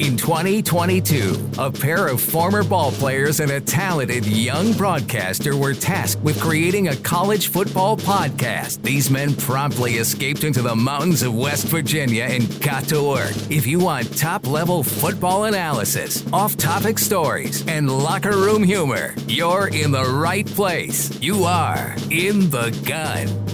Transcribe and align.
In 0.00 0.16
2022, 0.16 1.50
a 1.58 1.72
pair 1.72 2.06
of 2.06 2.20
former 2.20 2.62
ball 2.62 2.92
players 2.92 3.40
and 3.40 3.50
a 3.50 3.60
talented 3.60 4.24
young 4.26 4.72
broadcaster 4.74 5.56
were 5.56 5.74
tasked 5.74 6.22
with 6.22 6.40
creating 6.40 6.86
a 6.86 6.94
college 6.94 7.48
football 7.48 7.96
podcast. 7.96 8.80
These 8.82 9.10
men 9.10 9.34
promptly 9.34 9.94
escaped 9.94 10.44
into 10.44 10.62
the 10.62 10.76
mountains 10.76 11.24
of 11.24 11.34
West 11.34 11.66
Virginia 11.66 12.22
and 12.30 12.62
got 12.62 12.84
to 12.84 13.02
work. 13.02 13.34
If 13.50 13.66
you 13.66 13.80
want 13.80 14.16
top 14.16 14.46
level 14.46 14.84
football 14.84 15.44
analysis, 15.44 16.24
off 16.32 16.56
topic 16.56 17.00
stories, 17.00 17.66
and 17.66 17.90
locker 17.90 18.36
room 18.36 18.62
humor, 18.62 19.16
you're 19.26 19.66
in 19.66 19.90
the 19.90 20.04
right 20.04 20.46
place. 20.46 21.20
You 21.20 21.42
are 21.42 21.96
in 22.08 22.50
the 22.50 22.70
gun. 22.86 23.47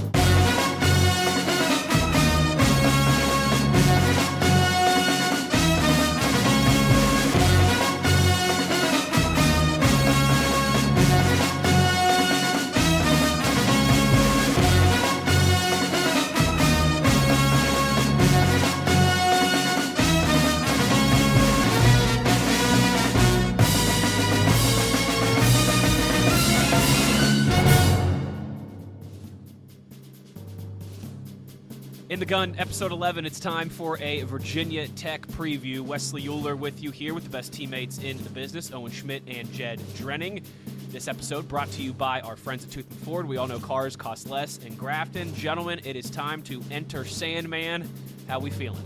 Gun, 32.34 32.56
episode 32.59 32.91
11, 32.91 33.27
it's 33.27 33.38
time 33.38 33.69
for 33.69 33.97
a 33.98 34.24
Virginia 34.24 34.88
Tech 34.88 35.25
preview. 35.29 35.83
Wesley 35.83 36.27
Euler 36.27 36.56
with 36.56 36.83
you 36.83 36.91
here 36.91 37.15
with 37.15 37.23
the 37.23 37.30
best 37.30 37.52
teammates 37.52 37.98
in 37.98 38.20
the 38.25 38.30
business, 38.30 38.73
Owen 38.73 38.91
Schmidt 38.91 39.23
and 39.29 39.52
Jed 39.52 39.78
Drenning. 39.95 40.42
This 40.89 41.06
episode 41.06 41.47
brought 41.47 41.70
to 41.70 41.83
you 41.83 41.92
by 41.92 42.20
our 42.23 42.34
friends 42.34 42.64
at 42.64 42.70
Toothman 42.70 42.98
Ford. 43.05 43.28
We 43.28 43.36
all 43.36 43.47
know 43.47 43.61
cars 43.61 43.95
cost 43.95 44.28
less 44.28 44.58
in 44.58 44.75
Grafton. 44.75 45.33
Gentlemen, 45.36 45.81
it 45.84 45.95
is 45.95 46.11
time 46.11 46.42
to 46.42 46.61
enter 46.73 47.05
Sandman. 47.05 47.89
How 48.27 48.41
we 48.41 48.51
feeling? 48.51 48.83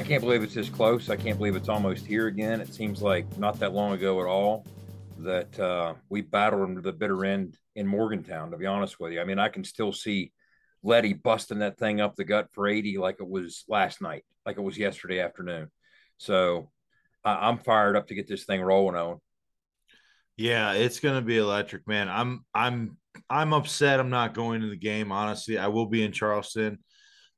I 0.00 0.02
can't 0.02 0.22
believe 0.22 0.42
it's 0.42 0.54
this 0.54 0.68
close. 0.68 1.08
I 1.08 1.14
can't 1.14 1.38
believe 1.38 1.54
it's 1.54 1.68
almost 1.68 2.04
here 2.04 2.26
again. 2.26 2.60
It 2.60 2.74
seems 2.74 3.00
like 3.00 3.38
not 3.38 3.60
that 3.60 3.72
long 3.72 3.92
ago 3.92 4.20
at 4.20 4.26
all 4.26 4.66
that 5.18 5.56
uh, 5.60 5.94
we 6.08 6.20
battled 6.20 6.68
into 6.68 6.80
the 6.80 6.92
bitter 6.92 7.24
end 7.24 7.56
in 7.76 7.86
Morgantown, 7.86 8.50
to 8.50 8.56
be 8.56 8.66
honest 8.66 8.98
with 8.98 9.12
you. 9.12 9.20
I 9.20 9.24
mean, 9.24 9.38
I 9.38 9.48
can 9.48 9.62
still 9.62 9.92
see– 9.92 10.32
Leddie 10.84 11.14
busting 11.14 11.60
that 11.60 11.78
thing 11.78 12.00
up 12.00 12.14
the 12.14 12.24
gut 12.24 12.48
for 12.52 12.68
80 12.68 12.98
like 12.98 13.16
it 13.18 13.28
was 13.28 13.64
last 13.68 14.02
night, 14.02 14.24
like 14.44 14.58
it 14.58 14.62
was 14.62 14.78
yesterday 14.78 15.20
afternoon. 15.20 15.70
So 16.18 16.70
I, 17.24 17.48
am 17.48 17.58
fired 17.58 17.96
up 17.96 18.08
to 18.08 18.14
get 18.14 18.28
this 18.28 18.44
thing 18.44 18.60
rolling 18.60 18.94
on. 18.94 19.18
Yeah, 20.36 20.72
it's 20.72 21.00
to 21.14 21.22
be 21.22 21.38
electric, 21.38 21.86
man. 21.88 22.08
I'm 22.08 22.44
I'm 22.54 22.98
I'm 23.30 23.52
upset. 23.52 24.00
I'm 24.00 24.10
not 24.10 24.34
going 24.34 24.60
to 24.60 24.68
the 24.68 24.76
game. 24.76 25.10
Honestly, 25.10 25.58
I 25.58 25.68
will 25.68 25.86
be 25.86 26.02
in 26.02 26.12
Charleston, 26.12 26.78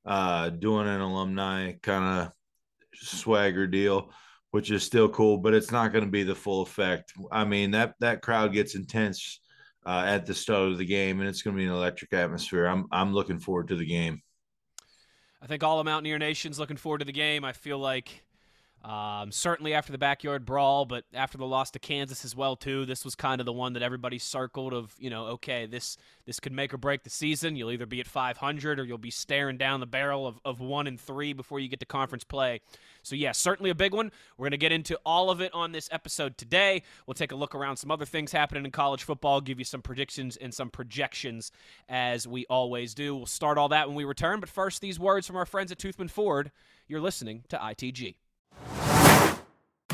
uh, 0.04 0.48
doing 0.48 0.88
an 0.88 1.00
alumni 1.00 1.72
kind 1.82 2.22
of 2.22 2.32
swagger 2.94 3.66
deal, 3.66 4.10
which 4.50 4.70
is 4.70 4.82
still 4.82 5.10
cool, 5.10 5.38
but 5.38 5.54
it's 5.54 5.70
not 5.70 5.92
to 6.04 6.10
be 6.10 6.22
the 6.22 6.34
full 6.34 6.62
effect. 6.62 7.12
I 7.30 7.44
mean 7.44 7.72
that 7.72 7.94
that 8.00 8.22
crowd 8.22 8.52
gets 8.52 8.74
intense 8.74 9.40
uh, 9.86 10.02
at 10.04 10.26
the 10.26 10.34
start 10.34 10.68
of 10.68 10.78
the 10.78 10.84
game, 10.84 11.20
and 11.20 11.28
it's 11.28 11.42
going 11.42 11.56
to 11.56 11.60
be 11.60 11.66
an 11.66 11.72
electric 11.72 12.12
atmosphere. 12.12 12.66
I'm 12.66 12.86
I'm 12.90 13.14
looking 13.14 13.38
forward 13.38 13.68
to 13.68 13.76
the 13.76 13.86
game. 13.86 14.20
I 15.40 15.46
think 15.46 15.62
all 15.62 15.78
of 15.78 15.84
Mountaineer 15.84 16.18
Nation's 16.18 16.58
looking 16.58 16.76
forward 16.76 16.98
to 16.98 17.04
the 17.04 17.12
game. 17.12 17.44
I 17.44 17.52
feel 17.52 17.78
like 17.78 18.25
um, 18.84 19.32
certainly 19.32 19.74
after 19.74 19.92
the 19.92 19.98
backyard 19.98 20.44
brawl, 20.44 20.84
but 20.84 21.04
after 21.12 21.38
the 21.38 21.46
loss 21.46 21.70
to 21.72 21.78
Kansas 21.78 22.24
as 22.24 22.36
well 22.36 22.56
too. 22.56 22.86
This 22.86 23.04
was 23.04 23.14
kind 23.14 23.40
of 23.40 23.44
the 23.44 23.52
one 23.52 23.72
that 23.72 23.82
everybody 23.82 24.18
circled 24.18 24.72
of 24.72 24.94
you 24.98 25.10
know 25.10 25.26
okay 25.26 25.66
this 25.66 25.96
this 26.26 26.40
could 26.40 26.52
make 26.52 26.74
or 26.74 26.76
break 26.78 27.04
the 27.04 27.10
season. 27.10 27.56
You'll 27.56 27.70
either 27.70 27.86
be 27.86 28.00
at 28.00 28.06
500 28.06 28.80
or 28.80 28.84
you'll 28.84 28.98
be 28.98 29.10
staring 29.10 29.56
down 29.56 29.80
the 29.80 29.86
barrel 29.86 30.26
of, 30.26 30.38
of 30.44 30.60
one 30.60 30.86
and 30.86 31.00
three 31.00 31.32
before 31.32 31.60
you 31.60 31.68
get 31.68 31.80
to 31.80 31.86
conference 31.86 32.24
play. 32.24 32.60
So, 33.02 33.14
yeah, 33.14 33.32
certainly 33.32 33.70
a 33.70 33.74
big 33.74 33.94
one. 33.94 34.10
We're 34.36 34.50
to 34.50 34.56
get 34.56 34.72
into 34.72 34.98
all 35.06 35.30
of 35.30 35.40
it 35.40 35.54
on 35.54 35.70
this 35.70 35.88
episode 35.92 36.36
today. 36.36 36.82
We'll 37.06 37.14
take 37.14 37.30
a 37.30 37.36
look 37.36 37.54
around 37.54 37.76
some 37.76 37.92
other 37.92 38.04
things 38.04 38.32
happening 38.32 38.64
in 38.64 38.72
college 38.72 39.04
football, 39.04 39.40
give 39.40 39.60
you 39.60 39.64
some 39.64 39.82
predictions 39.82 40.36
and 40.36 40.52
some 40.52 40.70
projections 40.70 41.52
as 41.88 42.26
we 42.26 42.44
always 42.46 42.94
do. 42.94 43.14
We'll 43.14 43.26
start 43.26 43.56
all 43.56 43.68
that 43.68 43.86
when 43.86 43.96
we 43.96 44.04
return. 44.04 44.40
But 44.40 44.48
first, 44.48 44.80
these 44.80 44.98
words 44.98 45.26
from 45.26 45.36
our 45.36 45.46
friends 45.46 45.70
at 45.70 45.78
Toothman 45.78 46.10
Ford. 46.10 46.50
You're 46.88 47.00
listening 47.00 47.44
to 47.48 47.56
ITG. 47.56 48.14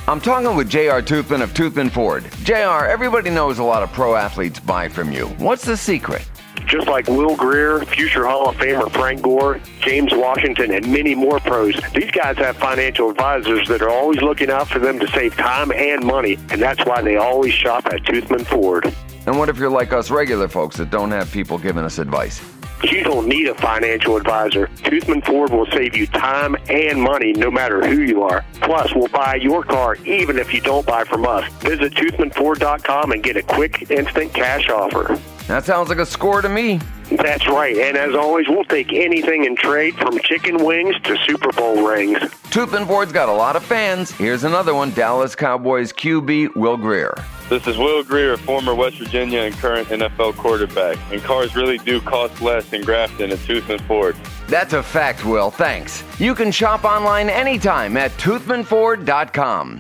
I'm 0.09 0.21
talking 0.21 0.57
with 0.57 0.69
J.R. 0.69 1.01
Toothman 1.01 1.43
of 1.43 1.55
Toothman 1.55 1.91
Ford. 1.91 2.25
J.R., 2.43 2.89
everybody 2.89 3.31
knows 3.31 3.59
a 3.59 3.65
lot 3.65 3.83
of 3.83 3.93
pro 3.93 4.17
athletes 4.17 4.59
buy 4.61 4.89
from 4.89 5.13
you. 5.13 5.29
What's 5.39 5.65
the 5.65 5.77
secret? 5.77 6.29
just 6.67 6.87
like 6.87 7.07
Will 7.09 7.37
Grier, 7.37 7.85
future 7.85 8.27
Hall 8.27 8.49
of 8.49 8.57
Famer 8.57 8.91
Frank 8.93 9.23
Gore, 9.23 9.61
James 9.81 10.13
Washington, 10.15 10.73
and 10.73 10.87
many 10.91 11.15
more 11.15 11.41
pros. 11.41 11.79
These 11.95 12.11
guys 12.11 12.37
have 12.39 12.57
financial 12.57 13.11
advisors 13.11 13.69
that 13.69 13.83
are 13.83 13.91
always 13.91 14.21
looking 14.23 14.51
out 14.51 14.69
for 14.69 14.79
them 14.79 14.99
to 15.01 15.07
save 15.09 15.37
time 15.37 15.73
and 15.73 16.05
money, 16.05 16.39
and 16.51 16.61
that's 16.61 16.85
why 16.85 17.03
they 17.03 17.17
always 17.17 17.53
shop 17.53 17.87
at 17.87 18.03
Toothman 18.05 18.47
Ford. 18.47 18.95
And 19.27 19.39
what 19.39 19.49
if 19.49 19.59
you're 19.59 19.71
like 19.71 19.93
us 19.93 20.11
regular 20.11 20.49
folks 20.49 20.77
that 20.77 20.91
don't 20.91 21.11
have 21.11 21.31
people 21.31 21.59
giving 21.59 21.85
us 21.85 21.99
advice? 21.99 22.41
You 22.83 23.05
don't 23.05 23.29
need 23.29 23.47
a 23.47 23.55
financial 23.55 24.17
advisor. 24.17 24.67
Toothman 24.67 25.25
Ford 25.25 25.51
will 25.51 25.67
save 25.67 25.97
you 25.97 26.07
time 26.09 26.57
and 26.69 27.01
money 27.01 27.33
no 27.33 27.51
matter 27.51 27.87
who 27.87 28.03
you 28.03 28.23
are. 28.23 28.45
Plus, 28.61 28.93
we'll 28.95 29.09
buy 29.09 29.37
your 29.37 29.63
car 29.63 29.97
even 30.05 30.39
if 30.39 30.53
you 30.53 30.61
don't 30.61 30.85
buy 30.87 31.05
from 31.05 31.25
us. 31.25 31.51
Visit 31.63 31.95
toothmanford.com 31.95 33.13
and 33.13 33.23
get 33.23 33.37
a 33.37 33.43
quick, 33.43 33.91
instant 33.91 34.35
cash 34.35 34.69
offer. 34.69 35.19
That 35.47 35.65
sounds 35.65 35.89
like 35.89 35.99
a 35.99 36.07
score 36.07 36.43
to 36.43 36.49
me. 36.49 36.81
That's 37.17 37.47
right. 37.49 37.77
And 37.77 37.97
as 37.97 38.15
always, 38.15 38.49
we'll 38.49 38.65
take 38.65 38.93
anything 38.93 39.45
in 39.45 39.57
trade 39.57 39.95
from 39.97 40.19
chicken 40.21 40.65
wings 40.65 40.97
to 41.05 41.17
Super 41.27 41.53
Bowl 41.53 41.87
rings. 41.87 42.19
Toothman 42.51 42.87
Ford's 42.87 43.13
got 43.13 43.29
a 43.29 43.33
lot 43.33 43.57
of 43.57 43.63
fans. 43.63 44.11
Here's 44.13 44.45
another 44.45 44.75
one 44.75 44.93
Dallas 44.93 45.35
Cowboys 45.35 45.93
QB 45.93 46.57
Will 46.57 46.77
Grier. 46.77 47.15
This 47.49 47.67
is 47.67 47.77
Will 47.77 48.03
Grier, 48.03 48.37
former 48.39 48.75
West 48.75 48.97
Virginia 48.99 49.41
and 49.41 49.55
current 49.55 49.89
NFL 49.89 50.37
quarterback. 50.37 50.97
And 51.13 51.23
cars 51.23 51.55
really 51.55 51.79
do 51.79 52.01
cost 52.01 52.41
less 52.41 52.73
in 52.73 52.83
Grafton 52.83 53.31
at 53.31 53.39
Toothman 53.41 53.81
Ford. 53.83 54.17
That's 54.49 54.73
a 54.73 54.83
fact, 54.83 55.25
Will. 55.27 55.51
Thanks. 55.51 56.03
You 56.19 56.35
can 56.35 56.51
shop 56.51 56.85
online 56.85 57.29
anytime 57.29 57.97
at 57.97 58.11
toothmanford.com. 58.13 59.79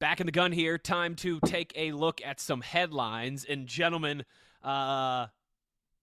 Back 0.00 0.20
in 0.20 0.26
the 0.26 0.32
gun 0.32 0.52
here. 0.52 0.78
Time 0.78 1.14
to 1.16 1.40
take 1.40 1.72
a 1.76 1.92
look 1.92 2.22
at 2.24 2.40
some 2.40 2.60
headlines. 2.60 3.44
And, 3.44 3.66
gentlemen, 3.66 4.24
uh, 4.62 5.26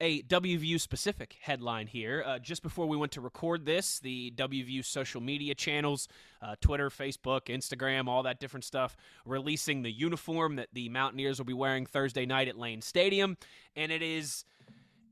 a 0.02 0.22
WVU 0.24 0.80
specific 0.80 1.38
headline 1.42 1.88
here. 1.88 2.24
Uh, 2.26 2.40
just 2.40 2.62
before 2.62 2.86
we 2.86 2.98
went 2.98 3.12
to 3.14 3.22
record 3.22 3.66
this, 3.66 4.00
the 4.00 4.32
WVU 4.36 4.84
social 4.84 5.22
media 5.22 5.56
channels, 5.56 6.08
uh, 6.42 6.56
Twitter, 6.60 6.90
Facebook, 6.90 7.46
Instagram, 7.46 8.08
all 8.08 8.24
that 8.24 8.40
different 8.40 8.66
stuff, 8.66 8.98
releasing 9.26 9.84
the 9.84 9.92
uniform 9.92 10.58
that 10.58 10.70
the 10.74 10.90
Mountaineers 10.90 11.40
will 11.40 11.46
be 11.46 11.54
wearing 11.54 11.86
Thursday 11.86 12.26
night 12.26 12.48
at 12.48 12.58
Lane 12.58 12.82
Stadium. 12.82 13.38
And 13.76 13.92
it 13.92 14.02
is 14.02 14.44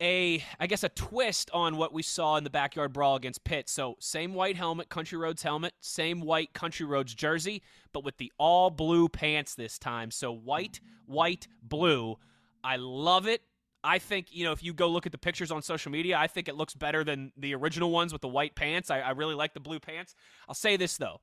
a, 0.01 0.43
I 0.59 0.67
guess, 0.67 0.83
a 0.83 0.89
twist 0.89 1.49
on 1.53 1.77
what 1.77 1.93
we 1.93 2.03
saw 2.03 2.35
in 2.35 2.43
the 2.43 2.49
backyard 2.49 2.91
brawl 2.91 3.15
against 3.15 3.43
Pitt. 3.45 3.69
So, 3.69 3.95
same 3.99 4.33
white 4.33 4.57
helmet, 4.57 4.89
Country 4.89 5.17
Roads 5.17 5.43
helmet, 5.43 5.73
same 5.79 6.19
white 6.19 6.53
Country 6.53 6.85
Roads 6.85 7.13
jersey, 7.15 7.61
but 7.93 8.03
with 8.03 8.17
the 8.17 8.31
all 8.37 8.69
blue 8.69 9.07
pants 9.07 9.55
this 9.55 9.79
time. 9.79 10.11
So, 10.11 10.33
white, 10.33 10.81
white, 11.05 11.47
blue. 11.61 12.17
I 12.65 12.75
love 12.77 13.27
it. 13.27 13.41
I 13.83 13.99
think, 13.99 14.27
you 14.31 14.45
know, 14.45 14.53
if 14.53 14.63
you 14.63 14.73
go 14.73 14.87
look 14.87 15.05
at 15.05 15.11
the 15.11 15.17
pictures 15.17 15.51
on 15.51 15.61
social 15.61 15.91
media, 15.91 16.17
I 16.17 16.27
think 16.27 16.47
it 16.47 16.55
looks 16.55 16.73
better 16.73 17.03
than 17.03 17.31
the 17.37 17.53
original 17.55 17.91
ones 17.91 18.13
with 18.13 18.21
the 18.21 18.27
white 18.27 18.55
pants. 18.55 18.89
I, 18.89 18.99
I 18.99 19.11
really 19.11 19.35
like 19.35 19.53
the 19.53 19.59
blue 19.59 19.79
pants. 19.79 20.15
I'll 20.47 20.55
say 20.55 20.77
this, 20.77 20.97
though. 20.97 21.19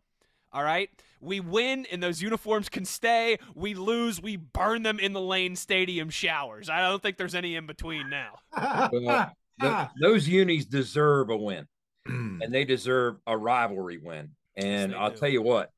All 0.53 0.63
right. 0.63 0.91
We 1.21 1.41
win 1.41 1.87
and 1.93 2.03
those 2.03 2.21
uniforms 2.21 2.69
can 2.69 2.85
stay. 2.85 3.39
We 3.55 3.75
lose, 3.75 4.21
we 4.21 4.37
burn 4.37 4.83
them 4.83 4.99
in 4.99 5.13
the 5.13 5.21
Lane 5.21 5.55
Stadium 5.55 6.11
showers. 6.11 6.69
I 6.69 6.81
don't 6.81 7.01
think 7.01 7.17
there's 7.17 7.35
any 7.35 7.55
in 7.55 7.67
between 7.67 8.11
now. 8.11 8.39
well, 8.93 9.33
the, 9.59 9.89
those 10.01 10.27
unis 10.27 10.67
deserve 10.67 11.31
a 11.31 11.37
win 11.37 11.67
and 12.07 12.53
they 12.53 12.65
deserve 12.65 13.17
a 13.27 13.37
rivalry 13.37 13.99
win. 13.99 14.31
And 14.57 14.93
yes, 14.93 15.01
I'll 15.01 15.11
do. 15.11 15.17
tell 15.17 15.29
you 15.29 15.43
what, 15.43 15.71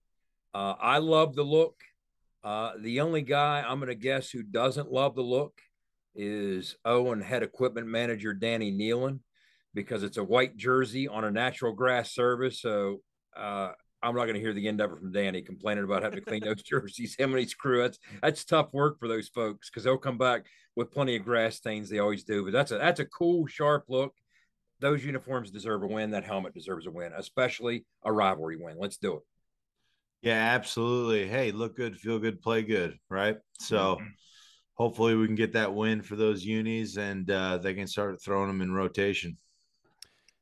uh, 0.55 0.75
I 0.81 0.99
love 0.99 1.35
the 1.35 1.45
look. 1.45 1.83
Uh, 2.43 2.73
the 2.79 3.01
only 3.01 3.23
guy 3.23 3.65
I'm 3.67 3.79
going 3.79 3.89
to 3.89 3.95
guess 3.95 4.31
who 4.31 4.43
doesn't 4.43 4.91
love 4.91 5.15
the 5.15 5.23
look 5.23 5.61
is 6.15 6.77
Owen 6.85 7.21
head 7.21 7.43
equipment 7.43 7.87
manager 7.87 8.35
Danny 8.35 8.73
Nealon 8.73 9.21
because 9.75 10.03
it's 10.03 10.19
a 10.19 10.25
white 10.25 10.57
jersey 10.57 11.09
on 11.09 11.25
a 11.25 11.31
natural 11.31 11.73
grass 11.73 12.13
service. 12.13 12.61
So 12.61 13.01
uh, 13.37 13.71
I'm 14.03 14.15
not 14.15 14.25
going 14.25 14.35
to 14.35 14.41
hear 14.41 14.53
the 14.53 14.69
end 14.69 14.81
of 14.81 14.93
it 14.93 14.99
from 14.99 15.13
Danny 15.13 15.43
complaining 15.43 15.85
about 15.85 16.03
having 16.03 16.19
to 16.19 16.25
clean 16.25 16.45
those 16.45 16.63
jerseys. 16.69 17.15
Him 17.17 17.31
and 17.31 17.41
his 17.41 17.55
crew. 17.55 17.83
That's 17.83 17.99
that's 18.21 18.45
tough 18.45 18.73
work 18.73 18.99
for 18.99 19.09
those 19.09 19.29
folks 19.29 19.71
because 19.71 19.85
they'll 19.85 19.99
come 19.99 20.19
back 20.19 20.47
with 20.77 20.91
plenty 20.91 21.17
of 21.17 21.25
grass 21.25 21.57
stains. 21.57 21.89
They 21.89 21.99
always 21.99 22.25
do. 22.25 22.45
But 22.45 22.53
that's 22.53 22.73
a 22.73 22.79
that's 22.79 23.01
a 23.01 23.07
cool, 23.07 23.47
sharp 23.47 23.85
look. 23.89 24.15
those 24.81 25.05
uniforms 25.05 25.51
deserve 25.51 25.83
a 25.83 25.87
win. 25.87 26.11
That 26.11 26.25
helmet 26.25 26.55
deserves 26.55 26.87
a 26.87 26.91
win, 26.91 27.13
especially 27.17 27.87
a 28.05 28.13
rivalry 28.13 28.57
win. 28.57 28.77
Let's 28.79 28.97
do 28.97 29.17
it. 29.17 29.23
Yeah, 30.23 30.55
absolutely. 30.55 31.27
Hey, 31.27 31.51
look 31.51 31.77
good, 31.77 31.99
feel 31.99 32.19
good, 32.21 32.41
play 32.41 32.63
good, 32.63 32.97
right? 33.11 33.39
So 33.59 33.97
mm-hmm. 33.97 34.07
Hopefully 34.83 35.15
we 35.15 35.27
can 35.27 35.37
get 35.37 35.53
that 35.53 35.73
win 35.73 36.03
for 36.03 36.17
those 36.17 36.45
unis 36.45 36.97
and 36.97 37.31
uh, 37.31 37.57
they 37.57 37.73
can 37.73 37.87
start 37.87 38.21
throwing 38.21 38.49
them 38.49 38.61
in 38.61 38.73
rotation. 38.73 39.37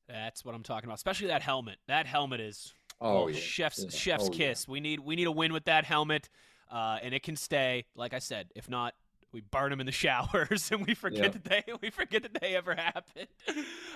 That's 0.08 0.46
what 0.46 0.54
I'm 0.54 0.62
talking 0.62 0.88
about. 0.88 0.96
Especially 0.96 1.26
that 1.26 1.42
helmet. 1.42 1.76
That 1.88 2.06
helmet 2.06 2.40
is 2.40 2.72
oh, 3.02 3.24
oh 3.24 3.28
yeah. 3.28 3.38
chef's 3.38 3.84
yeah. 3.84 3.90
chef's 3.90 4.28
oh, 4.28 4.30
kiss. 4.30 4.64
Yeah. 4.66 4.72
We 4.72 4.80
need 4.80 5.00
we 5.00 5.14
need 5.14 5.26
a 5.26 5.30
win 5.30 5.52
with 5.52 5.66
that 5.66 5.84
helmet, 5.84 6.30
uh, 6.72 6.98
and 7.02 7.12
it 7.12 7.22
can 7.22 7.36
stay. 7.36 7.84
Like 7.94 8.14
I 8.14 8.18
said, 8.18 8.48
if 8.56 8.66
not, 8.68 8.94
we 9.32 9.40
burn 9.40 9.70
them 9.70 9.80
in 9.80 9.86
the 9.86 9.92
showers 9.92 10.70
and 10.72 10.86
we 10.86 10.94
forget 10.94 11.24
yeah. 11.24 11.28
that 11.28 11.44
they 11.44 11.64
we 11.80 11.90
forget 11.90 12.22
that 12.22 12.40
they 12.40 12.56
ever 12.56 12.74
happened. 12.74 13.28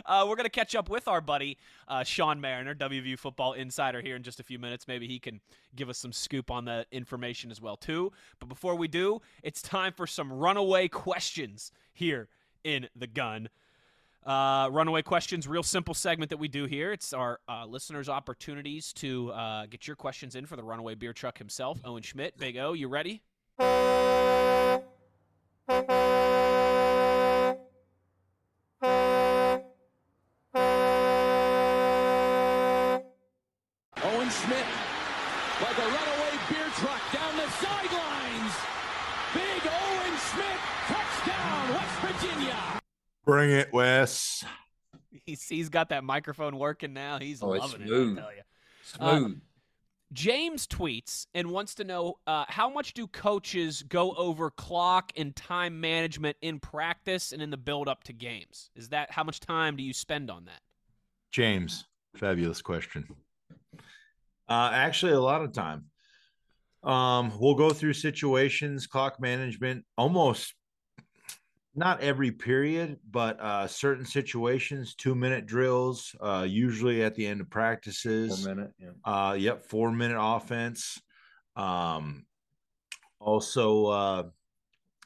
Uh, 0.07 0.27
we're 0.29 0.37
gonna 0.37 0.49
catch 0.49 0.75
up 0.75 0.89
with 0.89 1.09
our 1.09 1.21
buddy 1.21 1.59
uh, 1.89 2.03
Sean 2.05 2.41
Mariner, 2.41 2.75
WVU 2.75 3.19
football 3.19 3.53
insider, 3.53 4.01
here 4.01 4.17
in 4.17 4.23
just 4.23 4.41
a 4.41 4.43
few 4.43 4.59
minutes. 4.59 4.87
Maybe 4.87 5.07
he 5.07 5.19
can 5.19 5.41
give 5.75 5.89
us 5.89 5.99
some 5.99 6.13
scoop 6.13 6.51
on 6.51 6.65
the 6.65 6.87
information 6.93 7.51
as 7.51 7.61
well 7.61 7.77
too. 7.77 8.13
But 8.39 8.49
before 8.49 8.75
we 8.75 8.89
do, 8.89 9.21
it's 9.43 9.63
time 9.63 9.93
for 9.93 10.07
some 10.07 10.33
runaway 10.33 10.89
questions 10.89 11.73
here 11.93 12.29
in 12.63 12.89
the 12.97 13.07
gun. 13.07 13.49
Uh, 14.25 14.71
runaway 14.73 15.03
questions, 15.03 15.47
real 15.47 15.63
simple 15.63 15.93
segment 15.93 16.31
that 16.31 16.39
we 16.39 16.49
do 16.49 16.65
here. 16.65 16.93
It's 16.93 17.13
our 17.13 17.41
uh, 17.47 17.67
listeners' 17.67 18.09
opportunities 18.09 18.93
to 18.95 19.31
uh, 19.33 19.67
get 19.67 19.87
your 19.87 19.97
questions 19.97 20.35
in 20.35 20.47
for 20.47 20.57
the 20.57 20.65
runaway 20.65 20.95
beer 20.95 21.13
truck 21.13 21.37
himself, 21.37 21.79
Owen 21.85 22.03
Schmidt. 22.03 22.39
Big 22.39 22.57
O, 22.57 22.73
you 22.73 22.89
ready? 22.89 23.23
Owen 25.67 25.81
Schmidt, 34.29 34.67
like 35.63 35.79
a 35.79 35.87
runaway 35.87 36.37
beer 36.51 36.69
truck 36.75 37.01
down 37.13 37.37
the 37.37 37.49
sidelines. 37.49 38.53
Big 39.33 39.63
Owen 39.65 40.19
Schmidt, 40.19 40.61
touchdown, 40.87 41.69
West 41.71 41.99
Virginia. 42.01 42.61
Bring 43.25 43.51
it, 43.51 43.73
Wes. 43.73 44.45
He's 45.25 45.49
he's 45.49 45.71
got 45.71 45.89
that 45.89 46.05
microphone 46.05 46.59
working 46.59 46.93
now. 46.93 47.19
He's 47.19 47.43
oh, 47.43 47.49
loving 47.49 47.81
it. 47.81 47.87
Smooth. 47.87 48.19
I 48.19 48.21
tell 48.21 48.33
you. 48.35 48.43
Smooth. 48.83 49.33
Uh, 49.33 49.54
James 50.13 50.67
tweets 50.67 51.27
and 51.35 51.51
wants 51.51 51.75
to 51.77 51.85
know 51.85 52.19
uh, 52.27 52.45
how 52.49 52.69
much 52.69 52.95
do 52.95 53.07
coaches 53.07 53.83
go 53.83 54.15
over 54.15 54.51
clock 54.51 55.13
and 55.17 55.35
time 55.35 55.81
management 55.81 56.37
in 56.43 56.61
practice 56.61 57.33
and 57.33 57.43
in 57.43 57.51
the 57.51 57.57
build 57.57 57.89
up 57.89 58.05
to 58.05 58.13
games? 58.13 58.71
Is 58.77 58.91
that 58.91 59.11
how 59.11 59.25
much 59.25 59.41
time 59.41 59.77
do 59.77 59.83
you 59.83 59.93
spend 59.93 60.31
on 60.31 60.45
that? 60.45 60.61
James, 61.33 61.87
fabulous 62.17 62.63
question. 62.63 63.07
Uh, 64.49 64.71
actually, 64.73 65.13
a 65.13 65.21
lot 65.21 65.43
of 65.43 65.53
time. 65.53 65.87
Um, 66.85 67.33
we'll 67.41 67.55
go 67.55 67.71
through 67.71 67.95
situations, 67.95 68.87
clock 68.87 69.19
management, 69.19 69.85
almost 69.97 70.55
not 71.75 72.01
every 72.01 72.31
period, 72.31 72.99
but 73.11 73.41
uh, 73.41 73.67
certain 73.67 74.05
situations, 74.05 74.95
two 74.95 75.15
minute 75.15 75.47
drills, 75.47 76.15
uh, 76.21 76.47
usually 76.49 77.03
at 77.03 77.15
the 77.15 77.27
end 77.27 77.41
of 77.41 77.51
practices. 77.51 78.45
Four 78.45 78.55
minute, 78.55 78.73
yeah. 78.79 78.91
Uh, 79.05 79.35
yep, 79.35 79.65
four 79.65 79.91
minute 79.91 80.19
offense. 80.21 81.01
Um, 81.57 82.27
also, 83.19 83.87
uh, 83.87 84.23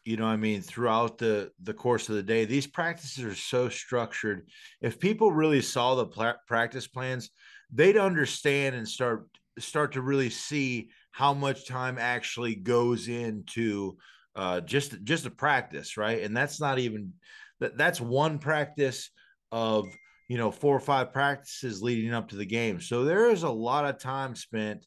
you 0.05 0.17
know, 0.17 0.27
I 0.27 0.37
mean, 0.37 0.61
throughout 0.61 1.19
the 1.19 1.53
the 1.63 1.75
course 1.75 2.09
of 2.09 2.17
the 2.17 2.23
day, 2.23 2.45
these 2.45 2.67
practices 2.67 3.25
are 3.25 3.35
so 3.35 3.69
structured. 3.69 4.49
If 4.81 4.99
people 4.99 5.33
really 5.33 5.63
saw 5.63 5.95
the 5.95 6.07
pl- 6.07 6.41
practice 6.47 6.87
plans, 6.87 7.31
they'd 7.73 7.97
understand 7.97 8.75
and 8.75 8.87
start 8.87 9.29
start 9.59 9.93
to 9.93 10.03
really 10.03 10.31
see 10.31 10.91
how 11.11 11.35
much 11.35 11.67
time 11.67 11.99
actually 11.99 12.55
goes 12.55 13.09
into 13.09 13.97
uh, 14.39 14.61
just 14.61 15.03
just 15.03 15.27
a 15.27 15.31
practice, 15.31 15.97
right? 15.97 16.23
And 16.23 16.35
that's 16.35 16.61
not 16.61 16.79
even 16.79 17.13
that 17.59 17.77
that's 17.77 18.01
one 18.01 18.39
practice 18.39 19.11
of 19.51 19.87
you 20.29 20.39
know 20.39 20.53
four 20.53 20.77
or 20.77 20.81
five 20.81 21.13
practices 21.13 21.83
leading 21.83 22.15
up 22.15 22.29
to 22.29 22.37
the 22.37 22.47
game. 22.47 22.81
So 22.81 23.05
there 23.05 23.31
is 23.31 23.43
a 23.43 23.51
lot 23.51 23.85
of 23.85 23.99
time 23.99 24.35
spent. 24.35 24.87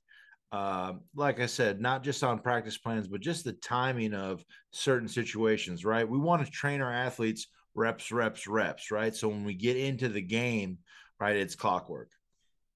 Uh, 0.53 0.93
like 1.15 1.39
I 1.39 1.45
said, 1.45 1.79
not 1.79 2.03
just 2.03 2.25
on 2.25 2.39
practice 2.39 2.77
plans, 2.77 3.07
but 3.07 3.21
just 3.21 3.45
the 3.45 3.53
timing 3.53 4.13
of 4.13 4.43
certain 4.71 5.07
situations, 5.07 5.85
right? 5.85 6.07
We 6.07 6.17
want 6.17 6.45
to 6.45 6.51
train 6.51 6.81
our 6.81 6.91
athletes 6.91 7.47
reps, 7.73 8.11
reps, 8.11 8.47
reps, 8.47 8.91
right? 8.91 9.15
So 9.15 9.29
when 9.29 9.45
we 9.45 9.53
get 9.53 9.77
into 9.77 10.09
the 10.09 10.21
game, 10.21 10.79
right, 11.21 11.37
it's 11.37 11.55
clockwork. 11.55 12.09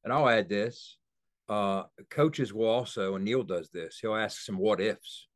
And 0.05 0.13
I'll 0.13 0.29
add 0.29 0.47
this 0.47 0.95
uh, 1.49 1.83
coaches 2.09 2.53
will 2.53 2.67
also, 2.67 3.15
and 3.15 3.25
Neil 3.25 3.43
does 3.43 3.69
this, 3.73 3.99
he'll 4.01 4.15
ask 4.15 4.41
some 4.41 4.57
what 4.57 4.79
ifs 4.79 5.27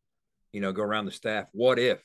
you 0.52 0.62
know, 0.62 0.72
go 0.72 0.84
around 0.84 1.06
the 1.06 1.12
staff. 1.12 1.48
What 1.54 1.80
if 1.80 2.02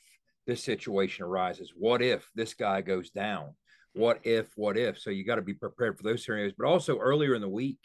this 0.47 0.63
situation 0.63 1.25
arises? 1.25 1.73
What 1.75 2.01
if 2.01 2.29
this 2.35 2.53
guy 2.53 2.81
goes 2.81 3.09
down? 3.09 3.55
What 3.93 4.19
if, 4.23 4.51
what 4.55 4.77
if? 4.77 4.99
So 4.99 5.09
you 5.09 5.23
got 5.23 5.35
to 5.35 5.41
be 5.41 5.53
prepared 5.53 5.97
for 5.97 6.03
those 6.03 6.25
scenarios. 6.25 6.53
But 6.57 6.67
also 6.67 6.97
earlier 6.99 7.33
in 7.33 7.41
the 7.41 7.49
week, 7.49 7.79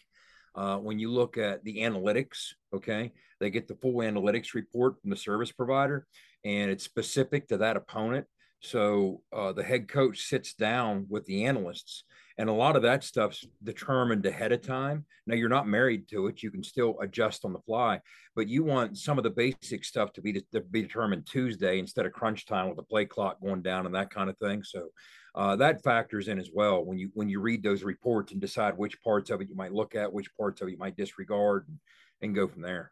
uh, 0.54 0.76
when 0.78 0.98
you 0.98 1.10
look 1.10 1.38
at 1.38 1.62
the 1.64 1.78
analytics, 1.78 2.48
okay, 2.74 3.12
they 3.38 3.50
get 3.50 3.68
the 3.68 3.76
full 3.76 3.94
analytics 3.94 4.54
report 4.54 5.00
from 5.00 5.10
the 5.10 5.16
service 5.16 5.52
provider 5.52 6.06
and 6.44 6.70
it's 6.70 6.84
specific 6.84 7.48
to 7.48 7.58
that 7.58 7.76
opponent. 7.76 8.26
So 8.60 9.22
uh, 9.32 9.52
the 9.52 9.62
head 9.62 9.88
coach 9.88 10.22
sits 10.22 10.54
down 10.54 11.06
with 11.08 11.24
the 11.26 11.44
analysts 11.44 12.04
and 12.40 12.48
a 12.48 12.54
lot 12.54 12.74
of 12.74 12.80
that 12.80 13.04
stuff's 13.04 13.46
determined 13.62 14.24
ahead 14.24 14.50
of 14.50 14.62
time. 14.62 15.04
Now 15.26 15.34
you're 15.34 15.50
not 15.50 15.68
married 15.68 16.08
to 16.08 16.26
it; 16.26 16.42
you 16.42 16.50
can 16.50 16.64
still 16.64 16.96
adjust 17.02 17.44
on 17.44 17.52
the 17.52 17.60
fly. 17.60 18.00
But 18.34 18.48
you 18.48 18.64
want 18.64 18.96
some 18.96 19.18
of 19.18 19.24
the 19.24 19.30
basic 19.30 19.84
stuff 19.84 20.14
to 20.14 20.22
be 20.22 20.32
to 20.52 20.60
be 20.62 20.80
determined 20.80 21.26
Tuesday 21.26 21.78
instead 21.78 22.06
of 22.06 22.14
crunch 22.14 22.46
time 22.46 22.68
with 22.68 22.78
the 22.78 22.82
play 22.82 23.04
clock 23.04 23.42
going 23.42 23.60
down 23.60 23.84
and 23.84 23.94
that 23.94 24.08
kind 24.08 24.30
of 24.30 24.38
thing. 24.38 24.62
So 24.64 24.88
uh, 25.34 25.56
that 25.56 25.84
factors 25.84 26.28
in 26.28 26.38
as 26.38 26.48
well 26.50 26.82
when 26.82 26.96
you 26.96 27.10
when 27.12 27.28
you 27.28 27.40
read 27.40 27.62
those 27.62 27.82
reports 27.82 28.32
and 28.32 28.40
decide 28.40 28.78
which 28.78 28.98
parts 29.02 29.28
of 29.28 29.42
it 29.42 29.50
you 29.50 29.54
might 29.54 29.74
look 29.74 29.94
at, 29.94 30.10
which 30.10 30.34
parts 30.34 30.62
of 30.62 30.68
it 30.68 30.72
you 30.72 30.78
might 30.78 30.96
disregard, 30.96 31.66
and, 31.68 31.78
and 32.22 32.34
go 32.34 32.48
from 32.48 32.62
there. 32.62 32.90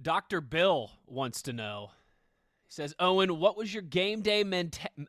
Dr. 0.00 0.42
Bill 0.42 0.90
wants 1.06 1.40
to 1.42 1.54
know 1.54 1.92
he 2.68 2.74
says, 2.74 2.94
Owen, 2.98 3.38
what 3.38 3.56
was 3.56 3.72
your 3.72 3.82
game 3.82 4.20
day 4.20 4.44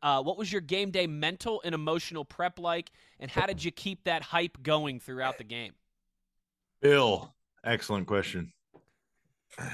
uh, 0.02 0.24
what 0.24 0.38
was 0.38 0.50
your 0.50 0.62
game 0.62 0.92
day 0.92 1.08
mental 1.08 1.62
and 1.66 1.76
emotional 1.76 2.24
prep 2.24 2.58
like, 2.58 2.90
and 3.20 3.30
how 3.30 3.46
did 3.46 3.62
you 3.62 3.70
keep 3.70 4.06
that 4.06 4.24
hype 4.24 4.64
going 4.64 5.02
throughout 5.02 5.38
the 5.38 5.44
game? 5.44 5.74
Bill, 6.82 7.36
excellent 7.66 8.08
question. 8.08 8.54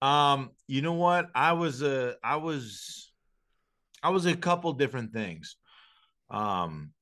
um, 0.00 0.50
you 0.66 0.80
know 0.80 0.94
what? 0.94 1.28
I 1.34 1.52
was 1.52 1.82
a, 1.82 2.16
I 2.24 2.36
was, 2.36 3.12
I 4.02 4.08
was 4.08 4.24
a 4.24 4.34
couple 4.34 4.72
different 4.72 5.12
things. 5.12 5.56
Um, 6.30 6.92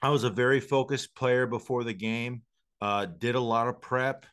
I 0.00 0.08
was 0.08 0.24
a 0.24 0.30
very 0.30 0.60
focused 0.60 1.14
player 1.14 1.46
before 1.46 1.84
the 1.84 1.92
game. 1.92 2.40
Uh, 2.80 3.04
did 3.04 3.34
a 3.34 3.40
lot 3.40 3.68
of 3.68 3.82
prep. 3.82 4.24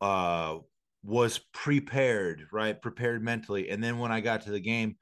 Uh, 0.00 0.58
was 1.02 1.38
prepared, 1.52 2.46
right? 2.52 2.80
Prepared 2.80 3.22
mentally. 3.22 3.70
And 3.70 3.82
then 3.82 3.98
when 3.98 4.12
I 4.12 4.20
got 4.20 4.42
to 4.42 4.50
the 4.50 4.60
game, 4.60 4.96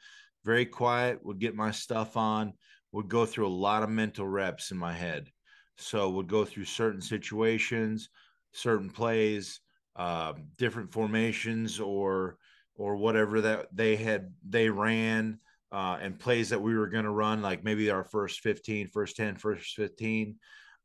very 0.45 0.67
quiet, 0.67 1.25
would 1.25 1.38
get 1.38 1.55
my 1.55 1.71
stuff 1.71 2.17
on, 2.17 2.52
would 2.93 3.09
go 3.09 3.26
through 3.26 3.49
a 3.49 3.49
lot 3.49 3.83
of 3.83 3.90
mental 3.90 4.26
reps 4.26 4.71
in 4.71 4.78
my 4.78 4.93
head. 4.93 5.28
So 5.76 6.11
would 6.11 6.28
go 6.28 6.45
through 6.45 6.64
certain 6.64 7.00
situations, 7.00 8.09
certain 8.52 8.90
plays, 8.90 9.61
uh, 9.97 10.35
different 10.57 10.93
formations 10.93 11.81
or 11.81 12.38
or 12.76 12.97
whatever 12.97 13.40
that 13.40 13.67
they 13.73 13.97
had 13.97 14.33
they 14.49 14.71
ran 14.71 15.40
uh, 15.73 15.99
and 16.00 16.19
plays 16.19 16.49
that 16.49 16.62
we 16.62 16.76
were 16.76 16.87
going 16.87 17.05
to 17.05 17.11
run, 17.11 17.43
like 17.43 17.64
maybe 17.64 17.90
our 17.90 18.05
first 18.05 18.40
15, 18.40 18.87
first 18.88 19.17
10, 19.17 19.37
first 19.37 19.75
15, 19.75 20.37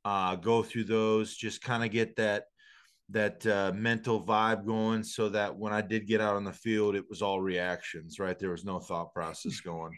uh, 0.04 0.36
go 0.36 0.64
through 0.64 0.84
those, 0.84 1.36
just 1.36 1.62
kind 1.62 1.84
of 1.84 1.92
get 1.92 2.16
that 2.18 2.46
that 3.10 3.46
uh, 3.46 3.72
mental 3.76 4.24
vibe 4.24 4.66
going 4.66 5.04
so 5.04 5.30
that 5.30 5.56
when 5.56 5.74
I 5.74 5.82
did 5.82 6.08
get 6.08 6.22
out 6.22 6.36
on 6.36 6.44
the 6.44 6.54
field, 6.54 6.96
it 6.96 7.06
was 7.10 7.22
all 7.22 7.42
reactions, 7.42 8.20
right? 8.20 8.38
There 8.38 8.52
was 8.52 8.66
no 8.66 8.80
thought 8.80 9.14
process 9.14 9.60
going. 9.60 9.92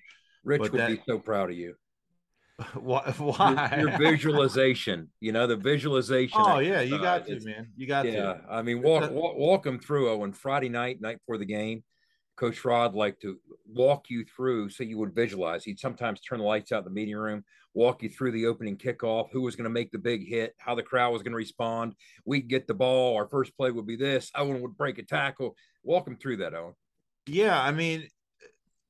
Rich 0.43 0.61
but 0.61 0.71
would 0.71 0.81
that, 0.81 0.89
be 0.89 1.01
so 1.07 1.19
proud 1.19 1.49
of 1.49 1.57
you. 1.57 1.75
Why? 2.75 3.13
why? 3.17 3.75
Your, 3.77 3.89
your, 3.89 3.97
visualization, 4.11 5.09
you 5.19 5.33
know, 5.33 5.45
the 5.45 5.57
visualization. 5.57 6.39
Oh, 6.41 6.59
yeah, 6.59 6.79
you 6.79 6.97
got 6.99 7.25
to, 7.27 7.39
man. 7.41 7.67
You 7.75 7.85
got 7.85 8.03
to. 8.03 8.11
yeah, 8.11 8.21
to. 8.21 8.41
I 8.49 8.61
mean, 8.61 8.81
walk, 8.81 9.11
walk, 9.11 9.35
walk 9.35 9.63
them 9.63 9.77
through. 9.77 10.09
Oh, 10.09 10.23
and 10.23 10.35
Friday 10.35 10.69
night, 10.69 11.01
night 11.01 11.17
before 11.19 11.37
the 11.37 11.45
game, 11.45 11.83
Coach 12.37 12.63
Rod 12.63 12.95
liked 12.95 13.21
to 13.23 13.37
walk 13.67 14.09
you 14.09 14.23
through 14.23 14.69
so 14.69 14.83
you 14.83 14.97
would 14.97 15.13
visualize. 15.13 15.65
He'd 15.65 15.79
sometimes 15.79 16.21
turn 16.21 16.39
the 16.39 16.45
lights 16.45 16.71
out 16.71 16.79
in 16.79 16.85
the 16.85 16.91
meeting 16.91 17.17
room, 17.17 17.43
walk 17.75 18.01
you 18.01 18.09
through 18.09 18.31
the 18.31 18.47
opening 18.47 18.77
kickoff, 18.77 19.29
who 19.31 19.41
was 19.41 19.55
going 19.55 19.65
to 19.65 19.69
make 19.69 19.91
the 19.91 19.99
big 19.99 20.27
hit, 20.27 20.55
how 20.57 20.73
the 20.73 20.81
crowd 20.81 21.11
was 21.11 21.21
going 21.21 21.33
to 21.33 21.37
respond. 21.37 21.93
We'd 22.25 22.47
get 22.47 22.65
the 22.65 22.73
ball. 22.73 23.15
Our 23.15 23.27
first 23.27 23.55
play 23.55 23.69
would 23.69 23.85
be 23.85 23.97
this. 23.97 24.31
Owen 24.33 24.61
would 24.61 24.77
break 24.77 24.97
a 24.97 25.03
tackle. 25.03 25.55
Walk 25.83 26.07
him 26.07 26.17
through 26.17 26.37
that, 26.37 26.55
Owen. 26.55 26.73
Yeah, 27.27 27.61
I 27.61 27.71
mean, 27.71 28.07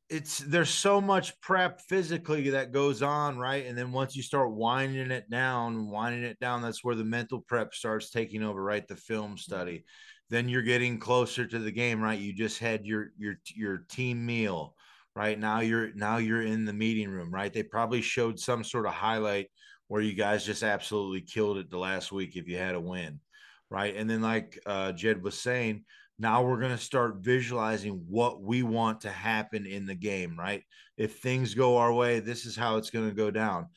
it's 0.09 0.39
there's 0.39 0.69
so 0.69 1.01
much 1.01 1.39
prep 1.41 1.81
physically 1.81 2.51
that 2.51 2.71
goes 2.71 3.01
on, 3.01 3.37
right? 3.37 3.65
And 3.65 3.77
then 3.77 3.91
once 3.91 4.15
you 4.15 4.21
start 4.21 4.51
winding 4.51 5.09
it 5.09 5.29
down, 5.29 5.89
winding 5.89 6.23
it 6.23 6.39
down, 6.39 6.61
that's 6.61 6.83
where 6.83 6.95
the 6.95 7.03
mental 7.03 7.41
prep 7.41 7.73
starts 7.73 8.11
taking 8.11 8.43
over, 8.43 8.61
right? 8.63 8.87
The 8.87 8.95
film 8.95 9.31
mm-hmm. 9.31 9.37
study. 9.37 9.83
Then 10.29 10.49
you're 10.49 10.63
getting 10.63 10.99
closer 10.99 11.45
to 11.45 11.59
the 11.59 11.71
game, 11.71 12.01
right? 12.01 12.19
You 12.19 12.33
just 12.33 12.59
had 12.59 12.85
your 12.85 13.09
your 13.17 13.35
your 13.55 13.85
team 13.89 14.25
meal, 14.25 14.74
right? 15.15 15.39
Now 15.39 15.59
you're 15.61 15.93
now 15.93 16.17
you're 16.17 16.41
in 16.41 16.65
the 16.65 16.73
meeting 16.73 17.09
room, 17.09 17.33
right? 17.33 17.53
They 17.53 17.63
probably 17.63 18.01
showed 18.01 18.39
some 18.39 18.63
sort 18.63 18.85
of 18.85 18.93
highlight 18.93 19.47
where 19.87 20.01
you 20.01 20.13
guys 20.13 20.45
just 20.45 20.63
absolutely 20.63 21.21
killed 21.21 21.57
it 21.57 21.69
the 21.69 21.77
last 21.77 22.11
week 22.11 22.35
if 22.35 22.47
you 22.47 22.57
had 22.57 22.75
a 22.75 22.79
win, 22.79 23.19
right? 23.69 23.95
And 23.95 24.09
then 24.09 24.21
like 24.21 24.59
uh, 24.65 24.91
Jed 24.91 25.23
was 25.23 25.39
saying, 25.39 25.85
now 26.17 26.43
we're 26.43 26.59
going 26.59 26.71
to 26.71 26.77
start 26.77 27.17
visualizing 27.17 28.05
what 28.07 28.41
we 28.41 28.63
want 28.63 29.01
to 29.01 29.09
happen 29.09 29.65
in 29.65 29.85
the 29.85 29.95
game 29.95 30.37
right 30.37 30.63
if 30.97 31.17
things 31.17 31.53
go 31.53 31.77
our 31.77 31.93
way 31.93 32.19
this 32.19 32.45
is 32.45 32.55
how 32.55 32.77
it's 32.77 32.89
going 32.89 33.07
to 33.07 33.15
go 33.15 33.31
down 33.31 33.67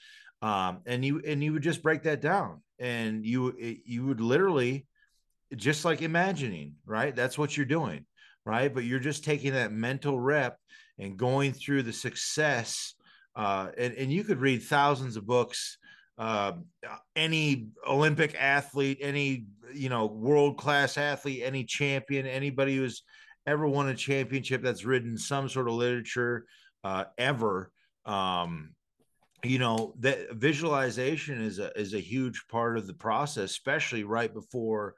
um, 0.42 0.80
and 0.86 1.04
you 1.04 1.20
and 1.26 1.42
you 1.42 1.52
would 1.52 1.62
just 1.62 1.82
break 1.82 2.02
that 2.04 2.20
down 2.20 2.62
and 2.78 3.24
you 3.24 3.54
you 3.58 4.06
would 4.06 4.20
literally 4.20 4.86
just 5.56 5.84
like 5.84 6.02
imagining 6.02 6.74
right 6.86 7.16
that's 7.16 7.38
what 7.38 7.56
you're 7.56 7.66
doing 7.66 8.04
right 8.44 8.72
but 8.72 8.84
you're 8.84 9.00
just 9.00 9.24
taking 9.24 9.52
that 9.52 9.72
mental 9.72 10.18
rep 10.18 10.58
and 10.98 11.16
going 11.16 11.52
through 11.52 11.82
the 11.82 11.92
success 11.92 12.94
uh, 13.36 13.68
and, 13.78 13.94
and 13.94 14.12
you 14.12 14.24
could 14.24 14.40
read 14.40 14.62
thousands 14.62 15.16
of 15.16 15.26
books 15.26 15.78
uh, 16.18 16.52
any 17.14 17.68
Olympic 17.86 18.34
athlete, 18.34 18.98
any 19.00 19.46
you 19.72 19.88
know 19.88 20.06
world 20.06 20.58
class 20.58 20.98
athlete, 20.98 21.42
any 21.44 21.64
champion, 21.64 22.26
anybody 22.26 22.76
who's 22.76 23.04
ever 23.46 23.68
won 23.68 23.88
a 23.88 23.94
championship 23.94 24.60
that's 24.60 24.84
written 24.84 25.16
some 25.16 25.48
sort 25.48 25.68
of 25.68 25.74
literature 25.74 26.44
uh, 26.82 27.04
ever. 27.16 27.70
Um, 28.04 28.74
you 29.44 29.60
know 29.60 29.94
that 30.00 30.32
visualization 30.32 31.40
is 31.40 31.60
a 31.60 31.70
is 31.78 31.94
a 31.94 32.00
huge 32.00 32.46
part 32.50 32.76
of 32.76 32.88
the 32.88 32.94
process, 32.94 33.52
especially 33.52 34.02
right 34.02 34.34
before 34.34 34.96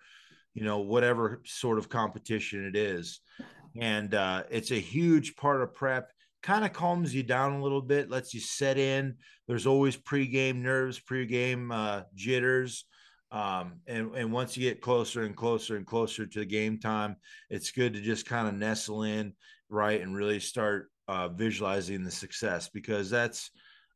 you 0.55 0.65
know 0.65 0.79
whatever 0.79 1.43
sort 1.45 1.77
of 1.77 1.91
competition 1.91 2.65
it 2.65 2.77
is, 2.77 3.21
and 3.79 4.15
uh, 4.15 4.45
it's 4.51 4.71
a 4.71 4.81
huge 4.81 5.37
part 5.37 5.63
of 5.63 5.75
prep 5.75 6.11
kind 6.43 6.65
of 6.65 6.73
calms 6.73 7.15
you 7.15 7.23
down 7.23 7.53
a 7.53 7.63
little 7.63 7.83
bit, 7.83 8.11
lets 8.11 8.33
you 8.33 8.41
set 8.41 8.79
in. 8.79 9.17
There's 9.47 9.67
always 9.67 9.97
pregame 9.97 10.57
nerves, 10.57 11.01
pregame 11.01 11.73
uh, 11.73 12.05
jitters. 12.15 12.85
Um, 13.33 13.81
and, 13.87 14.15
and 14.15 14.33
once 14.33 14.57
you 14.57 14.69
get 14.69 14.81
closer 14.81 15.23
and 15.23 15.37
closer 15.37 15.77
and 15.77 15.87
closer 15.87 16.27
to 16.27 16.39
the 16.39 16.47
game 16.47 16.79
time, 16.79 17.17
it's 17.49 17.71
good 17.71 17.95
to 17.95 18.01
just 18.01 18.27
kind 18.27 18.49
of 18.49 18.55
nestle 18.55 19.05
in, 19.05 19.35
right, 19.69 20.01
and 20.01 20.17
really 20.17 20.41
start 20.41 20.91
uh, 21.09 21.29
visualizing 21.29 22.03
the 22.03 22.11
success 22.11 22.69
because 22.73 23.11
that's 23.11 23.51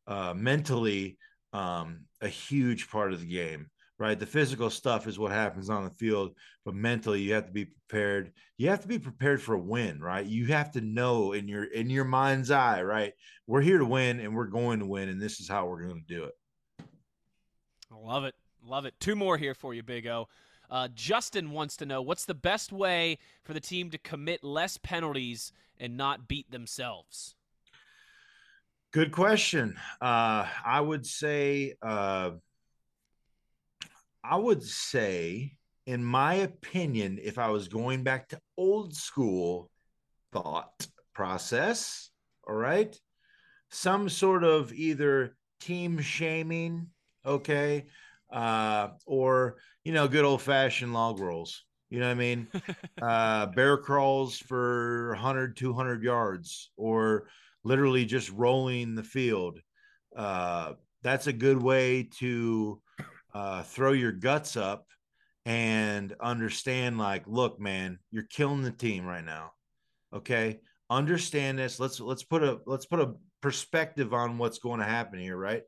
uh, 0.06 0.34
mentally 0.36 1.16
um, 1.52 2.02
a 2.20 2.28
huge 2.28 2.90
part 2.90 3.12
of 3.12 3.20
the 3.20 3.26
game 3.26 3.70
right? 3.98 4.18
The 4.18 4.26
physical 4.26 4.70
stuff 4.70 5.06
is 5.06 5.18
what 5.18 5.32
happens 5.32 5.70
on 5.70 5.84
the 5.84 5.90
field, 5.90 6.34
but 6.64 6.74
mentally 6.74 7.22
you 7.22 7.34
have 7.34 7.46
to 7.46 7.52
be 7.52 7.66
prepared. 7.66 8.32
You 8.56 8.68
have 8.68 8.80
to 8.82 8.88
be 8.88 8.98
prepared 8.98 9.40
for 9.40 9.54
a 9.54 9.58
win, 9.58 10.00
right? 10.00 10.26
You 10.26 10.46
have 10.46 10.72
to 10.72 10.80
know 10.80 11.32
in 11.32 11.48
your 11.48 11.64
in 11.64 11.90
your 11.90 12.04
mind's 12.04 12.50
eye, 12.50 12.82
right? 12.82 13.12
We're 13.46 13.60
here 13.60 13.78
to 13.78 13.84
win 13.84 14.20
and 14.20 14.34
we're 14.34 14.46
going 14.46 14.80
to 14.80 14.86
win 14.86 15.08
and 15.08 15.20
this 15.20 15.40
is 15.40 15.48
how 15.48 15.66
we're 15.66 15.82
going 15.82 16.04
to 16.06 16.14
do 16.14 16.24
it. 16.24 16.34
I 17.92 17.96
love 17.96 18.24
it. 18.24 18.34
Love 18.66 18.86
it. 18.86 18.94
Two 18.98 19.14
more 19.14 19.36
here 19.36 19.54
for 19.54 19.74
you, 19.74 19.82
Big 19.82 20.06
O. 20.06 20.28
Uh, 20.70 20.88
Justin 20.94 21.50
wants 21.50 21.76
to 21.76 21.86
know 21.86 22.00
what's 22.00 22.24
the 22.24 22.34
best 22.34 22.72
way 22.72 23.18
for 23.42 23.52
the 23.52 23.60
team 23.60 23.90
to 23.90 23.98
commit 23.98 24.42
less 24.42 24.78
penalties 24.78 25.52
and 25.78 25.96
not 25.96 26.26
beat 26.26 26.50
themselves? 26.50 27.34
Good 28.92 29.12
question. 29.12 29.76
Uh, 30.00 30.46
I 30.64 30.80
would 30.80 31.04
say 31.04 31.74
uh, 31.82 32.30
I 34.24 34.36
would 34.36 34.62
say, 34.62 35.52
in 35.86 36.02
my 36.02 36.34
opinion, 36.34 37.18
if 37.22 37.38
I 37.38 37.50
was 37.50 37.68
going 37.68 38.02
back 38.02 38.28
to 38.30 38.40
old 38.56 38.94
school 38.94 39.70
thought 40.32 40.86
process, 41.12 42.08
all 42.48 42.54
right, 42.54 42.98
some 43.70 44.08
sort 44.08 44.42
of 44.42 44.72
either 44.72 45.36
team 45.60 46.00
shaming, 46.00 46.88
okay, 47.26 47.84
uh, 48.32 48.88
or 49.06 49.56
you 49.84 49.92
know, 49.92 50.08
good 50.08 50.24
old 50.24 50.40
fashioned 50.40 50.94
log 50.94 51.20
rolls. 51.20 51.62
You 51.90 52.00
know 52.00 52.06
what 52.06 52.12
I 52.12 52.14
mean? 52.14 52.48
uh, 53.02 53.46
bear 53.46 53.76
crawls 53.76 54.38
for 54.38 55.10
100, 55.10 55.56
200 55.56 56.02
yards, 56.02 56.70
or 56.78 57.28
literally 57.62 58.06
just 58.06 58.30
rolling 58.30 58.94
the 58.94 59.02
field. 59.02 59.60
Uh, 60.16 60.72
that's 61.02 61.26
a 61.26 61.32
good 61.32 61.62
way 61.62 62.08
to 62.18 62.80
uh, 63.34 63.62
throw 63.62 63.92
your 63.92 64.12
guts 64.12 64.56
up 64.56 64.86
and 65.46 66.14
understand 66.22 66.96
like 66.96 67.24
look 67.26 67.60
man 67.60 67.98
you're 68.10 68.22
killing 68.22 68.62
the 68.62 68.70
team 68.70 69.04
right 69.04 69.24
now 69.24 69.52
okay? 70.14 70.60
Understand 70.88 71.58
this. 71.58 71.80
Let's 71.80 72.00
let's 72.00 72.22
put 72.22 72.42
a 72.42 72.60
let's 72.66 72.86
put 72.86 73.00
a 73.00 73.14
perspective 73.40 74.14
on 74.14 74.38
what's 74.38 74.58
going 74.58 74.80
to 74.80 74.86
happen 74.86 75.18
here 75.18 75.36
right? 75.36 75.62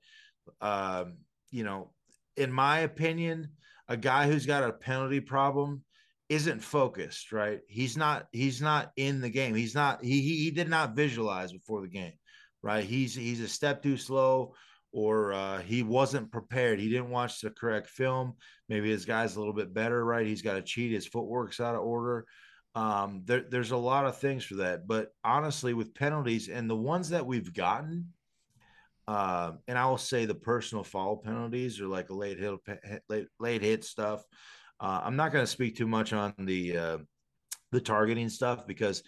Um 0.60 1.18
you 1.50 1.64
know 1.64 1.90
in 2.36 2.52
my 2.52 2.80
opinion 2.80 3.48
a 3.88 3.96
guy 3.96 4.26
who's 4.26 4.46
got 4.46 4.64
a 4.64 4.72
penalty 4.72 5.20
problem 5.20 5.82
isn't 6.28 6.60
focused 6.60 7.32
right? 7.32 7.60
He's 7.68 7.96
not 7.96 8.26
he's 8.32 8.62
not 8.62 8.92
in 8.96 9.20
the 9.20 9.30
game. 9.30 9.54
He's 9.54 9.74
not 9.74 10.02
he 10.04 10.20
he, 10.20 10.44
he 10.44 10.50
did 10.50 10.68
not 10.68 10.96
visualize 10.96 11.52
before 11.52 11.82
the 11.82 11.88
game 11.88 12.12
right? 12.62 12.84
He's 12.84 13.14
he's 13.14 13.40
a 13.40 13.48
step 13.48 13.82
too 13.82 13.96
slow 13.96 14.54
or 14.92 15.32
uh, 15.32 15.58
he 15.58 15.82
wasn't 15.82 16.32
prepared. 16.32 16.80
He 16.80 16.88
didn't 16.88 17.10
watch 17.10 17.40
the 17.40 17.50
correct 17.50 17.88
film. 17.88 18.34
Maybe 18.68 18.90
his 18.90 19.04
guy's 19.04 19.36
a 19.36 19.38
little 19.38 19.54
bit 19.54 19.74
better, 19.74 20.04
right? 20.04 20.26
He's 20.26 20.42
got 20.42 20.54
to 20.54 20.62
cheat. 20.62 20.92
His 20.92 21.06
footwork's 21.06 21.60
out 21.60 21.74
of 21.74 21.82
order. 21.82 22.26
Um, 22.74 23.22
there, 23.24 23.44
there's 23.48 23.70
a 23.70 23.76
lot 23.76 24.06
of 24.06 24.18
things 24.18 24.44
for 24.44 24.56
that. 24.56 24.86
But 24.86 25.08
honestly, 25.24 25.74
with 25.74 25.94
penalties 25.94 26.48
and 26.48 26.68
the 26.68 26.76
ones 26.76 27.10
that 27.10 27.26
we've 27.26 27.52
gotten, 27.52 28.12
uh, 29.08 29.52
and 29.68 29.78
I 29.78 29.86
will 29.86 29.98
say 29.98 30.24
the 30.24 30.34
personal 30.34 30.84
foul 30.84 31.16
penalties 31.16 31.80
or 31.80 31.86
like 31.86 32.10
a 32.10 32.14
late 32.14 32.38
hit, 32.38 32.54
late, 33.08 33.28
late 33.38 33.62
hit 33.62 33.84
stuff. 33.84 34.24
Uh, 34.80 35.00
I'm 35.04 35.16
not 35.16 35.32
going 35.32 35.44
to 35.44 35.50
speak 35.50 35.76
too 35.76 35.86
much 35.86 36.12
on 36.12 36.34
the 36.38 36.76
uh, 36.76 36.98
the 37.72 37.80
targeting 37.80 38.28
stuff 38.28 38.66
because 38.66 39.02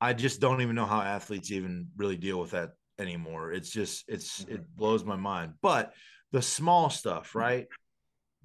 I 0.00 0.14
just 0.14 0.40
don't 0.40 0.62
even 0.62 0.74
know 0.74 0.86
how 0.86 1.00
athletes 1.00 1.52
even 1.52 1.88
really 1.96 2.16
deal 2.16 2.40
with 2.40 2.52
that 2.52 2.70
anymore. 2.98 3.52
It's 3.52 3.70
just 3.70 4.04
it's 4.08 4.40
it 4.40 4.48
mm-hmm. 4.48 4.62
blows 4.76 5.04
my 5.04 5.16
mind. 5.16 5.54
But 5.62 5.92
the 6.32 6.42
small 6.42 6.90
stuff, 6.90 7.28
mm-hmm. 7.30 7.38
right? 7.38 7.66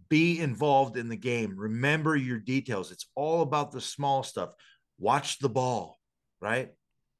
Be 0.09 0.39
involved 0.39 0.97
in 0.97 1.09
the 1.09 1.17
game. 1.17 1.53
Remember 1.57 2.15
your 2.15 2.39
details. 2.39 2.91
It's 2.91 3.09
all 3.15 3.41
about 3.41 3.71
the 3.71 3.81
small 3.81 4.23
stuff. 4.23 4.53
Watch 4.99 5.39
the 5.39 5.49
ball, 5.49 5.99
right? 6.41 6.69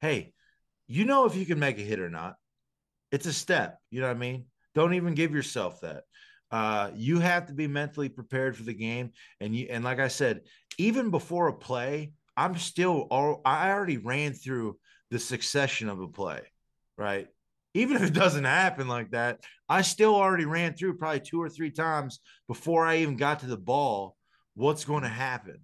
Hey, 0.00 0.32
you 0.86 1.04
know 1.04 1.26
if 1.26 1.36
you 1.36 1.44
can 1.44 1.58
make 1.58 1.78
a 1.78 1.82
hit 1.82 2.00
or 2.00 2.10
not. 2.10 2.34
It's 3.12 3.26
a 3.26 3.32
step. 3.32 3.78
You 3.90 4.00
know 4.00 4.08
what 4.08 4.16
I 4.16 4.20
mean? 4.20 4.46
Don't 4.74 4.94
even 4.94 5.14
give 5.14 5.34
yourself 5.34 5.80
that. 5.80 6.04
Uh, 6.50 6.90
you 6.94 7.20
have 7.20 7.46
to 7.46 7.52
be 7.52 7.66
mentally 7.66 8.08
prepared 8.08 8.56
for 8.56 8.62
the 8.62 8.74
game. 8.74 9.10
And 9.40 9.54
you 9.54 9.66
and 9.70 9.84
like 9.84 9.98
I 9.98 10.08
said, 10.08 10.42
even 10.78 11.10
before 11.10 11.48
a 11.48 11.52
play, 11.52 12.12
I'm 12.36 12.56
still 12.56 13.06
all 13.10 13.42
I 13.44 13.70
already 13.70 13.98
ran 13.98 14.32
through 14.32 14.78
the 15.10 15.18
succession 15.18 15.88
of 15.88 16.00
a 16.00 16.08
play 16.08 16.42
right? 16.98 17.28
Even 17.74 17.96
if 17.96 18.02
it 18.02 18.12
doesn't 18.12 18.44
happen 18.44 18.88
like 18.88 19.12
that, 19.12 19.40
I 19.68 19.82
still 19.82 20.14
already 20.14 20.44
ran 20.44 20.74
through 20.74 20.98
probably 20.98 21.20
two 21.20 21.40
or 21.40 21.48
three 21.48 21.70
times 21.70 22.20
before 22.48 22.84
I 22.84 22.98
even 22.98 23.16
got 23.16 23.40
to 23.40 23.46
the 23.46 23.56
ball 23.56 24.16
what's 24.54 24.84
going 24.84 25.04
to 25.04 25.08
happen. 25.08 25.60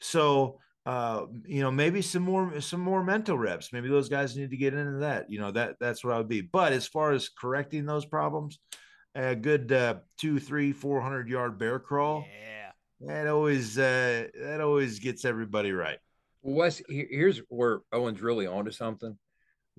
So, 0.00 0.60
uh, 0.86 1.26
you 1.46 1.60
know, 1.60 1.70
maybe 1.70 2.00
some 2.00 2.22
more 2.22 2.60
some 2.60 2.80
more 2.80 3.02
mental 3.02 3.36
reps. 3.36 3.72
Maybe 3.72 3.88
those 3.88 4.08
guys 4.08 4.36
need 4.36 4.50
to 4.50 4.56
get 4.56 4.74
into 4.74 5.00
that. 5.00 5.30
You 5.30 5.40
know, 5.40 5.50
that 5.50 5.76
that's 5.80 6.04
what 6.04 6.14
I 6.14 6.18
would 6.18 6.28
be. 6.28 6.40
But 6.40 6.72
as 6.72 6.86
far 6.86 7.12
as 7.12 7.28
correcting 7.28 7.84
those 7.84 8.06
problems, 8.06 8.58
a 9.14 9.34
good 9.34 9.72
uh, 9.72 9.96
two, 10.18 10.38
three, 10.38 10.72
four 10.72 11.00
hundred 11.00 11.28
yard 11.28 11.58
bear 11.58 11.78
crawl. 11.78 12.24
Yeah, 12.28 12.70
that 13.08 13.26
always 13.26 13.78
uh, 13.78 14.28
that 14.40 14.60
always 14.60 15.00
gets 15.00 15.24
everybody 15.24 15.72
right. 15.72 15.98
Well, 16.42 16.54
Wes, 16.54 16.80
here's 16.88 17.38
where 17.48 17.80
Owen's 17.92 18.22
really 18.22 18.46
onto 18.46 18.70
something 18.70 19.18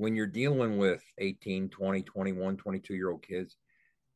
when 0.01 0.15
you're 0.15 0.25
dealing 0.25 0.79
with 0.79 1.03
18, 1.19 1.69
20, 1.69 2.01
21, 2.01 2.57
22 2.57 2.95
year 2.95 3.11
old 3.11 3.21
kids 3.21 3.55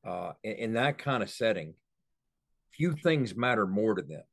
uh, 0.03 0.31
in, 0.43 0.53
in 0.53 0.73
that 0.73 0.97
kind 0.97 1.21
of 1.21 1.29
setting, 1.29 1.75
few 2.71 2.93
things 2.93 3.35
matter 3.35 3.67
more 3.67 3.93
to 3.93 4.01
them 4.01 4.23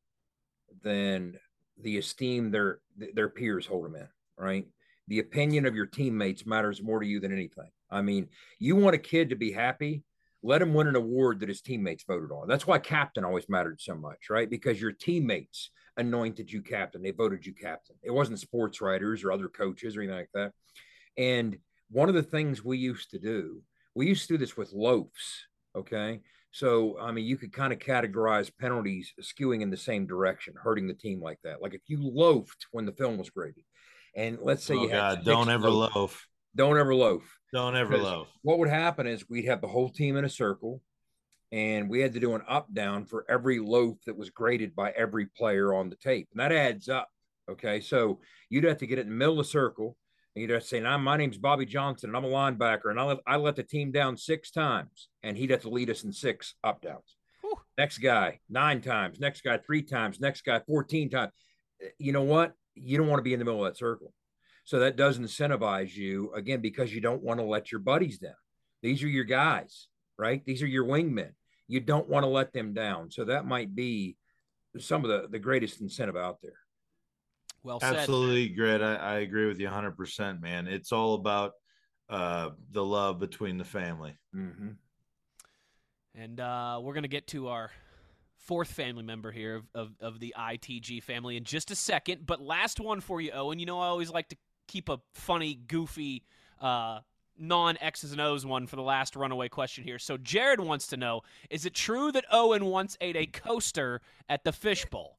than 0.82 1.38
the 1.82 1.98
esteem 1.98 2.50
their 2.50 2.80
their 2.96 3.28
peers 3.28 3.66
hold 3.66 3.84
them 3.84 3.96
in, 3.96 4.08
right? 4.38 4.66
The 5.08 5.18
opinion 5.18 5.66
of 5.66 5.74
your 5.74 5.84
teammates 5.84 6.46
matters 6.46 6.82
more 6.82 7.00
to 7.00 7.06
you 7.06 7.20
than 7.20 7.32
anything. 7.32 7.70
I 7.90 8.00
mean, 8.00 8.28
you 8.58 8.74
want 8.74 8.94
a 8.94 8.98
kid 8.98 9.28
to 9.28 9.36
be 9.36 9.52
happy, 9.52 10.04
let 10.42 10.62
him 10.62 10.72
win 10.72 10.86
an 10.86 10.96
award 10.96 11.40
that 11.40 11.50
his 11.50 11.60
teammates 11.60 12.04
voted 12.08 12.30
on. 12.30 12.48
That's 12.48 12.66
why 12.66 12.78
captain 12.78 13.26
always 13.26 13.50
mattered 13.50 13.78
so 13.78 13.94
much, 13.94 14.30
right? 14.30 14.48
Because 14.48 14.80
your 14.80 14.92
teammates 14.92 15.68
anointed 15.98 16.50
you 16.50 16.62
captain, 16.62 17.02
they 17.02 17.10
voted 17.10 17.44
you 17.44 17.52
captain. 17.52 17.96
It 18.02 18.10
wasn't 18.10 18.40
sports 18.40 18.80
writers 18.80 19.22
or 19.22 19.32
other 19.32 19.48
coaches 19.48 19.98
or 19.98 20.00
anything 20.00 20.16
like 20.16 20.30
that. 20.32 20.52
And 21.16 21.58
one 21.90 22.08
of 22.08 22.14
the 22.14 22.22
things 22.22 22.64
we 22.64 22.78
used 22.78 23.10
to 23.10 23.18
do, 23.18 23.62
we 23.94 24.06
used 24.06 24.26
to 24.28 24.34
do 24.34 24.38
this 24.38 24.56
with 24.56 24.72
loafs. 24.72 25.46
Okay. 25.76 26.20
So, 26.50 26.98
I 27.00 27.12
mean, 27.12 27.24
you 27.24 27.38
could 27.38 27.52
kind 27.52 27.72
of 27.72 27.78
categorize 27.78 28.50
penalties 28.60 29.14
skewing 29.22 29.62
in 29.62 29.70
the 29.70 29.76
same 29.76 30.06
direction, 30.06 30.54
hurting 30.62 30.86
the 30.86 30.94
team 30.94 31.20
like 31.20 31.38
that. 31.44 31.62
Like 31.62 31.74
if 31.74 31.80
you 31.86 31.98
loafed 32.02 32.66
when 32.72 32.84
the 32.84 32.92
film 32.92 33.16
was 33.16 33.30
graded, 33.30 33.64
and 34.14 34.38
let's 34.42 34.62
say 34.62 34.74
oh, 34.74 34.82
you 34.82 34.90
God, 34.90 35.16
had 35.18 35.24
don't 35.24 35.48
ever 35.48 35.70
loaf, 35.70 35.94
loaf. 35.94 36.28
Don't 36.54 36.76
ever 36.76 36.94
loaf. 36.94 37.38
Don't 37.52 37.76
ever 37.76 37.96
loaf. 37.96 38.28
What 38.42 38.58
would 38.58 38.68
happen 38.68 39.06
is 39.06 39.28
we'd 39.28 39.46
have 39.46 39.62
the 39.62 39.68
whole 39.68 39.88
team 39.88 40.16
in 40.16 40.26
a 40.26 40.28
circle, 40.28 40.82
and 41.50 41.88
we 41.88 42.00
had 42.00 42.12
to 42.12 42.20
do 42.20 42.34
an 42.34 42.42
up 42.46 42.72
down 42.74 43.06
for 43.06 43.24
every 43.30 43.58
loaf 43.58 43.96
that 44.04 44.16
was 44.16 44.28
graded 44.28 44.74
by 44.74 44.90
every 44.90 45.26
player 45.26 45.72
on 45.72 45.88
the 45.88 45.96
tape, 45.96 46.28
and 46.32 46.40
that 46.40 46.52
adds 46.52 46.90
up. 46.90 47.08
Okay, 47.50 47.80
so 47.80 48.20
you'd 48.50 48.64
have 48.64 48.78
to 48.78 48.86
get 48.86 48.98
it 48.98 49.02
in 49.02 49.08
the 49.08 49.14
middle 49.14 49.40
of 49.40 49.46
the 49.46 49.50
circle, 49.50 49.96
and 50.34 50.42
you'd 50.42 50.50
have 50.50 50.62
to 50.62 50.68
say, 50.68 50.80
"Now 50.80 50.96
my 50.98 51.16
name's 51.16 51.38
Bobby 51.38 51.66
Johnson, 51.66 52.10
and 52.10 52.16
I'm 52.16 52.24
a 52.24 52.28
linebacker, 52.28 52.90
and 52.90 52.98
I 52.98 53.04
let, 53.04 53.18
I 53.26 53.36
let 53.36 53.56
the 53.56 53.62
team 53.62 53.92
down 53.92 54.16
six 54.16 54.50
times," 54.50 55.08
and 55.22 55.36
he'd 55.36 55.50
have 55.50 55.62
to 55.62 55.68
lead 55.68 55.90
us 55.90 56.04
in 56.04 56.12
six 56.12 56.54
up 56.64 56.82
downs. 56.82 57.16
Next 57.76 57.98
guy 57.98 58.40
nine 58.48 58.80
times, 58.80 59.20
next 59.20 59.42
guy 59.42 59.58
three 59.58 59.82
times, 59.82 60.20
next 60.20 60.42
guy 60.42 60.60
fourteen 60.66 61.10
times. 61.10 61.32
Eh, 61.82 61.88
you 61.98 62.12
know 62.12 62.22
what? 62.22 62.52
You 62.74 62.98
don't 62.98 63.08
want 63.08 63.18
to 63.18 63.24
be 63.24 63.32
in 63.32 63.38
the 63.38 63.44
middle 63.44 63.64
of 63.64 63.72
that 63.72 63.78
circle. 63.78 64.12
So 64.64 64.78
that 64.80 64.96
does 64.96 65.18
incentivize 65.18 65.94
you 65.94 66.32
again 66.34 66.60
because 66.60 66.94
you 66.94 67.00
don't 67.00 67.22
want 67.22 67.40
to 67.40 67.44
let 67.44 67.72
your 67.72 67.80
buddies 67.80 68.18
down. 68.18 68.34
These 68.82 69.02
are 69.02 69.08
your 69.08 69.24
guys, 69.24 69.88
right? 70.18 70.44
These 70.44 70.62
are 70.62 70.68
your 70.68 70.84
wingmen. 70.84 71.32
You 71.68 71.80
don't 71.80 72.08
want 72.08 72.24
to 72.24 72.28
let 72.28 72.52
them 72.52 72.72
down. 72.72 73.10
So 73.10 73.24
that 73.24 73.44
might 73.46 73.74
be 73.74 74.16
some 74.78 75.04
of 75.04 75.10
the, 75.10 75.28
the 75.28 75.38
greatest 75.38 75.80
incentive 75.80 76.16
out 76.16 76.38
there. 76.42 76.61
Well 77.62 77.80
said. 77.80 77.96
Absolutely, 77.96 78.48
Gret. 78.48 78.82
I, 78.82 78.94
I 78.96 79.14
agree 79.20 79.46
with 79.46 79.60
you 79.60 79.68
100%, 79.68 80.40
man. 80.40 80.66
It's 80.66 80.92
all 80.92 81.14
about 81.14 81.52
uh, 82.08 82.50
the 82.70 82.84
love 82.84 83.18
between 83.18 83.58
the 83.58 83.64
family. 83.64 84.16
Mm-hmm. 84.34 84.70
And 86.14 86.40
uh, 86.40 86.80
we're 86.82 86.92
going 86.92 87.04
to 87.04 87.08
get 87.08 87.26
to 87.28 87.48
our 87.48 87.70
fourth 88.36 88.70
family 88.70 89.04
member 89.04 89.30
here 89.30 89.56
of, 89.56 89.64
of, 89.74 89.90
of, 90.00 90.20
the 90.20 90.34
ITG 90.36 91.02
family 91.02 91.36
in 91.36 91.44
just 91.44 91.70
a 91.70 91.76
second. 91.76 92.26
But 92.26 92.40
last 92.40 92.80
one 92.80 93.00
for 93.00 93.20
you, 93.20 93.30
Owen. 93.30 93.58
You 93.58 93.66
know, 93.66 93.80
I 93.80 93.86
always 93.86 94.10
like 94.10 94.28
to 94.30 94.36
keep 94.66 94.88
a 94.88 95.00
funny, 95.14 95.54
goofy, 95.54 96.24
uh, 96.60 97.00
non 97.38 97.78
X's 97.80 98.12
and 98.12 98.20
O's 98.20 98.44
one 98.44 98.66
for 98.66 98.76
the 98.76 98.82
last 98.82 99.16
runaway 99.16 99.48
question 99.48 99.84
here. 99.84 99.98
So 99.98 100.16
Jared 100.16 100.60
wants 100.60 100.88
to 100.88 100.96
know 100.96 101.22
Is 101.50 101.66
it 101.66 101.74
true 101.74 102.12
that 102.12 102.24
Owen 102.30 102.66
once 102.66 102.96
ate 103.00 103.16
a 103.16 103.26
coaster 103.26 104.00
at 104.28 104.44
the 104.44 104.52
fishbowl? 104.52 105.18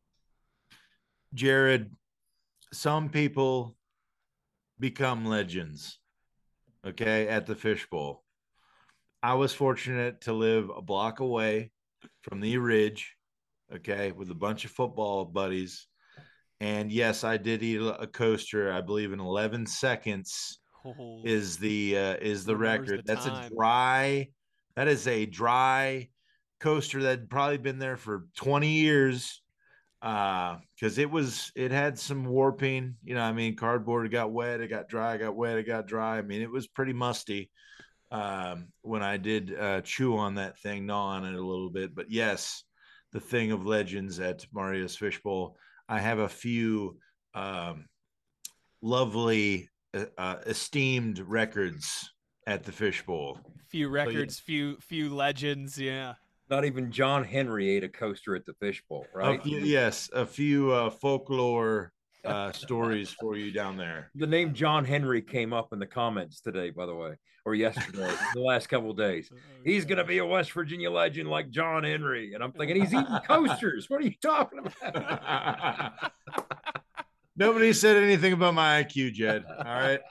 Jared, 1.34 1.90
some 2.74 3.10
people 3.10 3.76
become 4.80 5.26
legends, 5.26 6.00
okay, 6.86 7.28
at 7.28 7.46
the 7.46 7.56
fishbowl. 7.56 8.24
I 9.22 9.36
was 9.36 9.54
fortunate 9.54 10.22
to 10.22 10.34
live 10.34 10.70
a 10.76 10.82
block 10.82 11.20
away 11.20 11.72
from 12.24 12.42
the 12.42 12.58
Ridge, 12.58 13.16
okay, 13.74 14.12
with 14.12 14.30
a 14.32 14.36
bunch 14.36 14.66
of 14.66 14.72
football 14.72 15.26
buddies. 15.26 15.88
And 16.60 16.92
yes, 16.92 17.24
I 17.24 17.38
did 17.38 17.64
eat 17.64 17.82
a 17.82 18.08
coaster. 18.08 18.72
I 18.72 18.82
believe 18.82 19.14
in 19.14 19.20
11 19.20 19.66
seconds 19.66 20.60
oh, 20.86 21.22
is 21.24 21.58
the 21.58 21.98
uh, 21.98 22.16
is 22.22 22.46
the 22.46 22.56
record. 22.56 23.04
The 23.06 23.14
That's 23.14 23.26
a 23.26 23.50
dry. 23.54 24.30
That 24.76 24.88
is 24.88 25.08
a 25.08 25.26
dry 25.26 26.10
coaster 26.60 27.04
that 27.04 27.20
had 27.20 27.30
probably 27.30 27.58
been 27.58 27.80
there 27.80 27.98
for 27.98 28.26
20 28.38 28.70
years 28.70 29.43
because 30.04 31.00
uh, 31.00 31.02
it 31.02 31.10
was 31.10 31.50
it 31.56 31.72
had 31.72 31.98
some 31.98 32.26
warping 32.26 32.94
you 33.06 33.16
know 33.16 33.22
i 33.22 33.32
mean 33.32 33.56
cardboard 33.56 34.12
got 34.12 34.34
wet 34.34 34.60
it 34.60 34.68
got 34.68 34.90
dry 34.90 35.16
it 35.16 35.20
got 35.20 35.34
wet 35.34 35.58
it 35.58 35.66
got 35.66 35.88
dry 35.88 36.18
i 36.18 36.22
mean 36.22 36.42
it 36.42 36.52
was 36.52 36.68
pretty 36.68 36.92
musty 36.92 37.50
um, 38.14 38.68
when 38.84 39.02
I 39.02 39.18
did 39.18 39.58
uh, 39.60 39.82
chew 39.82 40.16
on 40.16 40.36
that 40.36 40.60
thing, 40.60 40.86
gnaw 40.86 41.08
on 41.08 41.26
it 41.26 41.34
a 41.34 41.44
little 41.44 41.72
bit. 41.72 41.96
But 41.96 42.12
yes, 42.12 42.64
the 43.12 43.20
thing 43.20 43.52
of 43.52 43.66
legends 43.66 44.20
at 44.20 44.46
Mario's 44.54 44.96
Fishbowl. 44.96 45.58
I 45.90 46.00
have 46.00 46.20
a 46.20 46.30
few 46.30 47.00
um, 47.34 47.88
lovely, 48.84 49.68
uh, 49.96 50.06
uh, 50.18 50.36
esteemed 50.46 51.20
records 51.20 52.12
at 52.46 52.64
the 52.64 52.72
Fishbowl. 52.72 53.40
Few 53.70 53.90
records, 53.90 54.38
so, 54.38 54.42
yeah. 54.42 54.46
few 54.46 54.78
few 54.80 55.16
legends. 55.16 55.80
Yeah. 55.80 56.14
Not 56.54 56.66
even 56.66 56.92
John 56.92 57.24
Henry 57.24 57.68
ate 57.68 57.84
a 57.84 57.90
coaster 57.90 58.36
at 58.36 58.46
the 58.46 58.54
Fishbowl, 58.54 59.08
right? 59.12 59.40
A 59.40 59.42
few, 59.42 59.58
yes, 59.58 60.08
a 60.14 60.24
few 60.24 60.72
uh, 60.72 60.92
folklore 60.92 61.92
uh, 62.24 62.52
stories 62.52 63.10
for 63.10 63.36
you 63.36 63.52
down 63.52 63.76
there. 63.76 64.12
The 64.14 64.28
name 64.28 64.54
John 64.54 64.86
Henry 64.86 65.24
came 65.24 65.52
up 65.52 65.74
in 65.74 65.80
the 65.80 65.88
comments 65.88 66.42
today, 66.42 66.70
by 66.70 66.86
the 66.86 66.94
way, 66.94 67.16
or 67.44 67.56
yesterday, 67.56 68.14
the 68.36 68.42
last 68.42 68.68
couple 68.68 68.92
of 68.92 68.98
days. 68.98 69.32
Oh, 69.36 69.66
he's 69.66 69.86
going 69.86 69.98
to 69.98 70.04
be 70.04 70.20
a 70.20 70.26
West 70.26 70.52
Virginia 70.52 70.92
legend 70.92 71.28
like 71.28 71.50
John 71.50 71.86
Henry. 71.86 72.36
And 72.36 72.44
I'm 72.44 72.52
thinking 72.52 72.80
he's 72.80 72.94
eating 72.94 73.08
coasters. 73.28 73.90
What 73.90 74.02
are 74.02 74.04
you 74.04 74.14
talking 74.22 74.60
about? 74.60 75.94
Nobody 77.36 77.74
said 77.74 77.98
anything 77.98 78.34
about 78.34 78.54
my 78.54 78.84
IQ, 78.84 79.14
Jed. 79.14 79.44
All 79.48 79.64
right. 79.64 80.02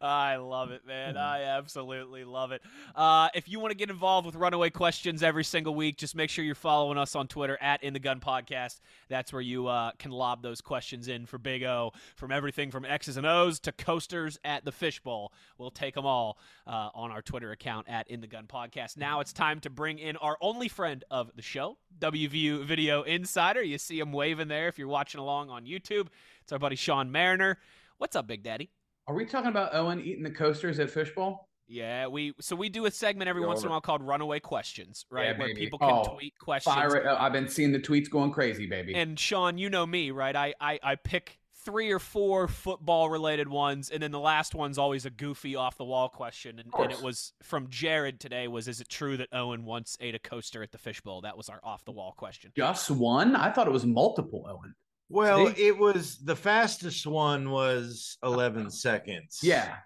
I 0.00 0.36
love 0.36 0.70
it, 0.70 0.86
man. 0.86 1.16
I 1.16 1.42
absolutely 1.44 2.24
love 2.24 2.52
it. 2.52 2.62
Uh, 2.94 3.28
if 3.34 3.48
you 3.48 3.60
want 3.60 3.72
to 3.72 3.76
get 3.76 3.90
involved 3.90 4.26
with 4.26 4.34
runaway 4.34 4.70
questions 4.70 5.22
every 5.22 5.44
single 5.44 5.74
week, 5.74 5.96
just 5.96 6.14
make 6.14 6.30
sure 6.30 6.44
you're 6.44 6.54
following 6.54 6.98
us 6.98 7.14
on 7.14 7.28
Twitter 7.28 7.58
at 7.60 7.82
In 7.82 7.92
the 7.92 7.98
Gun 7.98 8.20
Podcast. 8.20 8.80
That's 9.08 9.32
where 9.32 9.42
you 9.42 9.66
uh, 9.66 9.92
can 9.98 10.10
lob 10.10 10.42
those 10.42 10.60
questions 10.60 11.08
in 11.08 11.26
for 11.26 11.38
Big 11.38 11.62
O, 11.62 11.92
from 12.16 12.32
everything 12.32 12.70
from 12.70 12.84
X's 12.84 13.16
and 13.16 13.26
O's 13.26 13.60
to 13.60 13.72
coasters 13.72 14.38
at 14.44 14.64
the 14.64 14.72
fishbowl. 14.72 15.32
We'll 15.58 15.70
take 15.70 15.94
them 15.94 16.06
all 16.06 16.38
uh, 16.66 16.90
on 16.94 17.10
our 17.10 17.22
Twitter 17.22 17.50
account 17.52 17.88
at 17.88 18.08
In 18.08 18.20
the 18.20 18.26
Gun 18.26 18.46
Podcast. 18.46 18.96
Now 18.96 19.20
it's 19.20 19.32
time 19.32 19.60
to 19.60 19.70
bring 19.70 19.98
in 19.98 20.16
our 20.16 20.36
only 20.40 20.68
friend 20.68 21.04
of 21.10 21.30
the 21.36 21.42
show, 21.42 21.78
WVU 21.98 22.64
Video 22.64 23.02
Insider. 23.02 23.62
You 23.62 23.78
see 23.78 23.98
him 23.98 24.12
waving 24.12 24.48
there 24.48 24.68
if 24.68 24.78
you're 24.78 24.88
watching 24.88 25.20
along 25.20 25.50
on 25.50 25.64
YouTube. 25.66 26.08
It's 26.42 26.52
our 26.52 26.58
buddy 26.58 26.76
Sean 26.76 27.10
Mariner. 27.10 27.58
What's 27.98 28.16
up, 28.16 28.26
Big 28.26 28.42
Daddy? 28.42 28.70
Are 29.08 29.14
we 29.14 29.24
talking 29.24 29.50
about 29.50 29.74
Owen 29.74 30.00
eating 30.00 30.24
the 30.24 30.30
coasters 30.30 30.80
at 30.80 30.90
Fishbowl? 30.90 31.48
Yeah, 31.68 32.06
we 32.06 32.32
so 32.40 32.54
we 32.54 32.68
do 32.68 32.86
a 32.86 32.90
segment 32.90 33.28
every 33.28 33.44
once 33.44 33.62
in 33.62 33.68
a 33.68 33.70
while 33.70 33.80
called 33.80 34.02
Runaway 34.02 34.40
Questions, 34.40 35.04
right? 35.10 35.30
Yeah, 35.30 35.38
Where 35.38 35.54
people 35.54 35.78
can 35.78 35.90
oh, 35.90 36.14
tweet 36.14 36.38
questions. 36.38 36.74
Fire, 36.74 37.08
I've 37.08 37.32
been 37.32 37.48
seeing 37.48 37.72
the 37.72 37.80
tweets 37.80 38.08
going 38.08 38.30
crazy, 38.30 38.66
baby. 38.66 38.94
And 38.94 39.18
Sean, 39.18 39.58
you 39.58 39.68
know 39.68 39.84
me, 39.84 40.12
right? 40.12 40.34
I 40.34 40.54
I, 40.60 40.78
I 40.82 40.94
pick 40.94 41.38
three 41.64 41.90
or 41.90 41.98
four 41.98 42.46
football 42.46 43.10
related 43.10 43.48
ones, 43.48 43.90
and 43.90 44.00
then 44.00 44.12
the 44.12 44.20
last 44.20 44.54
one's 44.54 44.78
always 44.78 45.06
a 45.06 45.10
goofy 45.10 45.56
off 45.56 45.76
the 45.76 45.84
wall 45.84 46.08
question. 46.08 46.60
And, 46.60 46.70
and, 46.78 46.92
it 46.92 47.02
was 47.02 47.32
from 47.42 47.68
Jared 47.68 48.20
today 48.20 48.46
was 48.46 48.68
is 48.68 48.80
it 48.80 48.88
true 48.88 49.16
that 49.16 49.28
Owen 49.32 49.64
once 49.64 49.96
ate 50.00 50.14
a 50.14 50.20
coaster 50.20 50.62
at 50.62 50.70
the 50.70 50.78
fishbowl? 50.78 51.22
That 51.22 51.36
was 51.36 51.48
our 51.48 51.58
off 51.64 51.84
the 51.84 51.92
wall 51.92 52.12
question. 52.16 52.52
Just 52.56 52.92
one? 52.92 53.34
I 53.34 53.50
thought 53.50 53.66
it 53.66 53.72
was 53.72 53.84
multiple, 53.84 54.46
Owen. 54.48 54.76
Well, 55.08 55.54
See? 55.54 55.66
it 55.66 55.78
was 55.78 56.18
the 56.18 56.36
fastest 56.36 57.06
one 57.06 57.50
was 57.50 58.18
11 58.22 58.70
seconds. 58.70 59.40
Yeah. 59.42 59.76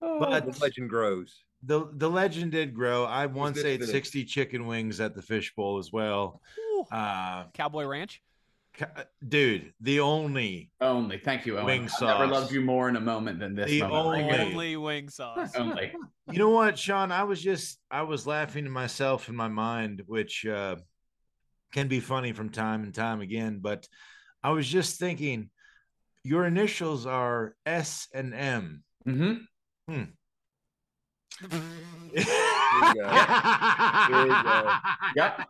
Oh, 0.00 0.18
but 0.18 0.50
the 0.50 0.58
legend 0.60 0.90
grows. 0.90 1.42
The 1.62 1.88
the 1.94 2.10
legend 2.10 2.52
did 2.52 2.74
grow. 2.74 3.04
I 3.04 3.26
once 3.26 3.64
ate 3.64 3.82
60 3.82 4.24
chicken 4.24 4.66
wings 4.66 5.00
at 5.00 5.14
the 5.14 5.22
fishbowl 5.22 5.78
as 5.78 5.90
well. 5.92 6.40
Uh, 6.92 7.44
Cowboy 7.54 7.84
Ranch? 7.84 8.22
Dude, 9.26 9.72
the 9.80 10.00
only 10.00 10.72
only 10.80 11.18
thank 11.18 11.46
you, 11.46 11.56
Owen. 11.56 11.64
Wing 11.64 11.88
sauce. 11.88 12.02
I've 12.02 12.20
never 12.20 12.32
loved 12.32 12.52
you 12.52 12.60
more 12.60 12.88
in 12.88 12.96
a 12.96 13.00
moment 13.00 13.38
than 13.38 13.54
this. 13.54 13.70
The 13.70 13.82
moment. 13.82 14.32
only, 14.32 14.40
only 14.40 14.76
wing 14.76 15.08
sauce. 15.08 15.54
only. 15.56 15.92
You 16.30 16.38
know 16.38 16.50
what, 16.50 16.76
Sean? 16.78 17.12
I 17.12 17.22
was 17.22 17.40
just 17.40 17.78
I 17.90 18.02
was 18.02 18.26
laughing 18.26 18.64
to 18.64 18.70
myself 18.70 19.28
in 19.28 19.36
my 19.36 19.48
mind, 19.48 20.02
which 20.06 20.44
uh, 20.44 20.76
can 21.72 21.86
be 21.86 22.00
funny 22.00 22.32
from 22.32 22.50
time 22.50 22.82
and 22.82 22.92
time 22.92 23.20
again, 23.20 23.60
but 23.62 23.86
I 24.44 24.50
was 24.50 24.68
just 24.68 24.98
thinking, 24.98 25.48
your 26.22 26.44
initials 26.44 27.06
are 27.06 27.56
S 27.64 28.08
and 28.12 28.34
M. 28.34 28.84
Mm-hmm. 29.08 29.92
Hmm. 29.92 30.04
Yep. 35.16 35.40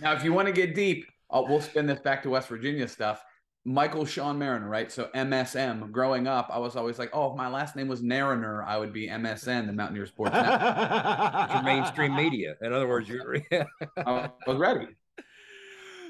Now, 0.00 0.14
if 0.14 0.24
you 0.24 0.32
want 0.32 0.46
to 0.46 0.52
get 0.52 0.74
deep, 0.74 1.04
uh, 1.28 1.42
we'll 1.46 1.60
spin 1.60 1.84
this 1.84 2.00
back 2.00 2.22
to 2.22 2.30
West 2.30 2.48
Virginia 2.48 2.88
stuff. 2.88 3.22
Michael 3.66 4.06
Sean 4.06 4.38
Mariner, 4.38 4.70
right? 4.70 4.90
So 4.90 5.10
MSM. 5.14 5.92
Growing 5.92 6.26
up, 6.26 6.48
I 6.50 6.58
was 6.58 6.76
always 6.76 6.98
like, 6.98 7.10
oh, 7.12 7.30
if 7.30 7.36
my 7.36 7.48
last 7.48 7.76
name 7.76 7.86
was 7.86 8.00
Nariner, 8.00 8.64
I 8.64 8.78
would 8.78 8.94
be 8.94 9.08
MSN, 9.08 9.66
the 9.66 9.74
Mountaineer 9.74 10.06
Sports 10.06 10.32
Network. 10.32 11.52
your 11.52 11.62
mainstream 11.62 12.16
media. 12.16 12.56
In 12.62 12.72
other 12.72 12.88
words, 12.88 13.06
you're. 13.06 13.36
I 13.98 14.30
was 14.46 14.56
ready. 14.56 14.86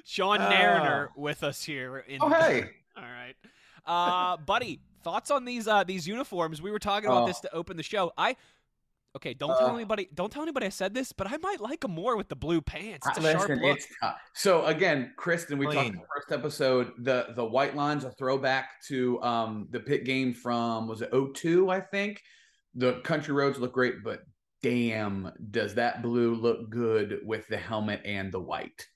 Sean 0.07 0.40
uh, 0.40 0.51
Nariner 0.51 1.09
with 1.16 1.42
us 1.42 1.64
here. 1.64 1.99
In 1.99 2.19
oh, 2.23 2.29
hey. 2.29 2.71
All 2.97 3.03
right. 3.03 3.35
Uh, 3.85 4.37
buddy, 4.37 4.81
thoughts 5.03 5.33
on 5.33 5.45
these 5.45 5.66
uh, 5.66 5.83
these 5.83 6.07
uniforms? 6.07 6.62
We 6.62 6.71
were 6.71 6.79
talking 6.79 7.11
about 7.11 7.25
oh. 7.25 7.27
this 7.27 7.40
to 7.40 7.53
open 7.53 7.77
the 7.77 7.83
show. 7.83 8.12
I 8.16 8.37
Okay, 9.16 9.33
don't 9.33 9.59
tell 9.59 9.75
anybody. 9.75 10.11
Don't 10.14 10.31
tell 10.31 10.42
anybody 10.42 10.66
I 10.66 10.69
said 10.69 10.92
this, 10.92 11.11
but 11.11 11.27
I 11.33 11.38
might 11.38 11.59
like 11.59 11.81
them 11.81 11.92
more 11.92 12.19
with 12.19 12.29
the 12.29 12.37
blue 12.37 12.61
pants. 12.61 13.07
It's 13.09 13.16
a 13.16 13.23
Listen, 13.23 13.38
sharp 13.38 13.62
look. 13.62 13.77
it's 13.79 13.87
tough. 14.03 14.19
So 14.35 14.66
again, 14.66 15.14
Kristen, 15.16 15.57
we 15.57 15.64
talked 15.64 15.79
Clean. 15.79 15.95
in 15.95 16.01
the 16.01 16.07
first 16.14 16.31
episode. 16.31 16.92
The 16.99 17.29
the 17.35 17.45
white 17.45 17.75
lines 17.75 18.05
a 18.05 18.11
throwback 18.11 18.69
to 18.88 19.21
um 19.23 19.69
the 19.71 19.81
Pitt 19.81 20.05
game 20.05 20.35
from 20.35 20.87
was 20.87 21.01
it 21.01 21.11
02, 21.35 21.71
I 21.71 21.81
think. 21.81 22.21
The 22.75 23.01
country 23.01 23.33
roads 23.33 23.59
look 23.59 23.73
great, 23.73 24.05
but 24.05 24.21
damn, 24.62 25.33
does 25.51 25.75
that 25.77 26.03
blue 26.03 26.35
look 26.35 26.69
good 26.69 27.21
with 27.25 27.49
the 27.49 27.57
helmet 27.57 28.03
and 28.05 28.31
the 28.31 28.40
white? 28.40 28.87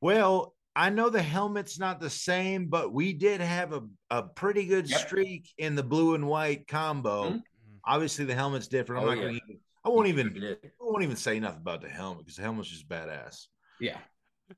Well, 0.00 0.54
I 0.74 0.90
know 0.90 1.10
the 1.10 1.22
helmet's 1.22 1.78
not 1.78 2.00
the 2.00 2.10
same, 2.10 2.66
but 2.68 2.92
we 2.92 3.12
did 3.12 3.40
have 3.40 3.72
a, 3.72 3.82
a 4.10 4.22
pretty 4.22 4.66
good 4.66 4.88
Yep. 4.88 5.00
streak 5.00 5.50
in 5.58 5.74
the 5.74 5.82
blue 5.82 6.14
and 6.14 6.26
white 6.26 6.66
combo. 6.66 7.24
Mhm. 7.24 7.42
Obviously, 7.84 8.24
the 8.24 8.34
helmet's 8.34 8.68
different. 8.68 9.00
I'm 9.00 9.06
Oh, 9.06 9.10
not 9.10 9.20
gonna 9.20 9.32
even, 9.32 9.60
I 9.84 9.88
won't 9.88 10.08
even 10.08 10.36
I 10.62 10.84
won't 10.84 11.02
even 11.02 11.16
say 11.16 11.40
nothing 11.40 11.60
about 11.60 11.82
the 11.82 11.88
helmet 11.88 12.24
because 12.24 12.36
the 12.36 12.42
helmet's 12.42 12.70
just 12.70 12.88
badass. 12.88 13.46
Yeah, 13.78 13.98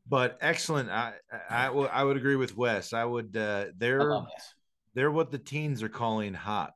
But 0.07 0.39
excellent. 0.41 0.91
I 0.91 1.15
I, 1.51 1.67
I 1.67 1.71
would 1.71 1.91
I 1.91 2.05
would 2.05 2.17
agree 2.17 2.37
with 2.37 2.57
Wes. 2.57 2.93
I 2.93 3.05
would 3.05 3.37
uh 3.37 3.67
they're 3.77 4.21
they're 4.95 5.11
what 5.11 5.31
the 5.33 5.39
teens 5.39 5.83
are 5.83 5.89
calling 5.89 6.35
hot. 6.35 6.75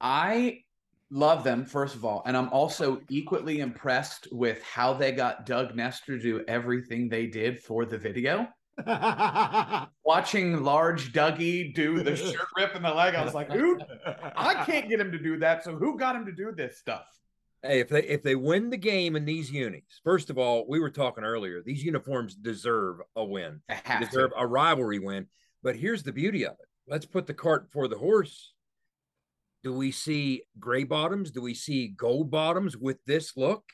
I 0.00 0.64
love 1.10 1.44
them, 1.44 1.64
first 1.64 1.94
of 1.94 2.04
all. 2.04 2.22
And 2.26 2.36
I'm 2.36 2.48
also 2.50 3.00
equally 3.08 3.60
impressed 3.60 4.28
with 4.32 4.62
how 4.62 4.92
they 4.92 5.12
got 5.12 5.46
Doug 5.46 5.74
Nester 5.74 6.16
to 6.16 6.22
do 6.22 6.44
everything 6.48 7.08
they 7.08 7.26
did 7.26 7.60
for 7.60 7.84
the 7.84 7.98
video. 7.98 8.48
Watching 10.04 10.62
large 10.62 11.12
Dougie 11.12 11.74
do 11.74 12.02
the 12.02 12.14
shirt 12.14 12.46
rip 12.56 12.74
in 12.74 12.82
the 12.82 12.92
leg, 12.92 13.14
I 13.14 13.24
was 13.24 13.34
like, 13.34 13.50
who? 13.50 13.78
I 14.36 14.64
can't 14.64 14.88
get 14.88 15.00
him 15.00 15.12
to 15.12 15.18
do 15.18 15.38
that. 15.38 15.64
So 15.64 15.76
who 15.76 15.98
got 15.98 16.14
him 16.14 16.26
to 16.26 16.32
do 16.32 16.52
this 16.54 16.78
stuff? 16.78 17.06
Hey, 17.62 17.80
if 17.80 17.88
they 17.88 18.02
if 18.02 18.22
they 18.22 18.34
win 18.34 18.68
the 18.68 18.76
game 18.76 19.16
in 19.16 19.24
these 19.24 19.50
unis, 19.50 20.00
first 20.04 20.28
of 20.28 20.36
all, 20.36 20.66
we 20.68 20.78
were 20.78 20.90
talking 20.90 21.24
earlier. 21.24 21.62
These 21.64 21.82
uniforms 21.82 22.34
deserve 22.34 22.98
a 23.16 23.24
win. 23.24 23.60
They 23.68 23.80
to. 23.86 24.04
deserve 24.04 24.30
a 24.36 24.46
rivalry 24.46 24.98
win. 24.98 25.26
But 25.62 25.76
here's 25.76 26.02
the 26.02 26.12
beauty 26.12 26.44
of 26.44 26.52
it. 26.52 26.68
Let's 26.86 27.06
put 27.06 27.26
the 27.26 27.34
cart 27.34 27.66
before 27.66 27.88
the 27.88 27.98
horse. 27.98 28.52
Do 29.62 29.72
we 29.72 29.90
see 29.90 30.42
gray 30.58 30.84
bottoms? 30.84 31.30
Do 31.30 31.40
we 31.42 31.54
see 31.54 31.88
gold 31.88 32.30
bottoms 32.30 32.76
with 32.76 32.98
this 33.06 33.36
look? 33.36 33.64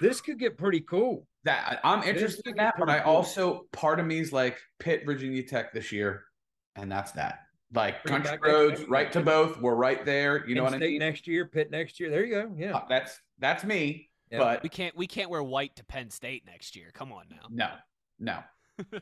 This 0.00 0.20
could 0.20 0.38
get 0.38 0.56
pretty 0.58 0.80
cool. 0.80 1.26
That 1.44 1.80
I'm 1.84 2.02
interested 2.02 2.46
in 2.46 2.56
that, 2.56 2.74
but 2.78 2.88
I 2.88 3.00
cool. 3.00 3.12
also 3.16 3.66
part 3.72 4.00
of 4.00 4.06
me 4.06 4.18
is 4.18 4.32
like 4.32 4.58
Pitt, 4.78 5.02
Virginia 5.06 5.42
Tech 5.42 5.72
this 5.72 5.92
year, 5.92 6.24
and 6.74 6.90
that's 6.90 7.12
that. 7.12 7.40
Like 7.74 8.02
Bring 8.02 8.14
country 8.14 8.30
back 8.32 8.40
next 8.42 8.52
roads, 8.52 8.80
year. 8.80 8.88
right 8.88 9.12
to 9.12 9.20
both. 9.20 9.60
We're 9.60 9.74
right 9.74 10.04
there. 10.04 10.46
You 10.48 10.54
know 10.54 10.64
Penn 10.64 10.72
what 10.72 10.82
I 10.82 10.86
mean? 10.86 10.98
next 10.98 11.26
year, 11.26 11.46
Pitt 11.46 11.70
next 11.70 12.00
year. 12.00 12.10
There 12.10 12.24
you 12.24 12.34
go. 12.34 12.52
Yeah. 12.56 12.76
Uh, 12.76 12.84
That's 12.88 13.18
that's 13.38 13.64
me. 13.64 14.08
Yeah. 14.30 14.38
But 14.38 14.62
We 14.62 14.68
can't. 14.68 14.96
We 14.96 15.06
can't 15.06 15.30
wear 15.30 15.42
white 15.42 15.76
to 15.76 15.84
Penn 15.84 16.10
State 16.10 16.44
next 16.46 16.74
year. 16.76 16.90
Come 16.92 17.12
on 17.12 17.26
now. 17.30 17.46
no, 17.50 17.70
no. 18.18 18.38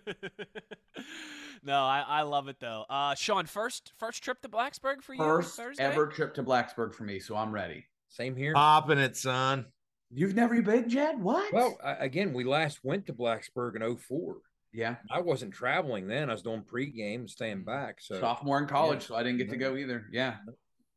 no, 1.62 1.74
I, 1.82 2.04
I 2.06 2.22
love 2.22 2.48
it 2.48 2.56
though. 2.60 2.84
Uh, 2.88 3.14
Sean, 3.14 3.46
first 3.46 3.92
first 3.98 4.22
trip 4.22 4.40
to 4.42 4.48
Blacksburg 4.48 5.02
for 5.02 5.14
you 5.14 5.20
First 5.20 5.56
Thursday. 5.56 5.82
ever 5.82 6.06
trip 6.06 6.34
to 6.34 6.42
Blacksburg 6.42 6.94
for 6.94 7.04
me, 7.04 7.18
so 7.20 7.36
I'm 7.36 7.52
ready. 7.52 7.84
Same 8.08 8.36
here. 8.36 8.54
Popping 8.54 8.98
it, 8.98 9.16
son. 9.16 9.66
You've 10.12 10.34
never 10.34 10.60
been, 10.62 10.88
Jed? 10.88 11.20
What? 11.20 11.52
well, 11.52 11.76
I, 11.82 11.92
again, 11.94 12.32
we 12.32 12.44
last 12.44 12.78
went 12.84 13.06
to 13.06 13.12
Blacksburg 13.12 13.74
in 13.74 13.96
04. 13.96 14.36
yeah, 14.72 14.96
I 15.10 15.20
wasn't 15.20 15.52
traveling 15.52 16.06
then. 16.06 16.30
I 16.30 16.32
was 16.32 16.42
doing 16.42 16.62
pregame 16.62 17.14
and 17.16 17.30
staying 17.30 17.64
back. 17.64 18.00
So 18.00 18.20
sophomore 18.20 18.58
in 18.58 18.68
college, 18.68 19.02
yeah. 19.02 19.06
so 19.08 19.14
I 19.16 19.24
didn't 19.24 19.38
get 19.38 19.50
to 19.50 19.56
go 19.56 19.76
either. 19.76 20.06
Yeah. 20.12 20.36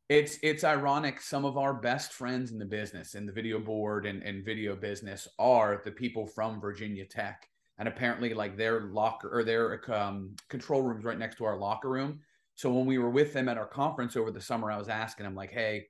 It's 0.08 0.38
it's 0.42 0.64
ironic. 0.64 1.20
Some 1.20 1.44
of 1.44 1.58
our 1.58 1.74
best 1.74 2.12
friends 2.12 2.50
in 2.52 2.58
the 2.58 2.64
business, 2.64 3.14
in 3.14 3.26
the 3.26 3.32
video 3.32 3.58
board 3.58 4.06
and, 4.06 4.22
and 4.22 4.44
video 4.44 4.74
business, 4.74 5.28
are 5.38 5.82
the 5.84 5.90
people 5.90 6.26
from 6.26 6.60
Virginia 6.60 7.04
Tech, 7.04 7.46
and 7.78 7.88
apparently, 7.88 8.34
like 8.34 8.56
their 8.56 8.82
locker 8.82 9.28
or 9.32 9.44
their 9.44 9.80
um, 9.94 10.34
control 10.48 10.82
rooms 10.82 11.04
right 11.04 11.18
next 11.18 11.36
to 11.36 11.44
our 11.44 11.56
locker 11.56 11.88
room. 11.88 12.20
So 12.54 12.72
when 12.72 12.86
we 12.86 12.98
were 12.98 13.10
with 13.10 13.32
them 13.32 13.48
at 13.48 13.56
our 13.56 13.66
conference 13.66 14.16
over 14.16 14.30
the 14.30 14.40
summer, 14.40 14.70
I 14.70 14.78
was 14.78 14.88
asking 14.88 15.24
them 15.24 15.34
like, 15.34 15.52
"Hey, 15.52 15.86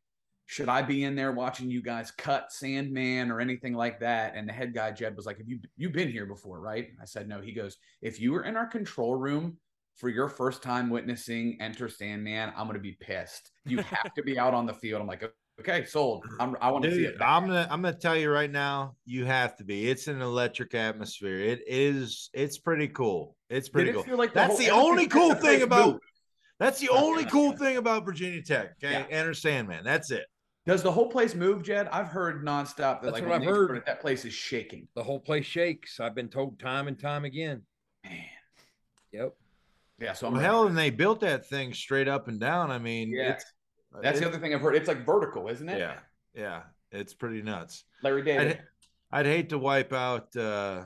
should 0.47 0.69
I 0.69 0.83
be 0.83 1.05
in 1.05 1.17
there 1.17 1.33
watching 1.33 1.71
you 1.71 1.83
guys 1.83 2.11
cut 2.11 2.53
Sandman 2.53 3.31
or 3.31 3.41
anything 3.41 3.75
like 3.75 4.01
that?" 4.01 4.35
And 4.37 4.49
the 4.49 4.53
head 4.53 4.75
guy 4.75 4.91
Jed 4.91 5.17
was 5.17 5.27
like, 5.27 5.39
"Have 5.39 5.49
you 5.49 5.61
you've 5.77 5.93
been 5.93 6.11
here 6.11 6.27
before, 6.27 6.61
right?" 6.61 6.89
I 7.01 7.05
said, 7.07 7.29
"No." 7.29 7.41
He 7.41 7.53
goes, 7.53 7.79
"If 8.03 8.21
you 8.21 8.33
were 8.33 8.45
in 8.45 8.57
our 8.57 8.67
control 8.67 9.15
room." 9.17 9.59
For 9.95 10.09
your 10.09 10.29
first 10.29 10.63
time 10.63 10.91
witnessing 10.91 11.61
Enter 11.61 11.89
Sandman, 11.89 12.53
I'm 12.57 12.69
gonna 12.69 12.79
be 12.79 12.93
pissed. 12.93 13.51
You 13.65 13.79
have 13.79 14.15
to 14.15 14.23
be 14.23 14.39
out 14.39 14.55
on 14.55 14.65
the 14.65 14.73
field. 14.73 15.01
I'm 15.01 15.09
like, 15.09 15.25
okay, 15.61 15.85
sold. 15.85 16.25
I'm, 16.41 16.57
I 16.61 16.71
want 16.71 16.85
to 16.85 16.91
see 16.91 16.99
Dude, 17.05 17.15
it. 17.15 17.21
I'm 17.21 17.47
gonna 17.47 17.67
I'm 17.71 17.83
gonna 17.83 17.97
tell 17.97 18.17
you 18.17 18.31
right 18.31 18.51
now, 18.51 18.97
you 19.05 19.25
have 19.25 19.57
to 19.57 19.65
be. 19.65 19.89
It's 19.91 20.07
an 20.09 20.21
electric 20.23 20.75
atmosphere. 20.75 21.39
It 21.41 21.61
is 21.67 22.31
it's 22.33 22.59
pretty 22.59 22.89
cool. 22.89 23.37
It's 23.51 23.69
pretty 23.69 23.87
Did 23.87 23.91
it 23.91 23.95
cool. 23.97 24.05
feel 24.05 24.17
like 24.19 24.33
the 24.33 24.41
That's 24.41 24.59
the 24.59 24.71
only 24.71 25.07
cool 25.07 25.35
thing 25.47 25.63
about 25.63 25.93
move. 25.93 26.01
that's 26.59 26.81
the 26.81 26.89
only 26.91 27.25
cool 27.25 27.53
thing 27.53 27.77
about 27.77 28.05
Virginia 28.05 28.43
Tech. 28.43 28.73
Okay. 28.83 28.93
Yeah. 28.93 29.07
Enter 29.11 29.35
Sandman. 29.35 29.85
That's 29.85 30.11
it. 30.11 30.27
Does 30.67 30.83
the 30.83 30.93
whole 30.93 31.09
place 31.09 31.35
move, 31.35 31.63
Jed? 31.63 31.89
I've 31.91 32.09
heard 32.09 32.45
nonstop 32.45 32.77
that 32.77 33.03
That's 33.03 33.13
like 33.15 33.23
what 33.27 33.33
I've 33.37 33.45
heard. 33.45 33.67
started, 33.69 33.87
that 33.87 34.01
place 34.03 34.27
is 34.27 34.35
shaking. 34.35 34.87
the 34.95 35.03
whole 35.03 35.19
place 35.19 35.47
shakes. 35.47 35.99
I've 35.99 36.15
been 36.15 36.29
told 36.29 36.59
time 36.61 36.89
and 36.89 36.99
time 36.99 37.25
again. 37.25 37.63
Man. 38.05 38.13
Yep. 39.13 39.35
Yeah, 39.99 40.13
so 40.13 40.27
I'm 40.27 40.35
Well, 40.35 40.43
hell, 40.43 40.67
and 40.67 40.77
they 40.77 40.91
built 40.91 41.21
that 41.21 41.47
thing 41.49 41.73
straight 41.73 42.07
up 42.07 42.29
and 42.29 42.39
down. 42.39 42.71
I 42.71 42.79
mean, 42.79 43.11
Yeah. 43.11 43.33
it's 43.33 43.47
That's 44.03 44.19
it- 44.19 44.23
the 44.23 44.29
other 44.29 44.39
thing 44.39 44.55
I've 44.55 44.61
heard. 44.61 44.77
It's 44.77 44.89
like 44.89 45.05
vertical, 45.05 45.49
isn't 45.49 45.69
it? 45.69 45.79
Yeah, 45.79 45.99
yeah, 46.35 46.63
it's 46.91 47.15
pretty 47.15 47.43
nuts. 47.43 47.85
Larry 48.03 48.23
David. 48.23 48.61
I'd, 49.11 49.21
I'd 49.21 49.27
hate 49.27 49.49
to 49.51 49.59
wipe 49.59 49.93
out 49.93 50.35
uh, 50.37 50.85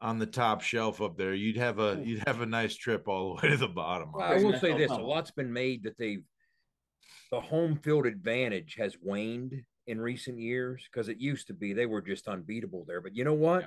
on 0.00 0.18
the 0.18 0.26
top 0.26 0.62
shelf 0.62 1.00
up 1.00 1.16
there. 1.16 1.34
You'd 1.34 1.56
have 1.56 1.78
a 1.78 2.00
you'd 2.02 2.26
have 2.26 2.40
a 2.40 2.46
nice 2.46 2.74
trip 2.76 3.08
all 3.08 3.36
the 3.36 3.42
way 3.42 3.50
to 3.52 3.56
the 3.56 3.68
bottom. 3.68 4.12
Well, 4.12 4.24
I 4.26 4.42
will 4.42 4.58
say 4.58 4.76
this: 4.76 4.90
a 4.90 4.96
lot's 4.96 5.30
been 5.30 5.52
made 5.52 5.84
that 5.84 5.98
they've 5.98 6.22
the 7.30 7.40
home 7.40 7.76
field 7.76 8.06
advantage 8.06 8.76
has 8.78 8.96
waned 9.02 9.62
in 9.86 10.00
recent 10.00 10.38
years 10.38 10.88
because 10.90 11.08
it 11.08 11.18
used 11.18 11.46
to 11.48 11.54
be 11.54 11.72
they 11.72 11.86
were 11.86 12.02
just 12.02 12.28
unbeatable 12.28 12.84
there. 12.86 13.00
But 13.00 13.14
you 13.14 13.24
know 13.24 13.34
what? 13.34 13.66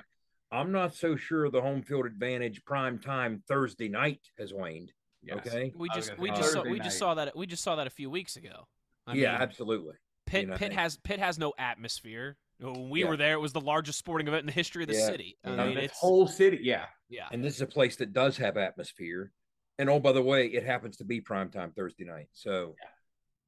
I'm 0.52 0.72
not 0.72 0.94
so 0.94 1.16
sure 1.16 1.48
the 1.48 1.62
home 1.62 1.82
field 1.82 2.06
advantage 2.06 2.64
prime 2.64 2.98
time 2.98 3.42
Thursday 3.46 3.88
night 3.88 4.20
has 4.38 4.52
waned. 4.52 4.92
Yes. 5.22 5.38
Okay. 5.46 5.72
We 5.76 5.88
just 5.94 6.16
we 6.18 6.28
say 6.30 6.36
just 6.36 6.52
saw, 6.52 6.58
Thursday 6.62 6.70
we 6.70 6.80
just 6.80 6.98
saw 6.98 7.14
that 7.14 7.36
we 7.36 7.46
just 7.46 7.62
saw 7.62 7.76
that 7.76 7.86
a 7.86 7.90
few 7.90 8.10
weeks 8.10 8.36
ago. 8.36 8.66
I 9.06 9.14
yeah, 9.14 9.32
mean, 9.32 9.42
absolutely. 9.42 9.94
Pitt 10.26 10.48
know, 10.48 10.56
Pitt 10.56 10.72
has 10.72 10.96
Pitt 10.98 11.18
has 11.18 11.38
no 11.38 11.52
atmosphere. 11.58 12.36
Uh, 12.62 12.72
when 12.72 12.90
we 12.90 13.00
Yeah. 13.00 13.08
were 13.08 13.16
there, 13.16 13.34
it 13.34 13.40
was 13.40 13.52
the 13.52 13.60
largest 13.60 13.98
sporting 13.98 14.28
event 14.28 14.40
in 14.40 14.46
the 14.46 14.52
history 14.52 14.82
of 14.82 14.88
the 14.88 14.94
Yeah. 14.96 15.06
city. 15.06 15.38
I 15.44 15.50
Yeah. 15.50 15.64
mean, 15.66 15.74
this 15.74 15.84
it's 15.86 15.98
whole 15.98 16.26
city. 16.26 16.60
Yeah. 16.62 16.86
yeah. 17.08 17.28
And 17.32 17.42
this 17.44 17.54
is 17.54 17.60
a 17.62 17.66
place 17.66 17.96
that 17.96 18.12
does 18.12 18.36
have 18.38 18.56
atmosphere. 18.56 19.32
And 19.78 19.88
oh, 19.88 19.98
by 19.98 20.12
the 20.12 20.22
way, 20.22 20.46
it 20.46 20.64
happens 20.64 20.98
to 20.98 21.04
be 21.04 21.20
prime 21.20 21.50
time 21.50 21.72
Thursday 21.72 22.04
night. 22.04 22.28
So 22.32 22.76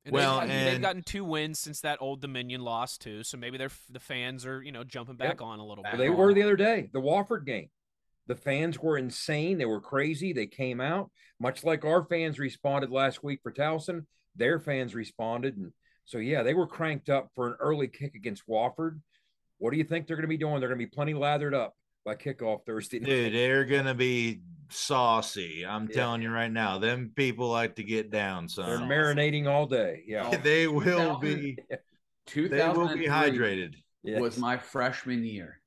And 0.05 0.13
Well, 0.15 0.41
they've, 0.41 0.49
gotten, 0.49 0.65
they've 0.65 0.81
gotten 0.81 1.03
two 1.03 1.25
wins 1.25 1.61
since 1.61 1.81
that 1.83 2.03
old 2.03 2.21
Dominion 2.21 2.63
loss 2.63 2.99
too. 2.99 3.23
So 3.23 3.37
maybe 3.37 3.57
they're 3.57 3.71
the 3.89 4.01
fans 4.01 4.45
are 4.45 4.61
you 4.63 4.73
know 4.73 4.83
jumping 4.83 5.17
back 5.17 5.41
on 5.41 5.59
a 5.61 5.65
little 5.65 5.85
Back 5.85 5.93
bit. 5.93 5.99
they 5.99 6.11
were 6.11 6.35
the 6.35 6.43
other 6.43 6.57
day, 6.57 6.91
the 6.93 7.01
Wofford 7.01 7.47
game. 7.47 7.71
The 8.27 8.37
fans 8.37 8.79
were 8.79 8.99
insane. 8.99 9.59
They 9.59 9.65
were 9.65 9.81
crazy. 9.81 10.33
They 10.33 10.47
came 10.47 10.81
out, 10.81 11.11
much 11.41 11.65
like 11.65 11.85
our 11.85 12.05
fans 12.05 12.39
responded 12.39 12.91
last 12.91 13.23
week 13.25 13.41
for 13.43 13.53
Towson. 13.53 14.07
Their 14.37 14.61
fans 14.61 14.95
responded. 14.95 15.57
And 15.57 15.73
so, 16.05 16.19
yeah, 16.19 16.43
they 16.43 16.55
were 16.55 16.67
cranked 16.67 17.11
up 17.11 17.31
for 17.35 17.49
an 17.49 17.57
early 17.59 17.89
kick 17.89 18.15
against 18.15 18.47
Wofford. 18.49 19.01
What 19.59 19.73
do 19.73 19.77
you 19.79 19.85
think 19.85 20.07
they're 20.07 20.17
going 20.17 20.23
to 20.23 20.29
be 20.29 20.37
doing? 20.37 20.61
They're 20.61 20.69
going 20.69 20.81
to 20.81 20.87
be 20.87 20.91
plenty 20.91 21.15
lathered 21.15 21.55
up 21.55 21.75
by 22.05 22.15
kickoff 22.15 22.65
Thursday 22.67 22.99
night. 22.99 23.07
Dude, 23.09 23.35
they're 23.35 23.65
gonna 23.65 23.95
be 23.95 24.41
saucy. 24.69 25.65
I'm 25.65 25.89
Yeah. 25.89 25.95
telling 25.95 26.23
you 26.23 26.31
right 26.31 26.51
now. 26.51 26.79
Them 26.79 27.13
people 27.15 27.49
like 27.49 27.77
to 27.77 27.85
get 27.85 28.11
down, 28.11 28.49
So 28.49 28.63
They're 28.63 28.79
marinating 28.79 29.47
all 29.47 29.67
day. 29.67 30.03
Yeah. 30.07 30.37
they 30.43 30.67
will 30.67 31.19
be. 31.19 31.57
They 32.35 32.69
will 32.69 32.95
be 32.97 33.07
hydrated. 33.07 33.75
Yes. 34.05 34.21
was 34.21 34.37
my 34.37 34.57
freshman 34.57 35.25
year. 35.25 35.61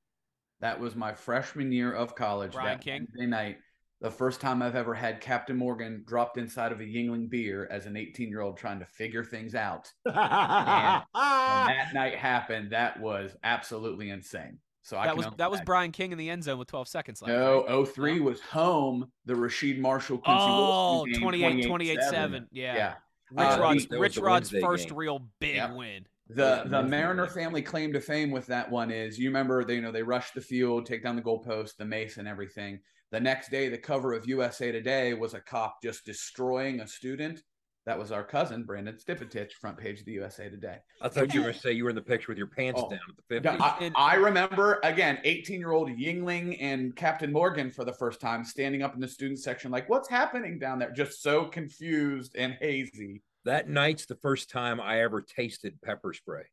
That 0.62 0.80
was 0.80 0.96
my 0.96 1.14
freshman 1.14 1.72
year 1.72 1.92
of 1.94 2.16
college. 2.16 2.54
Brian 2.54 2.78
that 2.78 2.82
King? 2.84 3.08
Wednesday 3.16 3.28
night. 3.28 3.58
The 4.02 4.12
first 4.12 4.42
time 4.42 4.62
I've 4.62 4.76
ever 4.76 4.94
had 4.94 5.22
Captain 5.22 5.56
Morgan 5.56 6.04
dropped 6.06 6.38
inside 6.38 6.72
of 6.72 6.80
a 6.80 6.84
Yuengling 6.84 7.30
beer 7.30 7.68
as 7.72 7.86
an 7.86 7.96
18 7.98 8.30
year 8.30 8.42
old 8.42 8.58
trying 8.58 8.80
to 8.80 8.86
figure 8.86 9.24
things 9.24 9.56
out. 9.56 9.92
When 10.06 10.14
that 10.14 11.94
night 11.94 12.16
happened, 12.16 12.72
that 12.72 13.00
was 13.00 13.36
absolutely 13.44 14.10
insane. 14.10 14.60
So 14.84 14.98
I 14.98 15.06
That 15.08 15.16
can 15.16 15.18
was 15.26 15.36
that 15.38 15.50
was. 15.52 15.62
Brian 15.62 15.92
King 15.92 16.12
in 16.12 16.18
the 16.18 16.30
end 16.30 16.44
zone 16.44 16.60
with 16.60 16.68
12 16.68 16.88
seconds 16.88 17.22
left. 17.22 17.32
right? 17.34 17.70
No, 17.70 17.86
03 17.86 18.20
was 18.20 18.40
home. 18.42 19.12
The 19.26 19.34
Rasheed 19.34 19.80
Marshall 19.80 20.20
Quincy 20.20 20.44
Oh, 20.44 21.04
Wilson 21.06 21.14
game, 21.14 21.22
28 21.22 21.68
28 21.68 22.00
28-7. 22.00 22.10
7. 22.12 22.48
Yeah. 22.52 22.76
Yeah. 22.76 22.94
Rich 23.32 23.48
Uh, 23.48 23.62
Rod's 23.62 23.90
Rich 23.90 24.18
Rod's 24.20 24.50
first 24.52 24.90
game. 24.90 24.98
real 24.98 25.28
big 25.40 25.56
Yep. 25.56 25.74
win. 25.74 26.06
The 26.28 26.64
Yeah, 26.66 26.82
the 26.82 26.84
Mariner 26.84 27.28
family 27.28 27.62
claim 27.62 27.94
to 27.94 28.02
fame 28.02 28.32
with 28.32 28.48
that 28.48 28.70
one 28.70 28.90
is 28.90 29.20
you 29.20 29.30
remember 29.30 29.64
they 29.64 29.76
you 29.76 29.82
know 29.82 29.92
they 29.92 30.04
rush 30.04 30.32
the 30.32 30.42
field, 30.42 30.86
take 30.86 31.04
down 31.04 31.16
the 31.16 31.22
goalpost, 31.22 31.78
the 31.78 31.86
mace, 31.86 32.18
and 32.18 32.28
everything. 32.28 32.80
The 33.12 33.20
next 33.20 33.50
day, 33.52 33.70
the 33.70 33.78
cover 33.78 34.14
of 34.14 34.28
USA 34.28 34.72
Today 34.72 35.14
was 35.14 35.36
a 35.36 35.40
cop 35.40 35.82
just 35.84 36.04
destroying 36.06 36.80
a 36.80 36.88
student. 36.88 37.44
That 37.86 38.00
was 38.00 38.12
our 38.12 38.24
cousin 38.24 38.64
Brandon 38.64 38.96
Stipetich, 38.98 39.52
front 39.52 39.78
page 39.78 40.00
of 40.00 40.06
the 40.06 40.14
USA 40.14 40.50
Today. 40.50 40.78
I 41.00 41.08
thought 41.08 41.32
you 41.36 41.42
were 41.42 41.46
going 41.46 41.54
to 41.54 41.60
say 41.60 41.72
you 41.72 41.84
were 41.84 41.92
in 41.92 41.96
the 41.96 42.02
picture 42.02 42.32
with 42.32 42.40
your 42.40 42.48
pants 42.48 42.82
Oh. 42.84 42.90
down 42.90 43.00
at 43.08 43.44
the 43.44 43.48
Yeah, 43.48 43.58
50s. 43.58 43.92
I, 43.96 44.14
I 44.14 44.16
remember 44.16 44.80
again, 44.84 45.20
18 45.24 45.60
year 45.60 45.72
old 45.72 45.90
Yuengling 45.90 46.58
and 46.60 46.96
Captain 46.96 47.32
Morgan 47.32 47.70
for 47.70 47.86
the 47.86 47.94
first 47.94 48.20
time 48.20 48.44
standing 48.44 48.82
up 48.82 48.96
in 48.96 49.00
the 49.00 49.08
student 49.08 49.40
section, 49.40 49.70
like, 49.70 49.88
what's 49.88 50.10
happening 50.10 50.58
down 50.58 50.80
there? 50.80 50.92
Just 50.92 51.22
so 51.22 51.46
confused 51.46 52.36
and 52.36 52.58
hazy. 52.60 53.22
That 53.46 53.70
night's 53.70 54.06
the 54.06 54.16
first 54.16 54.50
time 54.50 54.80
I 54.82 55.02
ever 55.02 55.22
tasted 55.22 55.82
pepper 55.84 56.14
spray, 56.14 56.44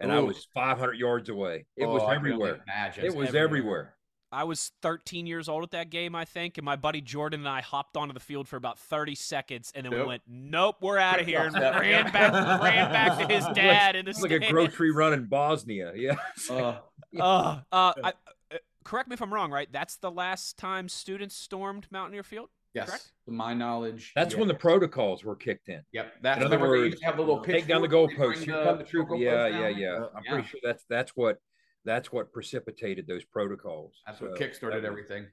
and 0.00 0.12
I 0.12 0.20
was 0.20 0.46
500 0.54 0.94
yards 0.94 1.28
away. 1.28 1.66
It 1.76 1.86
was 1.86 2.02
Oh, 2.02 2.06
I 2.06 2.14
can 2.14 2.18
only 2.26 2.32
everywhere. 2.32 2.62
imagine. 2.66 3.04
It 3.04 3.14
was 3.14 3.28
everywhere. 3.28 3.44
everywhere. 3.44 3.96
I 4.32 4.42
was 4.42 4.72
13 4.82 5.28
years 5.28 5.48
old 5.48 5.62
at 5.62 5.70
that 5.70 5.90
game, 5.90 6.16
I 6.16 6.24
think, 6.24 6.58
and 6.58 6.64
my 6.64 6.74
buddy 6.74 7.00
Jordan 7.00 7.40
and 7.40 7.48
I 7.48 7.60
hopped 7.60 7.96
onto 7.96 8.12
the 8.12 8.18
field 8.18 8.48
for 8.48 8.56
about 8.56 8.80
30 8.80 9.14
seconds, 9.14 9.70
and 9.76 9.86
then 9.86 9.92
we 9.94 10.02
went, 10.04 10.22
"Nope, 10.26 10.76
we're 10.80 10.98
out 10.98 11.20
of 11.20 11.26
here," 11.26 11.42
and 11.42 11.54
Yep. 11.60 11.80
ran 11.80 12.04
back, 12.12 12.32
ran 12.62 12.90
back 12.90 13.18
to 13.28 13.32
his 13.32 13.46
dad 13.54 13.94
in 13.94 14.06
the 14.06 14.10
It's 14.10 14.20
like 14.22 14.32
a 14.32 14.40
grocery 14.50 14.90
run 14.90 15.12
in 15.12 15.26
Bosnia. 15.26 15.92
Yeah. 15.96 16.16
Uh, 16.50 16.78
Uh, 17.16 17.60
uh, 17.70 17.92
I, 18.02 18.12
uh, 18.52 18.58
correct 18.82 19.08
me 19.08 19.14
if 19.14 19.22
I'm 19.22 19.32
wrong, 19.32 19.52
right? 19.52 19.68
That's 19.70 19.96
the 19.98 20.10
last 20.10 20.58
time 20.58 20.88
students 20.88 21.36
stormed 21.36 21.86
Mountaineer 21.92 22.24
Field. 22.24 22.48
Yes, 22.74 22.88
Correct? 22.88 23.12
to 23.26 23.30
my 23.30 23.54
knowledge. 23.54 24.12
That's 24.14 24.34
yeah. 24.34 24.40
when 24.40 24.48
the 24.48 24.54
protocols 24.54 25.24
were 25.24 25.36
kicked 25.36 25.68
in. 25.68 25.80
Yep, 25.92 26.12
that's 26.22 26.40
In 26.40 26.46
other 26.46 26.58
words, 26.58 27.00
have 27.02 27.16
the 27.16 27.22
little 27.22 27.40
Take 27.40 27.66
down 27.66 27.80
the 27.82 27.88
pitchfork 27.88 28.18
where 28.18 28.34
you 28.34 28.34
goalposts. 28.34 28.34
bring 28.34 28.48
Here 28.56 28.64
come 28.64 28.78
the 28.78 28.84
troop. 28.84 29.08
goalposts 29.08 29.20
Yeah, 29.20 29.46
yeah, 29.46 29.68
yeah. 29.68 30.06
I'm 30.14 30.22
pretty 30.24 30.48
sure 30.48 30.60
that's 30.62 30.84
that's 30.88 31.12
what 31.16 31.38
that's 31.84 32.10
what 32.12 32.32
precipitated 32.32 33.06
those 33.06 33.24
protocols. 33.24 33.94
That's 34.06 34.20
what 34.20 34.34
kickstarted 34.38 34.60
that 34.60 34.74
was- 34.76 34.84
everything. 34.84 35.26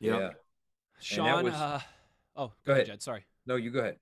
Yep. 0.00 0.20
Yeah. 0.20 0.30
Sean, 1.00 1.44
was- 1.44 1.54
uh, 1.54 1.80
oh, 2.36 2.52
Go 2.64 2.72
ahead. 2.72 2.86
Jed. 2.86 3.02
Sorry. 3.02 3.24
No, 3.46 3.56
you 3.56 3.70
go 3.70 3.80
ahead. 3.80 3.96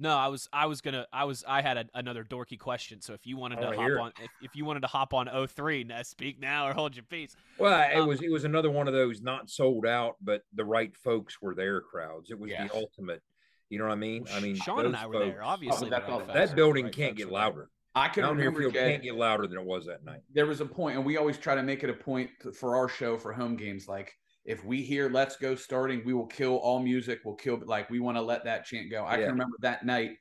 No, 0.00 0.16
I 0.16 0.28
was, 0.28 0.48
I 0.52 0.66
was 0.66 0.80
gonna, 0.80 1.06
I 1.12 1.24
was, 1.24 1.44
I 1.46 1.60
had 1.60 1.76
a, 1.76 1.84
another 1.94 2.22
dorky 2.24 2.58
question. 2.58 3.00
So 3.00 3.14
if 3.14 3.26
you 3.26 3.36
wanted 3.36 3.56
to 3.60 3.66
wanna 3.66 3.76
hop 3.76 4.00
on, 4.00 4.12
if, 4.22 4.30
if 4.42 4.56
you 4.56 4.64
wanted 4.64 4.80
to 4.80 4.86
hop 4.86 5.12
on 5.12 5.28
03, 5.48 5.84
now 5.84 6.02
speak 6.02 6.38
now 6.40 6.68
or 6.68 6.72
hold 6.72 6.94
your 6.94 7.04
peace. 7.04 7.34
Well, 7.58 7.80
it 7.90 7.96
Um, 7.96 8.08
was 8.08 8.22
it 8.22 8.30
was 8.30 8.44
another 8.44 8.70
one 8.70 8.86
of 8.86 8.94
those 8.94 9.20
not 9.20 9.50
sold 9.50 9.86
out, 9.86 10.16
but 10.22 10.42
the 10.54 10.64
right 10.64 10.96
folks 10.96 11.42
were 11.42 11.54
there 11.54 11.80
crowds. 11.80 12.30
It 12.30 12.38
was 12.38 12.50
Yeah. 12.50 12.66
the 12.68 12.74
ultimate. 12.74 13.22
You 13.70 13.78
know 13.78 13.84
what 13.86 13.92
I 13.92 13.96
mean? 13.96 14.26
I 14.32 14.40
mean, 14.40 14.54
Sean 14.56 14.86
and 14.86 14.96
I 14.96 15.06
were 15.06 15.18
there. 15.18 15.42
Obviously, 15.42 15.90
that's 15.90 16.06
the 16.06 16.18
that 16.18 16.32
that 16.32 16.56
building 16.56 16.86
right 16.86 16.94
can't 16.94 17.16
get 17.16 17.30
louder. 17.30 17.68
I 17.94 18.08
can 18.08 18.22
Mountaineer 18.22 18.46
remember 18.50 18.60
Field 18.60 18.74
Jed, 18.74 18.90
can't 18.92 19.02
get 19.02 19.14
louder 19.16 19.46
than 19.48 19.58
it 19.58 19.64
was 19.64 19.86
that 19.86 20.04
night. 20.04 20.20
there 20.32 20.46
was 20.46 20.60
a 20.60 20.66
point, 20.66 20.96
and 20.96 21.04
we 21.04 21.16
always 21.16 21.36
try 21.36 21.54
to 21.56 21.62
make 21.62 21.82
it 21.82 21.90
a 21.90 21.94
point 21.94 22.30
for 22.54 22.76
our 22.76 22.88
show 22.88 23.18
for 23.18 23.32
home 23.32 23.56
games. 23.56 23.88
Like, 23.88 24.14
if 24.48 24.64
we 24.64 24.82
hear 24.82 25.10
"Let's 25.10 25.36
Go" 25.36 25.54
starting, 25.54 26.02
we 26.04 26.14
will 26.14 26.26
kill 26.26 26.56
all 26.56 26.80
music. 26.80 27.20
We'll 27.24 27.36
kill 27.36 27.60
like 27.64 27.90
we 27.90 28.00
want 28.00 28.16
to 28.16 28.22
let 28.22 28.44
that 28.44 28.64
chant 28.66 28.90
go. 28.90 29.06
I 29.06 29.18
Yeah. 29.18 29.24
can 29.24 29.32
remember 29.32 29.56
that 29.60 29.86
night 29.86 30.18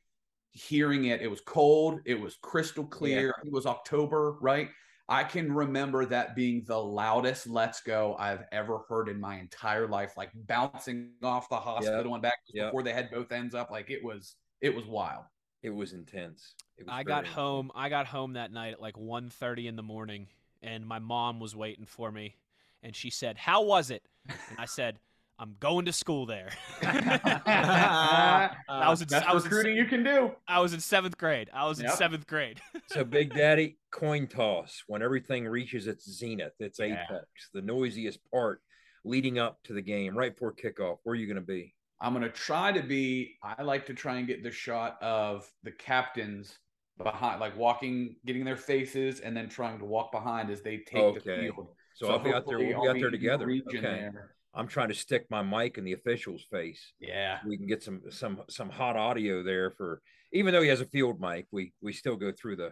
hearing 0.51 1.05
it. 1.05 1.21
It 1.21 1.27
was 1.29 1.41
cold. 1.41 2.01
It 2.05 2.19
was 2.19 2.37
crystal 2.41 2.85
clear. 2.85 3.33
It 3.45 3.51
was 3.51 3.65
October, 3.65 4.37
right? 4.41 4.69
I 5.09 5.23
can 5.23 5.51
remember 5.53 6.05
that 6.07 6.35
being 6.35 6.63
the 6.65 6.77
loudest 6.77 7.47
"Let's 7.47 7.81
Go" 7.81 8.15
I've 8.19 8.43
ever 8.51 8.79
heard 8.89 9.09
in 9.09 9.19
my 9.19 9.39
entire 9.39 9.87
life, 9.87 10.17
like 10.17 10.31
bouncing 10.35 11.13
off 11.23 11.49
the 11.49 11.59
hospital 11.59 12.13
and 12.13 12.21
back 12.21 12.39
Yep. 12.53 12.65
before 12.71 12.83
they 12.83 12.93
had 12.93 13.09
both 13.11 13.31
ends 13.31 13.55
up. 13.55 13.71
Like 13.71 13.89
it 13.89 14.03
was, 14.03 14.35
it 14.61 14.75
was 14.75 14.85
wild. 14.85 15.25
It 15.63 15.69
was 15.69 15.93
intense. 15.93 16.55
It 16.77 16.85
was 16.85 16.93
I 16.95 17.03
got 17.03 17.23
intense. 17.23 17.35
home. 17.35 17.71
I 17.75 17.89
got 17.89 18.07
home 18.07 18.33
that 18.33 18.51
night 18.51 18.73
at 18.73 18.81
like 18.81 18.97
1.30 18.97 19.67
in 19.67 19.75
the 19.75 19.83
morning, 19.83 20.27
and 20.61 20.85
my 20.85 20.99
mom 20.99 21.39
was 21.39 21.55
waiting 21.55 21.85
for 21.85 22.11
me, 22.11 22.35
and 22.83 22.95
she 22.95 23.09
said, 23.09 23.37
"How 23.37 23.63
was 23.63 23.91
it?" 23.91 24.03
And 24.27 24.57
I 24.57 24.65
said, 24.65 24.99
"I'm 25.39 25.55
going 25.59 25.85
to 25.85 25.93
school 25.93 26.25
there." 26.25 26.49
I 26.81 28.49
was 28.89 29.01
in, 29.01 29.07
Best 29.07 29.25
I 29.25 29.33
was 29.33 29.45
in, 29.45 29.75
you 29.75 29.85
can 29.85 30.03
do. 30.03 30.31
I 30.47 30.59
was 30.59 30.73
in 30.73 30.79
seventh 30.79 31.17
grade. 31.17 31.49
I 31.53 31.65
was 31.67 31.79
in 31.79 31.89
seventh 31.89 32.27
grade. 32.27 32.61
So, 32.89 33.03
Big 33.03 33.33
Daddy, 33.33 33.77
coin 33.91 34.27
toss 34.27 34.83
when 34.87 35.01
everything 35.01 35.45
reaches 35.45 35.87
its 35.87 36.09
zenith, 36.09 36.53
its 36.59 36.79
Yeah. 36.79 37.03
apex, 37.03 37.27
the 37.53 37.61
noisiest 37.61 38.19
part 38.31 38.61
leading 39.03 39.39
up 39.39 39.61
to 39.63 39.73
the 39.73 39.81
game, 39.81 40.17
right 40.17 40.33
before 40.33 40.53
kickoff. 40.53 40.99
Where 41.03 41.11
are 41.13 41.15
you 41.15 41.27
going 41.27 41.35
to 41.35 41.41
be? 41.41 41.73
I'm 41.99 42.13
gonna 42.13 42.29
try 42.29 42.71
to 42.71 42.83
be. 42.83 43.37
I 43.41 43.63
like 43.63 43.87
to 43.87 43.93
try 43.95 44.17
and 44.17 44.27
get 44.27 44.43
the 44.43 44.51
shot 44.51 45.01
of 45.01 45.49
the 45.63 45.71
captains 45.71 46.59
behind, 47.01 47.39
like 47.39 47.57
walking, 47.57 48.15
getting 48.25 48.45
their 48.45 48.55
faces, 48.55 49.19
and 49.19 49.35
then 49.35 49.49
trying 49.49 49.79
to 49.79 49.85
walk 49.85 50.11
behind 50.11 50.49
as 50.51 50.61
they 50.61 50.77
take 50.77 51.15
the 51.15 51.19
field. 51.21 51.69
So, 51.97 52.09
I'll 52.11 52.19
be 52.19 52.31
out 52.31 52.45
there. 52.47 52.59
We'll 52.59 52.67
be 52.67 52.73
I'll 52.75 52.89
out 52.89 52.99
there 52.99 53.09
together. 53.09 53.49
Okay. 53.49 53.81
there. 53.81 54.31
I'm 54.53 54.67
trying 54.67 54.89
to 54.89 54.93
stick 54.95 55.25
my 55.29 55.41
mic 55.41 55.77
in 55.77 55.83
the 55.83 55.93
official's 55.93 56.43
face. 56.51 56.93
Yeah. 56.99 57.39
we 57.45 57.57
can 57.57 57.67
get 57.67 57.81
some 57.83 58.01
some 58.11 58.41
some 58.49 58.69
hot 58.69 58.95
audio 58.95 59.41
there 59.43 59.71
for 59.71 60.01
even 60.33 60.53
though 60.53 60.61
he 60.61 60.69
has 60.69 60.81
a 60.81 60.85
field 60.85 61.19
mic 61.19 61.47
we 61.51 61.73
we 61.81 61.93
still 61.93 62.15
go 62.15 62.31
through 62.31 62.57
the 62.57 62.71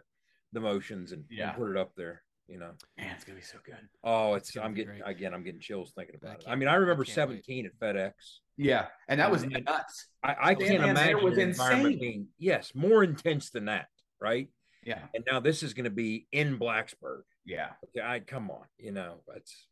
the 0.54 0.60
motions 0.60 1.12
and, 1.12 1.24
and 1.30 1.38
Yeah. 1.40 1.52
put 1.54 1.72
it 1.72 1.78
up 1.78 1.92
there 1.98 2.22
you 2.48 2.60
know 2.60 2.72
Man, 2.98 3.12
it's 3.16 3.24
gonna 3.24 3.38
be 3.40 3.44
so 3.44 3.58
good. 3.66 3.78
oh 4.04 4.36
it's 4.36 4.52
gonna 4.52 4.66
i'm 4.68 4.74
getting 4.76 5.00
great. 5.00 5.04
again 5.06 5.34
i'm 5.34 5.44
getting 5.44 5.60
chills 5.60 5.92
thinking 5.96 6.16
I 6.24 6.26
about 6.28 6.40
it 6.42 6.46
i 6.48 6.56
mean 6.56 6.68
i 6.70 6.74
I 6.74 6.76
remember 6.76 7.02
wait. 7.02 7.10
17 7.10 7.66
at 7.66 7.76
fedex 7.80 8.12
Yeah, 8.58 8.86
and 9.08 9.20
that 9.20 9.32
was 9.32 9.44
And- 9.44 9.58
nuts. 9.66 10.08
i 10.24 10.36
i 10.52 10.56
can't 10.56 10.84
imagine 10.84 11.24
was 11.24 11.36
the 11.36 11.42
environment 11.42 11.96
insane. 11.96 12.00
being 12.00 12.28
yes 12.38 12.72
more 12.76 13.04
intense 13.04 13.50
than 13.50 13.66
that 13.66 13.88
right 14.22 14.48
Yeah, 14.86 15.00
and 15.14 15.24
now 15.26 15.40
this 15.40 15.64
is 15.64 15.74
going 15.74 15.86
to 15.86 15.90
be 15.90 16.28
in 16.32 16.60
blacksburg 16.60 17.24
yeah. 17.44 17.70
okay 17.86 18.06
i 18.06 18.20
come 18.20 18.52
on 18.52 18.66
you 18.78 18.92
know 18.92 19.16
that's 19.28 19.68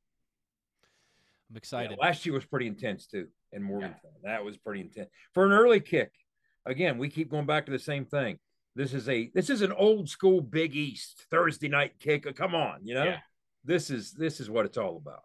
I'm 1.49 1.55
yeah, 1.55 1.57
excited. 1.57 1.97
last 2.01 2.25
year 2.25 2.33
was 2.33 2.45
pretty 2.45 2.67
intense 2.67 3.05
too 3.05 3.27
in 3.53 3.63
Morgantown. 3.63 4.11
That 4.23 4.43
was 4.43 4.57
pretty 4.57 4.81
intense 4.81 5.09
for 5.33 5.45
an 5.45 5.51
early 5.51 5.79
kick. 5.79 6.11
Again, 6.65 6.97
we 6.97 7.09
keep 7.09 7.29
going 7.29 7.45
back 7.45 7.65
to 7.67 7.71
the 7.71 7.79
same 7.79 8.05
thing. 8.05 8.39
This 8.75 8.93
is 8.93 9.07
a 9.07 9.29
this 9.33 9.49
is 9.49 9.61
an 9.61 9.71
old 9.71 10.09
school 10.09 10.41
Big 10.41 10.75
East 10.75 11.25
Thursday 11.29 11.69
night 11.69 11.93
kick. 11.99 12.33
Come 12.35 12.55
on, 12.55 12.79
you 12.83 12.95
know. 12.95 13.03
Yeah. 13.03 13.19
This 13.63 13.89
is 13.89 14.11
this 14.11 14.39
is 14.39 14.49
what 14.49 14.65
it's 14.65 14.77
all 14.77 14.97
about. 14.97 15.23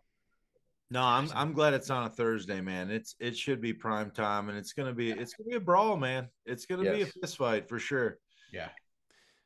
No, 0.90 1.03
I'm 1.03 1.29
I'm 1.35 1.53
glad 1.53 1.74
it's 1.74 1.90
on 1.90 2.05
a 2.05 2.11
Thursday, 2.11 2.61
man. 2.61 2.90
It's 2.90 3.14
it 3.20 3.37
should 3.37 3.61
be 3.61 3.72
prime 3.72 4.11
time, 4.11 4.48
and 4.48 4.59
it's 4.59 4.72
gonna 4.72 4.92
be 4.92 5.11
it's 5.11 5.35
gonna 5.35 5.48
be 5.48 5.57
a 5.57 5.61
brawl, 5.61 5.96
man. 5.96 6.29
It's 6.44 6.66
gonna 6.66 6.90
be 6.90 7.03
a 7.03 7.07
fist 7.07 7.38
fight 7.38 7.68
for 7.68 7.79
sure. 7.79 8.18
Yeah. 8.53 8.68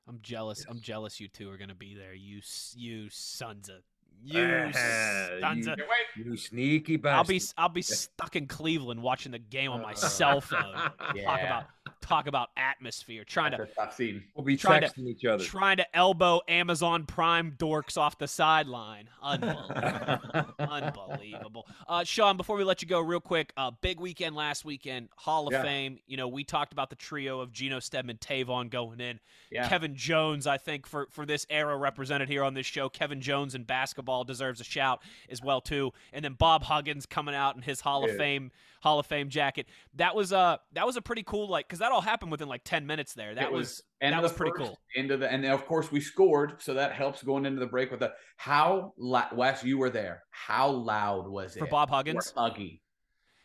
I'm 0.08 0.18
jealous. 0.22 0.64
I'm 0.68 0.80
jealous. 0.80 1.20
You 1.20 1.28
two 1.28 1.50
are 1.50 1.56
gonna 1.56 1.74
be 1.74 1.94
there. 1.94 2.14
You, 2.14 2.40
you 2.74 3.08
sons 3.10 3.68
of, 3.68 3.76
you 4.24 4.42
Ah, 4.42 5.28
sons 5.40 5.66
you- 5.66 5.72
of. 5.72 5.78
You 6.16 6.36
sneaky 6.36 7.00
I'll 7.04 7.24
be. 7.24 7.40
I'll 7.56 7.68
be 7.68 7.82
stuck 7.82 8.36
in 8.36 8.46
Cleveland 8.46 9.02
watching 9.02 9.32
the 9.32 9.38
game 9.38 9.70
on 9.70 9.80
my 9.82 9.94
cell 9.94 10.40
phone. 10.40 10.74
Talk 10.98 11.40
about 11.40 11.64
talk 12.12 12.26
about 12.26 12.50
atmosphere. 12.56 13.24
Trying 13.24 13.52
to 13.52 13.58
That's 13.58 13.72
a 13.72 13.74
tough 13.74 13.94
scene. 13.96 14.22
we'll 14.34 14.44
be 14.44 14.56
trying 14.56 14.82
to- 14.82 14.88
texting 14.88 15.06
each 15.08 15.24
other. 15.24 15.42
trying 15.44 15.78
to 15.78 15.96
elbow 15.96 16.40
Amazon 16.48 17.04
Prime 17.06 17.52
dorks 17.58 17.96
off 17.96 18.18
the 18.18 18.28
sideline. 18.28 19.08
Unbelievable. 19.22 20.54
Unbelievable. 20.58 21.66
Uh, 21.88 22.04
Sean, 22.04 22.36
before 22.36 22.56
we 22.56 22.64
let 22.64 22.82
you 22.82 22.88
go, 22.88 23.00
real 23.00 23.20
quick, 23.20 23.52
uh, 23.56 23.70
big 23.80 24.00
weekend 24.00 24.36
last 24.36 24.64
weekend, 24.64 25.08
Hall 25.16 25.46
of 25.46 25.52
Yeah. 25.52 25.62
Fame. 25.62 25.98
You 26.06 26.16
know, 26.16 26.28
we 26.28 26.44
talked 26.44 26.72
about 26.72 26.90
the 26.90 26.96
trio 26.96 27.40
of 27.40 27.52
Geno 27.52 27.78
Stedman, 27.80 28.18
Tavon 28.18 28.70
going 28.70 29.00
in. 29.00 29.20
Yeah. 29.50 29.68
Kevin 29.68 29.94
Jones, 29.96 30.46
I 30.46 30.58
think, 30.58 30.86
for, 30.86 31.06
for 31.10 31.26
this 31.26 31.46
era 31.50 31.76
represented 31.76 32.28
here 32.28 32.42
on 32.44 32.54
this 32.54 32.66
show. 32.66 32.88
Kevin 32.88 33.20
Jones 33.20 33.54
in 33.54 33.64
basketball 33.64 34.24
deserves 34.24 34.60
a 34.60 34.64
shout 34.64 35.02
as 35.30 35.42
well 35.42 35.60
too. 35.60 35.92
And 36.12 36.24
then 36.24 36.34
Bob 36.34 36.64
Huggins 36.64 37.06
coming 37.06 37.34
out 37.34 37.56
in 37.56 37.62
his 37.62 37.80
Hall 37.80 38.04
of 38.04 38.16
Fame 38.16 38.50
Hall 38.82 38.98
of 38.98 39.06
Fame 39.06 39.28
jacket. 39.28 39.68
That 39.94 40.14
was 40.14 40.32
uh 40.32 40.56
that 40.72 40.84
was 40.84 40.96
a 40.96 41.02
pretty 41.02 41.22
cool 41.22 41.48
like 41.48 41.66
because 41.66 41.78
that 41.78 41.92
all 41.92 42.00
happened 42.00 42.32
within 42.32 42.48
like 42.48 42.62
ten 42.64 42.86
minutes 42.86 43.14
there. 43.14 43.34
That 43.34 43.44
It 43.44 43.52
was, 43.52 43.82
end 44.00 44.12
that 44.12 44.22
was 44.22 44.32
pretty 44.32 44.52
cool. 44.56 44.78
Into 44.96 45.16
the 45.16 45.30
and 45.30 45.44
of 45.46 45.64
course 45.66 45.90
we 45.92 46.00
scored, 46.00 46.60
so 46.60 46.74
that 46.74 46.92
helps 46.92 47.22
going 47.22 47.46
into 47.46 47.60
the 47.60 47.66
break 47.66 47.90
with 47.90 48.00
the 48.00 48.12
how 48.36 48.92
la- 48.98 49.28
Wes, 49.32 49.62
you 49.64 49.78
were 49.78 49.90
there. 49.90 50.24
How 50.30 50.68
loud 50.68 51.28
was 51.28 51.56
it 51.56 51.60
For 51.60 51.66
Bob 51.66 51.90
Huggins? 51.90 52.32
Huggy. 52.36 52.80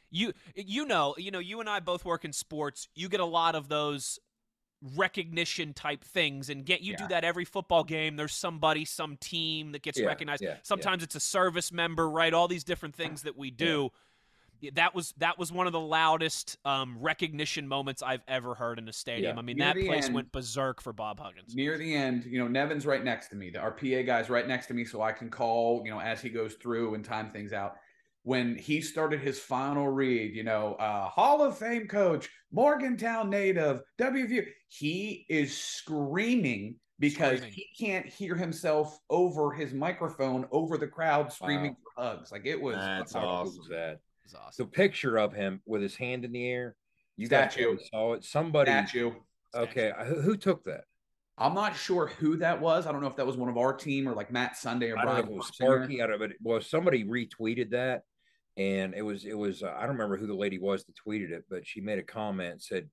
You 0.10 0.34
you 0.56 0.86
know 0.86 1.14
you 1.18 1.30
know 1.32 1.40
you 1.40 1.60
and 1.60 1.70
I 1.70 1.82
both 1.82 2.04
work 2.04 2.26
in 2.26 2.34
sports. 2.34 2.88
You 2.96 3.08
get 3.08 3.20
a 3.20 3.26
lot 3.26 3.54
of 3.54 3.68
those 3.70 4.20
recognition 4.96 5.74
type 5.74 6.04
things 6.04 6.50
and 6.50 6.64
get 6.66 6.82
you 6.82 6.96
do 6.96 7.08
that 7.08 7.24
every 7.24 7.46
football 7.46 7.84
game 7.84 8.16
there's 8.16 8.36
somebody 8.36 8.86
some 8.86 9.18
team 9.18 9.72
that 9.72 9.82
gets 9.82 10.00
Yeah, 10.00 10.06
recognized 10.06 10.44
yeah, 10.44 10.50
yeah. 10.50 10.56
sometimes 10.62 11.02
it's 11.02 11.16
a 11.16 11.20
service 11.20 11.72
member 11.72 12.08
right 12.08 12.32
all 12.32 12.48
these 12.48 12.64
different 12.64 12.96
things 12.96 13.24
that 13.24 13.36
we 13.36 13.50
do 13.50 13.90
Yeah, 13.92 14.00
that 14.74 14.94
was 14.96 15.14
that 15.18 15.38
was 15.38 15.52
one 15.52 15.68
of 15.68 15.74
the 15.74 15.80
loudest 15.80 16.58
um, 16.66 16.98
recognition 17.00 17.68
moments 17.68 18.02
I've 18.02 18.24
ever 18.28 18.54
heard 18.56 18.80
in 18.80 18.88
a 18.90 18.94
stadium. 18.94 19.36
Yeah. 19.36 19.40
I 19.40 19.44
mean 19.44 19.58
Near 19.58 19.74
that 19.74 19.86
place 19.86 20.06
end- 20.06 20.16
went 20.16 20.32
berserk 20.32 20.82
for 20.82 20.94
Bob 20.94 21.20
Huggins. 21.20 21.56
near 21.56 21.78
the 21.78 21.94
end, 21.96 22.26
you 22.26 22.40
know, 22.40 22.48
Nevin's 22.48 22.86
right 22.86 23.04
next 23.04 23.30
to 23.30 23.36
me. 23.36 23.50
The- 23.50 23.60
Our 23.60 23.72
PA 23.72 24.02
guy's 24.04 24.30
right 24.30 24.48
next 24.48 24.68
to 24.68 24.74
me, 24.74 24.86
so 24.86 25.02
I 25.02 25.12
can 25.12 25.30
call, 25.30 25.82
you 25.86 25.92
know, 25.92 26.00
as 26.00 26.22
he 26.22 26.30
goes 26.30 26.56
through 26.56 26.96
and 26.96 27.04
time 27.06 27.32
things 27.32 27.54
out. 27.54 27.74
When 28.24 28.58
he 28.58 28.82
started 28.82 29.22
his 29.22 29.40
final 29.40 29.88
read, 29.88 30.36
you 30.36 30.44
know, 30.44 30.74
uh, 30.76 31.08
Hall 31.08 31.42
of 31.42 31.58
Fame 31.58 31.88
coach, 31.88 32.30
Morgantown 32.52 33.30
native, 33.30 33.82
WVU, 33.98 34.46
he 34.68 35.26
is 35.30 35.58
screaming 35.58 36.76
because 37.00 37.38
Screaming. 37.38 37.52
he 37.54 37.68
can't 37.86 38.06
hear 38.06 38.36
himself 38.36 39.00
over 39.10 39.54
his 39.54 39.74
microphone, 39.74 40.46
over 40.52 40.78
the 40.78 40.88
crowd 40.88 41.32
screaming 41.32 41.72
Wow. 41.72 41.78
for 41.96 42.02
hugs. 42.18 42.32
Like 42.32 42.46
it 42.46 42.60
was 42.60 42.76
That's 42.76 43.16
awesome. 43.16 43.64
that? 43.70 44.00
It 44.34 44.40
was 44.46 44.56
The 44.58 44.66
picture 44.66 45.18
of 45.18 45.34
him 45.34 45.62
with 45.66 45.82
his 45.82 45.96
hand 45.96 46.26
in 46.26 46.32
the 46.32 46.48
air. 46.48 46.76
You 47.18 47.28
guys 47.28 47.52
Statue. 47.52 47.66
probably 47.66 47.86
saw 47.92 48.14
it. 48.14 48.24
Somebody 48.24 48.72
statue. 48.72 49.12
Okay, 49.56 49.92
who, 50.06 50.22
who 50.22 50.38
took 50.38 50.64
that? 50.66 50.84
I'm 51.38 51.54
not 51.54 51.76
sure 51.76 52.08
who 52.08 52.38
that 52.38 52.60
was. 52.60 52.88
I 52.88 52.92
don't 52.92 53.02
know 53.02 53.08
if 53.08 53.16
that 53.18 53.26
was 53.28 53.38
one 53.38 53.50
of 53.50 53.58
our 53.58 53.74
team 53.74 54.08
or 54.08 54.14
like 54.14 54.32
Matt 54.32 54.58
Sunday 54.58 54.90
or 54.90 54.98
I 54.98 55.06
don't 55.06 55.06
know 55.06 55.12
Brian. 55.12 55.26
if 55.26 55.32
it 55.32 55.36
was 55.36 55.48
Sparky. 55.48 56.02
I 56.02 56.08
don't, 56.08 56.20
but 56.20 56.32
well, 56.42 56.62
somebody 56.62 57.04
retweeted 57.04 57.72
that, 57.72 58.02
and 58.56 58.94
it 58.96 59.04
was 59.04 59.26
it 59.26 59.38
was 59.38 59.62
uh, 59.64 59.74
I 59.76 59.82
don't 59.82 59.92
remember 59.92 60.18
who 60.18 60.28
the 60.28 60.34
lady 60.36 60.58
was 60.58 60.84
that 60.86 60.96
tweeted 60.96 61.32
it, 61.32 61.46
but 61.50 61.66
she 61.66 61.80
made 61.80 62.00
a 62.00 62.04
comment 62.04 62.64
said, 62.64 62.90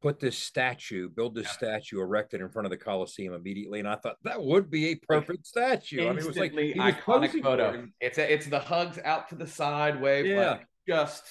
"Put 0.00 0.20
this 0.20 0.38
statue, 0.38 1.10
build 1.10 1.34
this 1.34 1.50
statue, 1.50 2.00
erected 2.00 2.40
in 2.40 2.48
front 2.48 2.64
of 2.64 2.70
the 2.70 2.78
Coliseum 2.78 3.34
immediately." 3.34 3.78
And 3.78 3.88
I 3.88 3.96
thought 3.96 4.16
that 4.24 4.42
would 4.42 4.70
be 4.70 4.88
a 4.88 4.94
perfect 4.94 5.46
statue. 5.46 6.06
I 6.06 6.10
mean, 6.10 6.18
it 6.18 6.26
was 6.26 6.38
like 6.38 6.52
Instantly 6.52 6.80
was 6.80 6.94
iconic 6.94 7.42
photo. 7.42 7.72
for. 7.72 7.88
It's 8.00 8.16
a, 8.16 8.32
it's 8.32 8.46
the 8.46 8.60
hugs 8.60 8.98
out 9.04 9.28
to 9.28 9.34
the 9.34 9.46
side 9.46 10.00
wave. 10.00 10.24
Yeah. 10.26 10.50
like, 10.52 10.66
just 10.86 11.24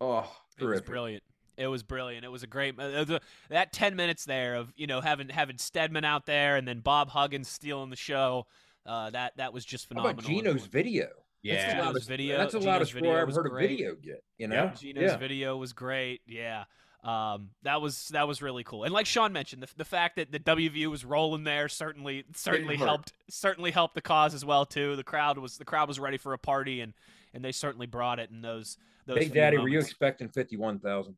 oh, 0.00 0.30
It 0.58 0.64
was 0.64 0.80
brilliant. 0.80 1.22
It 1.56 1.66
was 1.66 1.82
brilliant. 1.82 2.24
It 2.24 2.28
was 2.30 2.42
a 2.42 2.46
great 2.46 2.78
uh, 2.78 3.04
the, 3.04 3.20
that 3.50 3.72
ten 3.72 3.94
minutes 3.94 4.24
there 4.24 4.56
of 4.56 4.72
you 4.76 4.86
know 4.86 5.00
having 5.00 5.28
having 5.28 5.58
Stedman 5.58 6.04
out 6.04 6.24
there 6.26 6.56
and 6.56 6.66
then 6.66 6.80
Bob 6.80 7.10
Huggins 7.10 7.48
stealing 7.48 7.90
the 7.90 7.96
show. 7.96 8.46
Uh, 8.86 9.10
that 9.10 9.36
that 9.36 9.52
was 9.52 9.64
just 9.64 9.84
How 9.84 9.88
phenomenal. 9.88 10.12
about 10.18 10.26
Gino's 10.26 10.66
video? 10.66 11.08
yeah. 11.42 11.54
That's 11.54 11.64
the 11.66 11.72
Gino's 11.72 11.86
loudest 11.86 12.08
video- 12.08 12.38
That's 12.38 12.52
the 12.52 12.58
Gino's 12.60 12.66
loudest 12.72 12.92
video 12.94 13.10
score 13.10 13.20
I've 13.28 13.34
heard 13.34 13.50
great. 13.50 13.64
a 13.64 13.68
video 13.68 13.94
get. 13.96 14.24
You 14.38 14.48
know, 14.48 14.54
Yeah. 14.64 14.74
Gino's 14.74 15.02
yeah. 15.02 15.16
video 15.18 15.56
was 15.56 15.72
great. 15.72 16.20
Yeah. 16.26 16.64
Um, 17.04 17.50
that 17.64 17.80
was 17.82 18.08
that 18.08 18.26
was 18.28 18.40
really 18.42 18.62
cool. 18.64 18.84
And 18.84 18.94
like 18.94 19.06
Sean 19.06 19.32
mentioned, 19.32 19.62
the, 19.62 19.68
the 19.76 19.84
fact 19.84 20.16
that 20.16 20.30
the 20.32 20.38
WVU 20.40 20.86
was 20.86 21.04
rolling 21.04 21.44
there 21.44 21.68
certainly 21.68 22.24
certainly 22.34 22.76
helped 22.76 23.12
certainly 23.28 23.72
helped 23.72 23.94
the 23.94 24.00
cause 24.02 24.34
as 24.34 24.44
well 24.44 24.64
too. 24.64 24.94
The 24.96 25.04
crowd 25.04 25.36
was 25.36 25.58
the 25.58 25.64
crowd 25.64 25.86
was 25.88 25.98
ready 26.00 26.16
for 26.16 26.32
a 26.32 26.38
party 26.38 26.80
and 26.80 26.94
and 27.34 27.44
they 27.44 27.52
certainly 27.52 27.86
brought 27.86 28.18
it 28.18 28.30
in 28.30 28.42
those 28.42 28.76
those 29.06 29.18
Big 29.18 29.32
few 29.32 29.40
Daddy, 29.40 29.58
were 29.58 29.68
you 29.68 29.80
expecting 29.80 30.28
fifty-one 30.28 30.78
thousand? 30.78 31.16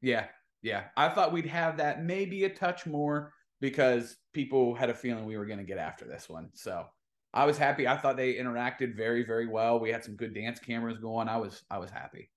Yeah, 0.00 0.26
yeah. 0.62 0.84
I 0.96 1.08
thought 1.08 1.32
we'd 1.32 1.46
have 1.46 1.76
that 1.78 2.02
maybe 2.02 2.44
a 2.44 2.48
touch 2.48 2.86
more 2.86 3.32
because 3.60 4.16
people 4.32 4.74
had 4.74 4.90
a 4.90 4.94
feeling 4.94 5.24
we 5.24 5.36
were 5.36 5.46
going 5.46 5.58
to 5.58 5.64
get 5.64 5.78
after 5.78 6.04
this 6.04 6.28
one. 6.28 6.50
So 6.54 6.86
I 7.32 7.46
was 7.46 7.56
happy. 7.56 7.88
I 7.88 7.96
thought 7.96 8.16
they 8.16 8.34
interacted 8.34 8.96
very, 8.96 9.24
very 9.24 9.46
well. 9.46 9.80
We 9.80 9.90
had 9.90 10.04
some 10.04 10.16
good 10.16 10.34
dance 10.34 10.58
cameras 10.58 10.98
going. 10.98 11.28
I 11.28 11.36
was, 11.36 11.62
I 11.70 11.78
was 11.78 11.90
happy. 11.90 12.30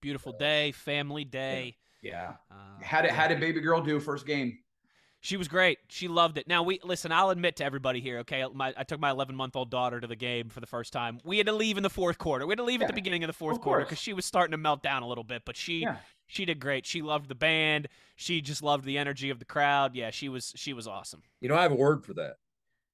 beautiful 0.00 0.32
day, 0.32 0.72
family 0.72 1.24
day. 1.24 1.76
Yeah. 2.02 2.34
Uh, 2.50 2.82
How 2.82 3.00
did 3.00 3.12
how 3.12 3.28
did 3.28 3.40
baby 3.40 3.60
girl 3.60 3.80
do 3.80 4.00
first 4.00 4.26
game? 4.26 4.58
She 5.24 5.36
was 5.36 5.46
great. 5.46 5.78
She 5.88 6.08
loved 6.08 6.36
it. 6.36 6.48
Now 6.48 6.64
we 6.64 6.80
listen. 6.82 7.12
I'll 7.12 7.30
admit 7.30 7.54
to 7.56 7.64
everybody 7.64 8.00
here. 8.00 8.18
Okay, 8.18 8.44
my, 8.52 8.74
I 8.76 8.82
took 8.82 8.98
my 8.98 9.10
11 9.10 9.36
month 9.36 9.54
old 9.54 9.70
daughter 9.70 10.00
to 10.00 10.06
the 10.08 10.16
game 10.16 10.48
for 10.48 10.58
the 10.58 10.66
first 10.66 10.92
time. 10.92 11.20
We 11.24 11.38
had 11.38 11.46
to 11.46 11.52
leave 11.52 11.76
in 11.76 11.84
the 11.84 11.90
fourth 11.90 12.18
quarter. 12.18 12.44
We 12.44 12.50
had 12.50 12.58
to 12.58 12.64
leave 12.64 12.82
at 12.82 12.88
the 12.88 12.92
beginning 12.92 13.22
of 13.22 13.28
the 13.28 13.32
fourth 13.32 13.56
of 13.56 13.62
quarter 13.62 13.84
because 13.84 14.00
she 14.00 14.12
was 14.12 14.24
starting 14.24 14.50
to 14.50 14.56
melt 14.58 14.82
down 14.82 15.04
a 15.04 15.08
little 15.08 15.22
bit. 15.22 15.42
But 15.46 15.56
she 15.56 15.82
Yeah. 15.82 15.98
she 16.26 16.44
did 16.44 16.58
great. 16.58 16.84
She 16.86 17.02
loved 17.02 17.28
the 17.28 17.36
band. 17.36 17.86
She 18.16 18.40
just 18.40 18.64
loved 18.64 18.84
the 18.84 18.98
energy 18.98 19.30
of 19.30 19.38
the 19.38 19.44
crowd. 19.44 19.94
Yeah, 19.94 20.10
she 20.10 20.28
was 20.28 20.52
she 20.56 20.72
was 20.72 20.88
awesome. 20.88 21.22
You 21.40 21.48
know, 21.48 21.54
I 21.56 21.62
have 21.62 21.72
a 21.72 21.76
word 21.76 22.04
for 22.04 22.14
that. 22.14 22.34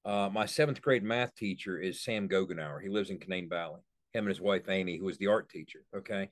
Uh, 0.05 0.29
my 0.31 0.45
seventh 0.45 0.83
grade 0.83 1.03
math 1.03 1.35
teacher 1.35 1.79
is 1.79 2.03
Sam 2.03 2.29
Gogenauer. 2.29 2.83
He 2.83 2.91
lives 2.91 3.09
in 3.09 3.19
Canaan 3.19 3.49
Valley. 3.49 3.81
Him 4.13 4.25
and 4.25 4.29
his 4.29 4.41
wife 4.41 4.69
Amy, 4.69 4.99
who 4.99 5.07
was 5.07 5.17
the 5.17 5.27
art 5.29 5.49
teacher. 5.49 5.81
Okay, 5.97 6.29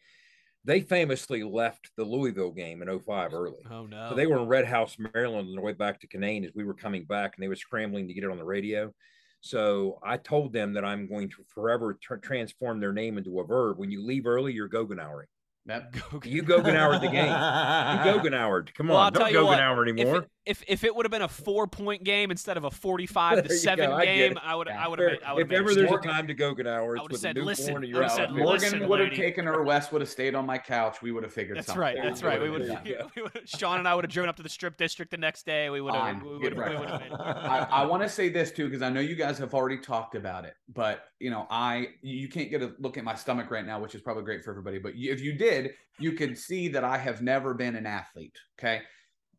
they 0.66 0.80
famously 0.80 1.42
left 1.44 1.90
the 1.96 2.04
Louisville 2.04 2.50
game 2.50 2.82
in 2.82 2.88
05 3.00 3.32
early. 3.32 3.64
Oh 3.70 3.86
no. 3.86 4.08
So 4.10 4.14
they 4.16 4.26
were 4.26 4.38
in 4.38 4.48
Red 4.48 4.66
House, 4.66 4.96
Maryland, 5.14 5.48
on 5.48 5.54
their 5.54 5.64
way 5.64 5.72
back 5.72 6.00
to 6.00 6.06
Canaan 6.06 6.44
as 6.44 6.50
we 6.54 6.64
were 6.64 6.74
coming 6.74 7.04
back, 7.04 7.34
and 7.36 7.42
they 7.42 7.48
were 7.48 7.56
scrambling 7.56 8.08
to 8.08 8.14
get 8.14 8.24
it 8.24 8.30
on 8.30 8.36
the 8.36 8.44
radio. 8.44 8.92
So 9.40 9.98
I 10.02 10.16
told 10.16 10.52
them 10.52 10.72
that 10.74 10.84
I'm 10.84 11.08
going 11.08 11.28
to 11.30 11.36
forever 11.54 11.96
tr- 12.02 12.16
transform 12.16 12.80
their 12.80 12.92
name 12.92 13.16
into 13.16 13.38
a 13.40 13.46
verb. 13.46 13.78
When 13.78 13.90
you 13.90 14.04
leave 14.04 14.26
early, 14.26 14.52
you're 14.52 14.68
Gogenauering. 14.68 15.26
That, 15.66 15.94
You 16.24 16.42
Gogenauered 16.42 17.00
the 17.00 17.08
game. 17.08 17.26
You 17.26 18.30
Gogenauered. 18.30 18.74
Come 18.74 18.88
Well, 18.88 18.98
on, 18.98 19.12
don't 19.12 19.32
Gogenauer 19.32 19.86
if 19.88 19.92
anymore. 19.98 20.16
it, 20.22 20.30
if 20.46 20.62
if 20.68 20.84
it 20.84 20.94
would 20.94 21.04
have 21.04 21.10
been 21.10 21.22
a 21.22 21.28
four 21.28 21.66
point 21.66 22.04
game 22.04 22.30
instead 22.30 22.56
of 22.56 22.64
a 22.64 22.70
forty 22.70 23.04
five 23.06 23.42
to 23.46 23.52
seven. 23.54 23.90
I 23.90 24.04
game. 24.04 24.38
I 24.42 24.54
would 24.54 24.68
Yeah. 24.68 24.84
I 24.84 24.88
would 24.88 24.98
have 25.00 25.10
I 25.26 25.32
would 25.32 25.42
if 25.42 25.50
have 25.50 25.60
ever 25.60 25.74
there's 25.74 25.90
a 25.90 25.98
time 25.98 26.26
to 26.28 26.34
Gogenauer, 26.34 26.98
I 26.98 27.02
would've 27.02 27.18
said, 27.18 27.36
"Listen," 27.36 27.76
and 27.76 27.84
I 27.84 27.88
would've 27.88 28.02
out 28.04 28.16
said, 28.16 28.28
there. 28.30 28.44
Morgan 28.44 28.88
would 28.88 29.00
have 29.00 29.12
taken 29.14 29.44
her. 29.46 29.62
Wes 29.62 29.90
would 29.92 30.00
have 30.00 30.08
stayed 30.08 30.34
on 30.34 30.46
my 30.46 30.56
couch. 30.56 31.02
We 31.02 31.10
would 31.12 31.24
have 31.24 31.32
figured 31.32 31.56
something. 31.64 31.80
That's 31.82 31.96
something. 31.96 32.02
right. 32.02 32.08
That's 32.08 32.22
right. 32.22 32.40
We 32.40 32.50
would 32.50 32.66
Yeah. 32.86 33.02
have. 33.16 33.32
Sean 33.44 33.78
and 33.80 33.88
I 33.88 33.94
would 33.94 34.04
have 34.04 34.12
driven 34.12 34.28
up 34.28 34.36
to 34.36 34.42
the 34.42 34.48
strip 34.48 34.76
district 34.76 35.10
the 35.10 35.16
next 35.16 35.44
day. 35.44 35.68
We 35.68 35.80
would 35.80 35.94
have. 35.94 36.02
Fine. 36.20 36.24
We 36.24 36.38
would 36.38 36.52
have. 36.52 36.58
right. 36.58 36.70
We 36.70 36.76
would 36.78 36.90
have 36.90 37.00
made 37.00 37.12
it. 37.12 37.20
I, 37.20 37.66
I 37.70 37.84
want 37.86 38.02
to 38.04 38.08
say 38.08 38.28
this 38.28 38.52
too 38.52 38.66
because 38.66 38.82
I 38.82 38.88
know 38.88 39.00
you 39.00 39.16
guys 39.16 39.38
have 39.38 39.52
already 39.52 39.78
talked 39.78 40.14
about 40.14 40.44
it, 40.44 40.54
but 40.72 41.04
you 41.18 41.30
know, 41.30 41.46
I 41.50 41.88
you 42.02 42.28
can't 42.28 42.50
get 42.50 42.62
a 42.62 42.72
look 42.78 42.96
at 42.96 43.04
my 43.04 43.14
stomach 43.14 43.50
right 43.50 43.66
now, 43.66 43.80
which 43.80 43.94
is 43.94 44.00
probably 44.00 44.22
great 44.22 44.44
for 44.44 44.50
everybody. 44.50 44.78
But 44.78 44.92
if 44.96 45.20
you 45.20 45.32
did, 45.32 45.72
you 45.98 46.12
could 46.12 46.38
see 46.38 46.68
that 46.68 46.84
I 46.84 46.98
have 46.98 47.20
never 47.22 47.54
been 47.54 47.74
an 47.74 47.86
athlete. 47.86 48.36
Okay, 48.58 48.82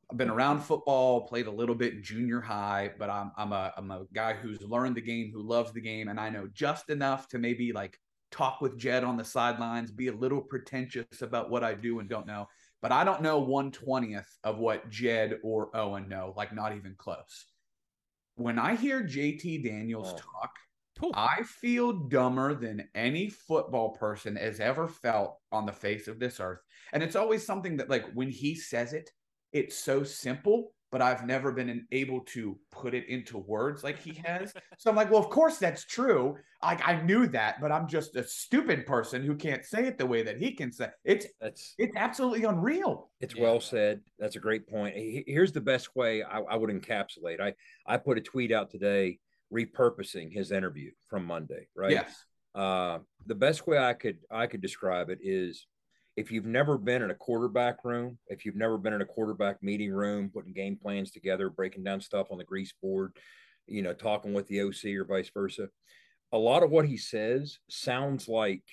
I've 0.10 0.18
been 0.18 0.30
around 0.30 0.62
football, 0.62 1.28
played 1.28 1.48
a 1.48 1.52
little 1.52 1.76
bit 1.76 1.94
in 1.96 2.04
junior 2.04 2.40
high, 2.42 2.92
but 2.98 3.10
I'm 3.10 3.32
I'm 3.38 3.52
a 3.52 3.74
I'm 3.78 3.92
a 3.92 4.06
guy 4.14 4.34
who's 4.34 4.62
learned 4.62 4.96
the 4.96 5.02
game, 5.02 5.32
who 5.34 5.42
loves 5.44 5.74
the 5.74 5.82
game, 5.82 6.08
and 6.08 6.20
I 6.20 6.30
know 6.30 6.48
just 6.54 6.90
enough 6.90 7.28
to 7.30 7.38
maybe 7.40 7.74
like 7.74 7.98
talk 8.32 8.62
with 8.62 8.78
Jed 8.78 9.04
on 9.04 9.18
the 9.18 9.26
sidelines, 9.26 9.92
be 9.92 10.08
a 10.08 10.14
little 10.14 10.42
pretentious 10.42 11.22
about 11.22 11.50
what 11.50 11.64
I 11.64 11.74
do 11.74 12.00
and 12.00 12.10
don't 12.10 12.28
know. 12.28 12.48
But 12.82 12.92
I 12.92 13.04
don't 13.04 13.22
know 13.22 13.40
one 13.40 13.72
twentieth 13.72 14.30
of 14.44 14.60
what 14.60 14.90
Jed 14.90 15.40
or 15.44 15.76
Owen 15.76 16.08
know, 16.08 16.34
like 16.38 16.54
not 16.54 16.76
even 16.76 16.96
close 16.98 17.46
when 18.36 18.60
I 18.60 18.76
hear 18.76 19.02
JT 19.04 19.64
Daniels 19.64 20.14
Oh. 20.14 20.18
talk, 20.18 20.56
Whew. 21.00 21.12
I 21.14 21.44
feel 21.44 21.92
dumber 21.94 22.54
than 22.56 22.88
any 22.96 23.30
football 23.30 23.90
person 23.96 24.36
has 24.36 24.60
ever 24.60 24.88
felt 24.88 25.38
on 25.52 25.66
the 25.66 25.72
face 25.74 26.08
of 26.08 26.20
this 26.20 26.40
earth. 26.40 26.62
And 26.94 27.04
it's 27.04 27.16
always 27.16 27.46
something 27.46 27.78
that, 27.78 27.90
like, 27.90 28.06
when 28.14 28.30
he 28.30 28.56
says 28.56 28.94
it, 28.94 29.12
it's 29.54 29.78
so 29.78 30.04
simple, 30.04 30.74
but 30.92 31.02
I've 31.02 31.26
never 31.26 31.52
been 31.52 31.86
able 31.92 32.22
to 32.22 32.58
put 32.72 32.94
it 32.94 33.08
into 33.10 33.38
words 33.38 33.84
like 33.84 34.00
he 34.00 34.22
has. 34.26 34.54
so 34.78 34.90
I'm 34.90 34.96
like, 34.96 35.12
well, 35.12 35.20
of 35.20 35.30
course 35.30 35.58
that's 35.58 35.86
true. 35.86 36.36
Like, 36.64 36.88
I 36.88 37.02
knew 37.02 37.28
that, 37.28 37.60
but 37.62 37.72
I'm 37.72 37.88
just 37.88 38.16
a 38.16 38.24
stupid 38.24 38.86
person 38.86 39.24
who 39.24 39.36
can't 39.36 39.64
say 39.66 39.86
it 39.86 39.98
the 39.98 40.06
way 40.06 40.24
that 40.24 40.38
he 40.38 40.54
can 40.54 40.72
say 40.72 40.90
it's 41.04 41.28
That's 41.42 41.76
it's 41.78 41.96
absolutely 41.96 42.46
unreal. 42.46 43.10
It's 43.22 43.36
Yeah. 43.36 43.44
well 43.44 43.60
said. 43.60 44.02
That's 44.18 44.36
a 44.38 44.40
great 44.40 44.68
point. 44.68 44.96
Here's 45.28 45.52
the 45.52 45.62
best 45.62 45.96
way 45.96 46.24
I, 46.24 46.40
I 46.40 46.56
would 46.56 46.70
encapsulate. 46.70 47.40
I 47.42 47.54
I 47.86 47.98
put 47.98 48.18
a 48.18 48.22
tweet 48.22 48.52
out 48.52 48.72
today 48.72 49.20
repurposing 49.54 50.32
his 50.34 50.52
interview 50.52 50.92
from 51.08 51.26
Monday. 51.26 51.68
Right. 51.76 51.92
Yes. 51.92 52.24
Uh, 52.56 53.00
the 53.26 53.36
best 53.36 53.68
way 53.68 53.78
I 53.78 53.94
could 53.94 54.18
I 54.32 54.48
could 54.48 54.62
describe 54.62 55.10
it 55.10 55.20
is 55.22 55.68
if 56.18 56.32
you've 56.32 56.46
never 56.46 56.80
been 56.80 57.04
in 57.04 57.12
a 57.12 57.16
quarterback 57.16 57.86
room, 57.86 58.18
if 58.28 58.44
you've 58.44 58.56
never 58.56 58.80
been 58.80 58.94
in 58.94 59.02
a 59.02 59.06
quarterback 59.06 59.62
meeting 59.62 59.92
room, 59.92 60.32
putting 60.34 60.52
game 60.52 60.76
plans 60.76 61.12
together, 61.12 61.50
breaking 61.50 61.84
down 61.84 62.02
stuff 62.02 62.28
on 62.32 62.40
the 62.40 62.44
grease 62.44 62.74
board, 62.82 63.16
you 63.68 63.84
know, 63.84 63.94
talking 63.94 64.34
with 64.34 64.48
the 64.48 64.62
OC 64.62 64.98
or 64.98 65.06
vice 65.06 65.30
versa, 65.32 65.70
a 66.34 66.38
lot 66.38 66.64
of 66.64 66.72
what 66.72 66.88
he 66.88 66.98
says 66.98 67.60
sounds 67.70 68.28
like 68.28 68.64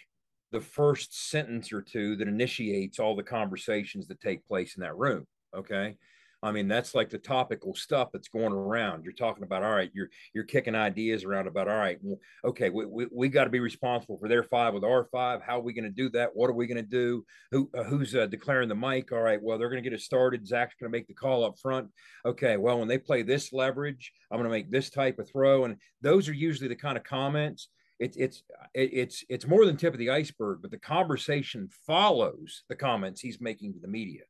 the 0.53 0.61
first 0.61 1.31
sentence 1.31 1.71
or 1.71 1.83
two 1.83 2.17
that 2.17 2.29
initiates 2.29 2.99
all 2.99 3.15
the 3.15 3.23
conversations 3.23 4.09
that 4.09 4.21
take 4.21 4.47
place 4.47 4.77
in 4.77 4.81
that 4.81 4.97
room. 4.97 5.27
Okay. 5.55 5.97
I 6.45 6.53
mean, 6.53 6.69
that's 6.69 6.95
like 6.95 7.09
the 7.09 7.17
topical 7.17 7.75
stuff 7.75 8.11
that's 8.13 8.29
going 8.29 8.53
around. 8.53 9.03
You're 9.03 9.15
talking 9.15 9.45
about, 9.45 9.63
all 9.63 9.73
right, 9.73 9.91
you're 9.95 10.11
you're 10.35 10.45
kicking 10.45 10.75
ideas 10.75 11.25
around 11.25 11.47
about, 11.47 11.69
all 11.69 11.79
right, 11.79 11.99
well, 12.03 12.19
okay, 12.45 12.69
we, 12.69 12.85
we, 12.85 13.07
we 13.11 13.29
got 13.31 13.45
to 13.45 13.51
be 13.51 13.61
responsible 13.61 14.19
for 14.19 14.29
their 14.29 14.43
five 14.43 14.75
with 14.75 14.85
our 14.85 15.07
five. 15.11 15.41
How 15.41 15.59
are 15.59 15.63
we 15.63 15.73
going 15.73 15.85
to 15.87 15.91
do 15.91 16.11
that? 16.11 16.31
What 16.35 16.51
are 16.51 16.55
we 16.55 16.67
going 16.67 16.77
to 16.77 16.83
do? 16.83 17.25
Who 17.51 17.71
uh, 17.77 17.85
who's 17.85 18.15
uh, 18.15 18.27
declaring 18.27 18.69
the 18.69 18.75
mic? 18.75 19.11
All 19.11 19.23
right, 19.23 19.43
well, 19.43 19.57
they're 19.57 19.71
going 19.71 19.83
to 19.83 19.89
get 19.89 19.99
it 19.99 20.03
started. 20.03 20.47
Zach's 20.47 20.75
going 20.79 20.93
to 20.93 20.97
make 20.97 21.09
the 21.09 21.15
call 21.15 21.47
up 21.47 21.59
front. 21.59 21.89
Okay, 22.27 22.59
well, 22.59 22.79
when 22.79 22.89
they 22.89 22.99
play 22.99 23.23
this 23.23 23.51
leverage, 23.51 24.13
I'm 24.31 24.37
going 24.37 24.45
to 24.45 24.51
make 24.51 24.71
this 24.71 24.91
type 24.91 25.19
of 25.19 25.27
throw, 25.27 25.65
and 25.65 25.77
those 26.03 26.29
are 26.29 26.35
usually 26.35 26.69
the 26.69 26.77
kind 26.77 26.99
of 26.99 27.05
comments. 27.05 27.71
It, 27.99 28.17
it's 28.19 28.43
it, 28.75 28.91
it's 28.93 29.25
it's 29.31 29.47
more 29.47 29.65
than 29.65 29.79
tip 29.79 29.95
of 29.95 29.99
the 29.99 30.11
iceberg, 30.11 30.59
but 30.61 30.71
the 30.71 30.79
conversation 30.79 31.71
follows 31.87 32.65
the 32.69 32.77
comments 32.77 33.23
he's 33.23 33.41
making 33.41 33.73
to 33.73 33.81
the 33.81 33.89
media. 33.89 34.25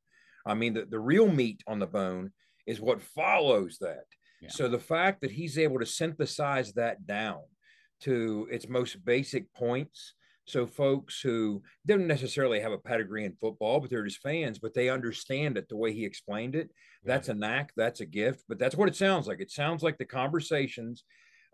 I 0.47 0.55
mean, 0.55 0.75
the, 0.75 0.85
the 0.85 1.01
real 1.01 1.29
meat 1.29 1.63
on 1.67 1.79
the 1.79 1.87
bone 1.87 2.33
is 2.67 2.81
what 2.81 3.03
follows 3.03 3.79
that. 3.81 4.05
Yeah. 4.41 4.51
So 4.51 4.69
the 4.69 4.79
fact 4.79 5.21
that 5.23 5.31
he's 5.31 5.59
able 5.59 5.79
to 5.79 5.87
synthesize 5.87 6.73
that 6.75 7.07
down 7.07 7.41
to 8.03 8.47
its 8.51 8.69
most 8.69 9.05
basic 9.05 9.53
points. 9.55 10.15
So 10.47 10.67
folks 10.67 11.21
who 11.23 11.63
don't 11.87 12.07
necessarily 12.07 12.61
have 12.61 12.73
a 12.73 12.79
pedigree 12.79 13.25
in 13.25 13.37
football, 13.41 13.81
but 13.81 13.89
they're 13.89 14.05
just 14.05 14.21
fans, 14.21 14.59
but 14.59 14.75
they 14.75 14.91
understand 14.91 15.57
it 15.57 15.69
the 15.71 15.77
way 15.77 15.93
he 15.95 16.05
explained 16.05 16.55
it. 16.55 16.71
That's 17.03 17.31
a 17.31 17.35
knack, 17.35 17.73
that's 17.77 18.01
a 18.01 18.07
gift, 18.07 18.45
but 18.47 18.59
that's 18.59 18.77
what 18.77 18.89
it 18.89 18.97
sounds 18.97 19.27
like. 19.27 19.41
It 19.41 19.51
sounds 19.51 19.83
like 19.83 19.97
the 19.97 20.05
conversations. 20.05 21.05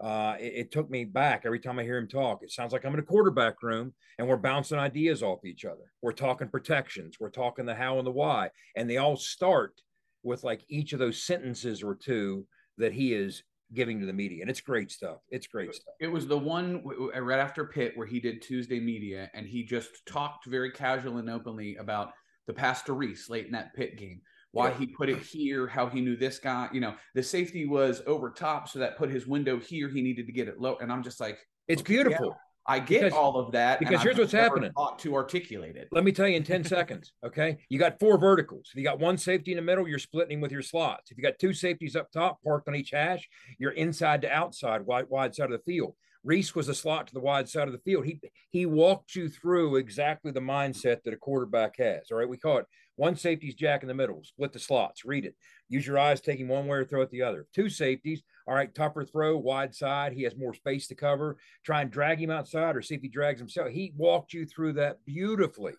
Uh, 0.01 0.37
it, 0.41 0.53
it 0.55 0.73
took 0.73 0.91
me 0.91 1.05
back 1.05 1.43
every 1.45 1.61
time 1.61 1.79
I 1.79 1.83
hear 1.83 1.99
him 1.99 2.09
talk. 2.09 2.43
It 2.43 2.51
sounds 2.51 2.73
like 2.73 2.85
I'm 2.85 2.95
in 2.95 3.01
a 3.01 3.05
quarterback 3.05 3.63
room 3.63 3.93
and 4.19 4.27
we're 4.27 4.37
bouncing 4.37 4.79
ideas 4.79 5.23
off 5.23 5.45
each 5.45 5.65
other. 5.65 5.93
We're 6.03 6.13
talking 6.13 6.49
protections, 6.49 7.17
we're 7.21 7.31
talking 7.31 7.67
the 7.67 7.75
how 7.75 7.99
and 7.99 8.07
the 8.07 8.13
why, 8.13 8.51
and 8.77 8.89
they 8.89 8.97
all 8.97 9.17
start 9.17 9.81
with 10.23 10.45
like 10.45 10.63
each 10.69 10.93
of 10.93 10.99
those 10.99 11.23
sentences 11.23 11.83
or 11.83 11.95
two 11.95 12.47
that 12.79 12.93
he 12.93 13.15
is 13.15 13.43
giving 13.73 14.01
to 14.01 14.07
the 14.07 14.13
media, 14.13 14.43
and 14.43 14.51
it's 14.51 14.61
great 14.61 14.91
stuff. 14.91 15.19
It's 15.31 15.47
great 15.47 15.75
stuff. 15.75 15.95
It 16.01 16.09
was 16.09 16.27
the 16.27 16.39
one 16.39 16.83
right 16.85 17.39
after 17.39 17.67
Pitt 17.67 17.93
where 17.95 18.07
he 18.07 18.21
did 18.21 18.43
Tuesday 18.43 18.81
media 18.81 19.31
and 19.35 19.47
he 19.47 19.63
just 19.63 20.05
talked 20.07 20.47
very 20.47 20.71
casual 20.71 21.19
and 21.19 21.31
openly 21.31 21.77
about 21.77 22.13
the 22.47 22.53
Pastor 22.53 22.95
Reese 22.95 23.31
late 23.31 23.47
in 23.47 23.53
that 23.53 23.75
Pitt 23.75 23.97
game. 23.97 24.21
Why 24.53 24.71
he 24.73 24.87
put 24.87 25.09
it 25.09 25.19
here, 25.19 25.67
how 25.67 25.87
he 25.89 26.01
knew 26.01 26.17
this 26.17 26.39
guy. 26.39 26.69
You 26.73 26.81
know, 26.81 26.95
the 27.15 27.23
safety 27.23 27.67
was 27.67 28.03
over 28.07 28.31
top, 28.31 28.69
so 28.69 28.79
that 28.81 28.97
put 28.97 29.11
his 29.11 29.27
window 29.27 29.59
here. 29.59 29.89
He 29.89 30.03
needed 30.03 30.27
to 30.27 30.33
get 30.33 30.49
it 30.49 30.61
low, 30.61 30.77
and 30.81 30.91
I'm 30.93 31.03
just 31.03 31.21
like, 31.21 31.39
it's 31.69 31.83
beautiful. 31.83 32.27
Yeah, 32.29 32.35
I 32.67 32.79
get 32.79 33.01
Because- 33.03 33.13
all 33.15 33.37
of 33.39 33.53
that 33.53 33.79
because 33.81 34.03
here's 34.03 34.15
I've 34.17 34.21
what's 34.21 34.33
happening. 34.33 34.71
thought 34.73 34.99
to 35.01 35.15
articulate 35.15 35.77
it. 35.77 35.89
Let 35.93 36.05
me 36.05 36.13
tell 36.13 36.29
you 36.29 36.37
in 36.37 36.43
10 36.45 36.65
seconds. 36.77 37.13
Okay. 37.25 37.57
You 37.69 37.79
got 37.79 37.99
four 37.99 38.19
verticals. 38.19 38.69
If 38.73 38.77
you 38.79 38.85
got 38.85 38.99
one 39.01 39.17
safety 39.17 39.53
in 39.53 39.57
the 39.57 39.63
middle, 39.63 39.89
you're 39.89 39.99
splitting 39.99 40.41
with 40.41 40.53
your 40.53 40.63
slots. 40.63 41.11
If 41.11 41.17
you 41.17 41.23
got 41.23 41.39
two 41.39 41.53
safeties 41.53 41.97
up 41.97 42.11
top 42.13 42.39
parked 42.45 42.69
on 42.69 42.75
each 42.75 42.91
hash, 42.91 43.27
you're 43.59 43.73
inside 43.73 44.21
to 44.23 44.31
outside, 44.31 44.83
wide, 44.83 45.07
wide 45.09 45.35
side 45.35 45.51
of 45.51 45.59
the 45.59 45.73
field. 45.73 45.95
Reese 46.23 46.55
was 46.55 46.69
a 46.69 46.75
slot 46.75 47.07
to 47.07 47.15
the 47.15 47.21
wide 47.21 47.49
side 47.49 47.67
of 47.67 47.73
the 47.73 47.79
field. 47.79 48.05
He 48.05 48.21
he 48.51 48.67
walked 48.67 49.15
you 49.15 49.31
through 49.31 49.77
exactly 49.77 50.31
the 50.31 50.41
mindset 50.41 51.03
that 51.05 51.15
a 51.15 51.17
quarterback 51.17 51.77
has. 51.79 52.11
All 52.13 52.19
right. 52.19 52.29
We 52.29 52.37
call 52.37 52.59
it 52.59 52.67
one 53.01 53.17
safety's 53.17 53.55
jack 53.55 53.81
in 53.81 53.89
the 53.89 53.95
middle, 53.95 54.23
split 54.25 54.53
the 54.53 54.59
slots, 54.59 55.07
read 55.07 55.25
it. 55.25 55.35
Use 55.71 55.87
your 55.87 55.99
eyes, 55.99 56.21
take 56.21 56.39
him 56.39 56.49
one 56.49 56.67
way 56.67 56.77
or 56.77 56.85
throw 56.85 57.01
it 57.01 57.11
the 57.11 57.23
other. 57.23 57.47
Two 57.55 57.71
safeties, 57.71 58.23
all 58.47 58.55
right, 58.55 58.75
tougher 58.75 59.07
throw, 59.07 59.39
wide 59.39 59.75
side. 59.75 60.13
He 60.13 60.23
has 60.25 60.37
more 60.37 60.53
space 60.53 60.87
to 60.89 60.95
cover. 60.95 61.39
Try 61.65 61.81
and 61.81 61.91
drag 61.91 62.21
him 62.21 62.31
outside 62.31 62.77
or 62.77 62.83
see 62.83 62.95
if 62.95 63.01
he 63.01 63.09
drags 63.09 63.41
himself. 63.41 63.71
He 63.71 63.95
walked 63.97 64.35
you 64.35 64.45
through 64.45 64.75
that 64.75 65.03
beautifully. 65.07 65.73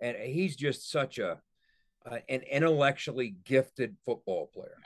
And 0.00 0.16
he's 0.16 0.54
just 0.54 0.88
such 0.92 1.18
a 1.18 1.40
uh, 2.08 2.18
an 2.28 2.42
intellectually 2.42 3.34
gifted 3.44 3.96
football 4.06 4.48
player. 4.54 4.76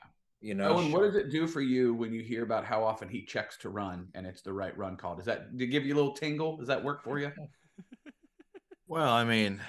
You 0.41 0.55
know, 0.55 0.70
Owen, 0.70 0.91
what 0.91 1.03
does 1.03 1.16
it 1.16 1.30
do 1.30 1.47
for 1.47 1.61
you 1.61 1.93
when 1.93 2.14
you 2.14 2.22
hear 2.22 2.45
about 2.45 2.64
how 2.64 2.82
often 2.82 3.11
he 3.11 3.26
checks 3.26 3.59
to 3.59 3.68
run 3.68 4.09
and 4.14 4.26
it's 4.26 4.41
the 4.41 4.55
right 4.55 4.76
run 4.76 4.97
call? 4.97 5.16
Does 5.16 5.26
that 5.26 5.55
do 5.55 5.64
it 5.64 5.68
give 5.68 5.85
you 5.85 5.95
a 5.95 5.97
little 5.97 6.14
tingle? 6.14 6.57
Does 6.57 6.68
that 6.68 6.82
work 6.82 7.05
for 7.05 7.18
you? 7.18 7.30
Well, 8.87 9.09
I 9.09 9.24
mean, 9.24 9.62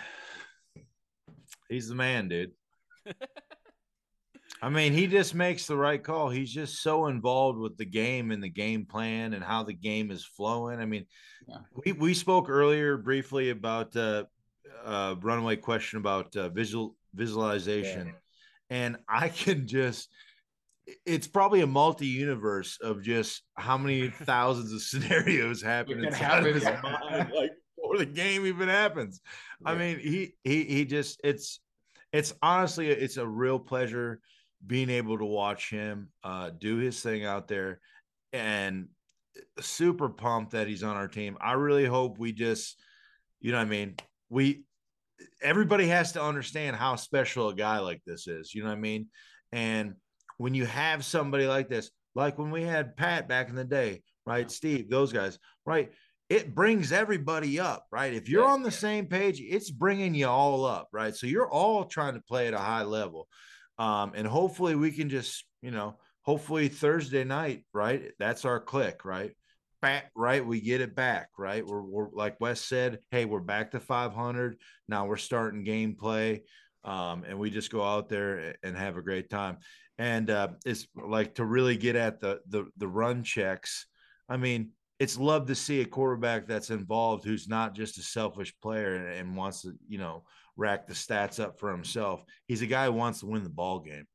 he's 1.69 1.87
the 1.89 1.95
man, 1.95 2.27
dude. 2.27 2.51
I 4.61 4.69
mean, 4.69 4.93
he 4.93 5.07
just 5.07 5.35
makes 5.35 5.67
the 5.67 5.75
right 5.75 6.01
call. 6.01 6.29
He's 6.29 6.51
just 6.51 6.81
so 6.81 7.07
involved 7.07 7.59
with 7.59 7.77
the 7.77 7.85
game 7.85 8.31
and 8.31 8.41
the 8.41 8.49
game 8.49 8.85
plan 8.85 9.33
and 9.33 9.43
how 9.43 9.63
the 9.63 9.73
game 9.73 10.11
is 10.11 10.23
flowing. 10.25 10.79
I 10.79 10.85
mean, 10.85 11.05
Yeah. 11.47 11.57
we 11.85 11.91
we 11.91 12.13
spoke 12.13 12.49
earlier 12.49 12.97
briefly 12.97 13.49
about 13.49 13.95
uh, 13.95 14.23
uh, 14.83 15.15
runaway 15.21 15.57
question 15.57 15.99
about 15.99 16.35
uh, 16.35 16.49
visual 16.49 16.95
visualization, 17.13 18.13
and 18.69 18.97
I 19.07 19.29
can 19.29 19.67
just. 19.67 20.09
It's 21.03 21.27
probably 21.27 21.61
a 21.61 21.67
multi-universe 21.67 22.77
of 22.79 23.01
just 23.01 23.41
how 23.55 23.75
many 23.75 24.09
thousands 24.09 24.71
of 24.71 24.81
scenarios 24.89 25.59
happen 25.61 26.05
inside 26.05 26.45
of 26.45 26.53
his 26.53 26.63
happen. 26.63 26.91
mind, 26.91 27.31
like 27.35 27.51
before 27.95 28.05
the 28.05 28.11
game 28.11 28.45
even 28.45 28.69
happens. 28.69 29.21
I 29.65 29.75
mean, 29.75 29.99
he 29.99 30.33
he 30.43 30.63
he 30.63 30.85
just 30.85 31.19
it's 31.23 31.59
it's 32.11 32.33
honestly 32.41 32.89
it's 32.89 33.17
a 33.17 33.27
real 33.27 33.59
pleasure 33.59 34.19
being 34.65 34.89
able 34.89 35.17
to 35.17 35.25
watch 35.25 35.69
him 35.69 36.09
uh, 36.23 36.51
do 36.57 36.77
his 36.77 37.01
thing 37.01 37.25
out 37.25 37.47
there, 37.47 37.79
and 38.33 38.87
super 39.59 40.09
pumped 40.09 40.51
that 40.51 40.67
he's 40.67 40.83
on 40.83 40.95
our 40.95 41.07
team. 41.07 41.37
I 41.41 41.53
really 41.53 41.85
hope 41.85 42.17
we 42.17 42.31
just, 42.31 42.81
you 43.41 43.51
know, 43.51 43.57
what 43.57 43.67
I 43.67 43.69
mean, 43.69 43.95
we 44.29 44.63
everybody 45.41 45.87
has 45.87 46.13
to 46.13 46.23
understand 46.23 46.75
how 46.75 46.95
special 46.95 47.49
a 47.49 47.55
guy 47.55 47.79
like 47.79 48.01
this 48.05 48.27
is. 48.27 48.53
You 48.53 48.63
know 48.63 48.69
what 48.69 48.77
I 48.77 48.81
mean? 48.81 49.07
And 49.51 49.95
when 50.37 50.53
you 50.53 50.65
have 50.65 51.05
somebody 51.05 51.47
like 51.47 51.69
this, 51.69 51.91
like 52.15 52.37
when 52.37 52.51
we 52.51 52.63
had 52.63 52.97
Pat 52.97 53.27
back 53.27 53.49
in 53.49 53.55
the 53.55 53.63
day, 53.63 54.01
right? 54.25 54.49
Steve, 54.49 54.89
those 54.89 55.13
guys, 55.13 55.37
right? 55.65 55.91
It 56.27 56.55
brings 56.55 56.91
everybody 56.91 57.59
up, 57.59 57.85
right? 57.91 58.13
If 58.13 58.27
you're 58.29 58.45
on 58.45 58.63
the 58.63 58.71
same 58.71 59.05
page, 59.05 59.39
it's 59.39 59.69
bringing 59.69 60.15
you 60.15 60.27
all 60.27 60.65
up, 60.65 60.87
right? 60.91 61.15
So 61.15 61.27
you're 61.27 61.49
all 61.49 61.85
trying 61.85 62.15
to 62.15 62.21
play 62.21 62.47
at 62.47 62.53
a 62.53 62.59
high 62.59 62.83
level. 62.83 63.27
Um, 63.77 64.13
and 64.15 64.25
hopefully 64.25 64.75
we 64.75 64.91
can 64.91 65.09
just, 65.09 65.45
you 65.61 65.69
know, 65.69 65.97
hopefully 66.23 66.67
Thursday 66.67 67.23
night, 67.23 67.65
right? 67.73 68.11
That's 68.17 68.43
our 68.43 68.59
click, 68.59 69.05
right? 69.05 69.31
Back, 69.81 70.09
right? 70.15 70.43
We 70.43 70.61
get 70.61 70.81
it 70.81 70.95
back, 70.95 71.29
right? 71.37 71.65
We're, 71.65 71.83
we're 71.83 72.09
like 72.11 72.39
Wes 72.39 72.59
said, 72.59 72.99
hey, 73.11 73.25
we're 73.25 73.39
back 73.39 73.71
to 73.71 73.79
500. 73.79 74.57
Now 74.87 75.05
we're 75.05 75.17
starting 75.17 75.63
gameplay. 75.63 76.41
Um, 76.83 77.23
and 77.27 77.37
we 77.37 77.49
just 77.49 77.71
go 77.71 77.83
out 77.83 78.09
there 78.09 78.55
and 78.63 78.77
have 78.77 78.97
a 78.97 79.01
great 79.01 79.29
time. 79.29 79.57
And 79.97 80.29
uh, 80.29 80.49
it's 80.65 80.87
like 80.95 81.35
to 81.35 81.45
really 81.45 81.77
get 81.77 81.95
at 81.95 82.19
the 82.19 82.41
the 82.47 82.65
the 82.77 82.87
run 82.87 83.23
checks. 83.23 83.87
I 84.27 84.37
mean, 84.37 84.71
it's 84.99 85.17
love 85.17 85.47
to 85.47 85.55
see 85.55 85.81
a 85.81 85.85
quarterback 85.85 86.47
that's 86.47 86.69
involved 86.69 87.25
who's 87.25 87.47
not 87.47 87.75
just 87.75 87.97
a 87.97 88.01
selfish 88.01 88.53
player 88.61 88.95
and, 88.95 89.07
and 89.07 89.35
wants 89.35 89.61
to, 89.63 89.73
you 89.87 89.97
know, 89.97 90.23
rack 90.55 90.87
the 90.87 90.93
stats 90.93 91.39
up 91.39 91.59
for 91.59 91.69
himself. 91.71 92.23
He's 92.47 92.61
a 92.61 92.67
guy 92.67 92.85
who 92.85 92.93
wants 92.93 93.19
to 93.19 93.25
win 93.25 93.43
the 93.43 93.49
ball 93.49 93.79
game, 93.79 94.07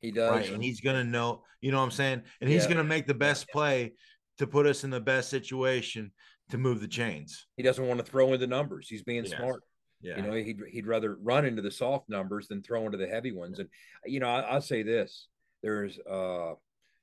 he 0.00 0.10
does? 0.10 0.28
right? 0.28 0.52
And 0.52 0.62
he's 0.62 0.80
gonna 0.80 1.04
know, 1.04 1.44
you 1.60 1.70
know 1.70 1.78
what 1.78 1.84
I'm 1.84 1.90
saying? 1.92 2.22
And 2.40 2.50
he's 2.50 2.64
Yeah. 2.64 2.70
gonna 2.70 2.84
make 2.84 3.06
the 3.06 3.14
best 3.14 3.48
play 3.50 3.94
to 4.38 4.46
put 4.46 4.66
us 4.66 4.82
in 4.82 4.90
the 4.90 5.00
best 5.00 5.30
situation 5.30 6.12
to 6.50 6.58
move 6.58 6.80
the 6.80 6.88
chains. 6.88 7.46
he 7.56 7.62
doesn't 7.62 7.86
want 7.86 7.98
to 8.04 8.04
throw 8.04 8.32
in 8.32 8.40
the 8.40 8.46
numbers. 8.46 8.88
He's 8.88 9.02
being 9.04 9.24
Yes. 9.24 9.34
smart. 9.34 9.62
Yeah. 10.00 10.16
You 10.16 10.22
know, 10.22 10.32
he'd 10.32 10.60
he'd 10.68 10.86
rather 10.86 11.14
run 11.16 11.46
into 11.46 11.62
the 11.62 11.70
soft 11.70 12.08
numbers 12.10 12.48
than 12.48 12.62
throw 12.62 12.84
into 12.84 12.98
the 12.98 13.06
heavy 13.06 13.32
ones. 13.32 13.60
And 13.60 13.68
you 14.04 14.20
know, 14.20 14.26
I, 14.28 14.40
I'll 14.40 14.60
say 14.60 14.82
this: 14.82 15.28
there's 15.62 15.98
a 15.98 16.54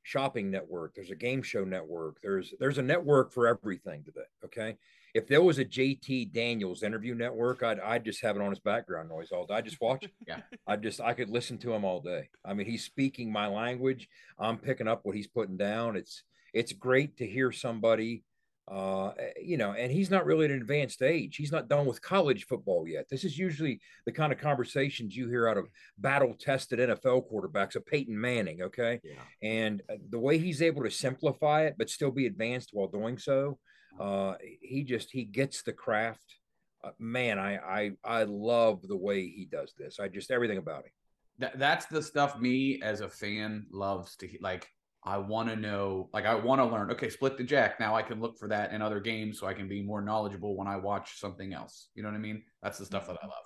shopping 0.04 0.49
network, 0.52 0.95
there's 0.95 1.12
a 1.12 1.16
game 1.16 1.41
show 1.41 1.64
network, 1.64 2.22
there's 2.22 2.54
there's 2.60 2.78
a 2.78 2.84
network 2.84 3.32
for 3.32 3.47
everything 3.47 4.04
today. 4.04 4.22
Okay, 4.45 4.78
if 5.14 5.28
there 5.28 5.41
was 5.41 5.60
a 5.60 5.66
JT 5.66 6.32
Daniels 6.32 6.84
interview 6.84 7.16
network, 7.16 7.64
I'd 7.64 7.80
I'd 7.80 8.06
just 8.06 8.22
have 8.22 8.36
it 8.36 8.41
on 8.41 8.49
his 8.49 8.60
background 8.60 9.10
noise 9.10 9.32
all 9.32 9.45
day. 9.45 9.56
I 9.56 9.62
just 9.62 9.82
watch 9.82 10.04
it. 10.04 10.12
Yeah. 10.28 10.41
I 10.68 10.76
just 10.76 11.02
I 11.02 11.14
could 11.14 11.30
listen 11.30 11.58
to 11.60 11.74
him 11.74 11.84
all 11.84 12.02
day. 12.02 12.30
I 12.45 12.54
mean, 12.54 12.68
he's 12.68 12.86
speaking 12.86 13.32
my 13.32 13.47
language. 13.47 14.08
I'm 14.39 14.58
picking 14.58 14.88
up 14.88 15.02
what 15.04 15.16
he's 15.16 15.28
putting 15.28 15.58
down. 15.58 15.95
It's 15.95 16.24
it's 16.54 16.74
great 16.74 17.18
to 17.18 17.28
hear 17.28 17.52
somebody 17.52 18.24
uh, 18.68 19.12
you 19.41 19.57
know, 19.57 19.74
and 19.74 19.91
he's 19.91 20.09
not 20.09 20.26
really 20.26 20.45
at 20.45 20.51
an 20.51 20.62
advanced 20.62 21.01
age. 21.01 21.36
He's 21.36 21.51
not 21.51 21.68
done 21.68 21.86
with 21.86 22.01
college 22.01 22.45
football 22.45 22.88
yet. 22.88 23.09
This 23.09 23.24
is 23.24 23.38
usually 23.38 23.82
the 24.05 24.12
kind 24.12 24.32
of 24.32 24.39
conversations 24.39 25.16
you 25.16 25.28
hear 25.28 25.47
out 25.47 25.57
of 25.57 25.68
battle 25.97 26.36
tested 26.39 26.80
NFL 26.80 27.30
quarterbacks, 27.32 27.76
a 27.76 27.82
Peyton 27.82 28.20
Manning. 28.20 28.62
Okay. 28.62 29.01
Yeah. 29.03 29.14
And 29.41 29.82
uh, 29.89 29.95
the 30.09 30.20
way 30.20 30.38
he's 30.38 30.62
able 30.62 30.84
to 30.84 30.91
simplify 30.91 31.64
it, 31.64 31.76
but 31.78 31.89
still 31.89 32.12
be 32.12 32.28
advanced 32.28 32.70
while 32.72 32.88
doing 32.88 33.18
so, 33.18 33.57
uh, 33.99 34.36
he 34.62 34.84
just, 34.84 35.12
he 35.12 35.26
gets 35.26 35.64
the 35.64 35.74
craft. 35.74 36.38
Uh, 36.84 36.91
man, 36.97 37.39
I, 37.39 37.57
I, 37.57 37.91
I 38.03 38.24
love 38.24 38.88
the 38.88 38.97
way 38.97 39.28
he 39.28 39.45
does 39.51 39.74
this. 39.78 39.99
I 39.99 40.07
just, 40.07 40.32
everything 40.32 40.57
about 40.57 40.86
him. 40.86 40.91
That, 41.39 41.59
that's 41.59 41.88
the 41.88 42.01
stuff 42.01 42.39
me 42.39 42.82
as 42.82 43.01
a 43.01 43.09
fan 43.09 43.66
loves 43.72 44.16
to 44.18 44.30
like. 44.39 44.68
I 45.04 45.18
want 45.18 45.49
to 45.49 45.56
know, 45.56 46.10
like, 46.14 46.26
I 46.26 46.36
want 46.36 46.60
to 46.60 46.66
learn. 46.66 46.91
Okay, 46.91 47.10
split 47.10 47.38
the 47.38 47.43
jack. 47.43 47.80
Now 47.80 47.95
I 47.95 48.04
can 48.04 48.22
look 48.22 48.38
for 48.38 48.47
that 48.49 48.72
in 48.72 48.82
other 48.82 48.99
games, 48.99 49.39
so 49.39 49.47
I 49.47 49.54
can 49.54 49.68
be 49.68 49.82
more 49.82 50.02
knowledgeable 50.02 50.56
when 50.56 50.68
I 50.68 50.76
watch 50.76 51.20
something 51.20 51.54
else. 51.54 51.88
You 51.95 52.04
know 52.04 52.10
what 52.10 52.16
I 52.16 52.20
mean? 52.20 52.43
That's 52.62 52.78
the 52.78 52.86
stuff 52.86 53.08
that 53.08 53.14
I 53.14 53.16
mm-hmm. 53.16 53.28
love. 53.30 53.43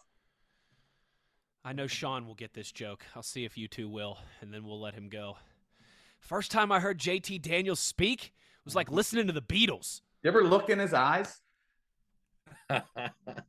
I 1.64 1.74
know 1.74 1.88
Sean 1.88 2.28
will 2.28 2.36
get 2.36 2.54
this 2.54 2.72
joke. 2.72 3.06
I'll 3.16 3.24
see 3.24 3.46
if 3.46 3.58
you 3.58 3.68
two 3.68 3.90
will, 3.90 4.18
and 4.42 4.54
then 4.54 4.66
we'll 4.66 4.82
let 4.82 4.94
him 4.94 5.08
go. 5.10 5.38
First 6.20 6.52
time 6.52 6.72
I 6.72 6.80
heard 6.80 7.00
JT 7.00 7.42
Daniels 7.42 7.80
speak 7.80 8.34
was 8.66 8.76
like 8.76 8.88
mm-hmm. 8.88 8.96
listening 8.96 9.28
to 9.28 9.34
the 9.34 9.42
Beatles. 9.42 10.02
You 10.24 10.30
ever 10.30 10.44
look 10.44 10.70
in 10.70 10.80
his 10.80 10.94
eyes? 10.94 11.42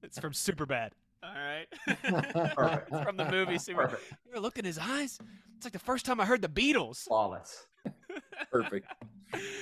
It's 0.03 0.19
from 0.19 0.33
Superbad. 0.33 0.91
All 1.23 1.35
right. 1.35 1.67
It's 1.87 3.03
from 3.03 3.17
the 3.17 3.29
movie 3.31 3.59
Super. 3.59 3.89
Perfect. 3.89 4.13
You 4.25 4.33
ever 4.33 4.41
look 4.41 4.59
in 4.59 4.65
his 4.65 4.79
eyes? 4.79 5.19
It's 5.57 5.65
like 5.65 5.73
the 5.73 5.79
first 5.79 6.07
time 6.07 6.21
I 6.21 6.27
heard 6.27 6.43
the 6.43 6.49
Beatles. 6.49 7.05
Flawless. 7.05 7.67
Perfect. 8.51 8.87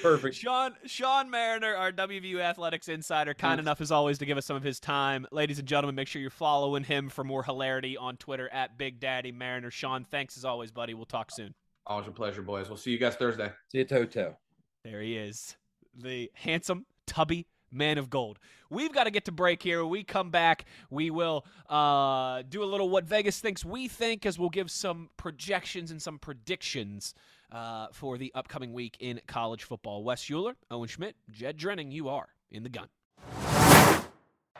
Perfect. 0.03 0.37
Sean 0.37 0.72
Sean 0.87 1.31
Mariner, 1.31 1.75
our 1.75 1.93
WVU 1.93 2.39
Athletics 2.41 2.89
insider, 2.89 3.35
kind 3.35 3.59
enough 3.59 3.81
as 3.81 3.91
always 3.91 4.18
to 4.18 4.27
give 4.27 4.39
us 4.39 4.47
some 4.47 4.57
of 4.57 4.62
his 4.62 4.79
time. 4.79 5.27
Ladies 5.33 5.59
and 5.59 5.66
gentlemen, 5.66 5.95
make 5.95 6.09
sure 6.09 6.20
you're 6.20 6.31
following 6.31 6.85
him 6.85 7.09
for 7.09 7.25
more 7.25 7.43
hilarity 7.43 7.97
on 7.97 8.16
Twitter 8.16 8.49
at 8.51 8.79
Big 8.79 9.01
Daddy 9.01 9.33
Mariner. 9.33 9.70
Sean, 9.70 10.05
thanks 10.05 10.37
as 10.37 10.45
always, 10.45 10.70
buddy. 10.70 10.95
We'll 10.95 11.07
talk 11.07 11.31
soon. 11.31 11.55
Always 11.87 12.09
a 12.09 12.12
pleasure, 12.12 12.43
boys. 12.43 12.68
We'll 12.68 12.79
see 12.79 12.91
you 12.91 12.99
guys 12.99 13.16
Thursday. 13.16 13.51
See 13.70 13.79
you, 13.79 13.85
Toto. 13.85 14.37
There 14.85 15.01
he 15.01 15.16
is, 15.16 15.57
the 15.95 16.31
handsome, 16.35 16.87
tubby 17.07 17.47
man 17.75 17.99
of 17.99 18.09
gold. 18.09 18.39
We've 18.70 18.93
got 18.93 19.05
to 19.05 19.11
get 19.11 19.25
to 19.27 19.33
break 19.33 19.62
here. 19.62 19.83
When 19.83 19.91
we 19.91 20.05
come 20.05 20.31
back, 20.31 20.64
we 20.91 21.11
will 21.11 21.45
uh, 21.68 22.43
do 22.49 22.62
a 22.62 22.66
little 22.66 22.89
what 22.89 23.05
Vegas 23.05 23.41
thinks 23.41 23.64
we 23.64 23.89
think, 23.89 24.25
as 24.25 24.39
we'll 24.39 24.51
give 24.51 24.70
some 24.70 25.11
projections 25.16 25.91
and 25.91 26.01
some 26.01 26.18
predictions 26.18 27.14
uh, 27.53 27.88
for 27.92 28.18
the 28.18 28.32
upcoming 28.34 28.72
week 28.72 28.97
in 29.01 29.20
college 29.26 29.64
football. 29.64 30.05
Wes 30.05 30.30
Euler, 30.30 30.57
Owen 30.70 30.88
Schmidt, 30.88 31.16
Jed 31.30 31.59
Drenning, 31.59 31.92
you 31.92 32.09
are 32.09 32.28
in 32.51 32.62
the 32.62 32.68
gun. 32.68 32.88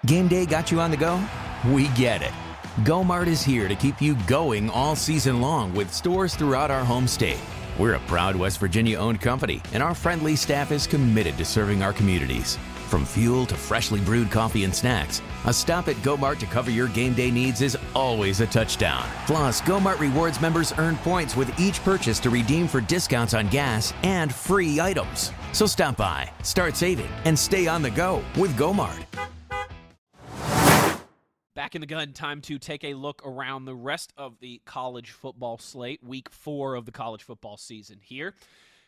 Game 0.07 0.29
day 0.29 0.45
got 0.45 0.71
you 0.71 0.81
on 0.81 0.91
the 0.91 0.97
go? 0.97 1.23
We 1.71 1.89
get 1.89 2.23
it. 2.23 2.33
GoMart 2.83 3.27
is 3.27 3.43
here 3.43 3.69
to 3.69 3.75
keep 3.75 4.03
you 4.03 4.17
going 4.27 4.69
all 4.69 4.97
season 4.97 5.41
long 5.41 5.73
with 5.75 5.95
stores 5.95 6.35
throughout 6.35 6.71
our 6.71 6.85
home 6.85 7.07
state. 7.07 7.39
We're 7.79 7.95
a 7.95 8.01
proud 8.01 8.37
West 8.37 8.59
Virginia 8.59 8.99
owned 8.99 9.21
company, 9.21 9.63
and 9.73 9.83
our 9.83 9.95
friendly 9.95 10.37
staff 10.37 10.73
is 10.73 10.87
committed 10.87 11.39
to 11.39 11.45
serving 11.45 11.83
our 11.83 11.93
communities. 11.93 12.59
From 12.89 13.05
fuel 13.05 13.47
to 13.47 13.55
freshly 13.55 14.01
brewed 14.01 14.31
coffee 14.31 14.65
and 14.65 14.75
snacks, 14.75 15.21
a 15.47 15.53
stop 15.53 15.89
at 15.89 15.97
Gomart 15.97 16.39
to 16.39 16.47
cover 16.47 16.71
your 16.71 16.89
game 16.89 17.15
day 17.15 17.31
needs 17.31 17.61
is 17.61 17.77
always 17.95 18.41
a 18.41 18.47
touchdown. 18.47 19.09
Plus, 19.27 19.61
Gomart 19.63 19.99
Rewards 19.99 20.41
members 20.41 20.73
earn 20.79 20.97
points 20.99 21.37
with 21.37 21.59
each 21.59 21.83
purchase 21.83 22.19
to 22.21 22.31
redeem 22.31 22.69
for 22.69 22.81
discounts 22.81 23.35
on 23.35 23.49
gas 23.49 23.93
and 24.03 24.33
free 24.33 24.81
items. 24.81 25.33
So 25.53 25.67
stop 25.67 25.97
by, 25.97 26.31
start 26.43 26.77
saving, 26.77 27.11
and 27.25 27.39
stay 27.39 27.67
on 27.67 27.83
the 27.83 27.91
go 27.91 28.23
with 28.37 28.57
Gomart. 28.57 29.05
Back 31.55 31.77
in 31.77 31.81
the 31.81 31.87
gun, 31.87 32.13
time 32.13 32.41
to 32.43 32.59
take 32.59 32.83
a 32.83 32.95
look 32.95 33.23
around 33.25 33.65
the 33.65 33.77
rest 33.77 34.13
of 34.17 34.41
the 34.41 34.61
college 34.65 35.13
football 35.13 35.57
slate, 35.57 36.03
week 36.03 36.29
four 36.29 36.75
of 36.75 36.85
the 36.85 36.93
college 36.93 37.23
football 37.23 37.57
season 37.57 38.01
here. 38.03 38.35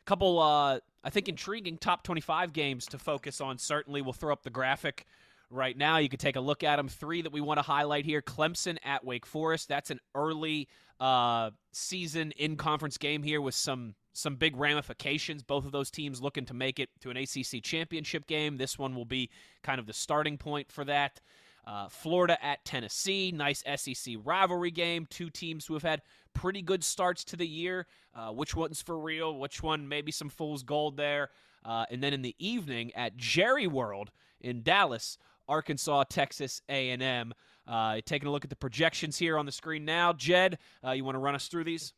Couple, 0.07 0.39
uh, 0.39 0.81
I 1.05 1.11
think, 1.11 1.29
intriguing 1.29 1.79
top 1.79 2.03
25 2.05 2.53
games 2.53 2.87
to 2.87 2.99
focus 2.99 3.41
on. 3.41 3.59
Certainly, 3.59 4.03
we'll 4.03 4.13
throw 4.13 4.33
up 4.33 4.43
the 4.43 4.51
graphic 4.51 5.07
right 5.51 5.77
now. 5.77 5.99
You 5.99 6.09
can 6.09 6.19
take 6.19 6.37
a 6.37 6.41
look 6.41 6.63
at 6.63 6.77
them. 6.77 6.89
Three 6.89 7.23
that 7.23 7.33
we 7.33 7.41
want 7.41 7.59
to 7.59 7.63
highlight 7.63 8.05
here 8.05 8.23
Clemson 8.23 8.79
at 8.85 9.05
Wake 9.05 9.27
Forest. 9.27 9.69
That's 9.69 9.91
an 9.91 10.01
early 10.15 10.69
uh, 11.01 11.51
season 11.73 12.33
in 12.33 12.57
conference 12.57 12.99
game 12.99 13.23
here 13.23 13.41
with 13.41 13.55
some 13.55 13.95
some 14.13 14.37
big 14.37 14.57
ramifications. 14.57 15.43
Both 15.43 15.67
of 15.67 15.73
those 15.73 15.91
teams 15.91 16.23
looking 16.23 16.47
to 16.47 16.55
make 16.55 16.79
it 16.79 16.89
to 17.01 17.11
an 17.11 17.17
ACC 17.19 17.63
championship 17.63 18.27
game. 18.27 18.57
This 18.57 18.79
one 18.79 18.95
will 18.95 19.05
be 19.05 19.31
kind 19.63 19.79
of 19.79 19.87
the 19.87 19.93
starting 19.93 20.39
point 20.39 20.73
for 20.73 20.85
that. 20.87 21.21
Uh, 21.67 21.89
Florida 21.89 22.43
at 22.45 22.65
Tennessee, 22.65 23.33
nice 23.33 23.63
SEC 23.77 24.15
rivalry 24.25 24.71
game. 24.71 25.07
Two 25.11 25.31
teams 25.31 25.67
who 25.67 25.75
have 25.75 25.83
had 25.83 26.03
pretty 26.33 26.63
good 26.63 26.85
starts 26.85 27.25
to 27.25 27.37
the 27.37 27.47
year. 27.47 27.87
Uh, 28.15 28.31
which 28.31 28.55
one's 28.55 28.81
for 28.81 28.99
real? 28.99 29.39
Which 29.39 29.63
one 29.63 29.89
maybe 29.89 30.13
some 30.13 30.29
fool's 30.29 30.63
gold 30.63 30.97
there? 30.97 31.31
Uh, 31.65 31.85
and 31.91 32.03
then 32.03 32.13
in 32.13 32.23
the 32.23 32.37
evening 32.39 32.95
at 32.95 33.17
Jerry 33.17 33.67
World 33.67 34.13
in 34.41 34.63
Dallas, 34.63 35.19
Arkansas, 35.49 36.05
Texas 36.05 36.63
A&M. 36.69 37.33
Uh, 37.67 38.01
taking 38.05 38.29
a 38.29 38.31
look 38.31 38.45
at 38.45 38.51
the 38.51 38.57
projections 38.57 39.19
here 39.19 39.37
on 39.37 39.45
the 39.45 39.53
screen 39.53 39.85
now. 39.85 40.13
Jed, 40.13 40.59
uh, 40.87 40.93
you 40.93 41.05
want 41.05 41.17
to 41.17 41.21
run 41.21 41.35
us 41.35 41.49
through 41.49 41.65
these? 41.65 41.93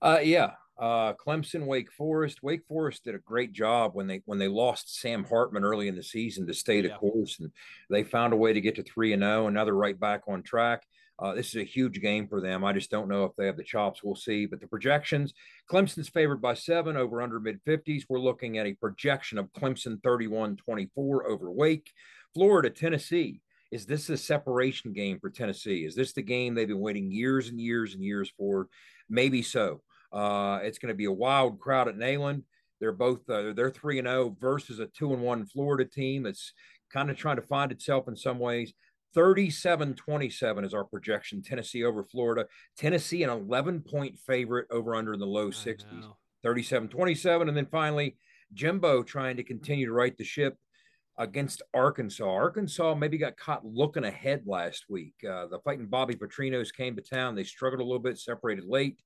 Uh, 0.00 0.20
yeah, 0.22 0.52
uh, 0.82 1.14
Clemson, 1.14 1.64
Wake 1.64 1.92
Forest. 1.92 2.42
Wake 2.42 2.66
Forest 2.66 3.04
did 3.04 3.14
a 3.14 3.20
great 3.20 3.52
job 3.52 3.92
when 3.94 4.08
they 4.08 4.20
when 4.24 4.38
they 4.38 4.48
lost 4.48 4.98
Sam 5.00 5.22
Hartman 5.22 5.62
early 5.62 5.86
in 5.86 5.94
the 5.94 6.02
season 6.02 6.44
to 6.48 6.54
stay 6.54 6.80
the 6.80 6.88
yeah. 6.88 6.96
course, 6.96 7.38
and 7.38 7.52
they 7.88 8.02
found 8.02 8.32
a 8.32 8.36
way 8.36 8.52
to 8.52 8.60
get 8.60 8.74
to 8.74 8.82
three 8.82 9.12
and 9.12 9.22
zero. 9.22 9.46
Oh, 9.46 9.64
they're 9.64 9.74
right 9.74 9.98
back 9.98 10.22
on 10.26 10.42
track. 10.42 10.82
Uh, 11.20 11.34
this 11.34 11.50
is 11.50 11.62
a 11.62 11.64
huge 11.64 12.00
game 12.00 12.26
for 12.26 12.40
them. 12.40 12.64
I 12.64 12.72
just 12.72 12.90
don't 12.90 13.08
know 13.08 13.24
if 13.24 13.30
they 13.36 13.46
have 13.46 13.56
the 13.56 13.62
chops. 13.62 14.02
We'll 14.02 14.16
see. 14.16 14.44
But 14.44 14.60
the 14.60 14.66
projections 14.66 15.32
Clemson's 15.70 16.08
favored 16.08 16.42
by 16.42 16.54
seven 16.54 16.96
over 16.96 17.22
under 17.22 17.38
mid 17.38 17.64
50s. 17.64 18.02
We're 18.08 18.18
looking 18.18 18.58
at 18.58 18.66
a 18.66 18.74
projection 18.74 19.38
of 19.38 19.52
Clemson 19.52 20.02
31 20.02 20.56
24 20.56 21.28
over 21.28 21.52
Wake. 21.52 21.92
Florida, 22.34 22.70
Tennessee. 22.70 23.40
Is 23.70 23.86
this 23.86 24.10
a 24.10 24.16
separation 24.16 24.92
game 24.92 25.20
for 25.20 25.30
Tennessee? 25.30 25.84
Is 25.84 25.94
this 25.94 26.12
the 26.12 26.22
game 26.22 26.54
they've 26.54 26.66
been 26.66 26.80
waiting 26.80 27.12
years 27.12 27.50
and 27.50 27.60
years 27.60 27.94
and 27.94 28.02
years 28.02 28.32
for? 28.36 28.68
Maybe 29.08 29.42
so. 29.42 29.80
Uh, 30.12 30.60
it's 30.62 30.78
going 30.78 30.88
to 30.88 30.94
be 30.96 31.06
a 31.06 31.12
wild 31.12 31.58
crowd 31.58 31.88
at 31.88 31.96
Neyland. 31.96 32.42
They're 32.80 32.92
both 32.92 33.28
uh, 33.30 33.52
they're 33.54 33.70
three 33.70 33.98
and 33.98 34.08
zero 34.08 34.24
oh 34.24 34.36
versus 34.40 34.80
a 34.80 34.86
two 34.86 35.12
and 35.12 35.22
one 35.22 35.46
Florida 35.46 35.84
team 35.84 36.24
that's 36.24 36.52
kind 36.92 37.10
of 37.10 37.16
trying 37.16 37.36
to 37.36 37.42
find 37.42 37.72
itself 37.72 38.08
in 38.08 38.16
some 38.16 38.38
ways. 38.38 38.72
37 39.14 39.94
27 39.94 40.64
is 40.64 40.74
our 40.74 40.84
projection. 40.84 41.42
Tennessee 41.42 41.84
over 41.84 42.02
Florida. 42.02 42.46
Tennessee, 42.76 43.22
an 43.22 43.30
11 43.30 43.82
point 43.82 44.18
favorite 44.18 44.66
over 44.70 44.94
under 44.94 45.12
in 45.12 45.20
the 45.20 45.26
low 45.26 45.50
60s. 45.50 45.84
37 46.42 46.88
27. 46.88 47.48
And 47.48 47.56
then 47.56 47.66
finally, 47.66 48.16
Jimbo 48.52 49.02
trying 49.02 49.36
to 49.36 49.44
continue 49.44 49.86
to 49.86 49.92
right 49.92 50.16
the 50.16 50.24
ship 50.24 50.56
against 51.18 51.62
Arkansas. 51.74 52.24
Arkansas 52.24 52.94
maybe 52.94 53.18
got 53.18 53.36
caught 53.36 53.64
looking 53.64 54.04
ahead 54.04 54.42
last 54.46 54.86
week. 54.88 55.14
Uh, 55.22 55.46
the 55.46 55.60
fighting 55.64 55.86
Bobby 55.86 56.14
Petrinos 56.14 56.72
came 56.74 56.96
to 56.96 57.02
town. 57.02 57.34
They 57.34 57.44
struggled 57.44 57.80
a 57.80 57.84
little 57.84 58.00
bit, 58.00 58.18
separated 58.18 58.64
late. 58.64 59.00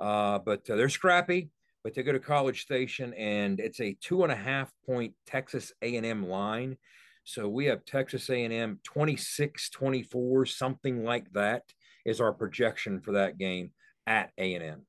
Uh, 0.00 0.38
but 0.38 0.68
uh, 0.70 0.76
they're 0.76 0.88
scrappy. 0.88 1.50
But 1.82 1.94
they 1.94 2.02
go 2.02 2.10
to 2.12 2.18
College 2.18 2.62
Station, 2.62 3.14
and 3.14 3.60
it's 3.60 3.80
a 3.80 3.96
two 4.00 4.24
and 4.24 4.32
a 4.32 4.36
half 4.36 4.72
point 4.84 5.14
Texas 5.24 5.72
A&M 5.82 6.28
line. 6.28 6.76
So 7.22 7.48
we 7.48 7.66
have 7.66 7.84
Texas 7.84 8.28
A&M 8.28 8.80
26, 8.82 9.70
24, 9.70 10.46
something 10.46 11.04
like 11.04 11.32
that 11.32 11.62
is 12.04 12.20
our 12.20 12.32
projection 12.32 13.00
for 13.00 13.12
that 13.12 13.38
game 13.38 13.70
at 14.06 14.30
A&M. 14.38 14.82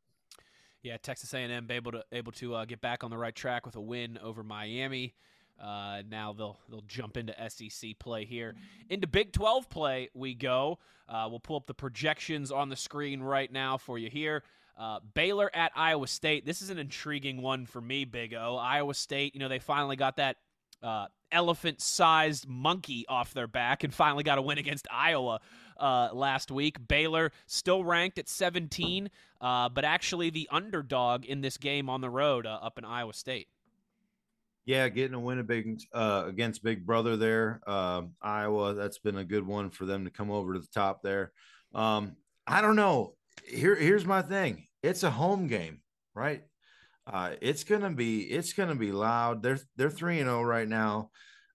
Yeah, 0.83 0.97
Texas 0.97 1.33
A&M 1.33 1.67
able 1.69 1.91
to 1.91 2.03
able 2.11 2.31
to 2.33 2.55
uh, 2.55 2.65
get 2.65 2.79
back 2.79 3.03
on 3.03 3.09
the 3.09 3.17
right 3.17 3.35
track 3.35 3.65
with 3.65 3.75
a 3.75 3.81
win 3.81 4.17
over 4.21 4.43
Miami. 4.43 5.15
Uh, 5.61 6.03
now 6.09 6.33
they'll 6.33 6.59
they'll 6.69 6.83
jump 6.87 7.17
into 7.17 7.33
SEC 7.49 7.97
play 7.99 8.23
here. 8.25 8.55
Into 8.89 9.07
Big 9.07 9.33
12 9.33 9.69
play 9.69 10.09
we 10.13 10.35
go. 10.35 10.79
Uh, 11.09 11.27
we'll 11.29 11.39
pull 11.39 11.57
up 11.57 11.65
the 11.65 11.73
projections 11.73 12.51
on 12.51 12.69
the 12.69 12.75
screen 12.75 13.21
right 13.21 13.51
now 13.51 13.77
for 13.77 13.97
you 13.97 14.09
here. 14.09 14.43
Uh, 14.77 14.99
Baylor 15.15 15.49
at 15.53 15.71
Iowa 15.75 16.07
State. 16.07 16.45
This 16.45 16.61
is 16.61 16.69
an 16.69 16.77
intriguing 16.77 17.41
one 17.41 17.65
for 17.65 17.81
me, 17.81 18.05
Big 18.05 18.33
O. 18.33 18.57
Iowa 18.57 18.93
State, 18.93 19.33
you 19.33 19.39
know, 19.39 19.47
they 19.47 19.59
finally 19.59 19.95
got 19.95 20.17
that 20.17 20.37
uh, 20.83 21.07
elephant 21.31 21.81
sized 21.81 22.47
monkey 22.47 23.05
off 23.09 23.33
their 23.33 23.47
back 23.47 23.83
and 23.83 23.93
finally 23.93 24.23
got 24.23 24.37
a 24.37 24.41
win 24.41 24.57
against 24.57 24.87
Iowa 24.91 25.39
uh, 25.79 26.09
last 26.13 26.51
week. 26.51 26.87
Baylor 26.87 27.31
still 27.47 27.83
ranked 27.83 28.19
at 28.19 28.29
17, 28.29 29.09
uh, 29.41 29.69
but 29.69 29.83
actually 29.83 30.29
the 30.29 30.47
underdog 30.51 31.25
in 31.25 31.41
this 31.41 31.57
game 31.57 31.89
on 31.89 32.01
the 32.01 32.09
road 32.09 32.45
uh, 32.45 32.59
up 32.61 32.77
in 32.77 32.85
Iowa 32.85 33.13
State. 33.13 33.47
Yeah, 34.65 34.89
getting 34.89 35.13
a 35.13 35.19
win 35.19 35.41
big, 35.45 35.79
uh, 35.93 36.25
against 36.27 36.61
Big 36.61 36.85
Brother 36.85 37.15
there, 37.15 37.61
um, 37.67 38.11
Iowa. 38.21 38.73
That's 38.73 38.99
been 38.99 39.17
a 39.17 39.23
good 39.23 39.47
one 39.47 39.69
for 39.69 39.85
them 39.85 40.03
to 40.03 40.11
come 40.11 40.29
over 40.29 40.53
to 40.53 40.59
the 40.59 40.67
top 40.67 41.01
there. 41.01 41.31
Um, 41.73 42.17
I 42.45 42.61
don't 42.61 42.75
know. 42.75 43.13
Here, 43.47 43.75
here's 43.75 44.05
my 44.05 44.21
thing 44.21 44.66
it's 44.83 45.03
a 45.03 45.11
home 45.11 45.47
game, 45.47 45.81
right? 46.13 46.43
Uh, 47.05 47.31
it's 47.41 47.63
gonna 47.63 47.91
be 47.91 48.21
it's 48.21 48.53
gonna 48.53 48.75
be 48.75 48.91
loud. 48.91 49.41
They're 49.41 49.59
they're 49.75 49.89
three 49.89 50.19
and 50.19 50.27
zero 50.27 50.39
oh 50.39 50.43
right 50.43 50.67
now. 50.67 51.11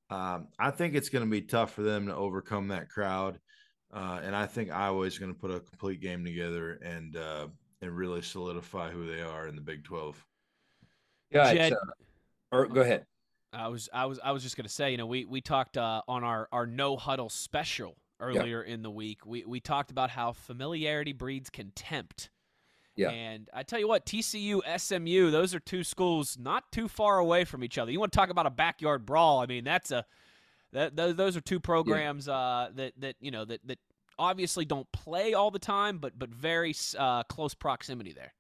Um, 0.09 0.49
I 0.59 0.71
think 0.71 0.95
it's 0.95 1.09
gonna 1.09 1.27
be 1.27 1.43
tough 1.43 1.73
for 1.73 1.83
them 1.83 2.07
to 2.07 2.15
overcome 2.15 2.69
that 2.69 2.89
crowd, 2.89 3.39
uh, 3.93 4.21
and 4.23 4.35
I 4.35 4.47
think 4.47 4.71
Iowa 4.71 5.05
is 5.05 5.19
gonna 5.19 5.35
put 5.35 5.51
a 5.51 5.61
complete 5.61 6.01
game 6.01 6.25
together 6.25 6.79
and 6.83 7.17
uh, 7.17 7.49
and 7.83 7.97
really 7.97 8.23
solidify 8.23 8.91
who 8.91 9.07
they 9.07 9.21
are 9.21 9.47
in 9.47 9.55
the 9.55 9.61
Big 9.61 9.85
Twelve. 9.85 10.25
Yeah, 11.31 11.53
Jed, 11.53 11.73
uh, 11.75 11.77
or 12.51 12.67
go 12.67 12.81
ahead. 12.81 13.05
I 13.53 13.69
was 13.69 13.91
I 13.93 14.07
was 14.07 14.19
I 14.25 14.33
was 14.33 14.43
just 14.43 14.57
gonna 14.57 14.71
say, 14.71 14.91
you 14.91 14.97
know, 14.97 15.07
we 15.07 15.27
we 15.27 15.43
talked 15.43 15.77
uh, 15.77 16.01
on 16.09 16.25
our 16.25 16.49
our 16.51 16.67
no 16.67 16.97
huddle 16.97 17.29
special 17.29 17.97
earlier 18.21 18.63
in 18.63 18.83
the 18.83 18.91
week. 18.91 19.27
We 19.27 19.45
we 19.45 19.61
talked 19.61 19.91
about 19.91 20.09
how 20.09 20.33
familiarity 20.33 21.13
breeds 21.13 21.51
contempt 21.51 22.31
yeah. 22.97 23.11
And 23.11 23.49
I 23.55 23.63
tell 23.63 23.79
you 23.79 23.89
what, 23.89 24.05
TCU, 24.05 24.61
SMU, 24.79 25.31
those 25.31 25.55
are 25.55 25.61
two 25.61 25.83
schools 25.83 26.37
not 26.39 26.71
too 26.73 26.89
far 26.89 27.19
away 27.19 27.45
from 27.45 27.65
each 27.65 27.79
other. 27.79 27.91
You 27.91 28.01
want 28.01 28.13
to 28.13 28.17
talk 28.17 28.31
about 28.31 28.47
a 28.47 28.51
backyard 28.51 29.07
brawl? 29.07 29.41
I 29.41 29.47
mean, 29.47 29.65
that's 29.65 29.91
a 29.91 30.05
that 30.73 30.97
those, 30.97 31.17
those 31.17 31.37
are 31.37 31.41
two 31.41 31.61
programs 31.61 32.27
yeah. 32.27 32.35
uh, 32.35 32.69
that 32.75 32.93
that 32.99 33.17
you 33.21 33.31
know 33.31 33.45
that 33.45 33.61
that 33.67 33.79
obviously 34.19 34.65
don't 34.65 34.91
play 34.93 35.35
all 35.35 35.51
the 35.51 35.59
time, 35.59 35.99
but 35.99 36.19
but 36.19 36.31
very 36.31 36.75
uh, 36.99 37.23
close 37.25 37.55
proximity 37.55 38.13
there. 38.13 38.33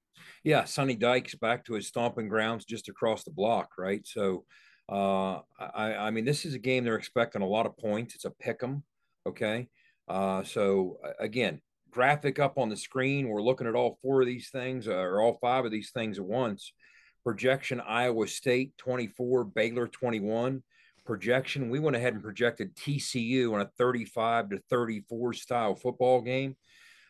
Yeah, 0.44 0.64
Sonny 0.64 0.96
Dykes 0.96 1.34
back 1.36 1.64
to 1.66 1.74
his 1.74 1.88
stomping 1.88 2.28
grounds 2.28 2.64
just 2.64 2.88
across 2.88 3.24
the 3.24 3.30
block, 3.30 3.70
right? 3.78 4.07
So, 4.07 4.44
uh, 4.88 5.40
I, 5.59 5.94
I 5.94 6.11
mean, 6.11 6.24
this 6.24 6.44
is 6.44 6.55
a 6.55 6.59
game 6.59 6.84
they're 6.84 6.96
expecting 6.96 7.42
a 7.42 7.46
lot 7.46 7.66
of 7.66 7.76
points. 7.76 8.14
It's 8.14 8.24
a 8.24 8.30
pick 8.30 8.62
'em, 8.62 8.84
okay? 9.26 9.68
Uh, 10.09 10.42
so 10.42 10.98
again, 11.18 11.61
graphic 11.93 12.38
up 12.38 12.59
on 12.59 12.68
the 12.68 12.76
screen. 12.76 13.28
We're 13.28 13.43
looking 13.43 13.66
at 13.66 13.74
all 13.74 13.99
four 14.03 14.20
of 14.22 14.26
these 14.26 14.51
things 14.51 14.88
uh, 14.88 14.95
or 14.95 15.20
all 15.20 15.38
five 15.40 15.64
of 15.64 15.70
these 15.70 15.90
things 15.90 16.18
at 16.18 16.24
once. 16.24 16.72
Projection 17.24 17.80
Iowa 17.80 18.26
State 18.26 18.76
24, 18.78 19.45
Baylor 19.45 19.86
21. 19.86 20.62
Projection, 21.05 21.70
we 21.70 21.78
went 21.78 21.97
ahead 21.97 22.14
and 22.14 22.22
projected 22.22 22.74
TCU 22.76 23.55
in 23.55 23.61
a 23.61 23.70
35 23.78 24.51
to 24.51 24.59
34 24.70 25.32
style 25.34 25.74
football 25.74 26.20
game. 26.20 26.57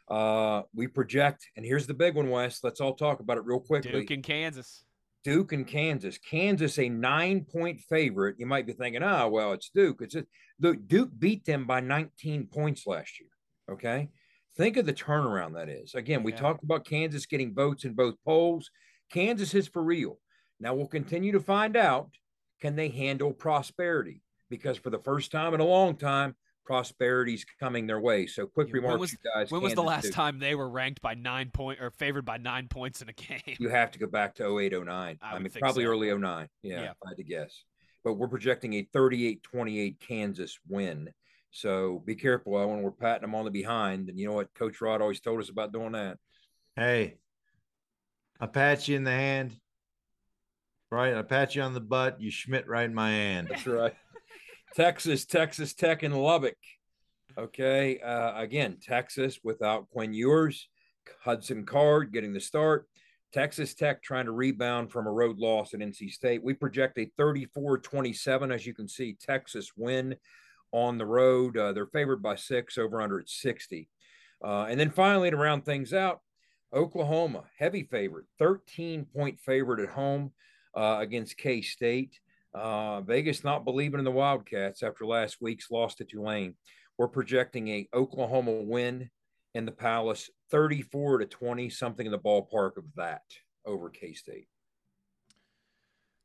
Uh, 0.08 0.62
we 0.74 0.86
project, 0.86 1.46
and 1.56 1.64
here's 1.64 1.86
the 1.86 1.94
big 1.94 2.14
one, 2.14 2.28
Wes. 2.28 2.60
Let's 2.62 2.80
all 2.80 2.94
talk 2.94 3.20
about 3.20 3.38
it 3.38 3.44
real 3.44 3.60
quickly. 3.60 3.92
Duke 3.92 4.10
and 4.10 4.22
Kansas. 4.22 4.84
Duke 5.24 5.52
and 5.52 5.66
Kansas. 5.66 6.18
Kansas, 6.18 6.78
a 6.78 6.88
nine 6.88 7.44
point 7.44 7.80
favorite. 7.80 8.36
You 8.38 8.46
might 8.46 8.66
be 8.66 8.72
thinking, 8.72 9.02
oh, 9.02 9.28
well, 9.28 9.52
it's 9.52 9.70
Duke. 9.70 10.02
It's 10.02 10.16
Duke 10.60 11.10
beat 11.18 11.44
them 11.44 11.66
by 11.66 11.80
19 11.80 12.46
points 12.46 12.86
last 12.86 13.20
year. 13.20 13.28
Okay. 13.70 14.08
Think 14.56 14.76
of 14.76 14.86
the 14.86 14.92
turnaround 14.92 15.54
that 15.54 15.68
is. 15.68 15.94
Again, 15.94 16.22
we 16.22 16.32
yeah. 16.32 16.38
talked 16.38 16.62
about 16.62 16.84
Kansas 16.84 17.26
getting 17.26 17.54
votes 17.54 17.84
in 17.84 17.94
both 17.94 18.14
polls. 18.24 18.70
Kansas 19.10 19.54
is 19.54 19.68
for 19.68 19.82
real. 19.82 20.18
Now 20.60 20.74
we'll 20.74 20.86
continue 20.86 21.32
to 21.32 21.40
find 21.40 21.76
out 21.76 22.10
can 22.60 22.76
they 22.76 22.88
handle 22.88 23.32
prosperity? 23.32 24.22
Because 24.48 24.76
for 24.76 24.90
the 24.90 24.98
first 25.00 25.32
time 25.32 25.54
in 25.54 25.60
a 25.60 25.64
long 25.64 25.96
time, 25.96 26.36
prosperity's 26.64 27.44
coming 27.58 27.86
their 27.86 28.00
way. 28.00 28.26
So 28.26 28.46
quick 28.46 28.68
yeah, 28.68 28.74
remarks, 28.74 29.00
was, 29.00 29.12
you 29.12 29.18
guys. 29.34 29.50
When 29.50 29.62
was 29.62 29.74
the 29.74 29.82
last 29.82 30.12
time 30.12 30.38
they 30.38 30.54
were 30.54 30.68
ranked 30.68 31.00
by 31.02 31.14
nine 31.14 31.50
point 31.50 31.80
or 31.80 31.90
favored 31.90 32.24
by 32.24 32.36
nine 32.36 32.68
points 32.68 33.02
in 33.02 33.08
a 33.08 33.12
game? 33.12 33.56
You 33.58 33.68
have 33.68 33.90
to 33.92 33.98
go 33.98 34.06
back 34.06 34.34
to 34.36 34.58
08, 34.58 34.72
09. 34.72 35.18
I, 35.20 35.34
I 35.34 35.38
mean, 35.38 35.50
probably 35.58 35.84
so. 35.84 35.90
early 35.90 36.14
09. 36.14 36.48
Yeah, 36.62 36.74
yeah, 36.74 36.90
if 36.90 36.96
I 37.04 37.08
had 37.10 37.16
to 37.16 37.24
guess. 37.24 37.64
but 38.04 38.14
we're 38.14 38.28
projecting 38.28 38.74
a 38.74 38.88
38 38.92 39.42
28 39.42 40.00
Kansas 40.00 40.58
win. 40.68 41.12
So 41.52 42.02
be 42.04 42.14
careful 42.14 42.52
when 42.52 42.82
we're 42.82 42.90
patting 42.90 43.22
them 43.22 43.34
on 43.34 43.44
the 43.44 43.50
behind. 43.50 44.08
And 44.08 44.18
you 44.18 44.26
know 44.26 44.32
what 44.32 44.54
Coach 44.54 44.80
Rod 44.80 45.02
always 45.02 45.20
told 45.20 45.40
us 45.40 45.50
about 45.50 45.72
doing 45.72 45.92
that. 45.92 46.16
Hey, 46.74 47.18
I 48.40 48.46
pat 48.46 48.88
you 48.88 48.96
in 48.96 49.04
the 49.04 49.10
hand, 49.10 49.54
right? 50.90 51.14
I 51.14 51.22
pat 51.22 51.54
you 51.54 51.62
on 51.62 51.74
the 51.74 51.80
butt. 51.80 52.20
You 52.20 52.30
Schmidt 52.30 52.66
right 52.66 52.86
in 52.86 52.94
my 52.94 53.10
hand. 53.10 53.48
That's 53.50 53.66
right. 53.66 53.94
Texas, 54.74 55.26
Texas 55.26 55.74
Tech, 55.74 56.02
and 56.02 56.16
Lubbock. 56.16 56.56
Okay. 57.36 58.00
Uh, 58.00 58.40
again, 58.40 58.78
Texas 58.82 59.38
without 59.44 59.90
Quinn 59.90 60.14
Ewers, 60.14 60.68
Hudson 61.22 61.66
Card 61.66 62.12
getting 62.12 62.32
the 62.32 62.40
start. 62.40 62.88
Texas 63.32 63.74
Tech 63.74 64.02
trying 64.02 64.26
to 64.26 64.32
rebound 64.32 64.90
from 64.90 65.06
a 65.06 65.12
road 65.12 65.38
loss 65.38 65.74
at 65.74 65.80
NC 65.80 66.10
State. 66.10 66.42
We 66.42 66.54
project 66.54 66.98
a 66.98 67.10
34 67.18 67.78
27. 67.78 68.50
As 68.50 68.66
you 68.66 68.74
can 68.74 68.88
see, 68.88 69.16
Texas 69.20 69.72
win 69.76 70.16
on 70.72 70.98
the 70.98 71.06
road. 71.06 71.56
Uh, 71.56 71.72
they're 71.72 71.86
favored 71.86 72.22
by 72.22 72.34
six, 72.34 72.78
over 72.78 73.00
under 73.00 73.20
at 73.20 73.28
60. 73.28 73.88
Uh, 74.44 74.66
and 74.68 74.78
then 74.78 74.90
finally, 74.90 75.30
to 75.30 75.36
round 75.36 75.64
things 75.64 75.92
out, 75.92 76.20
Oklahoma, 76.74 77.44
heavy 77.58 77.84
favorite, 77.84 78.26
13 78.38 79.04
point 79.04 79.38
favorite 79.40 79.80
at 79.80 79.90
home 79.90 80.32
uh, 80.76 80.96
against 81.00 81.36
K 81.36 81.60
State. 81.60 82.18
Uh, 82.54 83.00
Vegas 83.02 83.44
not 83.44 83.64
believing 83.64 83.98
in 83.98 84.04
the 84.04 84.10
Wildcats 84.10 84.82
after 84.82 85.06
last 85.06 85.38
week's 85.40 85.70
loss 85.70 85.94
to 85.96 86.04
Tulane. 86.04 86.54
We're 86.98 87.08
projecting 87.08 87.68
a 87.68 87.88
Oklahoma 87.94 88.52
win 88.52 89.10
in 89.54 89.64
the 89.64 89.72
Palace, 89.72 90.30
34 90.50 91.18
to 91.18 91.26
20, 91.26 91.70
something 91.70 92.06
in 92.06 92.12
the 92.12 92.18
ballpark 92.18 92.76
of 92.76 92.84
that 92.96 93.22
over 93.64 93.90
K 93.90 94.12
State. 94.12 94.48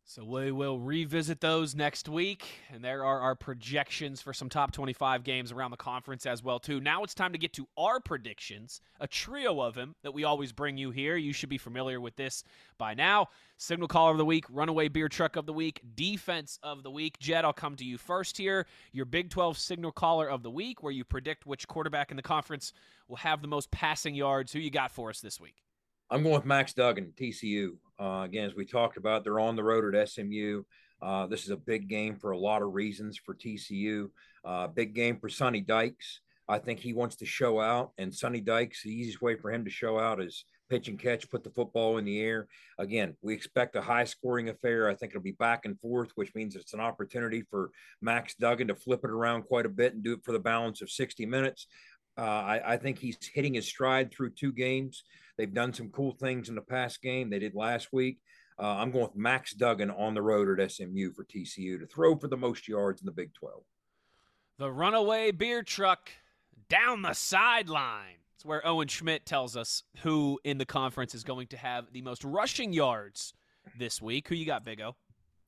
So 0.10 0.24
we 0.24 0.53
will 0.53 0.80
revisit 0.80 1.41
those 1.41 1.76
next 1.76 2.08
week, 2.08 2.45
and 2.72 2.82
there 2.82 3.03
are 3.03 3.20
our 3.20 3.36
projections 3.36 4.22
for 4.22 4.34
some 4.34 4.47
top 4.47 4.72
25 4.72 5.26
games 5.26 5.51
around 5.51 5.72
the 5.72 5.78
conference 5.78 6.26
as 6.26 6.41
well 6.41 6.60
too. 6.60 6.80
Now 6.80 7.03
it's 7.03 7.14
time 7.14 7.34
to 7.34 7.38
get 7.38 7.51
to 7.55 7.68
our 7.78 7.99
predictions, 7.99 8.80
a 9.01 9.08
trio 9.08 9.60
of 9.60 9.76
them 9.76 9.95
that 10.03 10.14
we 10.14 10.24
always 10.24 10.53
bring 10.53 10.78
you 10.78 10.91
here. 10.91 11.18
You 11.18 11.34
should 11.34 11.49
be 11.49 11.58
familiar 11.58 11.99
with 11.99 12.16
this 12.16 12.45
by 12.78 12.93
now. 12.93 13.28
Signal 13.58 13.89
caller 13.89 14.12
of 14.14 14.18
the 14.18 14.24
week, 14.24 14.45
runaway 14.49 14.88
beer 14.88 15.10
truck 15.10 15.36
of 15.36 15.45
the 15.45 15.51
week, 15.51 15.82
defense 15.93 16.58
of 16.64 16.84
the 16.84 16.91
week. 16.91 17.20
Jed, 17.20 17.43
I'll 17.43 17.51
come 17.51 17.76
to 17.76 17.84
you 17.84 17.97
first 17.97 18.38
here. 18.38 18.66
Your 18.93 19.05
Big 19.05 19.30
12 19.30 19.58
signal 19.58 19.91
caller 19.91 20.30
of 20.30 20.41
the 20.41 20.49
week, 20.49 20.82
where 20.82 20.93
you 20.93 21.03
predict 21.03 21.45
which 21.45 21.68
quarterback 21.68 22.12
in 22.12 22.18
the 22.18 22.24
conference 22.24 22.72
will 23.10 23.18
have 23.18 23.41
the 23.41 23.49
most 23.49 23.72
passing 23.72 24.16
yards. 24.16 24.53
Who 24.53 24.60
you 24.60 24.72
got 24.72 24.89
for 24.89 25.10
us 25.10 25.20
this 25.20 25.38
week? 25.41 25.66
I'm 26.10 26.24
going 26.24 26.36
with 26.36 26.45
Max 26.45 26.74
Duggan, 26.74 27.12
TCU. 27.20 27.72
Uh, 27.99 28.22
again, 28.24 28.45
as 28.45 28.55
we 28.55 28.66
talked 28.66 28.95
about, 28.95 29.24
they're 29.24 29.41
on 29.41 29.58
the 29.58 29.64
road 29.64 29.93
at 29.93 30.10
SMU. 30.10 30.64
Uh, 31.01 31.28
this 31.28 31.43
is 31.43 31.49
a 31.49 31.58
big 31.58 31.89
game 31.89 32.16
for 32.16 32.32
a 32.32 32.38
lot 32.38 32.62
of 32.62 32.74
reasons 32.74 33.18
for 33.18 33.36
TCU. 33.36 34.10
Uh, 34.45 34.68
big 34.68 34.95
game 34.95 35.20
for 35.20 35.28
Sonny 35.28 35.60
Dykes. 35.60 36.22
I 36.47 36.60
think 36.60 36.80
he 36.80 36.93
wants 36.93 37.18
to 37.18 37.26
show 37.26 37.60
out, 37.60 37.91
and 37.97 38.14
Sonny 38.14 38.39
Dykes, 38.39 38.84
the 38.84 38.89
easiest 38.89 39.22
way 39.22 39.36
for 39.36 39.51
him 39.51 39.66
to 39.66 39.70
show 39.70 39.99
out 39.99 40.22
is 40.22 40.45
pitch 40.70 40.88
and 40.88 40.97
catch, 40.97 41.30
put 41.30 41.43
the 41.43 41.49
football 41.49 41.97
in 41.97 42.05
the 42.05 42.22
air. 42.22 42.47
Again, 42.78 43.16
we 43.22 43.34
expect 43.34 43.76
a 43.76 43.82
high 43.82 44.05
scoring 44.05 44.47
affair. 44.47 44.89
I 44.89 44.95
think 44.95 45.12
it'll 45.12 45.22
be 45.22 45.34
back 45.34 45.66
and 45.66 45.78
forth, 45.82 46.12
which 46.16 46.34
means 46.36 46.55
it's 46.55 46.74
an 46.74 46.80
opportunity 46.80 47.43
for 47.49 47.72
Max 48.01 48.34
Duggan 48.36 48.70
to 48.70 48.76
flip 48.76 49.01
it 49.03 49.10
around 49.10 49.43
quite 49.43 49.66
a 49.66 49.70
bit 49.70 49.93
and 49.93 50.03
do 50.03 50.14
it 50.14 50.24
for 50.24 50.32
the 50.32 50.39
balance 50.39 50.82
of 50.82 50.89
60 50.89 51.26
minutes. 51.26 51.68
Uh, 52.18 52.22
I, 52.22 52.74
I, 52.74 52.78
think 52.78 52.97
he's 52.97 53.18
hitting 53.32 53.53
his 53.53 53.68
stride 53.68 54.12
through 54.12 54.32
two 54.32 54.51
games. 54.51 55.03
They've 55.38 55.54
done 55.54 55.74
some 55.74 55.90
cool 55.90 56.14
things 56.14 56.50
in 56.50 56.56
the 56.56 56.62
past 56.62 57.02
game. 57.02 57.30
They 57.30 57.40
did 57.40 57.56
last 57.56 57.90
week. 57.92 58.20
Uh, 58.60 58.76
I'm 58.78 58.92
going 58.92 59.06
with 59.06 59.16
Max 59.16 59.54
Duggan 59.54 59.92
on 59.92 60.14
the 60.14 60.22
road 60.22 60.60
at 60.60 60.72
SMU 60.72 61.12
for 61.12 61.24
TCU 61.24 61.80
to 61.80 61.86
throw 61.86 62.18
for 62.18 62.28
the 62.28 62.38
most 62.38 62.68
yards 62.68 63.02
in 63.02 63.06
the 63.06 63.12
Big 63.12 63.34
12. 63.36 63.62
The 64.58 64.72
runaway 64.72 65.32
beer 65.32 65.62
truck 65.62 66.10
down 66.68 67.04
the 67.04 67.14
sideline. 67.14 68.16
It's 68.36 68.46
where 68.46 68.66
Owen 68.66 68.88
Schmidt 68.88 69.26
tells 69.26 69.56
us 69.56 69.84
who 70.00 70.40
in 70.44 70.58
the 70.58 70.66
conference 70.66 71.14
is 71.14 71.24
going 71.24 71.48
to 71.48 71.58
have 71.58 71.92
the 71.92 72.02
most 72.02 72.24
rushing 72.24 72.74
yards 72.74 73.34
this 73.78 74.02
week. 74.02 74.28
Who 74.28 74.36
you 74.36 74.46
got, 74.46 74.66
Big 74.66 74.82
O? 74.82 74.96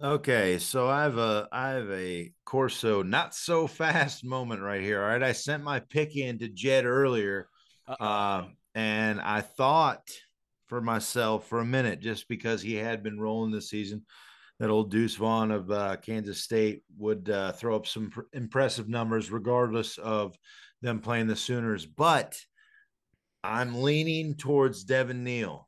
Okay, 0.02 0.60
so 0.60 0.88
I 0.88 1.04
have 1.04 1.18
a 1.18 1.48
I 1.52 1.70
have 1.72 1.90
a 1.92 2.32
Corso 2.46 3.04
not 3.04 3.36
so 3.36 3.68
fast 3.68 4.24
moment 4.24 4.62
right 4.62 4.82
here. 4.82 5.02
All 5.02 5.10
right, 5.10 5.22
I 5.22 5.34
sent 5.34 5.64
my 5.64 5.82
pick 5.82 6.16
in 6.16 6.40
to 6.40 6.48
Jed 6.48 6.86
earlier, 6.86 7.50
uh, 7.88 8.46
and 8.80 9.20
I 9.20 9.42
thought 9.42 10.08
for 10.68 10.80
myself 10.80 11.48
for 11.48 11.60
a 11.60 11.66
minute 11.66 12.00
just 12.00 12.30
because 12.30 12.62
he 12.62 12.76
had 12.76 13.04
been 13.04 13.20
rolling 13.20 13.52
this 13.52 13.70
season 13.70 14.06
that 14.60 14.70
old 14.70 14.90
Deuce 14.90 15.16
Vaughn 15.16 15.52
of 15.52 15.70
uh, 15.70 15.98
Kansas 15.98 16.44
State 16.44 16.84
would 16.98 17.30
uh, 17.30 17.52
throw 17.52 17.76
up 17.76 17.86
some 17.86 18.10
pr- 18.10 18.22
impressive 18.32 18.88
numbers 18.88 19.32
regardless 19.32 19.98
of 19.98 20.38
them 20.82 21.00
playing 21.00 21.28
the 21.28 21.36
Sooners, 21.36 21.86
but 21.86 22.38
I'm 23.44 23.82
leaning 23.82 24.36
towards 24.36 24.86
Devin 24.86 25.26
Neal. 25.26 25.68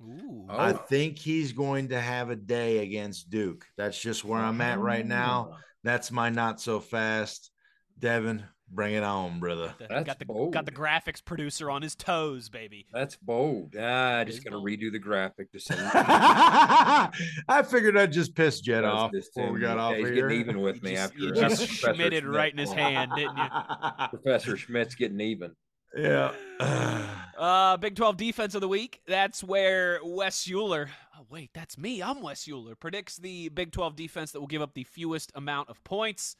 Ooh. 0.00 0.46
I 0.48 0.72
think 0.72 1.18
he's 1.18 1.52
going 1.52 1.88
to 1.88 2.00
have 2.00 2.30
a 2.30 2.36
day 2.36 2.78
against 2.78 3.30
Duke. 3.30 3.64
That's 3.76 4.00
just 4.00 4.24
where 4.24 4.40
I'm 4.40 4.60
at 4.60 4.78
right 4.78 5.06
now. 5.06 5.56
That's 5.82 6.12
my 6.12 6.30
not 6.30 6.60
so 6.60 6.78
fast. 6.78 7.50
Devin, 7.98 8.44
bring 8.72 8.94
it 8.94 9.02
on, 9.02 9.38
brother. 9.38 9.74
That's 9.78 10.04
got 10.04 10.18
the 10.18 10.24
bold. 10.24 10.52
got 10.52 10.64
the 10.66 10.72
graphics 10.72 11.24
producer 11.24 11.70
on 11.70 11.82
his 11.82 11.94
toes, 11.94 12.48
baby. 12.48 12.86
That's 12.92 13.16
bold. 13.16 13.74
Ah, 13.78 14.18
I 14.18 14.24
just 14.24 14.42
got 14.42 14.50
to 14.50 14.56
redo 14.56 14.90
the 14.90 14.98
graphic 14.98 15.52
to 15.52 15.60
send. 15.60 15.80
I 15.94 17.62
figured 17.68 17.96
I'd 17.96 18.12
just 18.12 18.34
piss 18.34 18.60
Jed 18.60 18.84
off 18.84 19.12
just 19.12 19.34
before 19.34 19.52
we 19.52 19.60
got 19.60 19.76
Yeah, 19.76 19.82
off 19.82 19.94
he's 19.96 20.08
here. 20.08 20.28
getting 20.28 20.40
even 20.40 20.60
with 20.60 20.82
me 20.82 20.90
You 20.92 20.96
just, 20.96 21.04
after 21.04 21.18
you 21.18 21.32
just 21.34 21.56
Professor 21.58 21.94
Schmitted 21.94 22.24
right 22.26 22.52
in 22.52 22.58
his 22.58 22.72
hand, 22.72 23.12
didn't 23.16 23.36
you? 23.36 23.44
Professor 24.10 24.56
Schmidt's 24.56 24.94
getting 24.94 25.20
even. 25.20 25.54
yeah. 25.96 26.32
Uh, 27.38 27.76
Big 27.78 27.96
12 27.96 28.16
defense 28.18 28.54
of 28.54 28.60
the 28.60 28.68
week. 28.68 29.00
That's 29.08 29.42
where 29.42 29.98
Wes 30.04 30.48
Euler. 30.48 30.90
Oh, 31.18 31.26
wait, 31.28 31.50
that's 31.54 31.76
me. 31.76 32.00
I'm 32.00 32.22
Wes 32.22 32.46
Euler. 32.48 32.76
Predicts 32.76 33.16
the 33.16 33.48
Big 33.48 33.72
12 33.72 33.96
defense 33.96 34.30
that 34.30 34.38
will 34.38 34.46
give 34.46 34.62
up 34.62 34.74
the 34.74 34.84
fewest 34.84 35.32
amount 35.34 35.68
of 35.68 35.82
points. 35.82 36.36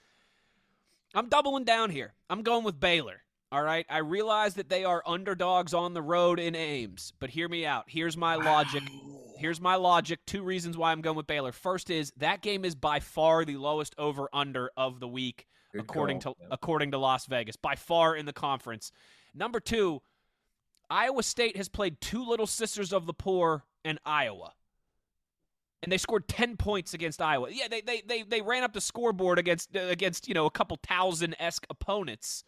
I'm 1.15 1.29
doubling 1.29 1.65
down 1.65 1.91
here. 1.91 2.15
I'm 2.31 2.43
going 2.43 2.65
with 2.65 2.81
Baylor. 2.81 3.23
All 3.51 3.63
right. 3.63 3.85
I 3.91 3.99
realize 3.99 4.55
that 4.55 4.71
they 4.71 4.85
are 4.85 5.03
underdogs 5.07 5.75
on 5.75 5.93
the 5.93 6.01
road 6.01 6.39
in 6.39 6.55
Ames, 6.55 7.13
but 7.21 7.29
hear 7.31 7.49
me 7.49 7.67
out. 7.67 7.85
Here's 7.87 8.17
my 8.17 8.37
logic. 8.37 8.83
Here's 9.37 9.61
my 9.61 9.75
logic. 9.75 10.21
Two 10.27 10.43
reasons 10.43 10.79
why 10.79 10.91
I'm 10.91 11.03
going 11.03 11.17
with 11.17 11.27
Baylor. 11.27 11.53
First 11.53 11.91
is 11.91 12.13
that 12.17 12.41
game 12.41 12.65
is 12.65 12.75
by 12.75 13.01
far 13.01 13.45
the 13.45 13.57
lowest 13.59 13.95
over 13.99 14.29
under 14.33 14.71
of 14.77 15.01
the 15.01 15.09
week, 15.09 15.47
Good 15.73 15.83
according 15.83 16.21
call. 16.21 16.35
to 16.35 16.47
according 16.51 16.93
to 16.93 16.99
Las 16.99 17.27
Vegas, 17.27 17.57
by 17.57 17.75
far 17.75 18.17
in 18.17 18.25
the 18.25 18.33
conference. 18.33 18.91
Number 19.35 19.61
two, 19.61 20.01
Iowa 20.89 21.23
State 21.23 21.57
has 21.57 21.69
played 21.69 22.01
two 22.01 22.25
little 22.25 22.47
sisters 22.47 22.93
of 22.93 23.05
the 23.07 23.15
poor 23.15 23.65
and 23.85 23.99
Iowa. 24.07 24.53
And 25.83 25.91
they 25.91 25.99
scored 25.99 26.29
10 26.29 26.57
points 26.57 26.95
against 26.95 27.21
Iowa. 27.21 27.49
Yeah, 27.51 27.67
they 27.69 27.81
they 27.81 28.03
they, 28.07 28.23
they 28.23 28.41
ran 28.41 28.63
up 28.63 28.73
the 28.73 28.81
scoreboard 28.81 29.39
against 29.39 29.77
uh, 29.77 29.81
against, 29.81 30.29
you 30.29 30.35
know, 30.35 30.47
a 30.47 30.51
couple 30.51 30.79
thousand-esque 30.87 31.67
opponents. 31.71 32.45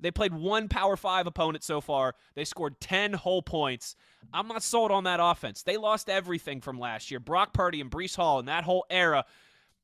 They 0.00 0.10
played 0.10 0.34
one 0.34 0.68
Power 0.68 0.96
5 0.96 1.26
opponent 1.26 1.62
so 1.62 1.80
far. 1.80 2.14
They 2.34 2.44
scored 2.44 2.80
10 2.80 3.12
whole 3.14 3.42
points. 3.42 3.96
I'm 4.32 4.48
not 4.48 4.62
sold 4.62 4.90
on 4.90 5.04
that 5.04 5.20
offense. 5.22 5.62
They 5.62 5.76
lost 5.76 6.10
everything 6.10 6.60
from 6.60 6.78
last 6.78 7.10
year. 7.10 7.20
Brock 7.20 7.52
Purdy 7.52 7.80
and 7.80 7.90
Breece 7.90 8.16
Hall 8.16 8.38
and 8.38 8.48
that 8.48 8.64
whole 8.64 8.84
era. 8.90 9.24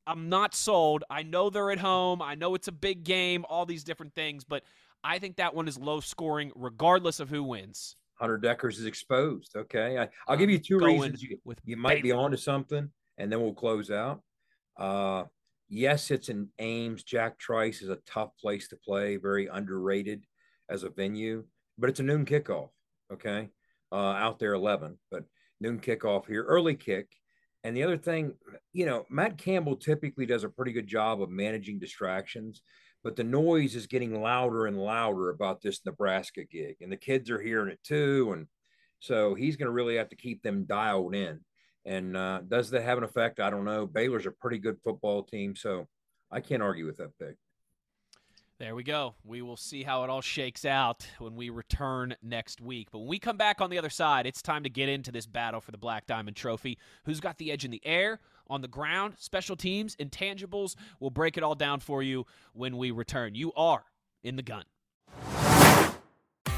I'm 0.07 0.29
not 0.29 0.55
sold. 0.55 1.05
I 1.09 1.23
know 1.23 1.51
they're 1.51 1.71
at 1.71 1.79
home. 1.79 2.21
I 2.21 2.35
know 2.35 2.55
it's 2.55 2.69
a 2.69 2.73
big 2.73 3.05
game, 3.05 3.45
all 3.49 3.65
these 3.67 3.85
different 3.85 4.15
things, 4.15 4.45
but 4.45 4.65
I 5.05 5.19
think 5.19 5.37
that 5.37 5.55
one 5.55 5.69
is 5.69 5.79
low 5.79 6.01
scoring 6.01 6.53
regardless 6.55 7.21
of 7.21 7.31
who 7.31 7.45
wins. 7.45 7.97
Hunter 8.21 8.39
Dekkers 8.39 8.79
is 8.79 8.85
exposed. 8.85 9.57
Okay, 9.57 9.99
I, 9.99 10.09
I'll 10.29 10.37
give 10.37 10.51
you 10.51 10.59
two 10.59 10.79
reasons 10.79 11.23
you, 11.23 11.39
with 11.45 11.59
you 11.65 11.77
might 11.77 12.03
be 12.03 12.13
onto 12.13 12.37
something, 12.37 12.91
and 13.17 13.33
then 13.33 13.41
we'll 13.41 13.55
close 13.55 13.91
out. 13.91 14.21
Uh, 14.79 15.25
yes, 15.69 16.11
it's 16.11 16.29
in 16.29 16.49
Ames. 16.59 17.03
Jack 17.03 17.39
Trice 17.39 17.81
is 17.81 17.89
a 17.89 17.99
tough 18.07 18.31
place 18.39 18.69
to 18.69 18.77
play, 18.77 19.17
very 19.17 19.47
underrated 19.47 20.25
as 20.69 20.83
a 20.83 20.91
venue, 20.91 21.45
but 21.79 21.89
it's 21.89 22.01
a 22.01 22.05
noon 22.05 22.27
kickoff. 22.27 22.69
Okay, 23.11 23.49
uh, 23.91 23.97
out 23.97 24.39
there 24.39 24.53
eleven, 24.53 24.99
but 25.11 25.25
noon 25.61 25.81
kickoff 25.81 26.27
here, 26.27 26.45
early 26.45 26.75
kick. 26.75 27.09
And 27.65 27.77
the 27.77 27.83
other 27.83 27.99
thing, 27.99 28.35
you 28.73 28.87
know, 28.87 29.05
Matt 29.11 29.37
Campbell 29.37 29.77
typically 29.77 30.25
does 30.25 30.45
a 30.45 30.49
pretty 30.49 30.73
good 30.73 30.87
job 30.87 31.21
of 31.21 31.29
managing 31.29 31.79
distractions 31.79 32.63
but 33.03 33.17
the 33.17 33.25
noise 33.25 33.75
is 33.75 33.87
getting 33.87 34.21
louder 34.21 34.67
and 34.67 34.79
louder 34.79 35.31
about 35.31 35.63
this 35.63 35.81
Nebraska 35.85 36.45
gig, 36.45 36.77
and 36.81 36.93
the 36.93 36.97
kids 36.97 37.31
are 37.31 37.41
hearing 37.41 37.71
it 37.71 37.81
too. 37.83 38.33
And 38.35 38.47
so 39.01 39.35
he's 39.35 39.57
going 39.57 39.67
to 39.67 39.73
really 39.73 39.97
have 39.97 40.11
to 40.11 40.17
keep 40.17 40.43
them 40.43 40.65
dialed 40.65 41.15
in. 41.15 41.41
And 41.87 42.17
uh, 42.17 42.43
does 42.47 42.71
that 42.71 42.83
have 42.83 42.99
an 42.99 43.05
effect? 43.05 43.41
I 43.41 43.51
don't 43.51 43.65
know. 43.65 43.87
Baylor's 43.87 44.27
a 44.27 44.31
pretty 44.31 44.59
good 44.59 44.79
football 44.85 45.23
team, 45.23 45.57
so 45.57 45.87
I 46.31 46.41
can't 46.41 46.63
argue 46.63 46.87
with 46.87 46.99
that 46.99 47.19
pick. 47.19 47.37
There 48.59 48.75
we 48.75 48.83
go. 48.83 49.15
We 49.25 49.41
will 49.41 49.57
see 49.57 49.83
how 49.83 50.05
it 50.05 50.11
all 50.11 50.21
shakes 50.21 50.67
out 50.67 51.07
when 51.19 51.35
we 51.35 51.49
return 51.49 52.15
next 52.23 52.61
week. 52.61 52.89
But 52.93 52.99
when 52.99 53.09
we 53.09 53.19
come 53.19 53.39
back 53.39 53.63
on 53.63 53.71
the 53.71 53.79
other 53.79 53.89
side, 53.89 54.27
it's 54.27 54.43
time 54.43 54.65
to 54.65 54.69
get 54.69 54.91
into 54.91 55.11
this 55.11 55.25
battle 55.25 55.63
for 55.63 55.71
the 55.71 55.79
Black 55.79 56.07
Diamond 56.07 56.37
Trophy. 56.37 56.77
Who's 57.07 57.21
got 57.21 57.39
the 57.39 57.51
edge 57.51 57.65
in 57.65 57.71
the 57.71 57.81
air, 57.87 58.21
on 58.51 58.61
the 58.61 58.69
ground, 58.69 59.15
special 59.17 59.57
teams, 59.57 59.97
intangibles? 59.97 60.75
We'll 60.99 61.11
break 61.11 61.39
it 61.39 61.43
all 61.43 61.55
down 61.55 61.81
for 61.81 62.03
you 62.03 62.27
when 62.53 62.77
we 62.77 62.91
return. 62.91 63.35
You 63.35 63.53
are 63.55 63.85
in 64.23 64.37
the 64.37 64.43
gun. 64.43 64.65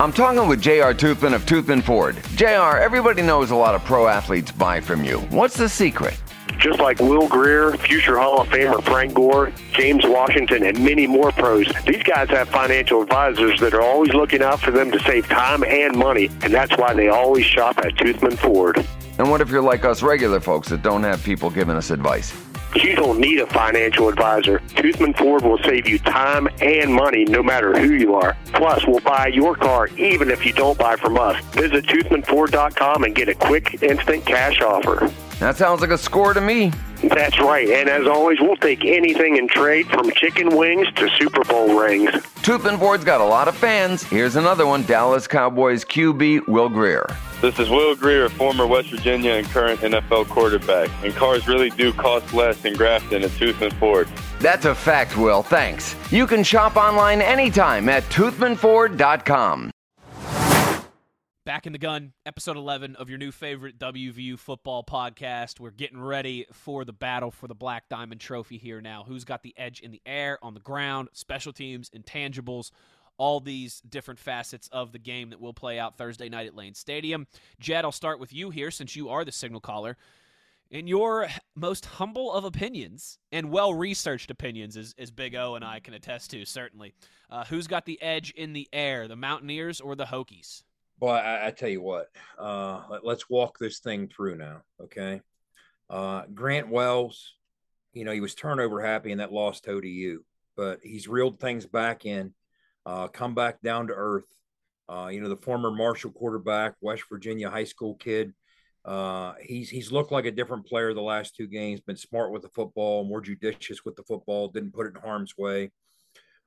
I'm 0.01 0.13
talking 0.13 0.49
with 0.49 0.61
JR 0.61 0.93
Toothman 0.93 1.35
of 1.35 1.45
Toothman 1.47 1.83
Ford. 1.83 2.17
JR, 2.35 2.79
everybody 2.79 3.23
knows 3.23 3.51
a 3.51 3.57
lot 3.57 3.75
of 3.75 3.85
pro 3.85 4.09
athletes 4.09 4.51
buy 4.51 4.81
from 4.81 5.05
you. 5.05 5.19
What's 5.31 5.57
the 5.57 5.69
secret? 5.69 6.21
Just 6.59 6.81
like 6.81 6.99
Will 6.99 7.29
Grier, 7.29 7.77
future 7.77 8.19
Hall 8.19 8.41
of 8.41 8.49
Famer 8.49 8.83
Frank 8.83 9.15
Gore, 9.15 9.53
James 9.73 10.05
Washington, 10.05 10.65
and 10.65 10.83
many 10.85 11.07
more 11.07 11.31
pros, 11.33 11.67
these 11.87 12.03
guys 12.03 12.29
have 12.31 12.49
financial 12.49 13.03
advisors 13.03 13.61
that 13.61 13.75
are 13.75 13.83
always 13.83 14.13
looking 14.13 14.43
out 14.43 14.61
for 14.61 14.71
them 14.71 14.91
to 14.91 14.99
save 15.01 15.29
time 15.29 15.63
and 15.65 15.97
money, 15.97 16.27
and 16.43 16.53
that's 16.53 16.77
why 16.77 16.95
they 16.95 17.09
always 17.09 17.45
shop 17.47 17.79
at 17.79 17.95
Toothman 17.95 18.37
Ford. 18.39 18.85
And 19.19 19.31
what 19.31 19.41
if 19.41 19.51
you're 19.51 19.63
like 19.63 19.85
us 19.85 20.03
regular 20.03 20.41
folks 20.41 20.69
that 20.69 20.83
don't 20.83 21.03
have 21.05 21.23
people 21.23 21.49
giving 21.51 21.77
us 21.77 21.91
advice? 21.91 22.33
You 22.75 22.97
don't 22.97 23.21
need 23.21 23.39
a 23.39 23.47
financial 23.47 24.09
advisor. 24.09 24.59
Toothman 24.75 25.17
Ford 25.17 25.43
will 25.43 25.59
save 25.59 25.87
you 25.87 25.99
time 25.99 26.49
and 26.61 26.93
money 26.93 27.25
no 27.25 27.43
matter 27.43 27.79
who 27.79 27.95
you 27.95 28.15
are. 28.15 28.37
Plus, 28.47 28.87
we'll 28.87 29.01
buy 29.01 29.27
your 29.27 29.55
car 29.55 29.89
even 29.99 30.31
if 30.31 30.47
you 30.47 30.53
don't 30.53 30.79
buy 30.79 30.97
from 30.97 31.19
us. 31.19 31.43
Visit 31.55 31.85
toothmanford.com 31.87 33.05
and 33.05 33.15
get 33.15 33.29
a 33.29 33.35
quick, 33.35 33.83
instant 33.83 34.25
cash 34.25 34.61
offer. 34.63 35.13
That 35.43 35.57
sounds 35.57 35.81
like 35.81 35.91
a 35.91 35.99
score 35.99 36.35
to 36.35 36.41
me. 36.41 36.71
That's 37.03 37.41
right. 37.41 37.69
And 37.69 37.89
as 37.89 38.07
always, 38.07 38.39
we'll 38.41 38.55
take 38.55 38.85
anything 38.85 39.37
in 39.37 39.49
trade 39.49 39.89
from 39.89 40.09
chicken 40.13 40.57
wings 40.57 40.87
to 40.95 41.11
Super 41.19 41.43
Bowl 41.43 41.81
rings. 41.81 42.11
Toothman 42.45 42.79
Ford's 42.79 43.03
got 43.03 43.21
a 43.21 43.25
lot 43.25 43.49
of 43.49 43.57
fans. 43.57 44.05
Here's 44.05 44.37
another 44.37 44.69
one 44.69 44.85
Dallas 44.85 45.27
Cowboys 45.27 45.85
QB 45.85 46.47
Will 46.47 46.69
Grier. 46.69 47.09
This 47.41 47.59
is 47.59 47.69
Will 47.71 47.97
Grier, 47.97 48.29
former 48.29 48.69
West 48.69 48.91
Virginia 48.91 49.33
and 49.33 49.47
current 49.49 49.81
NFL 49.81 50.29
quarterback. 50.29 50.89
And 51.03 51.13
cars 51.13 51.49
really 51.49 51.71
do 51.71 51.93
cost 51.93 52.33
less 52.33 52.65
in 52.65 52.75
Grafton 52.75 53.25
at 53.25 53.31
Toothman 53.31 53.73
Ford. 53.81 54.09
That's 54.39 54.67
a 54.67 54.77
fact, 54.77 55.17
Will. 55.17 55.43
Thanks. 55.43 55.97
You 56.13 56.29
can 56.29 56.45
shop 56.45 56.77
online 56.77 57.21
anytime 57.21 57.89
at 57.89 58.05
toothmanford.com. 58.05 59.72
Back 61.53 61.67
in 61.67 61.75
the 61.75 61.79
gun, 61.79 62.15
episode 62.25 62.57
11 62.57 62.97
of 62.97 63.11
your 63.11 63.19
new 63.19 63.31
favorite 63.31 63.79
WVU 63.79 64.39
football 64.39 64.83
podcast. 64.83 65.61
We're 65.61 65.71
getting 65.71 66.01
ready 66.01 66.47
for 66.51 66.87
the 66.87 66.95
battle 66.95 67.31
for 67.31 67.47
the 67.47 67.55
Black 67.55 67.91
Diamond 67.91 68.23
Trophy 68.23 68.57
here 68.57 68.81
now. 68.81 69.05
Who's 69.07 69.27
got 69.27 69.43
the 69.43 69.53
edge 69.59 69.81
in 69.81 69.91
the 69.91 70.01
air, 70.07 70.39
on 70.41 70.55
the 70.55 70.61
ground, 70.61 71.11
special 71.13 71.53
teams, 71.53 71.91
intangibles, 71.91 72.71
all 73.19 73.39
these 73.39 73.83
different 73.83 74.19
facets 74.19 74.67
of 74.69 74.93
the 74.93 74.99
game 74.99 75.29
that 75.29 75.43
will 75.43 75.53
play 75.53 75.79
out 75.79 75.99
Thursday 75.99 76.31
night 76.31 76.47
at 76.47 76.57
Lane 76.57 76.73
Stadium. 76.73 77.27
Jed, 77.61 77.85
I'll 77.85 77.93
start 77.93 78.19
with 78.19 78.33
you 78.33 78.49
here 78.49 78.71
since 78.71 78.97
you 78.97 79.11
are 79.11 79.23
the 79.23 79.31
signal 79.31 79.61
caller. 79.61 79.99
In 80.71 80.87
your 80.87 81.29
most 81.55 81.85
humble 81.85 82.33
of 82.33 82.47
opinions 82.47 83.19
and 83.31 83.51
well 83.51 83.75
researched 83.75 84.31
opinions, 84.31 84.79
as, 84.79 84.95
as 84.97 85.11
Big 85.11 85.35
O 85.35 85.55
and 85.55 85.67
I 85.67 85.81
can 85.81 85.93
attest 85.93 86.31
to, 86.31 86.47
certainly, 86.47 86.95
uh, 87.29 87.45
who's 87.45 87.67
got 87.67 87.85
the 87.85 88.01
edge 88.01 88.31
in 88.31 88.55
the 88.55 88.71
air, 88.73 89.07
the 89.07 89.17
Mountaineers 89.17 89.83
or 89.83 89.95
the 89.95 90.07
Hokies? 90.07 90.63
Well, 91.03 91.17
I, 91.17 91.49
I 91.49 91.51
tell 91.51 91.69
you 91.69 91.83
what, 91.83 92.11
uh, 92.39 92.83
let, 92.89 93.17
us 93.17 93.29
walk 93.29 93.59
this 93.59 93.81
thing 93.81 94.07
through 94.07 94.37
now. 94.37 94.63
Okay. 94.81 95.21
Uh, 95.91 96.23
Grant 96.33 96.69
Wells, 96.69 97.35
you 97.93 98.05
know, 98.05 98.13
he 98.13 98.21
was 98.21 98.37
turnover 98.37 98.81
happy 98.81 99.11
in 99.11 99.19
that 99.19 99.33
loss 99.33 99.61
to 99.63 99.85
you, 99.85 100.25
but 100.57 100.79
he's 100.81 101.09
reeled 101.09 101.41
things 101.41 101.67
back 101.67 102.07
in, 102.07 102.33
uh, 102.87 103.09
come 103.09 103.35
back 103.35 103.61
down 103.63 103.89
to 103.89 103.95
earth. 103.95 104.29
Uh, 104.89 105.09
you 105.09 105.21
know, 105.21 105.29
the 105.29 105.37
former 105.39 105.73
Marshall 105.73 106.13
quarterback, 106.13 106.77
West 106.81 107.03
Virginia 107.11 107.51
high 107.51 107.65
school 107.65 107.97
kid. 107.97 108.33
Uh, 108.85 109.33
he's 109.43 109.69
he's 109.69 109.91
looked 109.91 110.13
like 110.13 110.27
a 110.27 110.31
different 110.31 110.67
player 110.67 110.95
the 110.95 111.03
last 111.03 111.35
two 111.35 111.49
games. 111.49 111.81
Been 111.81 111.97
smart 111.97 112.31
with 112.31 112.43
the 112.43 112.49
football, 112.51 113.03
more 113.03 113.21
judicious 113.21 113.85
with 113.85 113.97
the 113.97 114.05
football. 114.05 114.47
Didn't 114.47 114.73
put 114.73 114.87
it 114.87 114.95
in 114.95 115.01
harm's 115.03 115.37
way. 115.37 115.73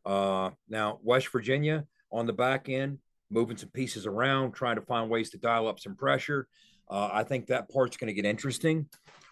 Uh, 0.05 0.51
now 0.69 0.99
West 1.03 1.27
Virginia 1.27 1.85
on 2.09 2.25
the 2.25 2.31
back 2.31 2.69
end, 2.69 2.99
moving 3.35 3.57
some 3.57 3.69
pieces 3.69 4.07
around, 4.07 4.53
trying 4.53 4.77
to 4.77 4.81
find 4.81 5.09
ways 5.09 5.29
to 5.29 5.37
dial 5.37 5.67
up 5.67 5.79
some 5.79 5.95
pressure. 5.95 6.47
Uh, 6.89 7.09
I 7.11 7.23
think 7.23 7.47
that 7.47 7.69
part's 7.69 7.97
going 7.97 8.07
to 8.07 8.13
get 8.13 8.25
interesting. 8.25 8.87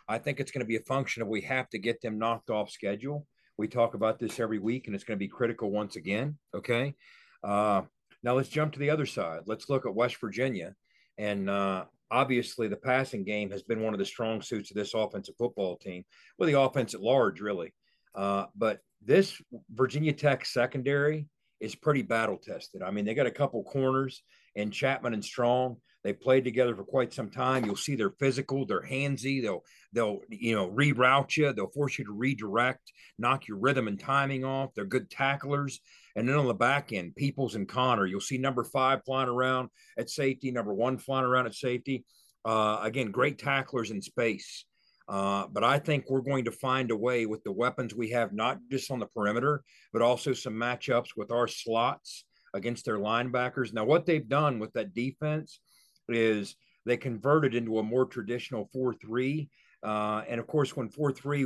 I 0.10 0.18
think 0.18 0.40
it's 0.40 0.52
going 0.52 0.60
to 0.60 0.68
be 0.68 0.76
a 0.76 0.82
function 0.82 1.22
of 1.22 1.30
we 1.30 1.42
have 1.42 1.70
to 1.70 1.80
get 1.80 2.02
them 2.02 2.20
knocked 2.20 2.50
off 2.50 2.70
schedule. 2.70 3.26
We 3.58 3.70
talk 3.70 3.94
about 3.94 4.20
this 4.20 4.40
every 4.40 4.60
week, 4.60 4.88
and 4.88 4.96
it's 4.96 5.06
going 5.06 5.18
to 5.18 5.26
be 5.26 5.30
critical 5.30 5.72
once 5.72 5.96
again. 5.96 6.38
Okay. 6.54 6.96
Uh, 7.44 7.84
now 8.24 8.34
let's 8.36 8.50
jump 8.50 8.74
to 8.74 8.80
the 8.80 8.90
other 8.90 9.06
side. 9.06 9.42
Let's 9.46 9.70
look 9.70 9.86
at 9.86 9.96
West 9.96 10.18
Virginia. 10.20 10.76
And 11.18 11.50
uh, 11.50 11.86
obviously, 12.12 12.68
the 12.68 12.76
passing 12.76 13.24
game 13.24 13.52
has 13.52 13.64
been 13.64 13.82
one 13.82 13.94
of 13.94 14.00
the 14.00 14.06
strong 14.06 14.42
suits 14.42 14.72
of 14.72 14.76
this 14.76 14.94
offensive 14.94 15.36
football 15.38 15.78
team, 15.78 16.04
well, 16.38 16.48
the 16.48 16.60
offense 16.60 16.94
at 16.94 17.02
large, 17.02 17.40
really. 17.40 17.74
Uh, 18.16 18.46
but 18.56 18.80
this 19.06 19.42
Virginia 19.74 20.14
Tech 20.14 20.46
secondary 20.46 21.28
is 21.64 21.76
pretty 21.76 22.02
battle 22.02 22.38
tested. 22.38 22.84
I 22.84 22.92
mean, 22.92 23.06
they 23.06 23.14
got 23.14 23.26
a 23.26 23.32
couple 23.32 23.64
corners 23.64 24.22
and 24.54 24.72
Chatman 24.72 25.14
and 25.14 25.24
Strong. 25.24 25.78
They 26.04 26.12
played 26.12 26.44
together 26.44 26.76
for 26.76 26.84
quite 26.84 27.14
some 27.14 27.30
time. 27.30 27.64
You'll 27.64 27.78
see 27.78 27.96
they're 27.96 28.14
physical, 28.20 28.66
they're 28.66 28.82
handsy. 28.82 29.42
They'll 29.42 29.64
they'll 29.94 30.20
you 30.28 30.54
know 30.54 30.70
reroute 30.70 31.38
you. 31.38 31.54
They'll 31.54 31.68
force 31.68 31.98
you 31.98 32.04
to 32.04 32.12
redirect, 32.12 32.92
knock 33.18 33.48
your 33.48 33.58
rhythm 33.58 33.88
and 33.88 33.98
timing 33.98 34.44
off. 34.44 34.72
They're 34.76 34.84
good 34.84 35.10
tacklers. 35.10 35.80
And 36.18 36.28
then 36.28 36.36
on 36.36 36.48
the 36.48 36.54
back 36.54 36.92
end, 36.92 37.16
Peoples 37.16 37.56
and 37.56 37.68
Conner, 37.68 38.06
you'll 38.06 38.20
see 38.20 38.38
number 38.38 38.66
five 38.66 39.00
flying 39.06 39.30
around 39.30 39.70
at 39.98 40.10
safety, 40.10 40.52
number 40.52 40.74
one 40.74 40.98
flying 40.98 41.26
around 41.26 41.46
at 41.46 41.56
safety. 41.56 42.04
Uh, 42.44 42.80
again, 42.82 43.10
great 43.10 43.40
tacklers 43.40 43.90
in 43.90 44.02
space. 44.02 44.66
Uh, 45.08 45.48
but 45.52 45.64
I 45.64 45.80
think 45.80 46.06
we're 46.10 46.22
going 46.22 46.46
to 46.46 46.52
find 46.52 46.92
a 46.92 46.96
way 46.96 47.26
with 47.26 47.44
the 47.44 47.52
weapons 47.52 47.94
we 47.94 48.10
have, 48.12 48.34
not 48.34 48.60
just 48.72 48.90
on 48.90 49.00
the 49.00 49.06
perimeter, 49.08 49.64
but 49.92 50.02
also 50.02 50.34
some 50.34 50.54
matchups 50.54 51.10
with 51.18 51.32
our 51.32 51.48
slots 51.48 52.26
against 52.54 52.86
their 52.86 53.00
linebackers. 53.00 53.74
Now, 53.74 53.84
what 53.84 54.06
they've 54.06 54.28
done 54.28 54.60
with 54.60 54.72
that 54.74 54.94
defense 54.94 55.60
is 56.08 56.56
they 56.86 56.98
converted 56.98 57.56
into 57.56 57.80
a 57.80 57.84
more 57.84 58.06
traditional 58.06 58.70
4 58.74 58.94
3. 58.94 59.50
Uh, 59.84 60.24
and 60.30 60.40
of 60.40 60.48
course, 60.48 60.76
when 60.76 60.90
4 60.90 61.12
3, 61.12 61.40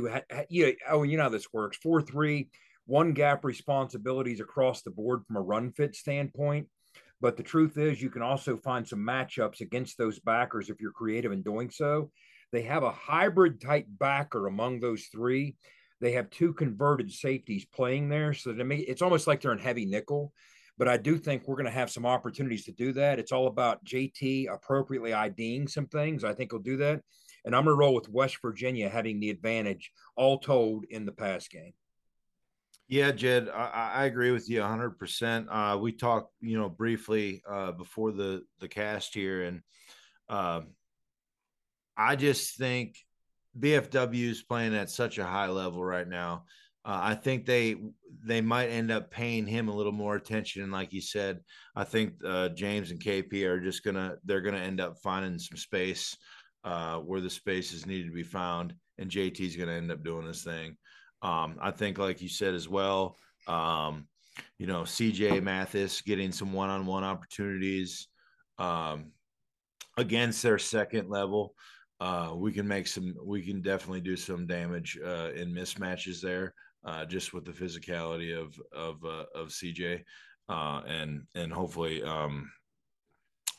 you 0.48 0.76
oh, 0.88 1.02
you 1.02 1.16
know 1.16 1.24
how 1.24 1.28
this 1.28 1.52
works 1.52 1.78
4 1.78 2.02
3, 2.02 2.48
one 2.86 3.12
gap 3.12 3.44
responsibilities 3.44 4.40
across 4.40 4.82
the 4.82 4.90
board 4.90 5.24
from 5.26 5.36
a 5.36 5.40
run 5.40 5.72
fit 5.72 5.96
standpoint. 5.96 6.68
But 7.20 7.36
the 7.36 7.42
truth 7.42 7.78
is, 7.78 8.00
you 8.00 8.10
can 8.10 8.22
also 8.22 8.56
find 8.56 8.86
some 8.86 9.00
matchups 9.00 9.60
against 9.60 9.98
those 9.98 10.20
backers 10.20 10.70
if 10.70 10.80
you're 10.80 10.92
creative 10.92 11.32
in 11.32 11.42
doing 11.42 11.68
so. 11.68 12.12
They 12.52 12.62
have 12.62 12.82
a 12.82 12.90
hybrid 12.90 13.60
type 13.60 13.86
backer 13.88 14.46
among 14.46 14.80
those 14.80 15.04
three. 15.12 15.56
They 16.00 16.12
have 16.12 16.30
two 16.30 16.52
converted 16.52 17.12
safeties 17.12 17.64
playing 17.64 18.08
there. 18.08 18.32
So 18.32 18.52
to 18.52 18.64
me, 18.64 18.78
it's 18.78 19.02
almost 19.02 19.26
like 19.26 19.40
they're 19.40 19.52
in 19.52 19.58
heavy 19.58 19.84
nickel. 19.84 20.32
But 20.78 20.88
I 20.88 20.96
do 20.96 21.18
think 21.18 21.46
we're 21.46 21.56
going 21.56 21.66
to 21.66 21.72
have 21.72 21.90
some 21.90 22.06
opportunities 22.06 22.64
to 22.66 22.72
do 22.72 22.92
that. 22.92 23.18
It's 23.18 23.32
all 23.32 23.48
about 23.48 23.84
JT 23.84 24.52
appropriately 24.52 25.12
IDing 25.12 25.66
some 25.66 25.86
things. 25.86 26.22
I 26.22 26.32
think 26.32 26.52
he'll 26.52 26.60
do 26.60 26.76
that. 26.76 27.02
And 27.44 27.54
I'm 27.54 27.64
going 27.64 27.76
to 27.76 27.78
roll 27.78 27.94
with 27.94 28.08
West 28.08 28.38
Virginia 28.40 28.88
having 28.88 29.18
the 29.18 29.30
advantage, 29.30 29.90
all 30.16 30.38
told, 30.38 30.84
in 30.90 31.04
the 31.04 31.12
pass 31.12 31.48
game. 31.48 31.72
Yeah, 32.86 33.10
Jed, 33.10 33.50
I, 33.50 33.92
I 33.94 34.04
agree 34.04 34.30
with 34.30 34.48
you 34.48 34.60
100%. 34.60 35.46
Uh, 35.50 35.78
we 35.78 35.92
talked, 35.92 36.32
you 36.40 36.58
know, 36.58 36.70
briefly 36.70 37.42
uh, 37.48 37.72
before 37.72 38.12
the 38.12 38.44
the 38.60 38.68
cast 38.68 39.12
here, 39.12 39.42
and 39.42 39.60
uh, 40.30 40.62
I 41.98 42.14
just 42.14 42.56
think 42.56 42.96
BFW 43.58 44.30
is 44.30 44.42
playing 44.42 44.74
at 44.74 44.88
such 44.88 45.18
a 45.18 45.26
high 45.26 45.48
level 45.48 45.84
right 45.84 46.08
now. 46.08 46.44
Uh, 46.84 47.00
I 47.02 47.14
think 47.16 47.44
they 47.44 47.76
they 48.24 48.40
might 48.40 48.68
end 48.68 48.90
up 48.90 49.10
paying 49.10 49.46
him 49.46 49.68
a 49.68 49.74
little 49.74 49.92
more 49.92 50.14
attention. 50.14 50.62
And 50.62 50.72
like 50.72 50.92
you 50.92 51.00
said, 51.00 51.40
I 51.74 51.84
think 51.84 52.14
uh, 52.24 52.50
James 52.50 52.92
and 52.92 53.00
KP 53.00 53.44
are 53.44 53.60
just 53.60 53.82
gonna 53.84 54.14
they're 54.24 54.40
gonna 54.40 54.58
end 54.58 54.80
up 54.80 54.96
finding 55.02 55.38
some 55.38 55.58
space 55.58 56.16
uh, 56.64 56.98
where 56.98 57.20
the 57.20 57.28
space 57.28 57.72
is 57.72 57.84
needed 57.84 58.06
to 58.06 58.14
be 58.14 58.22
found, 58.22 58.74
and 58.96 59.10
JT 59.10 59.40
is 59.40 59.56
gonna 59.56 59.72
end 59.72 59.90
up 59.90 60.04
doing 60.04 60.26
this 60.26 60.44
thing. 60.44 60.76
Um, 61.20 61.56
I 61.60 61.72
think, 61.72 61.98
like 61.98 62.22
you 62.22 62.28
said 62.28 62.54
as 62.54 62.68
well, 62.68 63.16
um, 63.48 64.06
you 64.58 64.66
know, 64.66 64.82
CJ 64.82 65.42
Mathis 65.42 66.00
getting 66.00 66.30
some 66.30 66.52
one 66.52 66.70
on 66.70 66.86
one 66.86 67.02
opportunities 67.02 68.06
um, 68.58 69.12
against 69.96 70.42
their 70.44 70.58
second 70.58 71.10
level 71.10 71.54
uh, 72.00 72.32
we 72.34 72.52
can 72.52 72.66
make 72.66 72.86
some, 72.86 73.14
we 73.24 73.42
can 73.42 73.60
definitely 73.60 74.00
do 74.00 74.16
some 74.16 74.46
damage 74.46 74.98
uh, 75.04 75.30
in 75.34 75.52
mismatches 75.52 76.20
there, 76.20 76.54
uh, 76.84 77.04
just 77.04 77.32
with 77.32 77.44
the 77.44 77.52
physicality 77.52 78.36
of 78.36 78.58
of 78.72 79.04
uh, 79.04 79.24
of 79.34 79.48
CJ, 79.48 80.04
uh, 80.48 80.82
and 80.86 81.22
and 81.34 81.52
hopefully 81.52 82.02
um, 82.04 82.50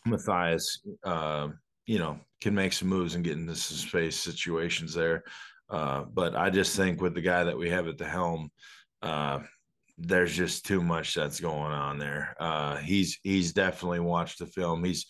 Mathis, 0.06 0.82
uh, 1.04 1.50
you 1.86 2.00
know, 2.00 2.18
can 2.40 2.56
make 2.56 2.72
some 2.72 2.88
moves 2.88 3.16
and 3.16 3.26
get 3.26 3.38
into 3.38 3.56
some 3.56 3.78
space 3.78 4.18
situations 4.18 4.94
there. 4.94 5.24
but 5.70 6.36
I 6.36 6.50
just 6.50 6.78
think 6.78 7.02
with 7.02 7.16
the 7.16 7.22
guy 7.22 7.44
that 7.44 7.58
we 7.58 7.70
have 7.70 7.88
at 7.88 7.98
the 7.98 8.08
helm, 8.08 8.52
there's 9.98 10.34
just 10.34 10.66
too 10.66 10.82
much 10.82 11.14
that's 11.14 11.42
going 11.42 11.74
on 11.74 12.00
there. 12.00 12.38
He's 12.86 13.20
he's 13.22 13.52
definitely 13.52 14.00
watched 14.00 14.40
the 14.40 14.46
film. 14.46 14.82
He's 14.86 15.06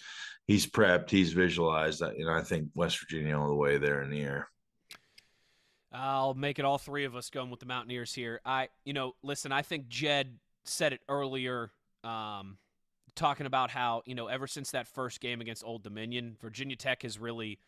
he's 0.50 0.66
prepped. 0.66 1.12
He's 1.12 1.32
visualized. 1.32 2.02
You 2.18 2.26
know, 2.26 2.34
I 2.34 2.42
think 2.42 2.70
West 2.74 3.00
Virginia 3.00 3.40
all 3.40 3.48
the 3.48 3.54
way 3.54 3.78
there 3.78 4.02
in 4.02 4.10
the 4.10 4.22
air. 4.22 4.50
I'll 5.94 6.34
make 6.34 6.58
it 6.58 6.66
all 6.66 6.80
three 6.80 7.06
of 7.06 7.16
us 7.16 7.30
going 7.30 7.52
with 7.52 7.60
the 7.60 7.68
Mountaineers 7.68 8.14
here. 8.16 8.42
I, 8.44 8.70
you 8.84 8.94
know, 8.94 9.14
listen. 9.22 9.52
I 9.52 9.62
think 9.62 9.90
Jed 9.90 10.40
said 10.66 10.92
it 10.92 11.02
earlier, 11.08 11.72
um, 12.04 12.58
talking 13.16 13.46
about 13.46 13.70
how 13.70 14.02
you 14.08 14.16
know 14.16 14.26
ever 14.26 14.48
since 14.48 14.72
that 14.72 14.88
first 14.88 15.22
game 15.22 15.40
against 15.40 15.64
Old 15.64 15.84
Dominion, 15.84 16.36
Virginia 16.42 16.76
Tech 16.76 17.04
has 17.04 17.20
really 17.20 17.60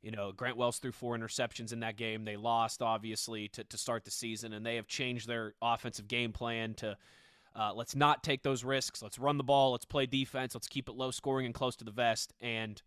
you 0.00 0.12
know, 0.12 0.30
Grant 0.30 0.56
Wells 0.56 0.78
threw 0.78 0.92
four 0.92 1.18
interceptions 1.18 1.72
in 1.72 1.80
that 1.80 1.96
game. 1.96 2.24
They 2.24 2.36
lost, 2.36 2.82
obviously, 2.82 3.48
to, 3.48 3.64
to 3.64 3.76
start 3.76 4.04
the 4.04 4.12
season, 4.12 4.52
and 4.52 4.64
they 4.64 4.76
have 4.76 4.86
changed 4.86 5.26
their 5.26 5.54
offensive 5.60 6.06
game 6.06 6.32
plan 6.32 6.74
to 6.74 6.96
uh, 7.58 7.72
let's 7.74 7.96
not 7.96 8.22
take 8.22 8.42
those 8.42 8.64
risks. 8.64 9.02
Let's 9.02 9.18
run 9.18 9.36
the 9.36 9.44
ball. 9.44 9.72
Let's 9.72 9.84
play 9.84 10.06
defense. 10.06 10.54
Let's 10.54 10.68
keep 10.68 10.88
it 10.88 10.94
low 10.94 11.10
scoring 11.10 11.46
and 11.46 11.54
close 11.54 11.76
to 11.76 11.84
the 11.84 11.90
vest. 11.90 12.32
And 12.40 12.80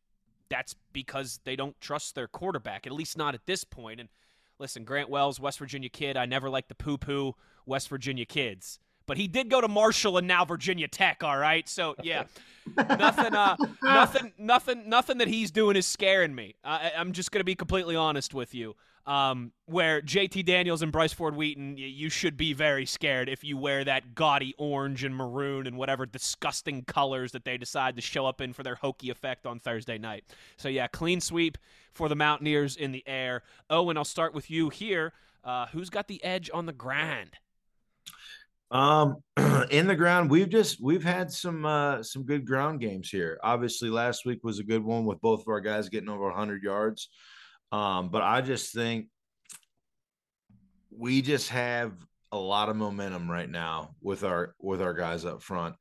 that's 0.50 0.76
because 0.94 1.40
they 1.44 1.56
don't 1.56 1.80
trust 1.82 2.16
their 2.16 2.28
quarterback, 2.28 2.88
at 2.88 2.94
least 2.94 3.18
not 3.18 3.36
at 3.36 3.46
this 3.46 3.64
point. 3.64 4.00
And 4.00 4.10
listen, 4.60 4.84
Grant 4.84 5.10
Wells, 5.10 5.40
West 5.40 5.60
Virginia 5.60 5.90
kid, 5.90 6.16
I 6.16 6.26
never 6.26 6.50
like 6.50 6.68
the 6.68 6.76
poo 6.76 6.98
poo 6.98 7.36
West 7.66 7.90
Virginia 7.90 8.26
kids 8.26 8.80
but 9.12 9.18
he 9.18 9.28
did 9.28 9.50
go 9.50 9.60
to 9.60 9.68
Marshall 9.68 10.18
and 10.18 10.26
now 10.26 10.46
Virginia 10.46 10.88
Tech. 10.88 11.22
All 11.22 11.38
right, 11.38 11.68
so 11.68 11.96
yeah, 12.02 12.24
nothing, 12.78 13.36
uh, 13.36 13.58
nothing, 13.84 14.32
nothing, 14.38 14.88
nothing 14.88 15.18
that 15.18 15.28
he's 15.28 15.52
doing 15.52 15.76
is 15.76 15.86
scaring 15.86 16.34
me. 16.34 16.56
I, 16.64 16.92
am 16.96 17.12
just 17.12 17.30
gonna 17.30 17.44
be 17.44 17.56
completely 17.56 17.98
honest 17.98 18.34
with 18.34 18.54
you. 18.56 18.76
Um, 19.06 19.52
where 19.66 20.02
JT 20.02 20.45
Daniels 20.45 20.82
and 20.82 20.91
Bryce 20.91 21.14
Ford 21.14 21.36
Wheaton, 21.36 21.78
you 21.78 22.10
should 22.10 22.38
be 22.38 22.54
very 22.54 22.86
scared 22.86 23.30
if 23.30 23.43
you 23.43 23.58
wear 23.58 23.84
that 23.84 24.14
gaudy 24.14 24.54
orange 24.58 25.04
and 25.04 25.16
maroon 25.16 25.66
and 25.66 25.76
whatever 25.78 26.06
disgusting 26.06 26.84
colors 26.84 27.32
that 27.32 27.43
they 27.43 27.58
decide 27.58 27.95
to 27.95 28.02
show 28.02 28.26
up 28.26 28.41
in 28.41 28.54
for 28.54 28.64
their 28.64 28.76
hokey 28.76 29.10
effect 29.10 29.45
on 29.47 29.60
Thursday 29.60 29.97
night. 29.97 30.24
So 30.58 30.70
yeah, 30.70 30.88
clean 30.88 31.20
sweep 31.20 31.58
for 31.93 32.10
the 32.10 32.16
Mountaineers 32.16 32.76
in 32.76 32.91
the 32.91 33.04
air. 33.08 33.43
Oh, 33.70 33.89
and 33.89 33.97
I'll 33.97 34.06
start 34.06 34.34
with 34.34 34.52
you 34.52 34.70
here. 34.70 35.14
Uh, 35.43 35.66
who's 35.68 35.89
got 35.89 36.08
the 36.08 36.24
edge 36.24 36.49
on 36.54 36.68
the 36.68 36.74
grind? 36.74 37.38
Um, 38.70 39.18
in 39.72 39.88
the 39.88 39.95
ground, 39.95 40.30
we've 40.30 40.49
just 40.49 40.82
we've 40.82 41.04
had 41.04 41.32
some 41.32 41.66
uh 41.66 42.02
some 42.04 42.24
good 42.24 42.45
ground 42.45 42.80
games 42.80 43.10
here. 43.10 43.39
Obviously, 43.43 43.89
last 43.89 44.26
week 44.26 44.43
was 44.43 44.60
a 44.60 44.64
good 44.64 44.84
one 44.84 45.06
with 45.06 45.20
both 45.22 45.41
of 45.41 45.47
our 45.49 45.60
guys 45.60 45.89
getting 45.89 46.10
over 46.10 46.26
100 46.26 46.64
yards. 46.64 47.10
Um, 47.72 48.10
but 48.10 48.22
I 48.22 48.42
just 48.42 48.74
think 48.74 49.08
we 50.90 51.22
just 51.22 51.50
have 51.50 51.94
a 52.32 52.38
lot 52.38 52.70
of 52.70 52.76
momentum 52.76 53.30
right 53.30 53.50
now 53.50 53.96
with 54.02 54.24
our 54.24 54.56
with 54.60 54.82
our 54.82 54.94
guys 54.94 55.26
up 55.26 55.42
front, 55.42 55.76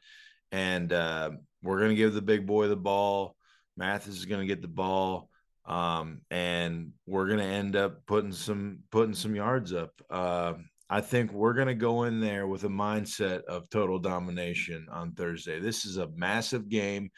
and 0.53 0.93
uh, 0.93 1.31
we're 1.63 1.81
gonna 1.81 1.95
give 1.95 2.15
the 2.15 2.23
big 2.23 2.47
boy 2.47 2.69
the 2.69 2.77
ball. 2.77 3.37
Mathis 3.77 4.17
is 4.17 4.27
gonna 4.27 4.47
get 4.47 4.63
the 4.63 4.69
ball 4.69 5.31
um, 5.71 6.23
and 6.31 6.93
we're 7.07 7.29
gonna 7.29 7.45
end 7.45 7.77
up 7.77 8.05
putting 8.07 8.33
some 8.33 8.81
putting 8.91 9.15
some 9.15 9.35
yards 9.35 9.73
up. 9.73 9.93
Uh, 10.11 10.55
I 10.89 11.01
think 11.01 11.33
we're 11.33 11.55
to 11.69 11.75
go 11.75 12.03
in 12.05 12.21
there 12.21 12.49
with 12.49 12.65
a 12.65 12.69
mindset 12.69 13.45
of 13.45 13.71
total 13.71 14.01
domination 14.01 14.89
on 14.91 15.13
Thursday. 15.13 15.61
This 15.61 15.85
is 15.85 15.99
a 15.99 16.09
massive 16.17 16.69
game. 16.69 17.11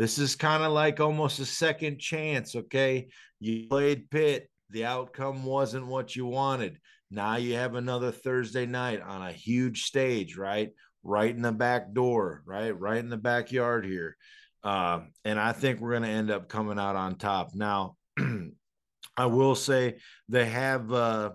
This 0.00 0.18
is 0.18 0.34
kind 0.34 0.62
of 0.62 0.72
like 0.72 0.98
almost 0.98 1.40
a 1.40 1.44
second 1.44 1.98
chance. 1.98 2.56
Okay. 2.56 3.08
You 3.38 3.66
played 3.68 4.10
Pitt, 4.10 4.48
the 4.70 4.86
outcome 4.86 5.44
wasn't 5.44 5.88
what 5.88 6.16
you 6.16 6.24
wanted. 6.24 6.78
Now 7.10 7.36
you 7.36 7.56
have 7.56 7.74
another 7.74 8.10
Thursday 8.10 8.64
night 8.64 9.02
on 9.02 9.20
a 9.20 9.30
huge 9.30 9.82
stage, 9.82 10.38
right? 10.38 10.70
Right 11.02 11.28
in 11.28 11.42
the 11.42 11.52
back 11.52 11.92
door, 11.92 12.42
right? 12.46 12.70
Right 12.70 12.96
in 12.96 13.10
the 13.10 13.18
backyard 13.18 13.84
here. 13.84 14.16
Uh, 14.64 15.00
and 15.26 15.38
I 15.38 15.52
think 15.52 15.80
we're 15.80 15.90
going 15.90 16.04
to 16.04 16.08
end 16.08 16.30
up 16.30 16.48
coming 16.48 16.78
out 16.78 16.96
on 16.96 17.16
top. 17.16 17.50
Now, 17.54 17.96
I 19.18 19.26
will 19.26 19.54
say 19.54 19.98
they 20.30 20.46
have. 20.46 20.90
Uh, 20.90 21.32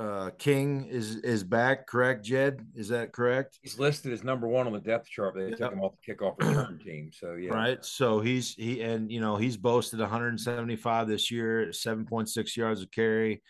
uh, 0.00 0.30
King 0.38 0.86
is 0.86 1.16
is 1.16 1.44
back, 1.44 1.86
correct? 1.86 2.24
Jed, 2.24 2.66
is 2.74 2.88
that 2.88 3.12
correct? 3.12 3.58
He's 3.62 3.78
listed 3.78 4.14
as 4.14 4.24
number 4.24 4.48
one 4.48 4.66
on 4.66 4.72
the 4.72 4.80
depth 4.80 5.10
chart, 5.10 5.34
but 5.34 5.44
they 5.44 5.50
took 5.50 5.72
him 5.72 5.82
off 5.82 5.92
the 6.06 6.14
kickoff 6.14 6.38
return 6.38 6.78
team. 6.84 7.10
So 7.12 7.34
yeah, 7.34 7.52
right. 7.52 7.84
So 7.84 8.20
he's 8.20 8.54
he 8.54 8.80
and 8.80 9.12
you 9.12 9.20
know 9.20 9.36
he's 9.36 9.58
boasted 9.58 10.00
175 10.00 11.06
this 11.06 11.30
year, 11.30 11.66
7.6 11.66 12.56
yards 12.56 12.80
of 12.80 12.90
carry, 12.90 13.42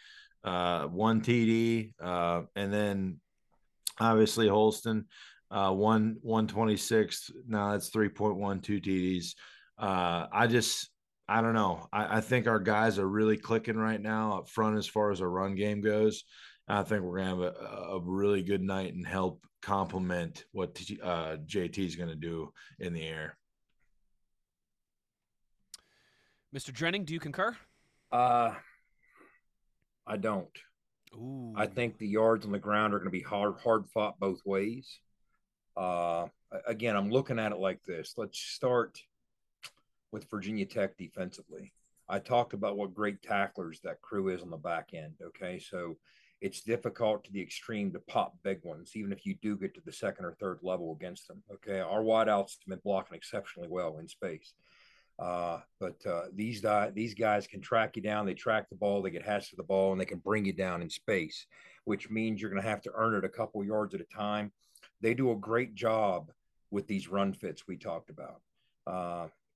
uh, 0.42 0.86
one 0.86 1.20
TD, 1.20 1.92
uh, 2.03 2.42
and 2.57 2.72
then 2.72 3.20
obviously 4.01 4.48
Holston, 4.48 5.05
uh, 5.53 5.70
one 5.70 6.16
126. 6.22 7.30
Now 7.46 7.72
that's 7.72 7.90
3.12 7.90 8.61
TDs. 8.61 9.34
Uh, 9.78 10.26
I 10.32 10.48
just 10.48 10.89
I 11.31 11.43
don't 11.43 11.55
know. 11.55 11.87
I, 11.93 12.16
I, 12.16 12.20
think 12.20 12.49
our 12.49 12.59
guys 12.59 12.99
are 12.99 13.09
really 13.09 13.37
clicking 13.37 13.76
right 13.76 14.01
now 14.01 14.39
up 14.39 14.49
front 14.49 14.76
as 14.76 14.89
far 14.89 15.12
as 15.12 15.20
our 15.20 15.31
run 15.31 15.55
game 15.55 15.81
goes. 15.81 16.24
I 16.66 16.83
think 16.83 17.03
we're 17.03 17.18
gonna 17.18 17.28
have 17.28 17.39
a, 17.39 17.53
a 17.93 18.01
really 18.01 18.43
good 18.43 18.61
night 18.61 18.95
and 18.95 19.07
help 19.07 19.47
complement 19.62 20.45
what 20.51 20.76
uh, 21.01 21.37
JT 21.47 21.78
is 21.78 21.95
gonna 21.95 22.16
do 22.16 22.53
in 22.81 22.95
the 22.95 23.07
air. 23.07 23.39
Mr. 26.53 26.72
Drenning, 26.72 27.07
do 27.07 27.14
you 27.14 27.20
concur? 27.20 27.57
Uh, 28.11 28.55
I 30.05 30.16
don't. 30.16 30.49
Ooh. 31.14 31.53
I 31.57 31.66
think 31.66 31.99
the 31.99 32.09
yards 32.09 32.45
on 32.45 32.51
the 32.51 32.59
ground 32.59 32.93
are 32.93 32.99
going 32.99 33.07
to 33.07 33.11
be 33.11 33.22
hard, 33.22 33.55
hard 33.62 33.89
fought 33.95 34.18
both 34.18 34.41
ways. 34.45 34.99
Uh, 35.76 36.26
again, 36.66 36.97
I'm 36.97 37.11
looking 37.11 37.39
at 37.39 37.53
it 37.53 37.59
like 37.59 37.85
this. 37.85 38.14
Let's 38.16 38.39
start 38.39 38.99
with 40.12 40.30
Virginia 40.30 40.66
Tech 40.66 40.96
defensively. 40.96 41.72
I 42.08 42.18
talked 42.18 42.54
about 42.54 42.76
what 42.76 42.94
great 42.94 43.22
tacklers 43.22 43.80
that 43.84 44.02
crew 44.02 44.28
is 44.28 44.42
on 44.42 44.50
the 44.50 44.56
back 44.56 44.90
end. 44.94 45.14
Okay. 45.22 45.58
So 45.58 45.96
it's 46.40 46.62
difficult 46.62 47.24
to 47.24 47.32
the 47.32 47.40
extreme 47.40 47.92
to 47.92 48.00
pop 48.00 48.34
big 48.42 48.61
ones, 48.64 48.92
even 48.96 49.12
if 49.12 49.24
you 49.24 49.36
do 49.42 49.56
get 49.56 49.74
to 49.74 49.82
the 49.84 49.92
second 49.92 50.24
or 50.24 50.32
third 50.32 50.58
level 50.62 50.92
against 50.92 51.28
them. 51.28 51.42
Okay. 51.52 51.80
Our 51.80 52.02
wideouts 52.02 52.58
have 52.58 52.66
been 52.68 52.80
blocking 52.82 53.16
exceptionally 53.16 53.68
well 53.68 53.98
in 53.98 54.08
space. 54.08 54.54
Uh, 55.20 55.61
but 55.78 56.04
uh, 56.06 56.22
these 56.34 56.64
these 56.94 57.14
guys 57.14 57.46
can 57.46 57.61
track 57.61 57.94
you 57.94 58.02
down. 58.02 58.24
They 58.24 58.34
track 58.34 58.70
the 58.70 58.76
ball. 58.76 59.02
They 59.02 59.11
get 59.11 59.22
hatched 59.22 59.50
to 59.50 59.56
the 59.56 59.62
ball, 59.62 59.92
and 59.92 60.00
they 60.00 60.06
can 60.06 60.18
bring 60.18 60.46
you 60.46 60.54
down 60.54 60.80
in 60.80 60.88
space, 60.88 61.46
which 61.84 62.08
means 62.08 62.40
you're 62.40 62.50
going 62.50 62.62
to 62.62 62.68
have 62.68 62.80
to 62.82 62.92
earn 62.94 63.14
it 63.14 63.24
a 63.24 63.28
couple 63.28 63.62
yards 63.62 63.94
at 63.94 64.00
a 64.00 64.04
time. 64.04 64.50
They 65.02 65.12
do 65.12 65.30
a 65.30 65.36
great 65.36 65.74
job 65.74 66.32
with 66.70 66.86
these 66.86 67.08
run 67.08 67.34
fits 67.34 67.66
we 67.68 67.76
talked 67.76 68.08
about. 68.08 68.40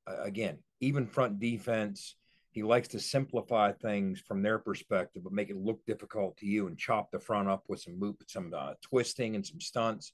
Again, 0.06 0.58
even 0.80 1.06
front 1.06 1.40
defense. 1.40 2.16
He 2.50 2.62
likes 2.62 2.88
to 2.88 3.00
simplify 3.00 3.72
things 3.72 4.20
from 4.20 4.42
their 4.42 4.60
perspective, 4.60 5.24
but 5.24 5.32
make 5.32 5.50
it 5.50 5.56
look 5.56 5.84
difficult 5.86 6.36
to 6.36 6.46
you 6.46 6.68
and 6.68 6.78
chop 6.78 7.10
the 7.10 7.18
front 7.18 7.48
up 7.48 7.64
with 7.68 7.80
some 7.80 7.98
loop, 7.98 8.22
some 8.28 8.52
uh, 8.56 8.74
twisting 8.80 9.34
and 9.34 9.44
some 9.44 9.60
stunts. 9.60 10.12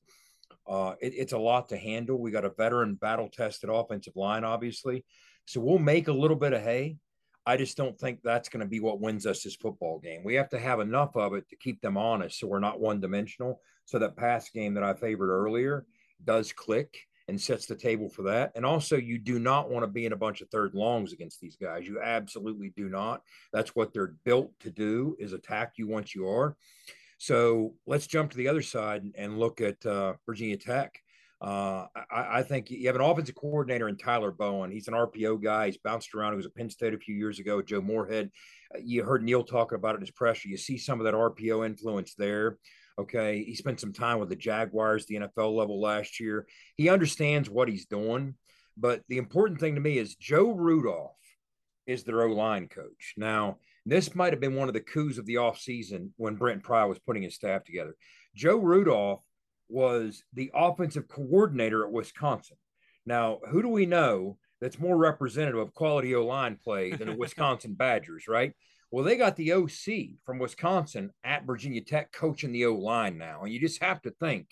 Uh, 0.66 0.94
it, 1.02 1.12
it's 1.14 1.34
a 1.34 1.38
lot 1.38 1.68
to 1.68 1.76
handle. 1.76 2.18
We 2.18 2.30
got 2.30 2.46
a 2.46 2.50
veteran, 2.50 2.94
battle 2.94 3.28
tested 3.28 3.68
offensive 3.68 4.16
line, 4.16 4.44
obviously. 4.44 5.04
So 5.44 5.60
we'll 5.60 5.78
make 5.78 6.08
a 6.08 6.12
little 6.12 6.36
bit 6.36 6.54
of 6.54 6.62
hay. 6.62 6.96
I 7.44 7.56
just 7.56 7.76
don't 7.76 7.98
think 7.98 8.20
that's 8.22 8.48
going 8.48 8.60
to 8.60 8.66
be 8.66 8.80
what 8.80 9.00
wins 9.00 9.26
us 9.26 9.42
this 9.42 9.56
football 9.56 9.98
game. 9.98 10.22
We 10.24 10.34
have 10.34 10.50
to 10.50 10.58
have 10.58 10.80
enough 10.80 11.16
of 11.16 11.34
it 11.34 11.48
to 11.48 11.56
keep 11.56 11.80
them 11.80 11.96
honest 11.96 12.38
so 12.38 12.46
we're 12.46 12.60
not 12.60 12.80
one 12.80 13.00
dimensional. 13.00 13.60
So 13.86 13.98
that 13.98 14.16
pass 14.16 14.50
game 14.50 14.74
that 14.74 14.84
I 14.84 14.94
favored 14.94 15.30
earlier 15.30 15.84
does 16.24 16.52
click 16.52 16.96
and 17.30 17.40
sets 17.40 17.64
the 17.66 17.76
table 17.76 18.08
for 18.08 18.22
that. 18.22 18.52
And 18.56 18.66
also, 18.66 18.96
you 18.96 19.16
do 19.16 19.38
not 19.38 19.70
want 19.70 19.84
to 19.84 19.90
be 19.90 20.04
in 20.04 20.12
a 20.12 20.16
bunch 20.16 20.40
of 20.40 20.48
third 20.48 20.74
longs 20.74 21.12
against 21.12 21.40
these 21.40 21.56
guys. 21.56 21.86
You 21.86 22.00
absolutely 22.02 22.72
do 22.76 22.88
not. 22.88 23.22
That's 23.52 23.74
what 23.74 23.94
they're 23.94 24.14
built 24.24 24.52
to 24.60 24.70
do 24.70 25.16
is 25.18 25.32
attack 25.32 25.74
you 25.76 25.86
once 25.86 26.14
you 26.14 26.28
are. 26.28 26.56
So 27.18 27.74
let's 27.86 28.06
jump 28.06 28.32
to 28.32 28.36
the 28.36 28.48
other 28.48 28.62
side 28.62 29.04
and 29.16 29.38
look 29.38 29.60
at 29.60 29.84
uh, 29.86 30.14
Virginia 30.26 30.56
Tech. 30.56 30.98
Uh, 31.40 31.86
I, 32.10 32.38
I, 32.38 32.42
think 32.42 32.70
you 32.70 32.86
have 32.88 32.96
an 32.96 33.00
offensive 33.00 33.34
coordinator 33.34 33.88
in 33.88 33.96
Tyler 33.96 34.30
Bowen. 34.30 34.70
He's 34.70 34.88
an 34.88 34.94
RPO 34.94 35.42
guy. 35.42 35.66
He's 35.66 35.78
bounced 35.78 36.14
around. 36.14 36.32
He 36.32 36.36
was 36.36 36.44
at 36.44 36.54
Penn 36.54 36.68
State 36.68 36.92
a 36.92 36.98
few 36.98 37.14
years 37.14 37.38
ago. 37.38 37.62
Joe 37.62 37.80
Moorhead. 37.80 38.30
Uh, 38.74 38.80
you 38.84 39.04
heard 39.04 39.22
Neil 39.22 39.42
talking 39.42 39.76
about 39.76 39.94
it 39.94 39.98
in 39.98 40.00
his 40.02 40.10
pressure. 40.10 40.48
You 40.48 40.58
see 40.58 40.76
some 40.76 41.00
of 41.00 41.04
that 41.04 41.14
RPO 41.14 41.64
influence 41.64 42.14
there. 42.14 42.58
Okay. 43.00 43.42
He 43.44 43.54
spent 43.54 43.80
some 43.80 43.92
time 43.92 44.18
with 44.18 44.28
the 44.28 44.36
Jaguars, 44.36 45.06
the 45.06 45.16
NFL 45.16 45.56
level 45.56 45.80
last 45.80 46.20
year. 46.20 46.46
He 46.76 46.88
understands 46.88 47.48
what 47.48 47.68
he's 47.68 47.86
doing. 47.86 48.34
But 48.76 49.02
the 49.08 49.18
important 49.18 49.60
thing 49.60 49.74
to 49.74 49.80
me 49.80 49.98
is 49.98 50.14
Joe 50.14 50.52
Rudolph 50.52 51.16
is 51.86 52.04
their 52.04 52.22
O 52.22 52.28
line 52.28 52.68
coach. 52.68 53.14
Now, 53.16 53.58
this 53.86 54.14
might 54.14 54.32
have 54.32 54.40
been 54.40 54.54
one 54.54 54.68
of 54.68 54.74
the 54.74 54.80
coups 54.80 55.18
of 55.18 55.26
the 55.26 55.36
offseason 55.36 56.10
when 56.16 56.36
Brent 56.36 56.62
Pry 56.62 56.84
was 56.84 56.98
putting 56.98 57.22
his 57.22 57.34
staff 57.34 57.64
together. 57.64 57.96
Joe 58.34 58.56
Rudolph 58.56 59.22
was 59.68 60.22
the 60.34 60.50
offensive 60.54 61.08
coordinator 61.08 61.84
at 61.84 61.92
Wisconsin. 61.92 62.56
Now, 63.06 63.40
who 63.50 63.62
do 63.62 63.68
we 63.68 63.86
know 63.86 64.38
that's 64.60 64.78
more 64.78 64.96
representative 64.96 65.60
of 65.60 65.74
quality 65.74 66.14
O 66.14 66.24
line 66.24 66.58
play 66.62 66.92
than 66.92 67.08
the 67.08 67.16
Wisconsin 67.18 67.74
Badgers, 67.74 68.28
right? 68.28 68.52
Well, 68.90 69.04
they 69.04 69.16
got 69.16 69.36
the 69.36 69.52
OC 69.52 70.18
from 70.24 70.38
Wisconsin 70.38 71.10
at 71.22 71.46
Virginia 71.46 71.80
Tech 71.80 72.12
coaching 72.12 72.52
the 72.52 72.66
O 72.66 72.74
line 72.74 73.18
now. 73.18 73.42
And 73.42 73.52
you 73.52 73.60
just 73.60 73.82
have 73.82 74.02
to 74.02 74.10
think 74.10 74.48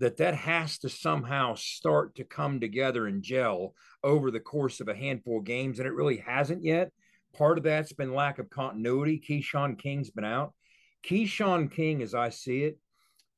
that 0.00 0.16
that 0.18 0.34
has 0.34 0.78
to 0.78 0.88
somehow 0.88 1.54
start 1.54 2.14
to 2.16 2.24
come 2.24 2.60
together 2.60 3.06
and 3.06 3.22
gel 3.22 3.74
over 4.02 4.30
the 4.30 4.40
course 4.40 4.80
of 4.80 4.88
a 4.88 4.94
handful 4.94 5.38
of 5.38 5.44
games, 5.44 5.78
and 5.78 5.88
it 5.88 5.94
really 5.94 6.18
hasn't 6.18 6.64
yet. 6.64 6.92
Part 7.36 7.58
of 7.58 7.64
that's 7.64 7.92
been 7.92 8.14
lack 8.14 8.38
of 8.38 8.50
continuity. 8.50 9.20
Keshawn 9.20 9.78
King's 9.78 10.10
been 10.10 10.24
out. 10.24 10.52
Keshawn 11.04 11.70
King, 11.70 12.02
as 12.02 12.14
I 12.14 12.28
see 12.28 12.64
it, 12.64 12.78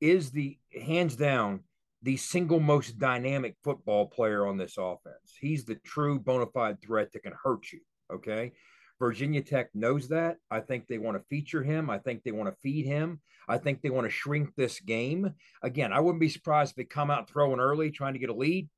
is 0.01 0.30
the 0.30 0.59
hands 0.78 1.16
down 1.16 1.61
the 2.03 2.16
single 2.16 2.61
most 2.61 2.99
dynamic 2.99 3.57
football 3.64 4.07
player 4.07 4.47
on 4.47 4.57
this 4.57 4.76
offense. 4.78 5.34
He's 5.41 5.64
the 5.64 5.76
true 5.76 6.18
bona 6.18 6.47
fide 6.47 6.80
threat 6.82 7.12
that 7.12 7.22
can 7.22 7.32
hurt 7.43 7.72
you. 7.72 7.80
Okay. 8.12 8.53
Virginia 8.99 9.42
Tech 9.42 9.68
knows 9.74 10.09
that. 10.09 10.38
I 10.51 10.61
think 10.61 10.86
they 10.86 10.99
want 10.99 11.16
to 11.16 11.24
feature 11.28 11.62
him. 11.62 11.90
I 11.90 11.99
think 11.99 12.22
they 12.22 12.32
want 12.32 12.49
to 12.49 12.57
feed 12.62 12.86
him. 12.86 13.20
I 13.49 13.59
think 13.59 13.82
they 13.82 13.90
want 13.90 14.07
to 14.07 14.11
shrink 14.11 14.55
this 14.57 14.80
game. 14.80 15.34
Again, 15.62 15.92
I 15.92 16.01
wouldn't 16.01 16.20
be 16.20 16.28
surprised 16.28 16.70
if 16.70 16.76
they 16.76 16.84
come 16.84 17.11
out 17.11 17.28
throwing 17.28 17.61
early, 17.61 17.90
trying 17.90 18.14
to 18.14 18.18
get 18.18 18.30
a 18.30 18.34
lead, 18.34 18.68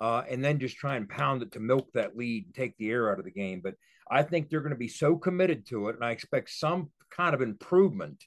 uh, 0.00 0.22
and 0.28 0.44
then 0.44 0.58
just 0.58 0.76
try 0.76 0.96
and 0.96 1.08
pound 1.08 1.42
it 1.42 1.52
to 1.52 1.60
milk 1.60 1.88
that 1.94 2.16
lead 2.16 2.46
and 2.46 2.54
take 2.54 2.76
the 2.78 2.90
air 2.90 3.10
out 3.10 3.18
of 3.18 3.24
the 3.24 3.30
game. 3.30 3.60
But 3.62 3.74
I 4.10 4.22
think 4.22 4.48
they're 4.48 4.60
going 4.60 4.70
to 4.70 4.76
be 4.76 4.88
so 4.88 5.16
committed 5.16 5.66
to 5.66 5.88
it, 5.88 5.96
and 5.96 6.04
I 6.04 6.12
expect 6.12 6.50
some 6.50 6.90
kind 7.10 7.34
of 7.34 7.42
improvement 7.42 8.24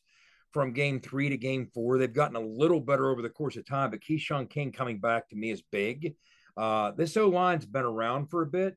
from 0.51 0.73
game 0.73 0.99
three 0.99 1.29
to 1.29 1.37
game 1.37 1.69
four. 1.73 1.97
They've 1.97 2.11
gotten 2.11 2.35
a 2.35 2.39
little 2.41 2.79
better 2.79 3.09
over 3.09 3.21
the 3.21 3.29
course 3.29 3.55
of 3.55 3.65
time, 3.65 3.91
but 3.91 4.01
Keshawn 4.01 4.49
King 4.49 4.71
coming 4.71 4.99
back 4.99 5.29
to 5.29 5.35
me 5.35 5.51
is 5.51 5.61
big. 5.71 6.15
Uh, 6.57 6.91
this 6.91 7.15
O 7.17 7.29
line's 7.29 7.65
been 7.65 7.85
around 7.85 8.29
for 8.29 8.41
a 8.41 8.47
bit. 8.47 8.75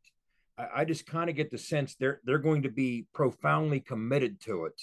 I, 0.75 0.85
just 0.85 1.07
kind 1.07 1.31
of 1.31 1.37
get 1.37 1.51
the 1.51 1.59
sense 1.59 1.95
they're 1.95 2.21
they're 2.25 2.39
going 2.39 2.63
to 2.63 2.71
be 2.71 3.07
profoundly 3.15 3.81
committed 3.81 4.41
to 4.43 4.67
it 4.67 4.83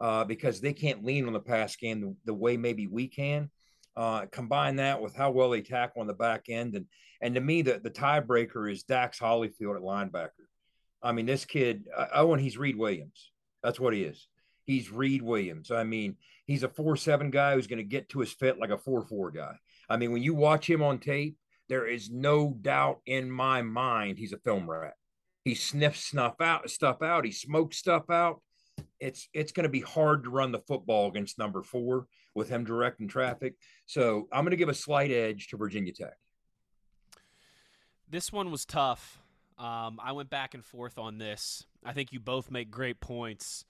uh, 0.00 0.24
because 0.24 0.60
they 0.60 0.72
can't 0.72 1.04
lean 1.04 1.26
on 1.26 1.32
the 1.32 1.40
pass 1.40 1.76
game 1.76 2.00
the, 2.00 2.14
the 2.26 2.34
way 2.34 2.56
maybe 2.56 2.86
we 2.86 3.08
can. 3.08 3.50
Uh, 3.96 4.26
combine 4.26 4.76
that 4.76 5.00
with 5.00 5.16
how 5.16 5.30
well 5.30 5.50
they 5.50 5.60
tackle 5.60 6.00
on 6.00 6.06
the 6.06 6.14
back 6.14 6.44
end, 6.48 6.76
and 6.76 6.86
and 7.20 7.34
to 7.34 7.40
me, 7.40 7.62
the 7.62 7.80
the 7.82 7.90
tiebreaker 7.90 8.70
is 8.70 8.84
Dax 8.84 9.18
Hollifield 9.18 9.76
at 9.76 9.82
linebacker. 9.82 10.30
I 11.02 11.12
mean, 11.12 11.26
this 11.26 11.44
kid, 11.44 11.86
oh, 12.14 12.32
and 12.32 12.42
he's 12.42 12.58
Reed 12.58 12.76
Williams. 12.76 13.32
That's 13.62 13.80
what 13.80 13.94
he 13.94 14.02
is. 14.02 14.28
He's 14.64 14.92
Reed 14.92 15.22
Williams. 15.22 15.70
I 15.70 15.84
mean, 15.84 16.16
he's 16.46 16.62
a 16.62 16.68
four 16.68 16.96
seven 16.96 17.30
guy 17.30 17.54
who's 17.54 17.66
going 17.66 17.78
to 17.78 17.84
get 17.84 18.08
to 18.10 18.20
his 18.20 18.32
fit 18.32 18.58
like 18.58 18.70
a 18.70 18.78
four 18.78 19.02
four 19.02 19.30
guy. 19.30 19.54
I 19.88 19.96
mean, 19.96 20.12
when 20.12 20.22
you 20.22 20.34
watch 20.34 20.68
him 20.68 20.82
on 20.82 20.98
tape, 20.98 21.36
there 21.68 21.86
is 21.86 22.10
no 22.10 22.56
doubt 22.60 23.00
in 23.06 23.30
my 23.30 23.62
mind 23.62 24.18
he's 24.18 24.32
a 24.32 24.38
film 24.38 24.68
rat. 24.68 24.94
He 25.48 25.54
sniffs 25.54 26.04
snuff 26.04 26.40
out 26.40 26.68
stuff 26.70 27.02
out. 27.02 27.24
He 27.24 27.32
smokes 27.32 27.78
stuff 27.78 28.10
out. 28.10 28.40
It's 29.00 29.28
it's 29.32 29.52
going 29.52 29.64
to 29.64 29.70
be 29.70 29.80
hard 29.80 30.24
to 30.24 30.30
run 30.30 30.52
the 30.52 30.60
football 30.60 31.08
against 31.08 31.38
number 31.38 31.62
four 31.62 32.06
with 32.34 32.48
him 32.48 32.64
directing 32.64 33.08
traffic. 33.08 33.54
So 33.86 34.28
I'm 34.32 34.44
going 34.44 34.50
to 34.50 34.56
give 34.56 34.68
a 34.68 34.74
slight 34.74 35.10
edge 35.10 35.48
to 35.48 35.56
Virginia 35.56 35.92
Tech. 35.92 36.14
This 38.08 38.32
one 38.32 38.50
was 38.50 38.64
tough. 38.64 39.20
Um, 39.58 39.98
I 40.02 40.12
went 40.12 40.30
back 40.30 40.54
and 40.54 40.64
forth 40.64 40.98
on 40.98 41.18
this. 41.18 41.64
I 41.84 41.92
think 41.92 42.12
you 42.12 42.20
both 42.20 42.50
make 42.50 42.70
great 42.70 43.00
points. 43.00 43.64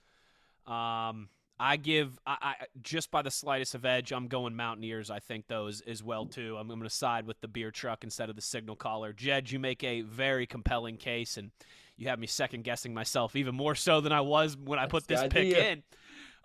Um, 0.66 1.30
I 1.60 1.76
give 1.76 2.18
I, 2.26 2.36
I, 2.40 2.54
just 2.82 3.10
by 3.10 3.22
the 3.22 3.30
slightest 3.30 3.74
of 3.74 3.84
edge. 3.84 4.12
I'm 4.12 4.28
going 4.28 4.54
Mountaineers. 4.54 5.10
I 5.10 5.18
think 5.18 5.48
those 5.48 5.80
as 5.82 6.02
well 6.02 6.26
too. 6.26 6.56
I'm, 6.56 6.70
I'm 6.70 6.78
going 6.78 6.88
to 6.88 6.90
side 6.90 7.26
with 7.26 7.40
the 7.40 7.48
beer 7.48 7.70
truck 7.70 8.04
instead 8.04 8.30
of 8.30 8.36
the 8.36 8.42
signal 8.42 8.76
caller. 8.76 9.12
Jed, 9.12 9.50
you 9.50 9.58
make 9.58 9.82
a 9.82 10.02
very 10.02 10.46
compelling 10.46 10.96
case, 10.96 11.36
and 11.36 11.50
you 11.96 12.08
have 12.08 12.18
me 12.18 12.28
second 12.28 12.62
guessing 12.62 12.94
myself 12.94 13.34
even 13.34 13.54
more 13.54 13.74
so 13.74 14.00
than 14.00 14.12
I 14.12 14.20
was 14.20 14.56
when 14.56 14.78
I 14.78 14.86
put 14.86 15.08
this 15.08 15.20
pick 15.30 15.54
in. 15.54 15.82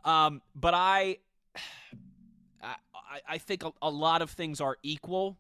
Um, 0.04 0.42
but 0.56 0.74
I, 0.74 1.18
I, 2.62 2.76
I 3.30 3.38
think 3.38 3.64
a, 3.64 3.72
a, 3.82 3.90
lot 3.90 4.22
of 4.22 4.32
things 4.32 4.60
are 4.60 4.78
equal, 4.84 5.38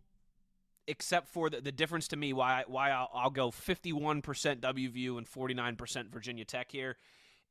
except 0.87 1.27
for 1.29 1.49
the, 1.49 1.59
the 1.59 1.71
difference 1.71 2.07
to 2.09 2.15
me. 2.15 2.31
Why 2.31 2.63
why 2.67 2.91
I'll, 2.91 3.09
I'll 3.13 3.29
go 3.29 3.49
51% 3.49 4.21
WVU 4.21 5.17
and 5.17 5.27
49% 5.27 6.11
Virginia 6.11 6.45
Tech 6.45 6.71
here 6.71 6.95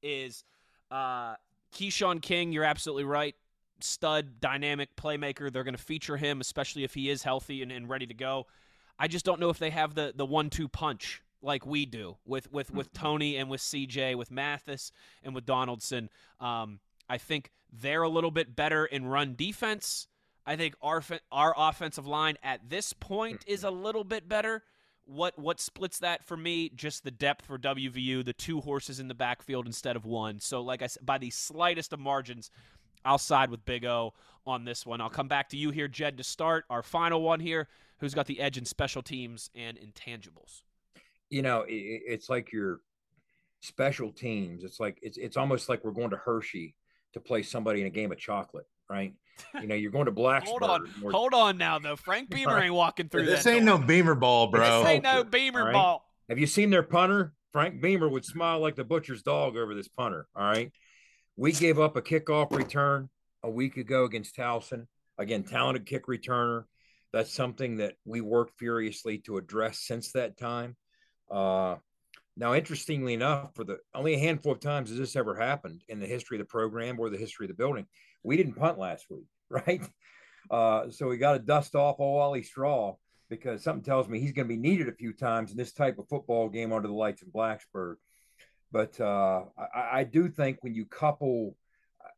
is 0.02 0.44
uh, 0.90 1.34
Keshawn 1.72 2.20
King, 2.20 2.52
you're 2.52 2.64
absolutely 2.64 3.04
right. 3.04 3.34
Stud, 3.80 4.40
dynamic 4.40 4.94
playmaker. 4.96 5.52
They're 5.52 5.64
going 5.64 5.76
to 5.76 5.82
feature 5.82 6.16
him, 6.16 6.40
especially 6.40 6.84
if 6.84 6.94
he 6.94 7.10
is 7.10 7.22
healthy 7.22 7.62
and, 7.62 7.72
and 7.72 7.88
ready 7.88 8.06
to 8.06 8.14
go. 8.14 8.46
I 8.98 9.08
just 9.08 9.24
don't 9.24 9.40
know 9.40 9.50
if 9.50 9.58
they 9.58 9.70
have 9.70 9.94
the 9.94 10.12
the 10.14 10.26
one 10.26 10.50
two 10.50 10.68
punch 10.68 11.22
like 11.42 11.66
we 11.66 11.86
do 11.86 12.16
with 12.24 12.50
with 12.52 12.70
with 12.72 12.92
mm-hmm. 12.92 13.02
Tony 13.02 13.36
and 13.36 13.50
with 13.50 13.60
CJ, 13.60 14.16
with 14.16 14.30
Mathis 14.30 14.92
and 15.22 15.34
with 15.34 15.44
Donaldson. 15.44 16.08
Um, 16.40 16.78
I 17.08 17.18
think 17.18 17.50
they're 17.72 18.02
a 18.02 18.08
little 18.08 18.30
bit 18.30 18.54
better 18.54 18.86
in 18.86 19.06
run 19.06 19.34
defense. 19.34 20.06
I 20.46 20.56
think 20.56 20.74
our 20.82 21.02
our 21.30 21.54
offensive 21.56 22.06
line 22.06 22.36
at 22.42 22.68
this 22.68 22.92
point 22.92 23.44
is 23.46 23.64
a 23.64 23.70
little 23.70 24.04
bit 24.04 24.28
better. 24.28 24.62
What 25.04 25.38
what 25.38 25.60
splits 25.60 25.98
that 25.98 26.24
for 26.24 26.36
me? 26.36 26.70
Just 26.74 27.04
the 27.04 27.10
depth 27.10 27.46
for 27.46 27.58
WVU, 27.58 28.24
the 28.24 28.32
two 28.32 28.60
horses 28.60 29.00
in 29.00 29.08
the 29.08 29.14
backfield 29.14 29.66
instead 29.66 29.96
of 29.96 30.04
one. 30.04 30.40
So, 30.40 30.62
like 30.62 30.82
I 30.82 30.86
said, 30.86 31.04
by 31.04 31.18
the 31.18 31.30
slightest 31.30 31.92
of 31.92 32.00
margins, 32.00 32.50
I'll 33.04 33.18
side 33.18 33.50
with 33.50 33.64
Big 33.64 33.84
O 33.84 34.14
on 34.46 34.64
this 34.64 34.86
one. 34.86 35.00
I'll 35.00 35.10
come 35.10 35.28
back 35.28 35.48
to 35.50 35.56
you 35.56 35.70
here, 35.70 35.88
Jed, 35.88 36.16
to 36.18 36.24
start 36.24 36.64
our 36.70 36.82
final 36.82 37.22
one 37.22 37.40
here. 37.40 37.68
Who's 37.98 38.14
got 38.14 38.26
the 38.26 38.40
edge 38.40 38.58
in 38.58 38.64
special 38.64 39.02
teams 39.02 39.50
and 39.54 39.78
intangibles? 39.78 40.62
You 41.30 41.42
know, 41.42 41.64
it's 41.68 42.28
like 42.28 42.52
your 42.52 42.80
special 43.60 44.10
teams. 44.10 44.64
It's 44.64 44.80
like 44.80 44.98
it's 45.02 45.16
it's 45.18 45.36
almost 45.36 45.68
like 45.68 45.84
we're 45.84 45.92
going 45.92 46.10
to 46.10 46.16
Hershey 46.16 46.74
to 47.12 47.20
play 47.20 47.42
somebody 47.42 47.80
in 47.80 47.86
a 47.86 47.90
game 47.90 48.12
of 48.12 48.18
chocolate, 48.18 48.66
right? 48.92 49.14
You 49.60 49.66
know, 49.66 49.74
you're 49.74 49.90
going 49.90 50.04
to 50.04 50.12
Blacksburg. 50.12 50.44
hold 50.44 50.62
on, 50.62 50.90
or, 51.02 51.10
hold 51.10 51.34
on 51.34 51.58
now 51.58 51.78
though. 51.78 51.96
Frank 51.96 52.30
Beamer 52.34 52.58
ain't 52.58 52.74
walking 52.74 53.08
through. 53.08 53.26
This 53.26 53.46
ain't 53.46 53.66
door. 53.66 53.78
no 53.78 53.84
Beamer 53.84 54.14
ball, 54.14 54.46
bro. 54.46 54.82
This 54.82 54.88
ain't 54.88 55.04
no 55.04 55.24
Beamer 55.24 55.64
right? 55.64 55.72
ball. 55.72 56.04
Have 56.28 56.38
you 56.38 56.46
seen 56.46 56.70
their 56.70 56.82
punter? 56.82 57.32
Frank 57.50 57.80
Beamer 57.82 58.08
would 58.08 58.24
smile 58.24 58.60
like 58.60 58.76
the 58.76 58.84
butcher's 58.84 59.22
dog 59.22 59.56
over 59.56 59.74
this 59.74 59.88
punter. 59.88 60.26
All 60.36 60.44
right. 60.44 60.70
We 61.36 61.52
gave 61.52 61.80
up 61.80 61.96
a 61.96 62.02
kickoff 62.02 62.52
return 62.52 63.08
a 63.42 63.50
week 63.50 63.78
ago 63.78 64.04
against 64.04 64.36
Towson. 64.36 64.86
Again, 65.18 65.42
talented 65.42 65.86
kick 65.86 66.06
returner. 66.06 66.64
That's 67.12 67.32
something 67.32 67.78
that 67.78 67.94
we 68.04 68.20
worked 68.20 68.58
furiously 68.58 69.18
to 69.18 69.38
address 69.38 69.80
since 69.80 70.12
that 70.12 70.38
time. 70.38 70.76
Uh, 71.30 71.76
now, 72.36 72.54
interestingly 72.54 73.12
enough, 73.12 73.50
for 73.54 73.64
the 73.64 73.78
only 73.94 74.14
a 74.14 74.18
handful 74.18 74.52
of 74.52 74.60
times 74.60 74.88
has 74.88 74.98
this 74.98 75.16
ever 75.16 75.34
happened 75.34 75.82
in 75.88 76.00
the 76.00 76.06
history 76.06 76.38
of 76.38 76.40
the 76.40 76.50
program 76.50 76.98
or 76.98 77.10
the 77.10 77.18
history 77.18 77.44
of 77.44 77.48
the 77.48 77.54
building, 77.54 77.86
we 78.22 78.36
didn't 78.36 78.54
punt 78.54 78.78
last 78.78 79.06
week, 79.10 79.26
right? 79.50 79.82
Uh, 80.50 80.90
so 80.90 81.08
we 81.08 81.16
got 81.16 81.32
to 81.32 81.38
dust 81.38 81.74
off 81.74 81.96
old 81.98 82.20
Ollie 82.20 82.42
Straw 82.42 82.96
because 83.28 83.62
something 83.62 83.84
tells 83.84 84.08
me 84.08 84.20
he's 84.20 84.32
going 84.32 84.46
to 84.46 84.54
be 84.54 84.60
needed 84.60 84.88
a 84.88 84.94
few 84.94 85.12
times 85.12 85.50
in 85.50 85.56
this 85.56 85.72
type 85.72 85.98
of 85.98 86.08
football 86.08 86.48
game 86.48 86.72
under 86.72 86.88
the 86.88 86.94
lights 86.94 87.22
in 87.22 87.30
Blacksburg. 87.30 87.94
But 88.70 89.00
uh, 89.00 89.44
I, 89.74 90.00
I, 90.00 90.04
do 90.04 90.28
think 90.28 90.58
when 90.60 90.74
you 90.74 90.86
couple 90.86 91.56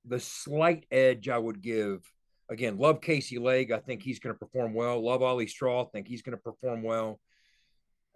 the 0.05 0.21
slight 0.21 0.87
edge 0.91 1.29
I 1.29 1.39
would 1.39 1.63
give, 1.63 2.01
again, 2.49 2.79
love 2.79 3.01
Casey 3.01 3.39
Legg. 3.39 3.73
I 3.73 3.79
think 3.79 4.03
he's 4.03 4.19
going 4.19 4.35
to 4.35 4.39
perform 4.39 4.75
well. 4.75 5.05
Love 5.05 5.23
Ollie 5.23 5.47
Straw. 5.47 5.83
I 5.83 5.87
think 5.93 6.09
he's 6.09 6.23
going 6.23 6.37
to 6.37 6.43
perform 6.43 6.83
well. 6.83 7.21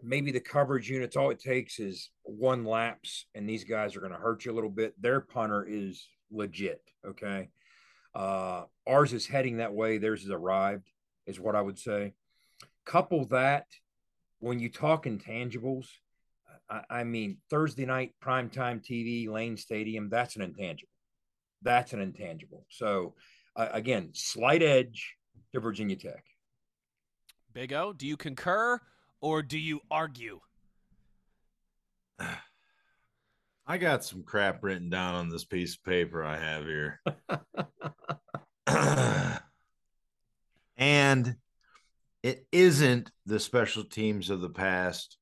Maybe 0.03 0.31
the 0.31 0.41
coverage 0.41 0.89
units, 0.89 1.17
all 1.17 1.31
it 1.31 1.41
takes 1.41 1.81
is 1.81 2.11
one 2.23 2.65
lapse, 2.65 3.27
and 3.35 3.49
these 3.49 3.65
guys 3.65 3.97
are 3.97 4.01
going 4.01 4.13
to 4.13 4.19
hurt 4.19 4.45
you 4.45 4.53
a 4.53 4.55
little 4.55 4.71
bit. 4.71 5.01
Their 5.01 5.21
punter 5.21 5.67
is 5.69 6.07
legit. 6.31 6.81
Okay. 7.05 7.49
Uh, 8.19 8.65
ours 8.85 9.13
is 9.13 9.27
heading 9.27 9.59
that 9.59 9.73
way. 9.73 9.99
Theirs 9.99 10.23
has 10.23 10.31
arrived, 10.31 10.91
is 11.27 11.39
what 11.39 11.55
I 11.55 11.63
would 11.63 11.79
say. 11.79 12.15
Couple 12.85 13.27
that 13.27 13.67
when 14.41 14.59
you 14.59 14.69
talk 14.69 15.05
intangibles, 15.05 15.87
I, 16.69 16.83
I 16.91 17.05
mean, 17.05 17.39
Thursday 17.49 17.87
night 17.87 18.15
primetime 18.21 18.85
TV, 18.85 19.29
Lane 19.29 19.57
Stadium, 19.57 20.09
that's 20.11 20.35
an 20.35 20.43
intangible. 20.43 20.91
That's 21.63 21.93
an 21.93 22.01
intangible. 22.01 22.67
So, 22.71 23.15
uh, 23.55 23.69
again, 23.73 24.11
slight 24.15 24.63
edge 24.63 25.15
to 25.53 25.61
Virginia 25.61 25.97
Tech. 25.97 26.25
Big 27.53 27.73
O, 27.73 27.93
do 27.93 28.07
you 28.07 28.17
concur 28.17 28.81
or 29.21 29.43
do 29.43 29.59
you 29.59 29.81
argue? 29.91 30.41
I 33.67 33.77
got 33.77 34.03
some 34.03 34.23
crap 34.23 34.65
written 34.65 34.89
down 34.89 35.15
on 35.15 35.29
this 35.29 35.45
piece 35.45 35.77
of 35.77 35.85
paper 35.85 36.25
I 36.25 36.39
have 36.39 36.65
here. 36.65 37.01
and 40.79 41.35
it 42.23 42.47
isn't 42.53 43.11
the 43.27 43.41
special 43.41 43.85
teams 43.85 44.31
of 44.31 44.41
the 44.41 44.51
past, 44.51 45.19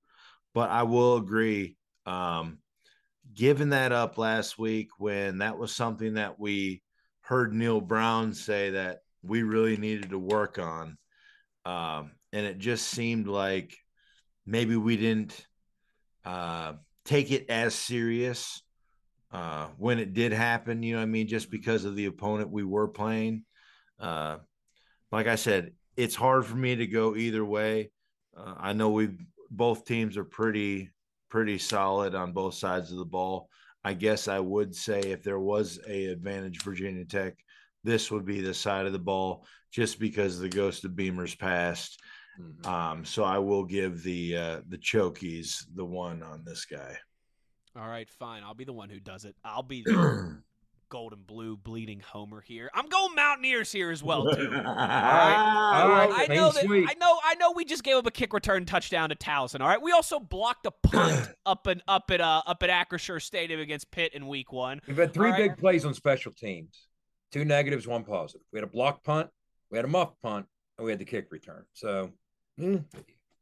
but 0.54 0.70
I 0.70 0.84
will 0.84 1.16
agree. 1.16 1.76
Um, 2.04 2.58
giving 3.34 3.70
that 3.70 3.92
up 3.92 4.18
last 4.18 4.58
week 4.58 4.88
when 4.98 5.38
that 5.38 5.58
was 5.58 5.74
something 5.74 6.14
that 6.14 6.38
we 6.38 6.82
heard 7.22 7.52
Neal 7.52 7.80
Brown 7.80 8.32
say 8.32 8.70
that 8.70 9.00
we 9.22 9.42
really 9.42 9.76
needed 9.76 10.10
to 10.10 10.18
work 10.18 10.58
on. 10.58 10.96
Um, 11.64 12.12
and 12.32 12.46
it 12.46 12.58
just 12.58 12.86
seemed 12.86 13.26
like 13.26 13.76
maybe 14.46 14.76
we 14.76 14.96
didn't 14.96 15.46
uh, 16.24 16.74
take 17.04 17.32
it 17.32 17.50
as 17.50 17.74
serious 17.74 18.62
uh, 19.32 19.66
when 19.76 19.98
it 19.98 20.14
did 20.14 20.32
happen. 20.32 20.82
You 20.82 20.96
know, 20.96 21.02
I 21.02 21.06
mean, 21.06 21.26
just 21.26 21.50
because 21.50 21.84
of 21.84 21.96
the 21.96 22.06
opponent 22.06 22.50
we 22.50 22.64
were 22.64 22.88
playing. 22.88 23.44
Uh, 23.98 24.38
like 25.12 25.26
I 25.26 25.36
said, 25.36 25.72
it's 25.96 26.14
hard 26.14 26.44
for 26.46 26.56
me 26.56 26.76
to 26.76 26.86
go 26.86 27.16
either 27.16 27.44
way. 27.44 27.90
Uh, 28.36 28.54
I 28.58 28.72
know 28.72 28.90
we 28.90 29.10
both 29.50 29.84
teams 29.84 30.16
are 30.16 30.24
pretty 30.24 30.90
pretty 31.28 31.58
solid 31.58 32.14
on 32.14 32.32
both 32.32 32.54
sides 32.54 32.92
of 32.92 32.98
the 32.98 33.04
ball. 33.04 33.48
I 33.84 33.94
guess 33.94 34.28
I 34.28 34.40
would 34.40 34.74
say 34.74 35.00
if 35.00 35.22
there 35.22 35.38
was 35.38 35.78
a 35.88 36.06
advantage 36.06 36.62
Virginia 36.62 37.04
Tech, 37.04 37.34
this 37.84 38.10
would 38.10 38.24
be 38.24 38.40
the 38.40 38.54
side 38.54 38.86
of 38.86 38.92
the 38.92 38.98
ball 38.98 39.46
just 39.72 40.00
because 40.00 40.38
the 40.38 40.48
ghost 40.48 40.84
of 40.84 40.96
Beamer's 40.96 41.34
passed. 41.34 42.00
Mm-hmm. 42.40 42.68
Um, 42.68 43.04
so 43.04 43.24
I 43.24 43.38
will 43.38 43.64
give 43.64 44.02
the 44.02 44.36
uh, 44.36 44.60
the 44.68 44.78
Chokies 44.78 45.64
the 45.74 45.84
one 45.84 46.22
on 46.22 46.42
this 46.44 46.64
guy. 46.64 46.96
All 47.76 47.88
right, 47.88 48.08
fine. 48.08 48.42
I'll 48.42 48.54
be 48.54 48.64
the 48.64 48.72
one 48.72 48.88
who 48.88 49.00
does 49.00 49.24
it. 49.24 49.36
I'll 49.44 49.62
be 49.62 49.82
the 49.86 50.42
gold 50.88 51.12
and 51.12 51.26
blue 51.26 51.56
bleeding 51.56 52.00
homer 52.00 52.40
here. 52.40 52.70
I'm 52.74 52.88
going 52.88 53.14
Mountaineers 53.14 53.72
here 53.72 53.90
as 53.90 54.02
well 54.02 54.24
too. 54.24 54.50
all 54.54 54.62
right, 54.62 55.82
all 55.82 55.88
right. 55.88 56.30
I 56.30 56.34
know 56.34 56.50
that. 56.50 56.64
I 56.64 56.94
know. 56.98 57.18
I 57.24 57.34
know. 57.34 57.52
We 57.52 57.64
just 57.64 57.82
gave 57.82 57.96
up 57.96 58.06
a 58.06 58.10
kick 58.10 58.32
return 58.32 58.64
touchdown 58.64 59.08
to 59.10 59.14
Towson. 59.14 59.60
All 59.60 59.68
right. 59.68 59.80
We 59.80 59.92
also 59.92 60.18
blocked 60.18 60.66
a 60.66 60.70
punt 60.70 61.28
up 61.46 61.66
and 61.66 61.82
up 61.88 62.10
at 62.10 62.20
uh, 62.20 62.42
up 62.46 62.62
at 62.62 62.70
Acrisure 62.70 63.20
Stadium 63.20 63.60
against 63.60 63.90
Pitt 63.90 64.14
in 64.14 64.26
Week 64.26 64.52
One. 64.52 64.80
We've 64.86 64.96
had 64.96 65.12
three 65.12 65.32
big 65.32 65.56
plays 65.56 65.84
on 65.84 65.94
special 65.94 66.32
teams. 66.32 66.86
Two 67.32 67.44
negatives, 67.44 67.86
one 67.86 68.04
positive. 68.04 68.46
We 68.52 68.58
had 68.58 68.64
a 68.64 68.70
block 68.70 69.02
punt, 69.02 69.28
we 69.70 69.78
had 69.78 69.84
a 69.84 69.88
muff 69.88 70.12
punt, 70.22 70.46
and 70.78 70.84
we 70.84 70.92
had 70.92 71.00
the 71.00 71.04
kick 71.04 71.26
return. 71.30 71.64
So, 71.72 72.12
mm, 72.58 72.84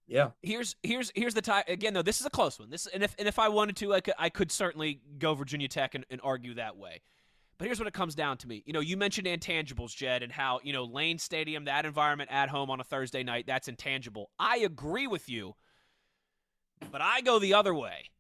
yeah. 0.07 0.30
Here's 0.42 0.76
here's 0.82 1.12
here's 1.14 1.34
the 1.34 1.42
tie 1.42 1.64
again 1.68 1.95
though. 1.95 2.03
This 2.03 2.20
is 2.20 2.26
a 2.26 2.30
close 2.30 2.59
one. 2.59 2.70
This 2.70 2.86
and 2.86 3.03
if 3.03 3.14
and 3.18 3.28
if 3.28 3.38
I 3.38 3.49
wanted 3.49 3.76
to, 3.76 3.95
I 3.95 4.01
could 4.01 4.14
I 4.18 4.28
could 4.28 4.53
certainly 4.53 5.01
go 5.18 5.34
Virginia 5.34 5.68
Tech 5.68 5.95
and, 5.95 6.05
and 6.11 6.20
argue 6.22 6.55
that 6.55 6.76
way. 6.76 7.03
But 7.57 7.66
here's 7.66 7.78
what 7.78 7.86
it 7.86 7.94
comes 7.94 8.14
down 8.14 8.36
to 8.38 8.48
me. 8.48 8.62
You 8.66 8.72
know, 8.72 8.80
you 8.80 8.96
mentioned 8.96 9.26
intangibles, 9.26 9.94
Jed, 9.94 10.22
and 10.22 10.32
how, 10.32 10.61
you 10.62 10.72
know, 10.72 10.84
Lane 10.84 11.18
Stadium, 11.18 11.66
that 11.66 11.86
environment 11.86 12.30
at 12.32 12.48
home 12.48 12.70
on 12.70 12.80
a 12.80 12.84
Thursday 12.84 13.22
night, 13.22 13.46
that's 13.46 13.68
intangible. 13.68 14.30
I 14.38 14.59
agree 14.59 15.07
with 15.07 15.28
you, 15.28 15.55
but 16.90 17.00
I 17.00 17.20
go 17.20 17.38
the 17.38 17.55
other 17.55 17.74
way. 17.74 18.11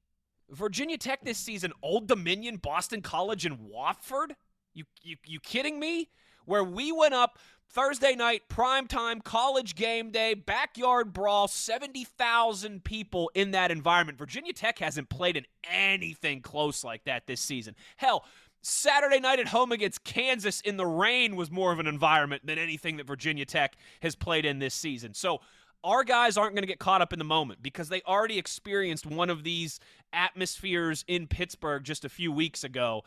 Virginia 0.50 0.98
Tech 0.98 1.24
this 1.24 1.38
season, 1.38 1.72
Old 1.82 2.06
Dominion, 2.06 2.56
Boston 2.56 3.02
College, 3.02 3.44
and 3.44 3.58
Wofford? 3.58 4.32
You, 4.72 4.84
you, 5.02 5.16
you 5.24 5.40
kidding 5.40 5.80
me? 5.80 6.10
Where 6.44 6.62
we 6.62 6.92
went 6.92 7.14
up 7.14 7.38
Thursday 7.70 8.14
night, 8.14 8.42
prime 8.48 8.86
time, 8.86 9.20
college 9.20 9.74
game 9.74 10.10
day, 10.10 10.34
backyard 10.34 11.12
brawl, 11.12 11.48
70,000 11.48 12.84
people 12.84 13.30
in 13.34 13.52
that 13.52 13.70
environment. 13.70 14.18
Virginia 14.18 14.52
Tech 14.52 14.78
hasn't 14.78 15.08
played 15.08 15.36
in 15.36 15.46
anything 15.64 16.40
close 16.40 16.84
like 16.84 17.04
that 17.04 17.26
this 17.26 17.40
season. 17.40 17.74
Hell, 17.96 18.24
Saturday 18.66 19.20
night 19.20 19.38
at 19.38 19.48
home 19.48 19.72
against 19.72 20.04
Kansas 20.04 20.60
in 20.60 20.76
the 20.76 20.86
rain 20.86 21.36
was 21.36 21.50
more 21.50 21.72
of 21.72 21.78
an 21.78 21.86
environment 21.86 22.46
than 22.46 22.58
anything 22.58 22.96
that 22.96 23.06
Virginia 23.06 23.44
Tech 23.44 23.76
has 24.00 24.14
played 24.14 24.44
in 24.44 24.58
this 24.58 24.74
season. 24.74 25.14
So 25.14 25.40
our 25.82 26.02
guys 26.02 26.36
aren't 26.36 26.54
going 26.54 26.62
to 26.62 26.68
get 26.68 26.78
caught 26.78 27.02
up 27.02 27.12
in 27.12 27.18
the 27.18 27.24
moment 27.24 27.62
because 27.62 27.88
they 27.88 28.00
already 28.02 28.38
experienced 28.38 29.06
one 29.06 29.30
of 29.30 29.44
these 29.44 29.80
atmospheres 30.12 31.04
in 31.06 31.26
Pittsburgh 31.26 31.84
just 31.84 32.04
a 32.04 32.08
few 32.08 32.32
weeks 32.32 32.64
ago. 32.64 33.02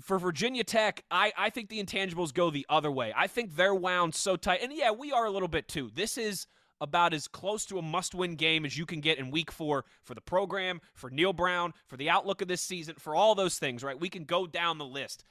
For 0.00 0.18
Virginia 0.18 0.64
Tech, 0.64 1.04
I, 1.10 1.32
I 1.36 1.50
think 1.50 1.68
the 1.68 1.82
intangibles 1.82 2.32
go 2.32 2.50
the 2.50 2.66
other 2.70 2.90
way. 2.90 3.12
I 3.14 3.26
think 3.26 3.56
they're 3.56 3.74
wound 3.74 4.14
so 4.14 4.36
tight. 4.36 4.60
And 4.62 4.72
yeah, 4.72 4.90
we 4.90 5.12
are 5.12 5.26
a 5.26 5.30
little 5.30 5.48
bit 5.48 5.68
too. 5.68 5.90
This 5.94 6.16
is– 6.16 6.46
about 6.82 7.14
as 7.14 7.28
close 7.28 7.64
to 7.66 7.78
a 7.78 7.82
must 7.82 8.12
win 8.12 8.34
game 8.34 8.66
as 8.66 8.76
you 8.76 8.84
can 8.84 9.00
get 9.00 9.18
in 9.18 9.30
week 9.30 9.52
four 9.52 9.84
for 10.02 10.14
the 10.14 10.20
program, 10.20 10.80
for 10.94 11.08
Neal 11.08 11.32
Brown, 11.32 11.72
for 11.86 11.96
the 11.96 12.10
outlook 12.10 12.42
of 12.42 12.48
this 12.48 12.60
season, 12.60 12.96
for 12.98 13.14
all 13.14 13.36
those 13.36 13.58
things, 13.58 13.84
right? 13.84 13.98
We 13.98 14.10
can 14.10 14.24
go 14.24 14.48
down 14.48 14.78
the 14.78 14.84
list. 14.84 15.24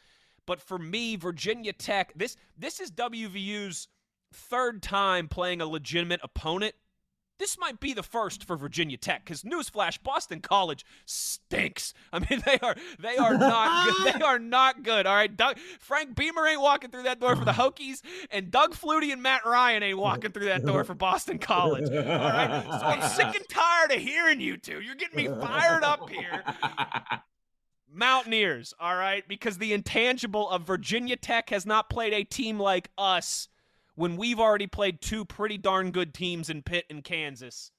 But 0.48 0.62
for 0.62 0.80
me, 0.80 1.18
Virginia 1.18 1.74
Tech, 1.74 2.14
this 2.16 2.38
this 2.58 2.80
is 2.80 2.90
WVU's 2.90 3.90
third 4.34 4.82
time 4.82 5.28
playing 5.28 5.62
a 5.62 5.66
legitimate 5.66 6.22
opponent 6.24 6.74
this 7.42 7.58
might 7.58 7.80
be 7.80 7.94
the 7.94 8.04
first 8.04 8.44
for 8.44 8.56
Virginia 8.56 8.98
Tech 8.98 9.26
because 9.26 9.42
newsflash, 9.42 10.02
Boston 10.04 10.42
College 10.42 10.86
stinks. 11.06 11.94
I 12.14 12.20
mean, 12.20 12.44
they 12.46 12.60
are 12.60 12.76
they 13.00 13.18
are 13.18 13.36
not 13.36 13.98
good. 14.04 14.14
They 14.14 14.22
are 14.22 14.40
not 14.40 14.84
good. 14.84 15.08
All 15.08 15.16
right, 15.16 15.36
Doug, 15.36 15.58
Frank 15.80 16.16
Beamer 16.16 16.48
ain't 16.48 16.62
walking 16.62 16.92
through 16.92 17.04
that 17.04 17.20
door 17.20 17.36
for 17.36 17.44
the 17.44 17.52
Hokies, 17.52 18.02
and 18.30 18.52
Doug 18.52 18.74
Flutie 18.74 19.12
and 19.12 19.24
Matt 19.24 19.44
Ryan 19.44 19.82
ain't 19.82 19.98
walking 19.98 20.32
through 20.32 20.46
that 20.46 20.64
door 20.64 20.84
for 20.84 20.94
Boston 20.94 21.40
College. 21.40 21.90
All 21.90 21.98
right, 21.98 22.64
so 22.80 22.86
I'm 22.86 23.02
sick 23.10 23.36
and 23.36 23.50
tired 23.50 23.92
of 23.92 24.00
hearing 24.00 24.40
you 24.40 24.58
two. 24.58 24.80
You're 24.80 24.96
getting 24.96 25.18
me 25.18 25.28
fired 25.28 25.84
up 25.84 26.10
here. 26.10 26.44
Mountaineers, 27.94 28.74
all 28.80 28.96
right, 28.96 29.28
because 29.28 29.58
the 29.58 29.74
intangible 29.74 30.50
of 30.50 30.62
Virginia 30.62 31.16
Tech 31.16 31.50
has 31.50 31.66
not 31.66 31.90
played 31.90 32.14
a 32.14 32.24
team 32.24 32.60
like 32.60 32.90
us 32.98 33.50
when 34.02 34.18
we've 34.18 34.40
already 34.40 34.66
played 34.66 35.00
two 35.00 35.24
pretty 35.24 35.60
darn 35.60 35.92
good 35.92 36.12
teams 36.12 36.50
in 36.50 36.64
Pitt 36.64 36.86
and 36.90 37.04
Kansas. 37.04 37.72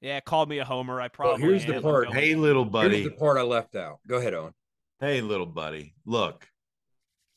Yeah, 0.00 0.18
call 0.20 0.46
me 0.46 0.58
a 0.58 0.64
homer. 0.64 1.02
I 1.02 1.08
probably. 1.08 1.42
Well, 1.42 1.50
here's 1.50 1.66
am. 1.66 1.74
the 1.74 1.82
part. 1.82 2.10
Hey, 2.10 2.34
little 2.34 2.64
buddy. 2.64 3.02
Here's 3.02 3.10
the 3.10 3.18
part 3.18 3.36
I 3.36 3.42
left 3.42 3.76
out. 3.76 3.98
Go 4.08 4.16
ahead, 4.16 4.32
Owen. 4.32 4.54
Hey, 5.00 5.20
little 5.20 5.44
buddy. 5.44 5.94
Look. 6.06 6.48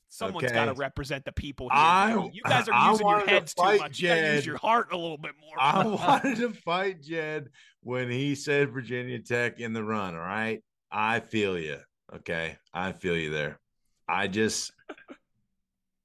Someone's 0.07 0.45
okay. 0.45 0.53
got 0.53 0.65
to 0.65 0.73
represent 0.73 1.25
the 1.25 1.33
people 1.33 1.67
here. 1.69 1.77
I, 1.77 2.29
you 2.31 2.41
guys 2.43 2.69
are 2.69 2.91
using 2.91 3.07
your 3.07 3.25
heads 3.27 3.55
to 3.55 3.63
too 3.63 3.77
much. 3.79 3.97
Jed. 3.97 4.25
You 4.25 4.33
use 4.35 4.45
your 4.45 4.57
heart 4.57 4.93
a 4.93 4.97
little 4.97 5.17
bit 5.17 5.31
more. 5.41 5.59
I 5.59 5.85
wanted 5.87 6.37
to 6.37 6.53
fight 6.53 7.01
Jed 7.01 7.49
when 7.81 8.09
he 8.09 8.35
said 8.35 8.71
Virginia 8.71 9.19
Tech 9.19 9.59
in 9.59 9.73
the 9.73 9.83
run. 9.83 10.15
All 10.15 10.21
right, 10.21 10.63
I 10.89 11.19
feel 11.19 11.59
you. 11.59 11.79
Okay, 12.15 12.55
I 12.73 12.93
feel 12.93 13.17
you 13.17 13.31
there. 13.31 13.59
I 14.07 14.27
just 14.27 14.71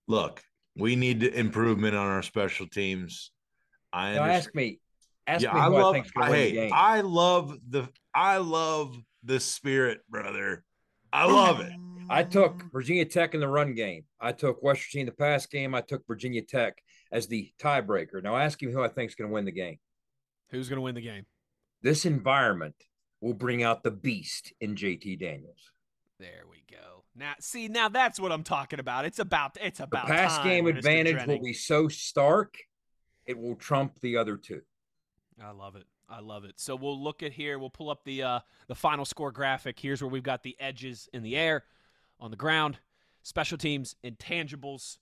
look 0.09 0.43
we 0.79 0.97
need 0.97 1.23
improvement 1.23 1.95
on 1.95 2.07
our 2.07 2.23
special 2.23 2.67
teams. 2.67 3.31
I 3.93 4.15
now 4.15 4.25
ask 4.25 4.55
me. 4.55 4.81
Ask 5.27 5.43
yeah, 5.43 5.53
me 5.53 5.61
I 5.61 5.67
love. 5.67 5.97
I, 6.17 6.29
hey, 6.29 6.71
I 6.71 7.01
love 7.03 7.57
the. 7.69 7.89
I 8.15 8.39
love 8.39 8.97
the 9.25 9.41
spirit, 9.41 10.01
brother. 10.09 10.65
I 11.13 11.27
mm. 11.27 11.33
love 11.33 11.61
it. 11.61 11.73
I 12.11 12.23
took 12.23 12.63
Virginia 12.73 13.05
Tech 13.05 13.35
in 13.35 13.41
the 13.41 13.49
run 13.49 13.75
game. 13.75 14.05
I 14.21 14.33
took 14.33 14.63
West 14.63 14.83
Virginia 14.83 15.03
in 15.03 15.07
the 15.07 15.13
pass 15.13 15.47
game. 15.47 15.75
I 15.75 15.83
took 15.83 16.07
Virginia 16.07 16.43
Tech 16.43 16.83
as 17.13 17.27
the 17.27 17.53
tiebreaker. 17.61 18.23
Now 18.23 18.37
ask 18.37 18.63
him 18.63 18.73
who 18.73 18.83
I 18.83 18.89
think 18.89 19.11
is 19.11 19.15
going 19.15 19.29
to 19.29 19.35
win 19.35 19.45
the 19.45 19.53
game. 19.53 19.79
Who's 20.51 20.69
going 20.69 20.79
to 20.79 20.83
win 20.83 20.95
the 20.95 21.03
game? 21.03 21.27
This 21.83 22.07
environment 22.07 22.75
will 23.21 23.35
bring 23.35 23.63
out 23.63 23.83
the 23.83 23.91
beast 23.91 24.53
in 24.61 24.75
JT 24.75 25.21
Daniels. 25.21 25.71
There 26.19 26.45
we 26.51 26.65
go. 26.71 26.98
Now, 27.19 27.35
see, 27.41 27.67
now 27.67 27.89
that's 27.89 28.21
what 28.21 28.31
I'm 28.31 28.45
talking 28.45 28.79
about. 28.79 29.05
It's 29.05 29.19
about 29.19 29.59
it's 29.61 29.81
about 29.81 30.07
the 30.07 30.13
pass 30.13 30.39
game 30.45 30.67
advantage 30.67 31.27
will 31.27 31.41
be 31.41 31.53
so 31.53 31.89
stark, 31.89 32.57
it 33.27 33.37
will 33.37 33.57
trump 33.57 33.99
the 34.01 34.17
other 34.17 34.37
two. 34.37 34.63
I 35.43 35.51
love 35.51 35.75
it. 35.75 35.85
I 36.09 36.21
love 36.21 36.45
it. 36.45 36.61
So 36.61 36.77
we'll 36.77 37.03
look 37.03 37.23
at 37.23 37.33
here. 37.33 37.59
We'll 37.59 37.71
pull 37.71 37.91
up 37.91 38.05
the 38.05 38.23
uh, 38.23 38.41
the 38.69 38.77
final 38.77 39.05
score 39.05 39.33
graphic. 39.33 39.81
Here's 39.81 40.01
where 40.01 40.11
we've 40.11 40.23
got 40.23 40.45
the 40.45 40.57
edges 40.61 41.09
in 41.13 41.25
the 41.25 41.37
air, 41.37 41.65
on 42.21 42.31
the 42.31 42.37
ground, 42.37 42.79
special 43.25 43.59
teams, 43.59 43.97
intangibles, 44.05 44.99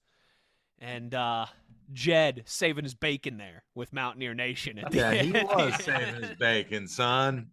and 0.79 1.14
uh, 1.14 1.47
Jed 1.93 2.45
saving 2.47 2.85
his 2.85 2.95
bacon 2.95 3.37
there 3.37 3.62
with 3.75 3.93
Mountaineer 3.93 4.35
Nation. 4.35 4.79
At 4.79 4.91
the 4.91 4.99
yeah, 4.99 5.11
end. 5.11 5.37
he 5.37 5.45
was 5.45 5.75
saving 5.85 6.23
his 6.23 6.37
bacon, 6.39 6.89
son. 6.89 7.49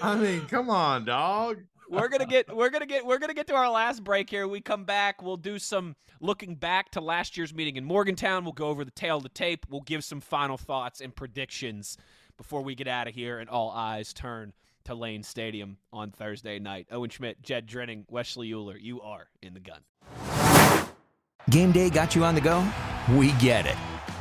I 0.00 0.16
mean, 0.16 0.46
come 0.46 0.70
on, 0.70 1.04
dog 1.04 1.58
we're 1.92 2.08
gonna 2.08 2.26
get 2.26 2.54
we're 2.54 2.70
gonna 2.70 2.86
get 2.86 3.04
we're 3.04 3.18
gonna 3.18 3.34
get 3.34 3.46
to 3.48 3.54
our 3.54 3.70
last 3.70 4.02
break 4.02 4.30
here. 4.30 4.48
We 4.48 4.60
come 4.60 4.84
back, 4.84 5.22
we'll 5.22 5.36
do 5.36 5.58
some 5.58 5.94
looking 6.20 6.54
back 6.54 6.90
to 6.92 7.00
last 7.00 7.36
year's 7.36 7.54
meeting 7.54 7.76
in 7.76 7.84
Morgantown. 7.84 8.44
We'll 8.44 8.52
go 8.52 8.68
over 8.68 8.84
the 8.84 8.90
tail 8.90 9.18
of 9.18 9.22
the 9.22 9.28
tape. 9.28 9.66
We'll 9.68 9.82
give 9.82 10.02
some 10.02 10.20
final 10.20 10.56
thoughts 10.56 11.00
and 11.00 11.14
predictions 11.14 11.98
before 12.38 12.62
we 12.62 12.74
get 12.74 12.88
out 12.88 13.08
of 13.08 13.14
here 13.14 13.38
and 13.38 13.50
all 13.50 13.70
eyes 13.70 14.12
turn 14.12 14.54
to 14.84 14.94
Lane 14.94 15.22
Stadium 15.22 15.76
on 15.92 16.10
Thursday 16.10 16.58
night. 16.58 16.86
Owen 16.90 17.10
Schmidt, 17.10 17.42
Jed 17.42 17.68
Drenning, 17.68 18.04
Wesley 18.08 18.52
Euler, 18.52 18.76
you 18.76 19.00
are 19.02 19.28
in 19.42 19.54
the 19.54 19.60
gun. 19.60 19.80
Game 21.50 21.72
day 21.72 21.90
got 21.90 22.14
you 22.16 22.24
on 22.24 22.34
the 22.34 22.40
go? 22.40 22.66
We 23.12 23.32
get 23.32 23.66
it. 23.66 23.76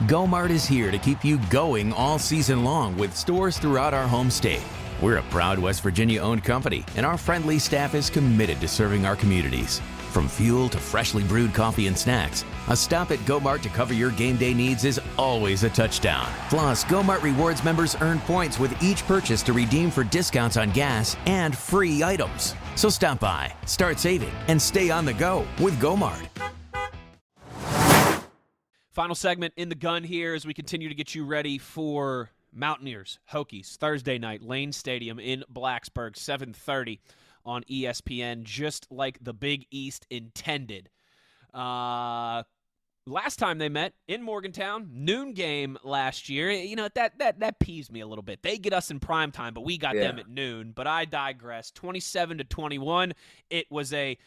GoMart 0.08 0.50
is 0.50 0.66
here 0.66 0.92
to 0.92 0.98
keep 0.98 1.24
you 1.24 1.40
going 1.50 1.94
all 1.94 2.20
season 2.20 2.64
long 2.64 2.98
with 2.98 3.16
stores 3.16 3.58
throughout 3.58 3.94
our 3.94 4.08
home 4.08 4.30
state. 4.30 4.64
We're 5.02 5.18
a 5.18 5.24
proud 5.24 5.58
West 5.58 5.82
Virginia 5.82 6.22
owned 6.22 6.44
company, 6.44 6.86
and 6.96 7.08
our 7.08 7.18
friendly 7.18 7.58
staff 7.58 7.96
is 7.96 8.08
committed 8.08 8.62
to 8.62 8.68
serving 8.68 9.04
our 9.04 9.16
communities. 9.16 9.82
From 10.12 10.28
fuel 10.28 10.70
to 10.70 10.78
freshly 10.78 11.24
brewed 11.24 11.56
coffee 11.56 11.88
and 11.88 11.98
snacks, 11.98 12.46
a 12.70 12.76
stop 12.76 13.10
at 13.10 13.18
GoMart 13.20 13.64
to 13.64 13.70
cover 13.70 13.96
your 13.96 14.12
game 14.12 14.38
day 14.38 14.54
needs 14.54 14.86
is 14.86 15.02
always 15.18 15.64
a 15.64 15.70
touchdown. 15.70 16.30
Plus, 16.50 16.84
GoMart 16.84 17.24
Rewards 17.24 17.64
members 17.64 17.98
earn 18.00 18.20
points 18.20 18.60
with 18.60 18.80
each 18.84 19.04
purchase 19.08 19.42
to 19.44 19.54
redeem 19.54 19.90
for 19.90 20.04
discounts 20.04 20.56
on 20.56 20.70
gas 20.70 21.18
and 21.26 21.58
free 21.58 22.04
items. 22.04 22.54
So 22.76 22.90
stop 22.90 23.20
by, 23.20 23.52
start 23.66 23.98
saving, 23.98 24.34
and 24.50 24.62
stay 24.62 24.92
on 24.92 25.06
the 25.06 25.14
go 25.14 25.48
with 25.60 25.82
GoMart. 25.82 26.28
Final 28.92 29.16
segment 29.16 29.54
in 29.58 29.70
the 29.70 29.76
gun 29.76 30.04
here 30.04 30.36
as 30.36 30.46
we 30.46 30.54
continue 30.54 30.90
to 30.90 30.96
get 30.96 31.16
you 31.16 31.26
ready 31.26 31.58
for 31.58 32.30
Mountaineers, 32.54 33.20
Hokies, 33.32 33.78
Thursday 33.78 34.18
night, 34.18 34.42
Lane 34.42 34.72
Stadium 34.72 35.20
in 35.20 35.44
Blacksburg, 35.52 36.16
7:30 36.16 37.00
on 37.46 37.64
ESPN, 37.64 38.44
just 38.44 38.92
like 38.92 39.18
the 39.24 39.34
Big 39.34 39.66
East 39.72 40.06
intended. 40.10 40.90
Uh, 41.54 42.44
last 43.06 43.38
time 43.38 43.58
they 43.58 43.70
met 43.70 43.94
in 44.08 44.22
Morgantown, 44.22 44.90
noon 44.94 45.34
game 45.34 45.78
last 45.84 46.30
year. 46.30 46.52
You 46.52 46.76
know 46.76 46.90
that 46.96 47.18
that 47.20 47.40
that 47.40 47.60
peeves 47.60 47.92
me 47.92 48.02
a 48.02 48.08
little 48.08 48.24
bit. 48.24 48.44
They 48.44 48.58
get 48.58 48.74
us 48.74 48.92
in 48.92 49.00
prime 49.00 49.32
time, 49.32 49.54
but 49.54 49.62
we 49.62 49.78
got 49.78 49.96
yeah. 49.96 50.04
them 50.04 50.20
at 50.20 50.30
noon. 50.30 50.72
But 50.76 50.88
I 50.88 51.06
digress. 51.06 51.72
Twenty-seven 51.72 52.38
to 52.38 52.44
twenty-one. 52.44 53.14
It 53.50 53.68
was 53.72 53.94
a 53.94 54.18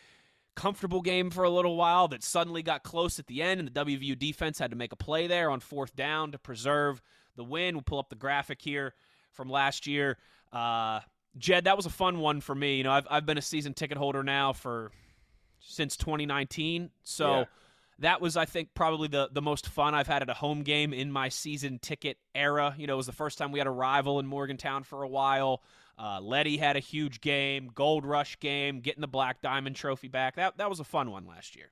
comfortable 0.57 1.03
game 1.03 1.31
for 1.31 1.45
a 1.45 1.51
little 1.51 1.77
while 1.77 2.07
that 2.09 2.23
suddenly 2.23 2.63
got 2.63 2.85
close 2.85 3.19
at 3.19 3.27
the 3.27 3.43
end, 3.43 3.61
and 3.61 3.69
the 3.69 3.85
WVU 3.85 4.19
defense 4.19 4.59
had 4.59 4.71
to 4.71 4.77
make 4.77 4.93
a 4.93 4.97
play 4.97 5.27
there 5.27 5.51
on 5.51 5.61
fourth 5.61 5.97
down 5.97 6.33
to 6.33 6.39
preserve 6.39 7.03
the 7.37 7.45
win. 7.45 7.75
We'll 7.75 7.83
pull 7.83 7.99
up 7.99 8.09
the 8.09 8.17
graphic 8.17 8.61
here 8.61 8.95
from 9.33 9.49
last 9.49 9.87
year. 9.87 10.19
Uh, 10.53 11.01
Jed, 11.37 11.65
that 11.65 11.77
was 11.77 11.87
a 11.87 11.91
fun 11.91 12.19
one 12.21 12.41
for 12.41 12.55
me. 12.55 12.77
You 12.77 12.85
know, 12.85 12.93
I've 12.93 13.07
I've 13.11 13.27
been 13.27 13.39
a 13.39 13.43
season 13.43 13.75
ticket 13.75 13.99
holder 13.99 14.23
now 14.23 14.53
for 14.53 14.91
since 15.61 15.97
2019, 15.97 16.91
so. 17.03 17.31
Yeah 17.31 17.45
that 18.01 18.21
was 18.21 18.37
I 18.37 18.45
think 18.45 18.71
probably 18.75 19.09
the 19.09 19.29
the 19.33 19.43
most 19.43 19.69
fun 19.69 19.95
I've 19.95 20.07
had 20.07 20.23
at 20.23 20.29
a 20.29 20.35
home 20.35 20.63
game 20.63 20.93
in 20.93 21.13
my 21.13 21.29
season 21.29 21.79
ticket 21.79 22.19
era. 22.35 22.75
You 22.77 22.87
know, 22.87 22.95
it 22.95 22.97
was 22.97 23.07
the 23.07 23.13
first 23.13 23.39
time 23.39 23.53
we 23.53 23.59
had 23.59 23.67
a 23.67 23.73
rival 23.73 24.19
in 24.19 24.27
Morgantown 24.27 24.83
for 24.83 25.03
a 25.03 25.09
while. 25.09 25.63
Uh, 25.97 26.21
Leddie 26.21 26.57
had 26.57 26.77
a 26.77 26.81
huge 26.81 27.21
game, 27.21 27.71
Gold 27.73 28.05
Rush 28.05 28.39
game, 28.41 28.81
getting 28.81 29.01
the 29.01 29.09
Black 29.09 29.41
Diamond 29.43 29.77
Trophy 29.77 30.09
back. 30.09 30.37
That 30.37 30.57
that 30.59 30.69
was 30.69 30.81
a 30.81 30.85
fun 30.85 31.11
one 31.11 31.27
last 31.27 31.55
year. 31.55 31.71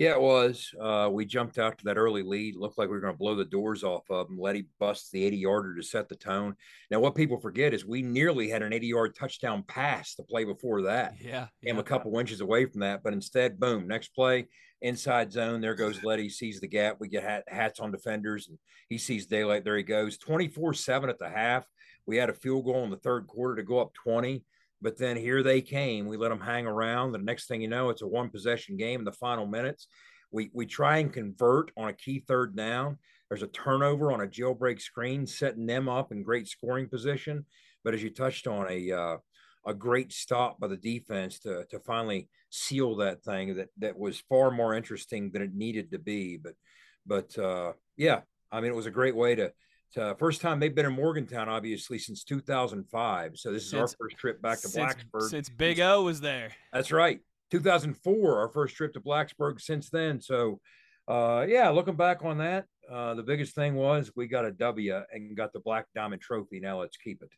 Yeah, 0.00 0.12
it 0.12 0.22
was. 0.22 0.72
Uh, 0.80 1.10
we 1.12 1.26
jumped 1.26 1.58
out 1.58 1.76
to 1.76 1.84
that 1.84 1.98
early 1.98 2.22
lead. 2.22 2.56
Looked 2.56 2.78
like 2.78 2.88
we 2.88 2.94
were 2.94 3.02
going 3.02 3.12
to 3.12 3.18
blow 3.18 3.34
the 3.34 3.44
doors 3.44 3.84
off 3.84 4.08
of 4.08 4.28
them. 4.28 4.38
Leddie 4.40 4.66
busts 4.78 5.10
the 5.10 5.22
80 5.22 5.36
yarder 5.36 5.76
to 5.76 5.82
set 5.82 6.08
the 6.08 6.16
tone. 6.16 6.56
Now, 6.90 7.00
what 7.00 7.14
people 7.14 7.38
forget 7.38 7.74
is 7.74 7.84
we 7.84 8.00
nearly 8.00 8.48
had 8.48 8.62
an 8.62 8.72
80 8.72 8.86
yard 8.86 9.14
touchdown 9.14 9.62
pass 9.68 10.14
the 10.14 10.22
play 10.22 10.44
before 10.44 10.80
that. 10.84 11.16
Yeah. 11.20 11.48
Came 11.62 11.74
yeah. 11.74 11.82
a 11.82 11.84
couple 11.84 12.18
inches 12.18 12.40
away 12.40 12.64
from 12.64 12.80
that, 12.80 13.02
but 13.02 13.12
instead, 13.12 13.60
boom, 13.60 13.86
next 13.86 14.14
play, 14.14 14.48
inside 14.80 15.32
zone. 15.32 15.60
There 15.60 15.74
goes 15.74 16.02
Leddie, 16.02 16.30
sees 16.30 16.60
the 16.60 16.66
gap. 16.66 16.96
We 16.98 17.08
get 17.08 17.22
hat, 17.22 17.44
hats 17.46 17.78
on 17.78 17.92
defenders, 17.92 18.48
and 18.48 18.56
he 18.88 18.96
sees 18.96 19.26
daylight. 19.26 19.64
There 19.64 19.76
he 19.76 19.82
goes. 19.82 20.16
24 20.16 20.72
7 20.72 21.10
at 21.10 21.18
the 21.18 21.28
half. 21.28 21.66
We 22.06 22.16
had 22.16 22.30
a 22.30 22.34
field 22.34 22.64
goal 22.64 22.84
in 22.84 22.90
the 22.90 22.96
third 22.96 23.26
quarter 23.26 23.56
to 23.56 23.62
go 23.62 23.80
up 23.80 23.92
20. 24.02 24.42
But 24.82 24.98
then 24.98 25.16
here 25.16 25.42
they 25.42 25.60
came. 25.60 26.06
We 26.06 26.16
let 26.16 26.30
them 26.30 26.40
hang 26.40 26.66
around. 26.66 27.12
The 27.12 27.18
next 27.18 27.46
thing 27.46 27.60
you 27.60 27.68
know, 27.68 27.90
it's 27.90 28.02
a 28.02 28.06
one 28.06 28.30
possession 28.30 28.76
game 28.76 29.00
in 29.00 29.04
the 29.04 29.12
final 29.12 29.46
minutes. 29.46 29.88
We 30.30 30.50
we 30.52 30.66
try 30.66 30.98
and 30.98 31.12
convert 31.12 31.70
on 31.76 31.88
a 31.88 31.92
key 31.92 32.20
third 32.26 32.56
down. 32.56 32.98
There's 33.28 33.42
a 33.42 33.48
turnover 33.48 34.12
on 34.12 34.22
a 34.22 34.26
jailbreak 34.26 34.80
screen, 34.80 35.26
setting 35.26 35.66
them 35.66 35.88
up 35.88 36.12
in 36.12 36.22
great 36.22 36.48
scoring 36.48 36.88
position. 36.88 37.46
But 37.84 37.94
as 37.94 38.02
you 38.02 38.10
touched 38.10 38.46
on, 38.46 38.66
a 38.70 38.92
uh, 38.92 39.16
a 39.66 39.74
great 39.74 40.12
stop 40.12 40.58
by 40.58 40.68
the 40.68 40.76
defense 40.76 41.40
to 41.40 41.64
to 41.70 41.80
finally 41.80 42.28
seal 42.50 42.96
that 42.96 43.22
thing 43.22 43.54
that 43.56 43.68
that 43.78 43.98
was 43.98 44.22
far 44.28 44.50
more 44.50 44.74
interesting 44.74 45.30
than 45.30 45.42
it 45.42 45.54
needed 45.54 45.90
to 45.92 45.98
be. 45.98 46.36
But 46.36 46.54
but 47.06 47.38
uh, 47.38 47.72
yeah, 47.96 48.20
I 48.50 48.60
mean, 48.60 48.70
it 48.70 48.76
was 48.76 48.86
a 48.86 48.90
great 48.90 49.16
way 49.16 49.34
to 49.34 49.52
uh, 49.96 50.14
first 50.14 50.40
time 50.40 50.60
they've 50.60 50.74
been 50.74 50.86
in 50.86 50.92
Morgantown, 50.92 51.48
obviously, 51.48 51.98
since 51.98 52.24
2005. 52.24 53.36
So 53.36 53.52
this 53.52 53.64
is 53.64 53.70
since, 53.70 53.92
our 53.92 53.96
first 53.98 54.16
trip 54.16 54.40
back 54.40 54.60
to 54.60 54.68
since, 54.68 54.94
Blacksburg. 54.94 55.28
Since 55.30 55.48
Big 55.48 55.80
O 55.80 56.02
was 56.02 56.20
there. 56.20 56.50
That's 56.72 56.92
right. 56.92 57.20
2004, 57.50 58.38
our 58.38 58.48
first 58.48 58.76
trip 58.76 58.92
to 58.94 59.00
Blacksburg 59.00 59.60
since 59.60 59.90
then. 59.90 60.20
So, 60.20 60.60
uh, 61.08 61.44
yeah, 61.48 61.68
looking 61.70 61.96
back 61.96 62.24
on 62.24 62.38
that, 62.38 62.66
uh, 62.90 63.14
the 63.14 63.22
biggest 63.22 63.54
thing 63.54 63.74
was 63.74 64.12
we 64.14 64.26
got 64.26 64.44
a 64.44 64.52
W 64.52 65.00
and 65.12 65.36
got 65.36 65.52
the 65.52 65.60
Black 65.60 65.86
Diamond 65.94 66.22
Trophy. 66.22 66.60
Now 66.60 66.80
let's 66.80 66.96
keep 66.96 67.22
it. 67.22 67.30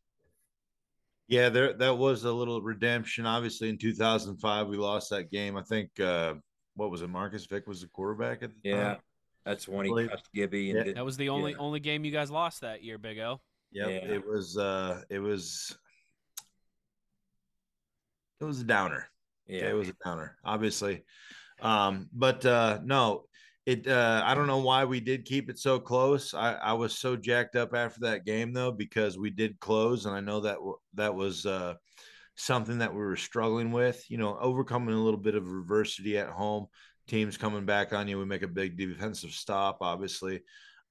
Yeah, 1.29 1.49
there 1.49 1.73
that 1.74 1.97
was 1.97 2.24
a 2.24 2.33
little 2.33 2.61
redemption. 2.61 3.24
Obviously, 3.24 3.70
in 3.70 3.79
2005, 3.79 4.66
we 4.66 4.77
lost 4.77 5.11
that 5.11 5.31
game. 5.31 5.57
I 5.57 5.62
think 5.62 5.99
uh, 6.01 6.35
what 6.74 6.91
was 6.91 7.03
it? 7.03 7.09
Marcus 7.09 7.47
Vick 7.47 7.66
was 7.66 7.81
the 7.81 7.87
quarterback 7.89 8.43
at 8.43 8.51
the 8.51 8.70
yeah. 8.70 8.85
Time. 8.85 8.97
That's 9.44 9.66
when 9.66 9.86
he 9.86 10.06
touched 10.09 10.32
Gibby. 10.32 10.70
And 10.70 10.78
yeah. 10.78 10.85
did, 10.85 10.97
that 10.97 11.05
was 11.05 11.16
the 11.16 11.28
only 11.31 11.52
yeah. 11.52 11.59
only 11.59 11.81
game 11.81 12.05
you 12.05 12.12
guys 12.12 12.31
lost 12.31 12.60
that 12.60 12.82
year, 12.82 12.98
Big 12.98 13.19
O. 13.19 13.40
Yep, 13.73 13.89
yeah, 13.89 14.14
it 14.14 14.27
was. 14.27 14.56
uh 14.56 15.02
It 15.10 15.19
was. 15.19 15.77
It 18.40 18.44
was 18.44 18.60
a 18.60 18.64
downer. 18.64 19.09
Yeah, 19.47 19.70
it 19.70 19.74
was 19.74 19.89
a 19.89 19.94
downer, 20.05 20.36
obviously. 20.44 21.05
Um, 21.60 22.09
but 22.12 22.44
uh 22.47 22.81
no, 22.85 23.24
it. 23.66 23.86
uh 23.86 24.23
I 24.24 24.35
don't 24.35 24.47
know 24.47 24.59
why 24.59 24.85
we 24.85 25.01
did 25.01 25.24
keep 25.24 25.51
it 25.51 25.59
so 25.59 25.81
close. 25.81 26.35
I 26.35 26.55
I 26.55 26.73
was 26.73 26.98
so 26.98 27.16
jacked 27.16 27.56
up 27.56 27.74
after 27.74 28.01
that 28.01 28.24
game 28.24 28.52
though 28.52 28.73
because 28.73 29.19
we 29.19 29.31
did 29.31 29.59
close, 29.60 30.06
and 30.06 30.14
I 30.14 30.20
know 30.20 30.40
that 30.40 30.59
that 30.94 31.14
was. 31.14 31.47
uh 31.47 31.74
something 32.35 32.78
that 32.78 32.93
we 32.93 32.98
were 32.98 33.14
struggling 33.14 33.70
with, 33.73 34.02
you 34.09 34.16
know, 34.16 34.39
overcoming 34.40 34.94
a 34.94 34.98
little 34.98 35.20
bit 35.20 35.35
of 35.35 35.47
adversity 35.47 36.16
at 36.16 36.31
home 36.31 36.66
teams 37.07 37.37
coming 37.37 37.65
back 37.65 37.93
on 37.93 38.09
you. 38.09 38.19
We 38.19 38.24
make 38.24 38.43
a 38.43 38.49
big 38.49 38.77
defensive 38.77 39.33
stop, 39.33 39.79
obviously, 39.81 40.43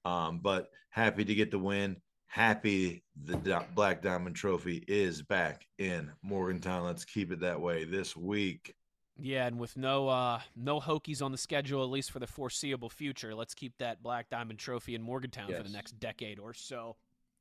um, 0.06 0.40
but 0.42 0.68
happy 0.90 1.26
to 1.26 1.36
get 1.36 1.52
the 1.52 1.60
win. 1.60 1.98
Happy 2.28 3.04
the 3.26 3.66
Black 3.76 4.02
Diamond 4.02 4.38
Trophy 4.38 4.86
is 4.88 5.22
back 5.22 5.68
in 5.80 6.10
Morgantown. 6.22 6.86
Let's 6.86 7.04
keep 7.04 7.32
it 7.32 7.42
that 7.42 7.60
way 7.60 7.84
this 7.84 8.16
week. 8.16 8.74
Yeah, 9.20 9.46
and 9.48 9.60
with 9.60 9.76
no 9.78 10.08
uh, 10.08 10.40
no 10.56 10.80
Hokies 10.80 11.22
on 11.22 11.32
the 11.32 11.38
schedule, 11.38 11.84
at 11.84 11.90
least 11.90 12.12
for 12.12 12.20
the 12.20 12.28
foreseeable 12.28 12.90
future, 12.90 13.36
let's 13.36 13.54
keep 13.54 13.78
that 13.80 14.02
Black 14.02 14.30
Diamond 14.30 14.60
Trophy 14.60 14.96
in 14.96 15.02
Morgantown 15.02 15.50
yes. 15.50 15.58
for 15.58 15.64
the 15.64 15.74
next 15.74 16.00
decade 16.00 16.40
or 16.40 16.54
so. 16.54 16.96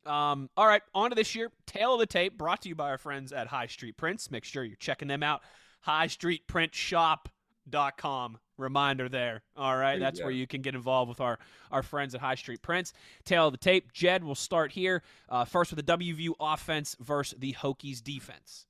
Um, 0.06 0.50
all 0.56 0.66
right, 0.66 0.82
on 0.94 1.10
to 1.10 1.14
this 1.14 1.34
year. 1.34 1.50
Tail 1.66 1.94
of 1.94 2.00
the 2.00 2.06
tape 2.06 2.36
brought 2.36 2.62
to 2.62 2.68
you 2.68 2.74
by 2.74 2.90
our 2.90 2.98
friends 2.98 3.32
at 3.32 3.46
High 3.46 3.66
Street 3.66 3.96
Prints. 3.96 4.30
Make 4.30 4.44
sure 4.44 4.64
you're 4.64 4.76
checking 4.76 5.08
them 5.08 5.22
out. 5.22 5.42
High 5.82 6.08
Street 6.08 6.46
Print 6.46 6.74
Shop.com 6.74 8.38
reminder 8.60 9.08
there. 9.08 9.42
All 9.56 9.76
right, 9.76 9.98
that's 9.98 10.20
where 10.20 10.30
you 10.30 10.46
can 10.46 10.62
get 10.62 10.74
involved 10.74 11.08
with 11.08 11.20
our 11.20 11.38
our 11.70 11.82
friends 11.82 12.14
at 12.14 12.20
High 12.20 12.34
Street 12.34 12.62
Prints. 12.62 12.92
Tail 13.24 13.46
of 13.46 13.52
the 13.52 13.58
tape, 13.58 13.92
Jed. 13.92 14.24
We'll 14.24 14.34
start 14.34 14.72
here 14.72 15.02
uh, 15.28 15.44
first 15.44 15.74
with 15.74 15.84
the 15.84 15.98
WVU 15.98 16.34
offense 16.40 16.96
versus 17.00 17.38
the 17.38 17.52
Hokies 17.54 18.02
defense. 18.02 18.66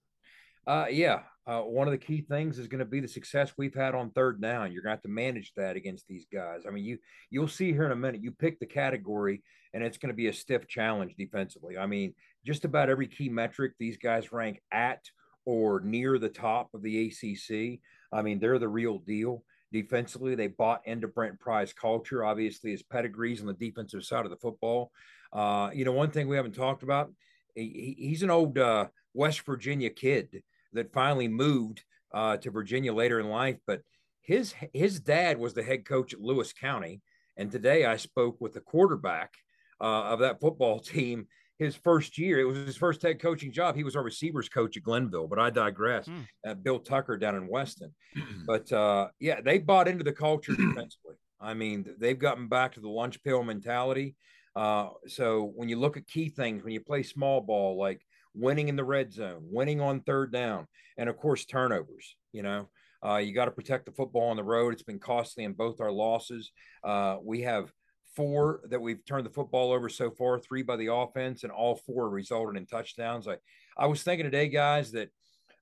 Uh, 0.66 0.86
yeah, 0.90 1.20
uh, 1.46 1.60
one 1.60 1.88
of 1.88 1.92
the 1.92 1.98
key 1.98 2.20
things 2.20 2.58
is 2.58 2.68
going 2.68 2.78
to 2.78 2.84
be 2.84 3.00
the 3.00 3.08
success 3.08 3.54
we've 3.56 3.74
had 3.74 3.94
on 3.94 4.10
third 4.10 4.40
down. 4.40 4.70
You're 4.70 4.82
going 4.82 4.92
to 4.92 4.96
have 4.96 5.02
to 5.02 5.08
manage 5.08 5.52
that 5.56 5.74
against 5.74 6.06
these 6.06 6.26
guys. 6.32 6.62
I 6.66 6.70
mean, 6.70 6.84
you 6.84 6.98
you'll 7.30 7.48
see 7.48 7.72
here 7.72 7.86
in 7.86 7.92
a 7.92 7.96
minute. 7.96 8.22
You 8.22 8.30
pick 8.30 8.60
the 8.60 8.66
category, 8.66 9.42
and 9.74 9.82
it's 9.82 9.98
going 9.98 10.12
to 10.12 10.16
be 10.16 10.28
a 10.28 10.32
stiff 10.32 10.68
challenge 10.68 11.14
defensively. 11.16 11.78
I 11.78 11.86
mean, 11.86 12.14
just 12.46 12.64
about 12.64 12.90
every 12.90 13.06
key 13.06 13.28
metric 13.28 13.72
these 13.78 13.96
guys 13.96 14.32
rank 14.32 14.60
at 14.70 15.00
or 15.44 15.80
near 15.80 16.18
the 16.18 16.28
top 16.28 16.68
of 16.74 16.82
the 16.82 17.08
ACC. 17.08 17.80
I 18.12 18.22
mean, 18.22 18.38
they're 18.38 18.58
the 18.58 18.68
real 18.68 18.98
deal. 18.98 19.42
Defensively, 19.72 20.34
they 20.34 20.48
bought 20.48 20.86
into 20.86 21.08
Brent 21.08 21.38
Pry's 21.38 21.72
culture. 21.72 22.24
Obviously, 22.24 22.72
his 22.72 22.82
pedigrees 22.82 23.40
on 23.40 23.46
the 23.46 23.52
defensive 23.52 24.04
side 24.04 24.24
of 24.24 24.30
the 24.30 24.36
football. 24.36 24.90
Uh, 25.32 25.70
you 25.72 25.84
know, 25.84 25.92
one 25.92 26.10
thing 26.10 26.26
we 26.26 26.36
haven't 26.36 26.54
talked 26.54 26.82
about, 26.82 27.12
he, 27.54 27.94
he's 27.98 28.22
an 28.22 28.30
old 28.30 28.58
uh, 28.58 28.86
West 29.14 29.42
Virginia 29.42 29.90
kid 29.90 30.42
that 30.72 30.92
finally 30.92 31.28
moved 31.28 31.84
uh, 32.12 32.36
to 32.38 32.50
Virginia 32.50 32.92
later 32.92 33.20
in 33.20 33.28
life. 33.28 33.58
But 33.66 33.82
his 34.22 34.54
his 34.72 35.00
dad 35.00 35.38
was 35.38 35.54
the 35.54 35.62
head 35.62 35.84
coach 35.84 36.12
at 36.14 36.20
Lewis 36.20 36.52
County, 36.52 37.00
and 37.36 37.50
today 37.50 37.84
I 37.84 37.96
spoke 37.96 38.40
with 38.40 38.54
the 38.54 38.60
quarterback 38.60 39.34
uh, 39.80 40.04
of 40.04 40.20
that 40.20 40.40
football 40.40 40.78
team 40.80 41.26
his 41.60 41.76
first 41.76 42.16
year. 42.16 42.40
It 42.40 42.44
was 42.44 42.56
his 42.56 42.76
first 42.76 43.02
head 43.02 43.20
coaching 43.20 43.52
job. 43.52 43.76
He 43.76 43.84
was 43.84 43.94
our 43.94 44.02
receivers 44.02 44.48
coach 44.48 44.78
at 44.78 44.82
Glenville, 44.82 45.28
but 45.28 45.38
I 45.38 45.50
digress. 45.50 46.08
Mm. 46.08 46.26
Uh, 46.44 46.54
Bill 46.54 46.80
Tucker 46.80 47.18
down 47.18 47.36
in 47.36 47.46
Weston. 47.46 47.94
but 48.46 48.72
uh, 48.72 49.08
yeah, 49.20 49.42
they 49.42 49.58
bought 49.58 49.86
into 49.86 50.02
the 50.02 50.12
culture 50.12 50.52
defensively. 50.56 51.16
I 51.40 51.52
mean, 51.54 51.86
they've 51.98 52.18
gotten 52.18 52.48
back 52.48 52.72
to 52.74 52.80
the 52.80 52.88
lunch 52.88 53.22
pail 53.22 53.42
mentality. 53.42 54.16
Uh, 54.56 54.88
so 55.06 55.52
when 55.54 55.68
you 55.68 55.78
look 55.78 55.98
at 55.98 56.06
key 56.06 56.30
things, 56.30 56.64
when 56.64 56.72
you 56.72 56.80
play 56.80 57.02
small 57.02 57.42
ball, 57.42 57.78
like 57.78 58.00
winning 58.34 58.68
in 58.68 58.76
the 58.76 58.84
red 58.84 59.12
zone, 59.12 59.42
winning 59.42 59.82
on 59.82 60.00
third 60.00 60.32
down, 60.32 60.66
and 60.96 61.08
of 61.10 61.18
course 61.18 61.44
turnovers, 61.44 62.16
you 62.32 62.42
know. 62.42 62.68
Uh, 63.02 63.16
you 63.16 63.32
got 63.32 63.46
to 63.46 63.50
protect 63.50 63.86
the 63.86 63.92
football 63.92 64.28
on 64.28 64.36
the 64.36 64.44
road. 64.44 64.74
It's 64.74 64.82
been 64.82 64.98
costly 64.98 65.44
in 65.44 65.54
both 65.54 65.80
our 65.80 65.90
losses. 65.90 66.52
Uh, 66.84 67.16
we 67.22 67.40
have 67.42 67.72
four 68.14 68.60
that 68.68 68.80
we've 68.80 69.04
turned 69.04 69.26
the 69.26 69.30
football 69.30 69.72
over 69.72 69.88
so 69.88 70.10
far, 70.10 70.38
three 70.38 70.62
by 70.62 70.76
the 70.76 70.92
offense, 70.92 71.42
and 71.42 71.52
all 71.52 71.76
four 71.76 72.08
resulted 72.08 72.56
in 72.56 72.66
touchdowns. 72.66 73.28
I, 73.28 73.36
I 73.76 73.86
was 73.86 74.02
thinking 74.02 74.24
today, 74.24 74.48
guys, 74.48 74.92
that 74.92 75.10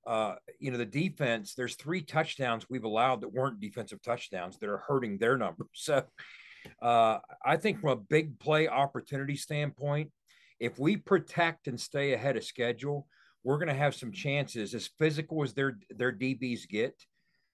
uh, 0.06 0.36
you 0.58 0.70
know 0.70 0.78
the 0.78 0.86
defense. 0.86 1.54
There's 1.54 1.76
three 1.76 2.02
touchdowns 2.02 2.66
we've 2.68 2.84
allowed 2.84 3.20
that 3.20 3.32
weren't 3.32 3.60
defensive 3.60 4.02
touchdowns 4.02 4.58
that 4.58 4.68
are 4.68 4.78
hurting 4.86 5.18
their 5.18 5.36
numbers. 5.36 5.68
So 5.74 6.04
uh, 6.82 7.18
I 7.44 7.56
think 7.56 7.80
from 7.80 7.90
a 7.90 7.96
big 7.96 8.38
play 8.40 8.68
opportunity 8.68 9.36
standpoint, 9.36 10.10
if 10.58 10.78
we 10.78 10.96
protect 10.96 11.68
and 11.68 11.80
stay 11.80 12.12
ahead 12.12 12.36
of 12.36 12.44
schedule, 12.44 13.06
we're 13.44 13.58
going 13.58 13.68
to 13.68 13.74
have 13.74 13.94
some 13.94 14.12
chances. 14.12 14.74
As 14.74 14.90
physical 14.98 15.42
as 15.42 15.54
their 15.54 15.78
their 15.90 16.12
DBs 16.12 16.68
get, 16.68 16.94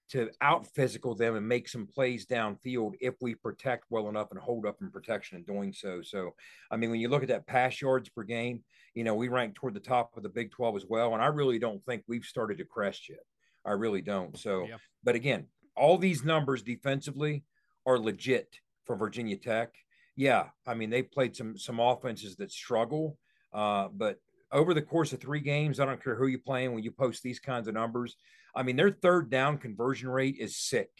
to 0.09 0.29
out 0.41 0.67
physical 0.67 1.15
them 1.15 1.35
and 1.35 1.47
make 1.47 1.67
some 1.67 1.87
plays 1.87 2.25
downfield 2.25 2.93
if 3.01 3.15
we 3.21 3.33
protect 3.33 3.85
well 3.89 4.07
enough 4.07 4.31
and 4.31 4.39
hold 4.39 4.65
up 4.65 4.77
in 4.81 4.91
protection 4.91 5.37
in 5.37 5.43
doing 5.43 5.73
so. 5.73 6.01
So, 6.01 6.35
I 6.69 6.77
mean, 6.77 6.91
when 6.91 6.99
you 6.99 7.09
look 7.09 7.23
at 7.23 7.29
that 7.29 7.47
pass 7.47 7.81
yards 7.81 8.09
per 8.09 8.23
game, 8.23 8.63
you 8.93 9.03
know, 9.03 9.15
we 9.15 9.27
rank 9.29 9.55
toward 9.55 9.73
the 9.73 9.79
top 9.79 10.15
of 10.15 10.23
the 10.23 10.29
Big 10.29 10.51
12 10.51 10.75
as 10.75 10.85
well. 10.85 11.13
And 11.13 11.23
I 11.23 11.27
really 11.27 11.59
don't 11.59 11.83
think 11.85 12.03
we've 12.07 12.23
started 12.23 12.59
to 12.59 12.65
crest 12.65 13.09
yet. 13.09 13.19
I 13.65 13.71
really 13.71 14.01
don't. 14.01 14.37
So, 14.37 14.67
yeah. 14.67 14.77
but 15.03 15.15
again, 15.15 15.47
all 15.75 15.97
these 15.97 16.23
numbers 16.23 16.61
defensively 16.61 17.43
are 17.85 17.99
legit. 17.99 18.59
for 18.85 18.95
Virginia 18.95 19.35
Tech. 19.35 19.73
Yeah, 20.15 20.49
I 20.65 20.75
mean 20.75 20.89
they 20.89 21.03
played 21.03 21.35
some 21.35 21.57
some 21.57 21.79
offenses 21.79 22.35
that 22.37 22.51
struggle, 22.51 23.17
uh, 23.53 23.89
but 23.91 24.19
over 24.51 24.73
the 24.73 24.81
course 24.81 25.13
of 25.13 25.21
three 25.21 25.39
games, 25.39 25.79
I 25.79 25.85
don't 25.85 26.03
care 26.03 26.15
who 26.15 26.27
you're 26.27 26.39
playing 26.39 26.73
when 26.73 26.83
you 26.83 26.91
post 26.91 27.23
these 27.23 27.39
kinds 27.39 27.67
of 27.67 27.73
numbers. 27.73 28.15
I 28.55 28.63
mean 28.63 28.75
their 28.75 28.91
third 28.91 29.29
down 29.29 29.57
conversion 29.57 30.09
rate 30.09 30.37
is 30.39 30.57
sick. 30.57 30.91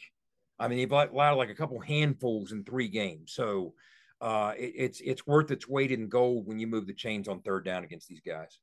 I 0.59 0.67
mean 0.67 0.77
they've 0.77 0.91
allowed 0.91 1.37
like 1.37 1.49
a 1.49 1.55
couple 1.55 1.79
handfuls 1.79 2.51
in 2.51 2.63
three 2.63 2.87
games, 2.87 3.33
so 3.33 3.73
uh, 4.21 4.53
it, 4.57 4.73
it's 4.75 5.01
it's 5.01 5.27
worth 5.27 5.51
its 5.51 5.67
weight 5.67 5.91
in 5.91 6.07
gold 6.07 6.47
when 6.47 6.59
you 6.59 6.67
move 6.67 6.87
the 6.87 6.93
chains 6.93 7.27
on 7.27 7.41
third 7.41 7.65
down 7.65 7.83
against 7.83 8.07
these 8.07 8.21
guys. 8.25 8.59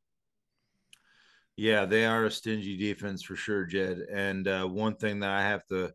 Yeah, 1.56 1.84
they 1.84 2.06
are 2.06 2.24
a 2.24 2.30
stingy 2.30 2.76
defense 2.76 3.22
for 3.22 3.36
sure, 3.36 3.64
Jed. 3.64 3.98
And 4.10 4.48
uh, 4.48 4.66
one 4.66 4.96
thing 4.96 5.20
that 5.20 5.30
I 5.30 5.42
have 5.42 5.66
to 5.66 5.92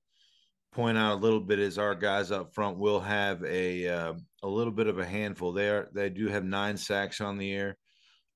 point 0.71 0.97
out 0.97 1.13
a 1.13 1.21
little 1.21 1.39
bit 1.39 1.59
is 1.59 1.79
our 1.79 1.95
guys 1.95 2.31
up 2.31 2.53
front 2.53 2.77
will 2.77 2.99
have 2.99 3.43
a 3.43 3.87
uh, 3.87 4.13
a 4.43 4.47
little 4.47 4.71
bit 4.71 4.87
of 4.87 4.99
a 4.99 5.05
handful. 5.05 5.51
They 5.51 5.69
are 5.69 5.89
they 5.93 6.09
do 6.09 6.27
have 6.27 6.43
nine 6.43 6.77
sacks 6.77 7.21
on 7.21 7.37
the 7.37 7.51
air, 7.51 7.77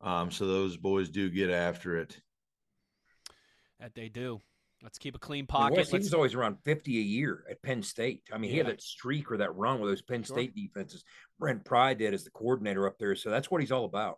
um, 0.02 0.32
so 0.32 0.48
those 0.48 0.78
boys 0.78 1.10
do 1.10 1.30
get 1.30 1.50
after 1.50 1.98
it. 1.98 2.20
That 3.80 3.96
they 3.96 4.10
do. 4.10 4.40
Let's 4.84 4.98
keep 4.98 5.16
a 5.16 5.20
clean 5.20 5.46
pocket. 5.46 5.78
West, 5.78 5.92
he 5.92 5.98
was 5.98 6.14
always 6.14 6.34
around 6.34 6.58
50 6.64 6.98
a 6.98 7.02
year 7.02 7.44
at 7.50 7.62
Penn 7.62 7.84
State. 7.84 8.24
I 8.34 8.38
mean, 8.40 8.50
yeah. 8.50 8.52
he 8.52 8.58
had 8.58 8.68
that 8.68 8.82
streak 8.82 9.32
or 9.32 9.38
that 9.38 9.56
run 9.56 9.80
with 9.80 9.92
those 9.92 10.02
Penn 10.02 10.24
sure. 10.24 10.36
State 10.36 10.56
defenses. 10.56 11.04
Brent 11.40 11.64
Pry 11.64 11.94
did 11.94 12.16
as 12.16 12.24
the 12.24 12.32
coordinator 12.32 12.88
up 12.88 12.98
there. 12.98 13.16
So 13.16 13.30
that's 13.30 13.52
what 13.52 13.62
he's 13.62 13.72
all 13.72 13.86
about. 13.86 14.18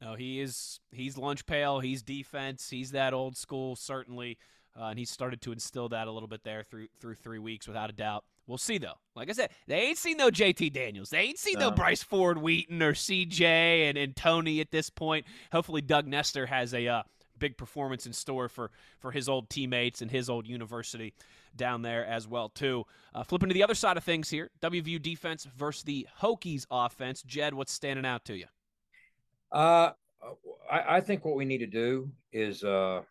No, 0.00 0.14
he 0.14 0.40
is 0.40 0.80
he's 0.92 1.18
lunch 1.18 1.44
pail, 1.46 1.80
he's 1.80 2.02
defense, 2.02 2.68
he's 2.70 2.92
that 2.92 3.12
old 3.12 3.36
school 3.36 3.74
certainly, 3.74 4.38
uh, 4.78 4.86
and 4.86 4.98
he's 4.98 5.10
started 5.10 5.40
to 5.42 5.52
instill 5.52 5.88
that 5.88 6.06
a 6.06 6.12
little 6.12 6.28
bit 6.28 6.44
there 6.44 6.62
through 6.62 6.86
through 7.00 7.16
three 7.16 7.40
weeks 7.40 7.66
without 7.66 7.90
a 7.90 7.92
doubt. 7.92 8.24
We'll 8.48 8.58
see 8.58 8.78
though. 8.78 8.94
Like 9.14 9.28
I 9.28 9.32
said, 9.32 9.50
they 9.66 9.82
ain't 9.82 9.98
seen 9.98 10.16
no 10.16 10.30
JT 10.30 10.72
Daniels. 10.72 11.10
They 11.10 11.18
ain't 11.18 11.38
seen 11.38 11.58
no, 11.58 11.68
no 11.68 11.76
Bryce 11.76 12.02
Ford 12.02 12.38
Wheaton 12.38 12.82
or 12.82 12.94
CJ 12.94 13.42
and, 13.42 13.98
and 13.98 14.16
Tony 14.16 14.60
at 14.60 14.70
this 14.70 14.88
point. 14.88 15.26
Hopefully, 15.52 15.82
Doug 15.82 16.06
Nester 16.06 16.46
has 16.46 16.72
a 16.72 16.88
uh, 16.88 17.02
big 17.38 17.58
performance 17.58 18.06
in 18.06 18.12
store 18.12 18.48
for 18.48 18.70
for 18.98 19.12
his 19.12 19.28
old 19.28 19.50
teammates 19.50 20.00
and 20.00 20.10
his 20.10 20.30
old 20.30 20.46
university 20.46 21.12
down 21.56 21.82
there 21.82 22.06
as 22.06 22.26
well 22.26 22.48
too. 22.48 22.84
Uh, 23.14 23.22
flipping 23.22 23.50
to 23.50 23.54
the 23.54 23.62
other 23.62 23.74
side 23.74 23.98
of 23.98 24.04
things 24.04 24.30
here, 24.30 24.50
WVU 24.62 25.00
defense 25.00 25.46
versus 25.56 25.82
the 25.82 26.06
Hokies 26.22 26.66
offense. 26.70 27.22
Jed, 27.22 27.52
what's 27.52 27.72
standing 27.72 28.06
out 28.06 28.24
to 28.24 28.36
you? 28.36 28.46
Uh, 29.52 29.92
I, 30.70 30.96
I 30.96 31.00
think 31.02 31.24
what 31.24 31.36
we 31.36 31.44
need 31.44 31.58
to 31.58 31.66
do 31.66 32.10
is 32.32 32.64
uh, 32.64 33.02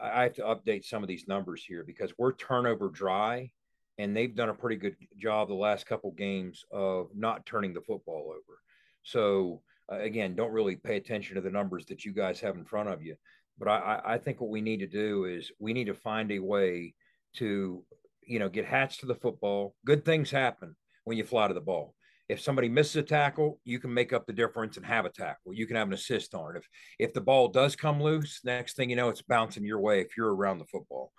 I 0.00 0.22
have 0.22 0.34
to 0.34 0.42
update 0.42 0.84
some 0.84 1.02
of 1.02 1.08
these 1.08 1.26
numbers 1.26 1.64
here 1.64 1.84
because 1.84 2.12
we're 2.18 2.34
turnover 2.34 2.88
dry, 2.88 3.50
and 3.98 4.16
they've 4.16 4.34
done 4.34 4.48
a 4.48 4.54
pretty 4.54 4.76
good 4.76 4.96
job 5.16 5.48
the 5.48 5.54
last 5.54 5.86
couple 5.86 6.10
games 6.12 6.64
of 6.70 7.08
not 7.14 7.46
turning 7.46 7.72
the 7.72 7.80
football 7.80 8.26
over. 8.28 8.60
So 9.02 9.62
uh, 9.90 10.00
again, 10.00 10.34
don't 10.34 10.52
really 10.52 10.76
pay 10.76 10.96
attention 10.96 11.36
to 11.36 11.40
the 11.40 11.50
numbers 11.50 11.86
that 11.86 12.04
you 12.04 12.12
guys 12.12 12.40
have 12.40 12.56
in 12.56 12.64
front 12.64 12.88
of 12.88 13.02
you. 13.02 13.16
But 13.58 13.68
I, 13.68 14.00
I 14.04 14.18
think 14.18 14.40
what 14.40 14.50
we 14.50 14.60
need 14.60 14.80
to 14.80 14.86
do 14.86 15.24
is 15.24 15.50
we 15.58 15.72
need 15.72 15.86
to 15.86 15.94
find 15.94 16.30
a 16.30 16.38
way 16.38 16.94
to, 17.36 17.82
you 18.26 18.38
know, 18.38 18.48
get 18.48 18.66
hats 18.66 18.98
to 18.98 19.06
the 19.06 19.14
football. 19.14 19.74
Good 19.84 20.04
things 20.04 20.30
happen 20.30 20.76
when 21.04 21.16
you 21.16 21.24
fly 21.24 21.48
to 21.48 21.54
the 21.54 21.60
ball. 21.60 21.94
If 22.28 22.40
somebody 22.40 22.68
misses 22.68 22.96
a 22.96 23.02
tackle, 23.02 23.60
you 23.64 23.78
can 23.78 23.94
make 23.94 24.12
up 24.12 24.26
the 24.26 24.32
difference 24.32 24.76
and 24.76 24.84
have 24.84 25.04
a 25.04 25.10
tackle. 25.10 25.54
You 25.54 25.66
can 25.66 25.76
have 25.76 25.86
an 25.86 25.94
assist 25.94 26.34
on 26.34 26.56
it. 26.56 26.58
If 26.58 26.68
if 26.98 27.14
the 27.14 27.20
ball 27.20 27.48
does 27.48 27.76
come 27.76 28.02
loose, 28.02 28.40
next 28.44 28.74
thing 28.74 28.90
you 28.90 28.96
know, 28.96 29.08
it's 29.08 29.22
bouncing 29.22 29.64
your 29.64 29.80
way 29.80 30.00
if 30.00 30.16
you're 30.16 30.34
around 30.34 30.58
the 30.58 30.64
football. 30.66 31.12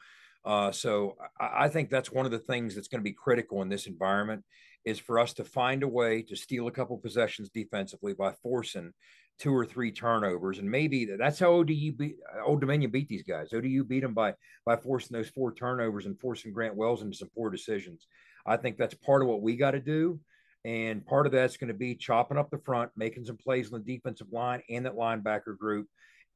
Uh, 0.47 0.71
so 0.71 1.17
I, 1.39 1.65
I 1.65 1.67
think 1.67 1.89
that's 1.89 2.11
one 2.11 2.25
of 2.25 2.31
the 2.31 2.39
things 2.39 2.73
that's 2.73 2.87
going 2.87 3.01
to 3.01 3.09
be 3.09 3.13
critical 3.13 3.61
in 3.61 3.69
this 3.69 3.85
environment 3.85 4.43
is 4.85 4.97
for 4.97 5.19
us 5.19 5.33
to 5.33 5.43
find 5.43 5.83
a 5.83 5.87
way 5.87 6.21
to 6.21 6.35
steal 6.37 6.67
a 6.67 6.71
couple 6.71 6.97
possessions 6.97 7.49
defensively 7.49 8.13
by 8.13 8.31
forcing 8.41 8.93
two 9.39 9.53
or 9.53 9.65
three 9.65 9.91
turnovers, 9.91 10.57
and 10.57 10.71
maybe 10.71 11.05
that's 11.05 11.39
how 11.39 11.51
ODU 11.51 11.91
beat 11.91 12.15
Old 12.43 12.61
Dominion 12.61 12.89
beat 12.89 13.07
these 13.07 13.23
guys. 13.23 13.53
ODU 13.53 13.83
beat 13.83 13.99
them 13.99 14.13
by 14.13 14.33
by 14.65 14.77
forcing 14.77 15.15
those 15.15 15.29
four 15.29 15.53
turnovers 15.53 16.05
and 16.05 16.19
forcing 16.19 16.53
Grant 16.53 16.75
Wells 16.75 17.01
into 17.01 17.17
some 17.17 17.29
poor 17.35 17.49
decisions. 17.49 18.07
I 18.45 18.57
think 18.57 18.77
that's 18.77 18.95
part 18.95 19.21
of 19.21 19.27
what 19.27 19.41
we 19.41 19.57
got 19.57 19.71
to 19.71 19.81
do. 19.81 20.19
And 20.65 21.05
part 21.05 21.25
of 21.25 21.31
that's 21.31 21.57
going 21.57 21.67
to 21.67 21.73
be 21.73 21.95
chopping 21.95 22.37
up 22.37 22.49
the 22.49 22.57
front, 22.57 22.91
making 22.95 23.25
some 23.25 23.37
plays 23.37 23.71
on 23.71 23.83
the 23.83 23.95
defensive 23.95 24.27
line 24.31 24.61
and 24.69 24.85
that 24.85 24.95
linebacker 24.95 25.57
group. 25.57 25.87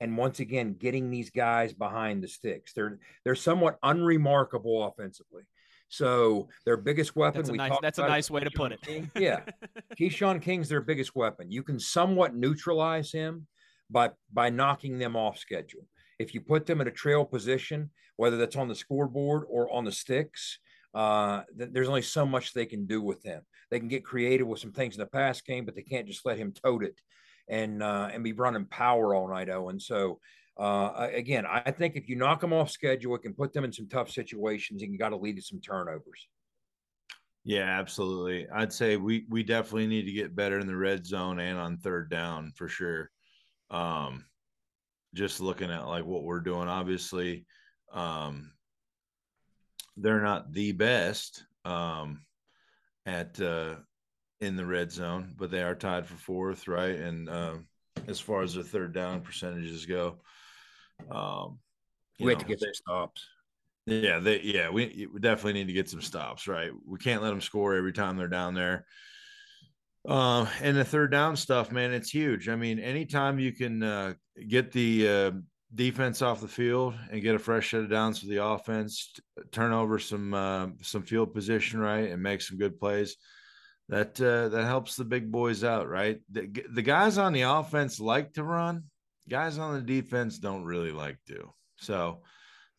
And 0.01 0.17
once 0.17 0.39
again, 0.39 0.73
getting 0.73 1.11
these 1.11 1.29
guys 1.29 1.73
behind 1.73 2.23
the 2.23 2.27
sticks. 2.27 2.73
They're 2.73 2.99
they're 3.23 3.35
somewhat 3.35 3.77
unremarkable 3.83 4.85
offensively. 4.87 5.43
So 5.89 6.49
their 6.65 6.77
biggest 6.77 7.15
weapon. 7.15 7.41
That's 7.41 7.49
a 7.49 7.53
nice, 7.53 7.77
that's 7.81 7.99
a 7.99 8.07
nice 8.07 8.31
way 8.31 8.41
to 8.41 8.49
put 8.49 8.71
it. 8.71 8.81
King. 8.81 9.11
Yeah, 9.15 9.41
Keshawn 9.99 10.41
King's 10.41 10.69
their 10.69 10.81
biggest 10.81 11.15
weapon. 11.15 11.51
You 11.51 11.61
can 11.61 11.79
somewhat 11.79 12.35
neutralize 12.35 13.11
him 13.11 13.45
by 13.91 14.09
by 14.33 14.49
knocking 14.49 14.97
them 14.97 15.15
off 15.15 15.37
schedule. 15.37 15.85
If 16.17 16.33
you 16.33 16.41
put 16.41 16.65
them 16.65 16.81
in 16.81 16.87
a 16.87 16.91
trail 16.91 17.23
position, 17.23 17.91
whether 18.15 18.37
that's 18.37 18.55
on 18.55 18.69
the 18.69 18.75
scoreboard 18.75 19.43
or 19.49 19.71
on 19.71 19.85
the 19.85 19.91
sticks, 19.91 20.57
uh, 20.95 21.43
there's 21.55 21.89
only 21.89 22.01
so 22.01 22.25
much 22.25 22.53
they 22.53 22.65
can 22.65 22.87
do 22.87 23.01
with 23.03 23.21
him. 23.23 23.41
They 23.69 23.77
can 23.77 23.87
get 23.87 24.03
creative 24.03 24.47
with 24.47 24.59
some 24.59 24.71
things 24.71 24.95
in 24.95 24.99
the 24.99 25.05
pass 25.05 25.41
game, 25.41 25.65
but 25.65 25.75
they 25.75 25.83
can't 25.83 26.07
just 26.07 26.25
let 26.25 26.37
him 26.37 26.53
tote 26.53 26.83
it 26.83 26.99
and 27.47 27.81
uh, 27.81 28.09
and 28.13 28.23
be 28.23 28.33
running 28.33 28.65
power 28.65 29.15
all 29.15 29.27
night. 29.27 29.49
And 29.49 29.81
so 29.81 30.19
uh, 30.57 31.07
again, 31.13 31.45
I 31.45 31.71
think 31.71 31.95
if 31.95 32.07
you 32.07 32.15
knock 32.15 32.41
them 32.41 32.53
off 32.53 32.69
schedule, 32.69 33.15
it 33.15 33.23
can 33.23 33.33
put 33.33 33.53
them 33.53 33.63
in 33.63 33.73
some 33.73 33.87
tough 33.87 34.11
situations, 34.11 34.83
and 34.83 34.91
you 34.91 34.99
got 34.99 35.09
to 35.09 35.17
lead 35.17 35.37
to 35.37 35.41
some 35.41 35.59
turnovers. 35.59 36.27
Yeah, 37.43 37.63
absolutely. 37.63 38.47
I'd 38.49 38.73
say 38.73 38.97
we 38.97 39.25
we 39.29 39.43
definitely 39.43 39.87
need 39.87 40.05
to 40.05 40.11
get 40.11 40.35
better 40.35 40.59
in 40.59 40.67
the 40.67 40.75
red 40.75 41.05
zone 41.05 41.39
and 41.39 41.57
on 41.57 41.77
third 41.77 42.09
down 42.09 42.51
for 42.55 42.67
sure. 42.67 43.09
Um, 43.71 44.25
just 45.15 45.41
looking 45.41 45.71
at 45.71 45.87
like 45.87 46.05
what 46.05 46.23
we're 46.23 46.41
doing, 46.41 46.67
obviously, 46.67 47.45
um, 47.91 48.51
they're 49.97 50.21
not 50.21 50.53
the 50.53 50.73
best. 50.73 51.43
Um, 51.65 52.21
at 53.05 53.39
uh, 53.41 53.75
in 54.41 54.55
the 54.55 54.65
red 54.65 54.91
zone, 54.91 55.33
but 55.37 55.51
they 55.51 55.61
are 55.61 55.75
tied 55.75 56.07
for 56.07 56.17
fourth, 56.17 56.67
right? 56.67 56.95
And 56.95 57.29
uh, 57.29 57.55
as 58.07 58.19
far 58.19 58.41
as 58.41 58.55
the 58.55 58.63
third 58.63 58.93
down 58.93 59.21
percentages 59.21 59.85
go, 59.85 60.17
um, 61.09 61.59
we 62.19 62.31
have 62.31 62.39
to 62.39 62.45
get 62.45 62.59
some 62.59 62.73
stops. 62.73 63.25
Yeah, 63.87 64.19
they 64.19 64.41
yeah 64.41 64.69
we, 64.69 65.07
we 65.11 65.19
definitely 65.19 65.53
need 65.53 65.67
to 65.67 65.73
get 65.73 65.89
some 65.89 66.01
stops, 66.01 66.47
right? 66.47 66.71
We 66.85 66.99
can't 66.99 67.23
let 67.23 67.29
them 67.29 67.41
score 67.41 67.75
every 67.75 67.93
time 67.93 68.17
they're 68.17 68.27
down 68.27 68.53
there. 68.53 68.85
Uh, 70.07 70.47
and 70.61 70.75
the 70.75 70.83
third 70.83 71.11
down 71.11 71.35
stuff, 71.35 71.71
man, 71.71 71.93
it's 71.93 72.09
huge. 72.09 72.49
I 72.49 72.55
mean, 72.55 72.79
anytime 72.79 73.39
you 73.39 73.51
can 73.51 73.83
uh, 73.83 74.13
get 74.47 74.71
the 74.71 75.07
uh, 75.07 75.31
defense 75.73 76.21
off 76.21 76.41
the 76.41 76.47
field 76.47 76.95
and 77.11 77.21
get 77.21 77.35
a 77.35 77.39
fresh 77.39 77.71
set 77.71 77.81
of 77.81 77.89
downs 77.89 78.19
for 78.19 78.27
the 78.27 78.43
offense, 78.43 79.13
turn 79.51 79.71
over 79.71 79.99
some 79.99 80.33
uh, 80.33 80.67
some 80.81 81.03
field 81.03 81.33
position 81.33 81.79
right, 81.79 82.09
and 82.09 82.21
make 82.21 82.41
some 82.41 82.57
good 82.57 82.79
plays. 82.79 83.15
That 83.91 84.19
uh, 84.21 84.47
that 84.47 84.63
helps 84.63 84.95
the 84.95 85.03
big 85.03 85.29
boys 85.29 85.65
out, 85.65 85.89
right? 85.89 86.21
The, 86.31 86.49
the 86.71 86.81
guys 86.81 87.17
on 87.17 87.33
the 87.33 87.41
offense 87.41 87.99
like 87.99 88.33
to 88.33 88.43
run. 88.43 88.85
Guys 89.29 89.57
on 89.57 89.75
the 89.75 89.81
defense 89.81 90.39
don't 90.39 90.63
really 90.63 90.91
like 90.91 91.17
to. 91.27 91.53
So 91.75 92.21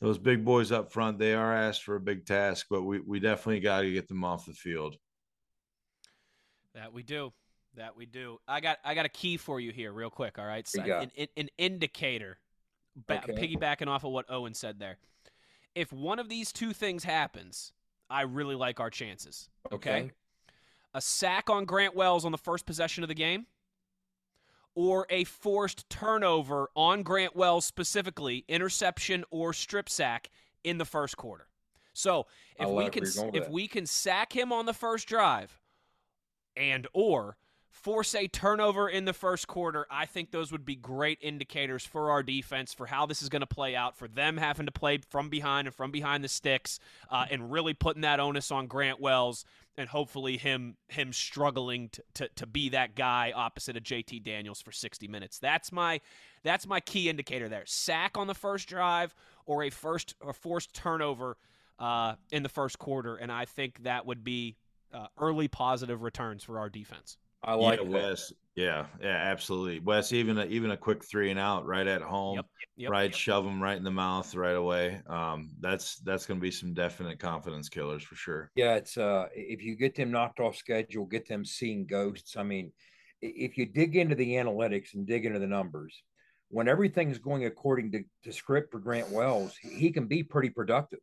those 0.00 0.16
big 0.16 0.42
boys 0.42 0.72
up 0.72 0.90
front, 0.90 1.18
they 1.18 1.34
are 1.34 1.54
asked 1.54 1.84
for 1.84 1.96
a 1.96 2.00
big 2.00 2.24
task, 2.24 2.66
but 2.70 2.82
we 2.82 3.00
we 3.00 3.20
definitely 3.20 3.60
got 3.60 3.82
to 3.82 3.92
get 3.92 4.08
them 4.08 4.24
off 4.24 4.46
the 4.46 4.54
field. 4.54 4.96
That 6.74 6.94
we 6.94 7.02
do. 7.02 7.34
That 7.76 7.94
we 7.94 8.06
do. 8.06 8.38
I 8.48 8.60
got 8.60 8.78
I 8.82 8.94
got 8.94 9.04
a 9.04 9.10
key 9.10 9.36
for 9.36 9.60
you 9.60 9.70
here, 9.70 9.92
real 9.92 10.10
quick. 10.10 10.38
All 10.38 10.46
right, 10.46 10.66
so 10.66 10.80
an, 10.82 11.10
an 11.36 11.48
indicator 11.58 12.38
ba- 13.06 13.22
okay. 13.28 13.34
piggybacking 13.34 13.86
off 13.86 14.04
of 14.04 14.12
what 14.12 14.30
Owen 14.30 14.54
said 14.54 14.78
there. 14.78 14.96
If 15.74 15.92
one 15.92 16.18
of 16.18 16.30
these 16.30 16.52
two 16.52 16.72
things 16.72 17.04
happens, 17.04 17.74
I 18.08 18.22
really 18.22 18.54
like 18.54 18.80
our 18.80 18.90
chances. 18.90 19.50
Okay. 19.70 19.90
okay. 19.90 20.10
A 20.94 21.00
sack 21.00 21.48
on 21.48 21.64
Grant 21.64 21.94
Wells 21.94 22.24
on 22.24 22.32
the 22.32 22.38
first 22.38 22.66
possession 22.66 23.02
of 23.02 23.08
the 23.08 23.14
game, 23.14 23.46
or 24.74 25.06
a 25.10 25.24
forced 25.24 25.88
turnover 25.88 26.68
on 26.74 27.02
Grant 27.02 27.34
Wells 27.34 27.64
specifically, 27.64 28.44
interception 28.48 29.24
or 29.30 29.52
strip 29.52 29.88
sack 29.88 30.30
in 30.64 30.78
the 30.78 30.84
first 30.84 31.16
quarter. 31.16 31.46
So 31.92 32.26
if 32.58 32.68
we 32.68 32.88
can 32.88 33.04
if 33.34 33.48
we 33.48 33.68
can 33.68 33.86
sack 33.86 34.34
him 34.34 34.52
on 34.52 34.66
the 34.66 34.72
first 34.72 35.06
drive, 35.08 35.60
and 36.56 36.86
or 36.92 37.36
force 37.72 38.14
a 38.14 38.28
turnover 38.28 38.88
in 38.88 39.06
the 39.06 39.12
first 39.12 39.48
quarter, 39.48 39.86
I 39.90 40.04
think 40.06 40.30
those 40.30 40.52
would 40.52 40.64
be 40.64 40.76
great 40.76 41.18
indicators 41.22 41.84
for 41.84 42.10
our 42.10 42.22
defense 42.22 42.74
for 42.74 42.86
how 42.86 43.06
this 43.06 43.22
is 43.22 43.28
going 43.28 43.40
to 43.40 43.46
play 43.46 43.74
out, 43.74 43.96
for 43.96 44.06
them 44.06 44.36
having 44.36 44.66
to 44.66 44.72
play 44.72 44.98
from 45.08 45.30
behind 45.30 45.66
and 45.66 45.74
from 45.74 45.90
behind 45.90 46.22
the 46.22 46.28
sticks, 46.28 46.78
uh, 47.10 47.24
and 47.30 47.50
really 47.50 47.72
putting 47.72 48.02
that 48.02 48.20
onus 48.20 48.50
on 48.50 48.66
Grant 48.66 49.00
Wells, 49.00 49.46
and 49.76 49.88
hopefully 49.88 50.36
him 50.36 50.76
him 50.88 51.12
struggling 51.14 51.88
to, 51.88 52.02
to, 52.14 52.28
to 52.36 52.46
be 52.46 52.68
that 52.68 52.94
guy 52.94 53.32
opposite 53.34 53.76
of 53.76 53.82
JT 53.82 54.22
Daniels 54.22 54.60
for 54.60 54.70
60 54.70 55.08
minutes. 55.08 55.38
That's 55.38 55.72
my 55.72 56.00
that's 56.44 56.66
my 56.66 56.78
key 56.78 57.08
indicator 57.08 57.48
there. 57.48 57.64
Sack 57.64 58.18
on 58.18 58.26
the 58.26 58.34
first 58.34 58.68
drive 58.68 59.14
or 59.46 59.64
a 59.64 59.70
first 59.70 60.14
or 60.20 60.34
forced 60.34 60.74
turnover 60.74 61.38
uh, 61.78 62.14
in 62.30 62.42
the 62.42 62.50
first 62.50 62.78
quarter, 62.78 63.16
and 63.16 63.32
I 63.32 63.46
think 63.46 63.82
that 63.84 64.04
would 64.04 64.22
be 64.22 64.56
uh, 64.92 65.06
early 65.18 65.48
positive 65.48 66.02
returns 66.02 66.44
for 66.44 66.58
our 66.58 66.68
defense. 66.68 67.16
I 67.44 67.54
like 67.54 67.80
yeah, 67.82 67.88
Wes. 67.88 68.32
Yeah, 68.54 68.86
yeah, 69.00 69.08
absolutely. 69.08 69.80
Wes, 69.80 70.12
even 70.12 70.38
a, 70.38 70.44
even 70.44 70.72
a 70.72 70.76
quick 70.76 71.04
three 71.04 71.30
and 71.30 71.40
out 71.40 71.66
right 71.66 71.86
at 71.86 72.02
home, 72.02 72.36
Yep, 72.36 72.46
yep, 72.76 72.90
right, 72.90 73.04
yep. 73.04 73.14
shove 73.14 73.44
them 73.44 73.62
right 73.62 73.76
in 73.76 73.82
the 73.82 73.90
mouth 73.90 74.34
right 74.34 74.54
away. 74.56 75.00
Um, 75.06 75.50
that's 75.60 75.96
that's 76.00 76.26
going 76.26 76.38
to 76.38 76.42
be 76.42 76.50
some 76.50 76.74
definite 76.74 77.18
confidence 77.18 77.68
killers 77.68 78.02
for 78.02 78.14
sure. 78.14 78.50
Yeah, 78.54 78.74
it's 78.74 78.98
uh 78.98 79.28
if 79.34 79.62
you 79.62 79.74
get 79.74 79.94
them 79.94 80.10
knocked 80.10 80.38
off 80.38 80.56
schedule, 80.56 81.06
get 81.06 81.26
them 81.26 81.44
seeing 81.44 81.86
ghosts. 81.86 82.36
I 82.36 82.42
mean, 82.42 82.72
if 83.22 83.56
you 83.56 83.66
dig 83.66 83.96
into 83.96 84.14
the 84.14 84.34
analytics 84.34 84.94
and 84.94 85.06
dig 85.06 85.24
into 85.24 85.38
the 85.38 85.46
numbers, 85.46 86.02
when 86.48 86.68
everything's 86.68 87.18
going 87.18 87.46
according 87.46 87.92
to, 87.92 88.04
to 88.24 88.32
script 88.32 88.70
for 88.70 88.80
Grant 88.80 89.10
Wells, 89.10 89.56
he 89.56 89.70
he 89.70 89.90
can 89.90 90.06
be 90.06 90.22
pretty 90.22 90.50
productive. 90.50 91.00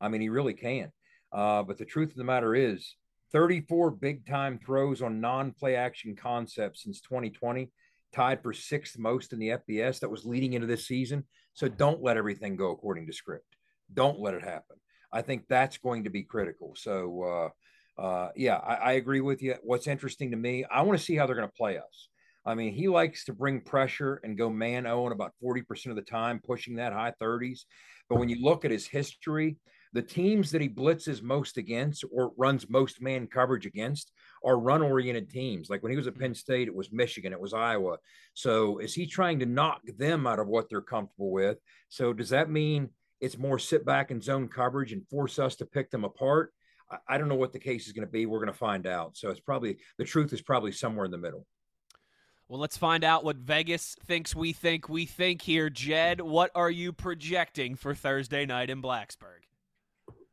I 0.00 0.08
mean, 0.08 0.20
he 0.20 0.28
really 0.28 0.54
can. 0.54 0.92
Uh, 1.32 1.62
but 1.62 1.78
the 1.78 1.84
truth 1.84 2.10
of 2.10 2.16
the 2.16 2.24
matter 2.24 2.54
is, 2.54 2.94
34 3.32 3.92
big 3.92 4.26
time 4.26 4.58
throws 4.58 5.02
on 5.02 5.20
non 5.20 5.52
play 5.52 5.76
action 5.76 6.16
concepts 6.16 6.82
since 6.84 7.00
2020, 7.00 7.70
tied 8.12 8.42
for 8.42 8.52
sixth 8.52 8.98
most 8.98 9.32
in 9.32 9.38
the 9.38 9.48
FBS. 9.50 10.00
That 10.00 10.10
was 10.10 10.24
leading 10.24 10.54
into 10.54 10.66
this 10.66 10.86
season. 10.86 11.24
So 11.54 11.68
don't 11.68 12.02
let 12.02 12.16
everything 12.16 12.56
go 12.56 12.70
according 12.70 13.06
to 13.06 13.12
script. 13.12 13.56
Don't 13.92 14.20
let 14.20 14.34
it 14.34 14.42
happen. 14.42 14.76
I 15.12 15.22
think 15.22 15.44
that's 15.48 15.78
going 15.78 16.04
to 16.04 16.10
be 16.10 16.22
critical. 16.22 16.74
So, 16.76 17.50
uh, 17.98 18.00
uh, 18.00 18.30
yeah, 18.36 18.56
I, 18.56 18.74
I 18.74 18.92
agree 18.92 19.20
with 19.20 19.42
you. 19.42 19.56
What's 19.62 19.86
interesting 19.86 20.30
to 20.30 20.36
me, 20.36 20.64
I 20.70 20.82
want 20.82 20.98
to 20.98 21.04
see 21.04 21.16
how 21.16 21.26
they're 21.26 21.36
going 21.36 21.48
to 21.48 21.54
play 21.54 21.76
us. 21.78 22.08
I 22.46 22.54
mean, 22.54 22.72
he 22.72 22.88
likes 22.88 23.24
to 23.26 23.34
bring 23.34 23.60
pressure 23.60 24.20
and 24.24 24.38
go 24.38 24.48
man 24.48 24.86
Owen 24.86 25.12
about 25.12 25.32
40% 25.44 25.86
of 25.86 25.96
the 25.96 26.02
time, 26.02 26.40
pushing 26.42 26.76
that 26.76 26.92
high 26.92 27.12
30s. 27.20 27.60
But 28.08 28.18
when 28.18 28.28
you 28.28 28.42
look 28.42 28.64
at 28.64 28.70
his 28.70 28.86
history, 28.86 29.56
the 29.92 30.02
teams 30.02 30.50
that 30.52 30.60
he 30.60 30.68
blitzes 30.68 31.22
most 31.22 31.56
against 31.56 32.04
or 32.12 32.32
runs 32.36 32.68
most 32.70 33.02
man 33.02 33.26
coverage 33.26 33.66
against 33.66 34.12
are 34.44 34.58
run 34.58 34.82
oriented 34.82 35.28
teams. 35.28 35.68
Like 35.68 35.82
when 35.82 35.90
he 35.90 35.96
was 35.96 36.06
at 36.06 36.18
Penn 36.18 36.34
State, 36.34 36.68
it 36.68 36.74
was 36.74 36.92
Michigan, 36.92 37.32
it 37.32 37.40
was 37.40 37.52
Iowa. 37.52 37.98
So 38.34 38.78
is 38.78 38.94
he 38.94 39.06
trying 39.06 39.40
to 39.40 39.46
knock 39.46 39.80
them 39.98 40.26
out 40.26 40.38
of 40.38 40.46
what 40.46 40.68
they're 40.68 40.80
comfortable 40.80 41.32
with? 41.32 41.58
So 41.88 42.12
does 42.12 42.30
that 42.30 42.50
mean 42.50 42.90
it's 43.20 43.38
more 43.38 43.58
sit 43.58 43.84
back 43.84 44.10
and 44.10 44.22
zone 44.22 44.48
coverage 44.48 44.92
and 44.92 45.06
force 45.08 45.38
us 45.38 45.56
to 45.56 45.66
pick 45.66 45.90
them 45.90 46.04
apart? 46.04 46.52
I, 46.90 46.96
I 47.08 47.18
don't 47.18 47.28
know 47.28 47.34
what 47.34 47.52
the 47.52 47.58
case 47.58 47.86
is 47.86 47.92
going 47.92 48.06
to 48.06 48.12
be. 48.12 48.26
We're 48.26 48.38
going 48.38 48.52
to 48.52 48.58
find 48.58 48.86
out. 48.86 49.16
So 49.16 49.30
it's 49.30 49.40
probably 49.40 49.78
the 49.98 50.04
truth 50.04 50.32
is 50.32 50.40
probably 50.40 50.72
somewhere 50.72 51.04
in 51.04 51.10
the 51.10 51.18
middle. 51.18 51.46
Well, 52.48 52.60
let's 52.60 52.76
find 52.76 53.04
out 53.04 53.24
what 53.24 53.36
Vegas 53.36 53.96
thinks 54.04 54.34
we 54.34 54.52
think 54.52 54.88
we 54.88 55.06
think 55.06 55.42
here. 55.42 55.70
Jed, 55.70 56.20
what 56.20 56.50
are 56.54 56.70
you 56.70 56.92
projecting 56.92 57.76
for 57.76 57.94
Thursday 57.94 58.44
night 58.44 58.70
in 58.70 58.82
Blacksburg? 58.82 59.49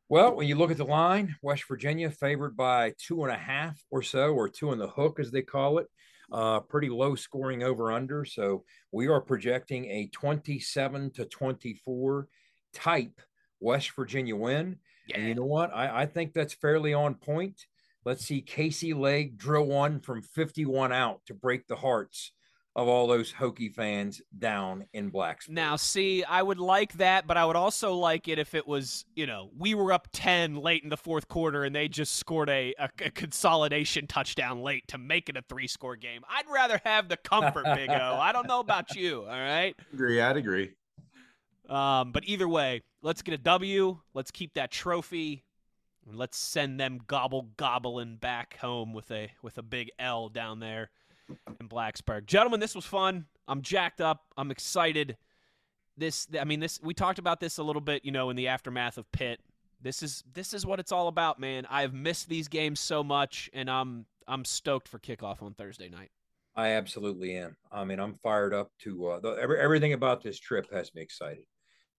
Well, 0.09 0.35
when 0.35 0.47
you 0.47 0.55
look 0.55 0.71
at 0.71 0.77
the 0.77 0.85
line, 0.85 1.35
West 1.41 1.65
Virginia 1.67 2.09
favored 2.09 2.55
by 2.55 2.93
two 2.97 3.23
and 3.23 3.33
a 3.33 3.37
half 3.37 3.77
or 3.91 4.01
so, 4.01 4.33
or 4.33 4.47
two 4.47 4.71
in 4.71 4.79
the 4.79 4.87
hook, 4.87 5.19
as 5.19 5.31
they 5.31 5.41
call 5.41 5.79
it. 5.79 5.87
Uh, 6.31 6.59
pretty 6.61 6.89
low 6.89 7.15
scoring 7.15 7.63
over 7.63 7.91
under. 7.91 8.23
So 8.25 8.63
we 8.91 9.07
are 9.07 9.21
projecting 9.21 9.85
a 9.85 10.09
27 10.13 11.11
to 11.11 11.25
24 11.25 12.27
type 12.73 13.21
West 13.59 13.91
Virginia 13.95 14.35
win. 14.35 14.77
And 15.13 15.27
you 15.27 15.35
know 15.35 15.45
what? 15.45 15.73
I, 15.73 16.03
I 16.03 16.05
think 16.05 16.33
that's 16.33 16.53
fairly 16.53 16.93
on 16.93 17.15
point. 17.15 17.61
Let's 18.05 18.25
see 18.25 18.41
Casey 18.41 18.93
Legg 18.93 19.37
drill 19.37 19.65
one 19.65 19.99
from 19.99 20.21
51 20.21 20.93
out 20.93 21.21
to 21.27 21.33
break 21.33 21.67
the 21.67 21.75
hearts 21.75 22.31
of 22.77 22.87
all 22.87 23.07
those 23.07 23.33
Hokie 23.33 23.73
fans 23.73 24.21
down 24.37 24.85
in 24.93 25.11
Blacksburg. 25.11 25.49
Now, 25.49 25.75
see, 25.77 26.23
I 26.23 26.43
would 26.43 26.59
like 26.59 26.93
that, 26.93 27.25
but 27.25 27.35
I 27.35 27.43
would 27.43 27.55
also 27.55 27.95
like 27.95 28.27
it 28.27 28.37
if 28.37 28.53
it 28.53 28.67
was, 28.67 29.03
you 29.15 29.25
know, 29.25 29.49
we 29.57 29.73
were 29.73 29.91
up 29.91 30.07
10 30.13 30.55
late 30.57 30.83
in 30.83 30.89
the 30.89 30.95
fourth 30.95 31.27
quarter 31.27 31.63
and 31.63 31.75
they 31.75 31.87
just 31.87 32.17
scored 32.17 32.49
a, 32.49 32.75
a, 32.77 32.89
a 33.03 33.09
consolidation 33.09 34.05
touchdown 34.05 34.61
late 34.61 34.87
to 34.89 34.99
make 34.99 35.27
it 35.27 35.35
a 35.35 35.41
three 35.49 35.65
score 35.65 35.95
game. 35.95 36.21
I'd 36.29 36.45
rather 36.53 36.79
have 36.85 37.09
the 37.09 37.17
comfort, 37.17 37.65
Big 37.73 37.89
O. 37.89 37.93
I 38.21 38.31
don't 38.31 38.47
know 38.47 38.59
about 38.59 38.95
you, 38.95 39.23
all 39.23 39.29
right? 39.29 39.75
Agree, 39.93 40.21
I'd 40.21 40.37
agree. 40.37 40.73
Um, 41.67 42.11
but 42.11 42.25
either 42.25 42.47
way, 42.47 42.83
let's 43.01 43.23
get 43.23 43.33
a 43.33 43.39
W. 43.39 43.97
Let's 44.13 44.29
keep 44.29 44.53
that 44.53 44.69
trophy. 44.69 45.43
And 46.07 46.15
let's 46.15 46.37
send 46.37 46.79
them 46.79 46.99
gobble 47.07 47.49
gobbling 47.57 48.17
back 48.17 48.57
home 48.59 48.93
with 48.93 49.09
a 49.11 49.29
with 49.41 49.57
a 49.57 49.63
big 49.63 49.89
L 49.99 50.29
down 50.29 50.59
there 50.59 50.91
in 51.29 51.69
Blacksburg. 51.69 52.25
Gentlemen, 52.25 52.59
this 52.59 52.75
was 52.75 52.85
fun. 52.85 53.25
I'm 53.47 53.61
jacked 53.61 54.01
up. 54.01 54.25
I'm 54.37 54.51
excited. 54.51 55.17
This 55.97 56.27
I 56.39 56.43
mean 56.43 56.59
this 56.59 56.79
we 56.83 56.93
talked 56.93 57.19
about 57.19 57.39
this 57.39 57.57
a 57.57 57.63
little 57.63 57.81
bit, 57.81 58.05
you 58.05 58.11
know, 58.11 58.29
in 58.29 58.35
the 58.35 58.47
aftermath 58.47 58.97
of 58.97 59.11
Pitt. 59.11 59.39
This 59.81 60.03
is 60.03 60.23
this 60.33 60.53
is 60.53 60.65
what 60.65 60.79
it's 60.79 60.91
all 60.91 61.07
about, 61.07 61.39
man. 61.39 61.65
I've 61.69 61.93
missed 61.93 62.29
these 62.29 62.47
games 62.47 62.79
so 62.79 63.03
much 63.03 63.49
and 63.53 63.69
I'm 63.69 64.05
I'm 64.27 64.45
stoked 64.45 64.87
for 64.87 64.99
kickoff 64.99 65.41
on 65.41 65.53
Thursday 65.53 65.89
night. 65.89 66.11
I 66.55 66.69
absolutely 66.69 67.37
am. 67.37 67.55
I 67.71 67.85
mean, 67.85 67.99
I'm 67.99 68.15
fired 68.15 68.53
up 68.53 68.71
to 68.79 69.07
uh, 69.07 69.19
the, 69.19 69.29
every, 69.33 69.59
everything 69.59 69.93
about 69.93 70.23
this 70.23 70.39
trip 70.39 70.65
has 70.73 70.93
me 70.95 71.03
excited. 71.03 71.45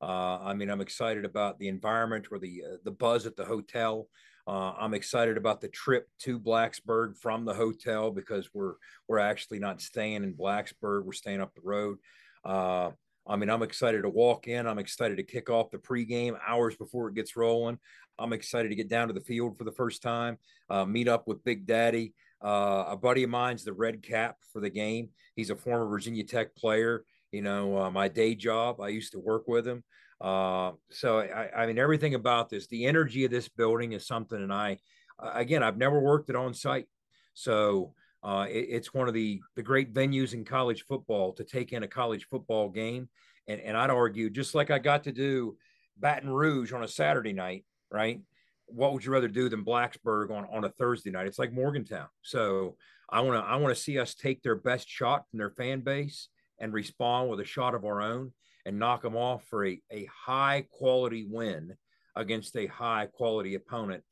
Uh, 0.03 0.39
I 0.41 0.53
mean, 0.55 0.69
I'm 0.69 0.81
excited 0.81 1.25
about 1.25 1.59
the 1.59 1.69
environment 1.69 2.27
or 2.31 2.39
the 2.39 2.63
uh, 2.65 2.77
the 2.85 2.91
buzz 2.91 3.27
at 3.27 3.37
the 3.37 3.45
hotel. 3.45 4.09
Uh, 4.49 4.73
I'm 4.81 4.95
excited 4.95 5.37
about 5.37 5.61
the 5.61 5.69
trip 5.69 6.09
to 6.21 6.41
Blacksburg 6.41 7.19
from 7.19 7.45
the 7.45 7.53
hotel 7.53 8.11
because 8.11 8.49
we're 8.55 8.77
we're 9.07 9.19
actually 9.19 9.59
not 9.59 9.83
staying 9.83 10.25
in 10.25 10.33
Blacksburg. 10.33 11.05
We're 11.05 11.13
staying 11.13 11.43
up 11.43 11.55
the 11.55 11.61
road. 11.63 11.99
Uh, 12.47 12.93
I 13.27 13.37
mean, 13.37 13.51
I'm 13.51 13.63
excited 13.63 14.03
to 14.03 14.09
walk 14.09 14.49
in. 14.49 14.67
I'm 14.67 14.79
excited 14.79 15.19
to 15.19 15.23
kick 15.23 15.51
off 15.51 15.71
the 15.71 15.77
pregame 15.77 16.39
hours 16.47 16.77
before 16.77 17.09
it 17.09 17.15
gets 17.15 17.37
rolling. 17.37 17.79
I'm 18.19 18.33
excited 18.33 18.71
to 18.71 18.75
get 18.75 18.89
down 18.89 19.09
to 19.09 19.13
the 19.13 19.21
field 19.21 19.59
for 19.59 19.65
the 19.65 19.73
first 19.73 20.01
time, 20.01 20.39
uh, 20.71 20.87
meet 20.87 21.09
up 21.09 21.29
with 21.29 21.45
Big 21.45 21.67
Daddy. 21.67 22.15
Uh, 22.43 22.85
a 22.89 22.97
buddy 22.97 23.25
of 23.25 23.31
mine's 23.31 23.65
the 23.65 23.75
red 23.75 24.03
cap 24.03 24.37
for 24.51 24.61
the 24.63 24.71
game. 24.71 25.11
He's 25.37 25.51
a 25.51 25.57
former 25.57 25.87
Virginia 25.87 26.25
Tech 26.25 26.57
player. 26.57 27.05
You 27.33 27.43
know, 27.43 27.77
uh, 27.77 27.91
my 27.91 28.09
day 28.09 28.35
job, 28.35 28.81
I 28.81 28.89
used 28.89 29.13
to 29.13 29.19
work 29.19 29.47
with 29.47 29.69
him. 29.69 29.85
Uh, 30.21 30.73
so 30.91 31.21
I, 31.21 31.63
I 31.63 31.67
mean, 31.67 31.79
everything 31.79 32.15
about 32.15 32.51
this, 32.51 32.67
the 32.67 32.87
energy 32.87 33.25
of 33.25 33.31
this 33.31 33.49
building 33.49 33.93
is 33.93 34.07
something. 34.07 34.43
And 34.43 34.53
I, 34.53 34.79
again, 35.19 35.63
I've 35.63 35.77
never 35.77 36.01
worked 36.01 36.31
it 36.31 36.37
on 36.37 36.55
site, 36.55 36.89
so 37.35 37.95
uh, 38.23 38.47
it, 38.49 38.67
it's 38.69 38.93
one 38.93 39.09
of 39.09 39.15
the 39.15 39.41
the 39.55 39.63
great 39.63 39.95
venues 39.95 40.35
in 40.35 40.45
college 40.45 40.85
football 40.87 41.33
to 41.35 41.45
take 41.45 41.73
in 41.73 41.85
a 41.85 41.89
college 41.89 42.27
football 42.29 42.69
game. 42.69 43.09
And 43.47 43.61
and 43.61 43.77
I'd 43.77 43.91
argue, 43.91 44.29
just 44.31 44.55
like 44.55 44.71
I 44.71 44.79
got 44.79 45.05
to 45.05 45.13
do 45.13 45.57
Baton 45.97 46.31
Rouge 46.31 46.73
on 46.73 46.83
a 46.83 46.89
Saturday 46.89 47.33
night, 47.33 47.65
right? 47.91 48.21
What 48.67 48.93
would 48.93 49.05
you 49.05 49.13
rather 49.13 49.29
do 49.29 49.49
than 49.49 49.65
Blacksburg 49.65 50.31
on, 50.31 50.47
on 50.53 50.65
a 50.65 50.69
Thursday 50.69 51.11
night? 51.11 51.27
It's 51.27 51.39
like 51.39 51.53
Morgantown. 51.53 52.09
So 52.23 52.77
I 53.09 53.21
want 53.21 53.43
to 53.43 53.49
I 53.49 53.57
want 53.57 53.75
to 53.75 53.81
see 53.81 53.99
us 53.99 54.15
take 54.15 54.43
their 54.43 54.57
best 54.57 54.89
shot 54.89 55.25
from 55.31 55.39
their 55.39 55.51
fan 55.51 55.81
base 55.81 56.29
and 56.59 56.75
respond 56.75 57.31
with 57.31 57.41
a 57.41 57.45
shot 57.45 57.75
of 57.75 57.85
our 57.85 58.03
own 58.03 58.33
and 58.69 58.79
knock 58.79 59.01
them 59.01 59.17
off 59.17 59.43
for 59.45 59.67
a, 59.67 59.81
a 59.91 60.07
high 60.15 60.63
quality 60.71 61.25
win 61.27 61.75
against 62.15 62.55
a 62.55 62.67
high 62.67 63.07
quality 63.07 63.55
opponent 63.55 64.05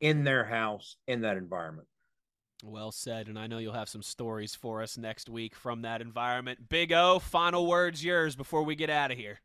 in 0.00 0.22
their 0.22 0.44
house 0.44 0.96
in 1.08 1.22
that 1.22 1.36
environment. 1.36 1.88
Well 2.62 2.92
said, 2.92 3.26
and 3.26 3.36
I 3.36 3.48
know 3.48 3.58
you'll 3.58 3.72
have 3.72 3.88
some 3.88 4.04
stories 4.04 4.54
for 4.54 4.82
us 4.82 4.96
next 4.96 5.28
week 5.28 5.56
from 5.56 5.82
that 5.82 6.00
environment. 6.00 6.68
Big 6.68 6.92
O, 6.92 7.18
final 7.18 7.66
words 7.66 8.04
yours 8.04 8.36
before 8.36 8.62
we 8.62 8.76
get 8.76 8.88
out 8.88 9.10
of 9.10 9.18
here. 9.18 9.40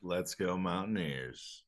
Let's 0.00 0.34
go 0.34 0.56
Mountaineers. 0.56 1.62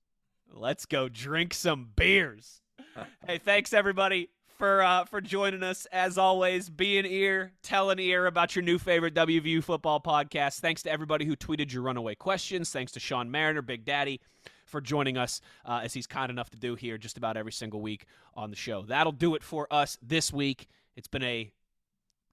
Let's 0.50 0.86
go 0.86 1.10
drink 1.10 1.52
some 1.52 1.90
beers. 1.96 2.62
hey, 3.26 3.36
thanks 3.36 3.74
everybody 3.74 4.30
for 4.60 4.82
uh, 4.82 5.06
for 5.06 5.22
joining 5.22 5.62
us. 5.62 5.86
As 5.90 6.18
always, 6.18 6.68
be 6.68 6.98
an 6.98 7.06
ear, 7.06 7.52
tell 7.62 7.88
an 7.88 7.98
ear 7.98 8.26
about 8.26 8.54
your 8.54 8.62
new 8.62 8.78
favorite 8.78 9.14
WVU 9.14 9.64
football 9.64 10.00
podcast. 10.00 10.60
Thanks 10.60 10.82
to 10.82 10.92
everybody 10.92 11.24
who 11.24 11.34
tweeted 11.34 11.72
your 11.72 11.82
runaway 11.82 12.14
questions. 12.14 12.68
Thanks 12.68 12.92
to 12.92 13.00
Sean 13.00 13.30
Mariner, 13.30 13.62
Big 13.62 13.86
Daddy, 13.86 14.20
for 14.66 14.82
joining 14.82 15.16
us 15.16 15.40
uh, 15.64 15.80
as 15.82 15.94
he's 15.94 16.06
kind 16.06 16.28
enough 16.28 16.50
to 16.50 16.58
do 16.58 16.74
here 16.74 16.98
just 16.98 17.16
about 17.16 17.38
every 17.38 17.52
single 17.52 17.80
week 17.80 18.04
on 18.34 18.50
the 18.50 18.56
show. 18.56 18.82
That'll 18.82 19.12
do 19.12 19.34
it 19.34 19.42
for 19.42 19.66
us 19.70 19.96
this 20.02 20.30
week. 20.30 20.68
It's 20.94 21.08
been 21.08 21.24
a 21.24 21.50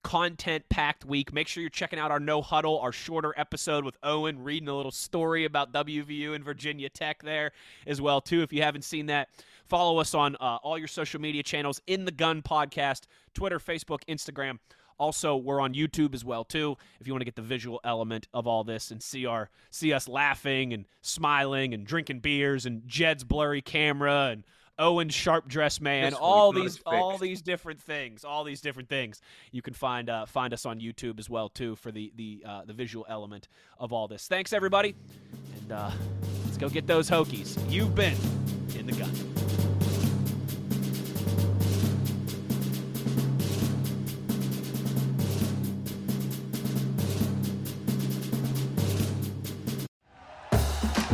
content 0.04 0.64
packed 0.70 1.06
week. 1.06 1.34
Make 1.34 1.48
sure 1.48 1.62
you're 1.62 1.70
checking 1.70 2.00
out 2.00 2.12
our 2.12 2.20
No 2.20 2.42
Huddle, 2.42 2.80
our 2.80 2.92
shorter 2.92 3.34
episode 3.38 3.84
with 3.84 3.98
Owen, 4.04 4.44
reading 4.44 4.70
a 4.70 4.76
little 4.76 4.92
story 4.92 5.46
about 5.46 5.74
WVU 5.74 6.34
and 6.34 6.44
Virginia 6.44 6.90
Tech 6.90 7.24
there 7.24 7.52
as 7.86 8.02
well 8.02 8.22
too. 8.22 8.42
If 8.42 8.54
you 8.54 8.62
haven't 8.62 8.84
seen 8.84 9.08
that, 9.08 9.30
follow 9.66 10.00
us 10.00 10.14
on 10.14 10.36
uh, 10.36 10.58
all 10.64 10.78
your 10.78 10.88
social 10.88 11.20
media 11.20 11.44
channels 11.44 11.82
in 11.88 12.06
the 12.06 12.12
Gun 12.12 12.42
Podcast, 12.42 13.04
Twitter, 13.34 13.60
Facebook, 13.60 14.00
Instagram. 14.08 14.60
Also, 15.00 15.36
we're 15.36 15.60
on 15.60 15.74
YouTube 15.74 16.16
as 16.16 16.26
well 16.26 16.44
too. 16.44 16.76
If 17.00 17.08
you 17.08 17.14
want 17.14 17.22
to 17.22 17.26
get 17.26 17.36
the 17.36 17.42
visual 17.42 17.80
element 17.84 18.28
of 18.34 18.48
all 18.48 18.64
this 18.64 18.90
and 18.90 19.02
see 19.02 19.26
our 19.26 19.50
see 19.70 19.94
us 19.94 20.08
laughing 20.08 20.74
and 20.74 20.86
smiling 21.02 21.74
and 21.74 21.86
drinking 21.86 22.20
beers 22.22 22.66
and 22.66 22.82
Jed's 22.88 23.24
blurry 23.24 23.62
camera 23.62 24.30
and 24.32 24.44
Owen 24.80 25.10
Sharp 25.10 25.48
Dress 25.48 25.82
Man, 25.82 26.12
this 26.12 26.20
all 26.20 26.52
these 26.52 26.80
all 26.86 27.18
these 27.18 27.42
different 27.42 27.82
things, 27.82 28.24
all 28.24 28.44
these 28.44 28.62
different 28.62 28.90
things. 28.90 29.22
You 29.52 29.62
can 29.62 29.74
find 29.74 30.10
uh, 30.10 30.26
find 30.26 30.54
us 30.54 30.66
on 30.66 30.80
YouTube 30.80 31.20
as 31.20 31.30
well 31.30 31.50
too 31.50 31.76
for 31.76 31.92
the 31.92 32.12
the 32.16 32.44
uh, 32.46 32.62
the 32.66 32.74
visual 32.74 33.06
element 33.10 33.48
of 33.80 33.92
all 33.92 34.08
this. 34.08 34.28
Thanks 34.28 34.54
everybody, 34.54 34.96
and 35.62 35.72
uh, 35.72 35.92
let's 36.46 36.58
go 36.58 36.70
get 36.70 36.86
those 36.86 37.10
Hokies. 37.10 37.58
You've 37.72 37.96
been 37.96 38.18
in 38.78 38.86
the 38.86 38.94
gun. 38.94 39.12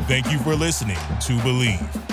Thank 0.06 0.31
you 0.31 0.38
for 0.40 0.53
listening 0.53 0.98
to 0.98 1.34
Bleav. 1.40 2.12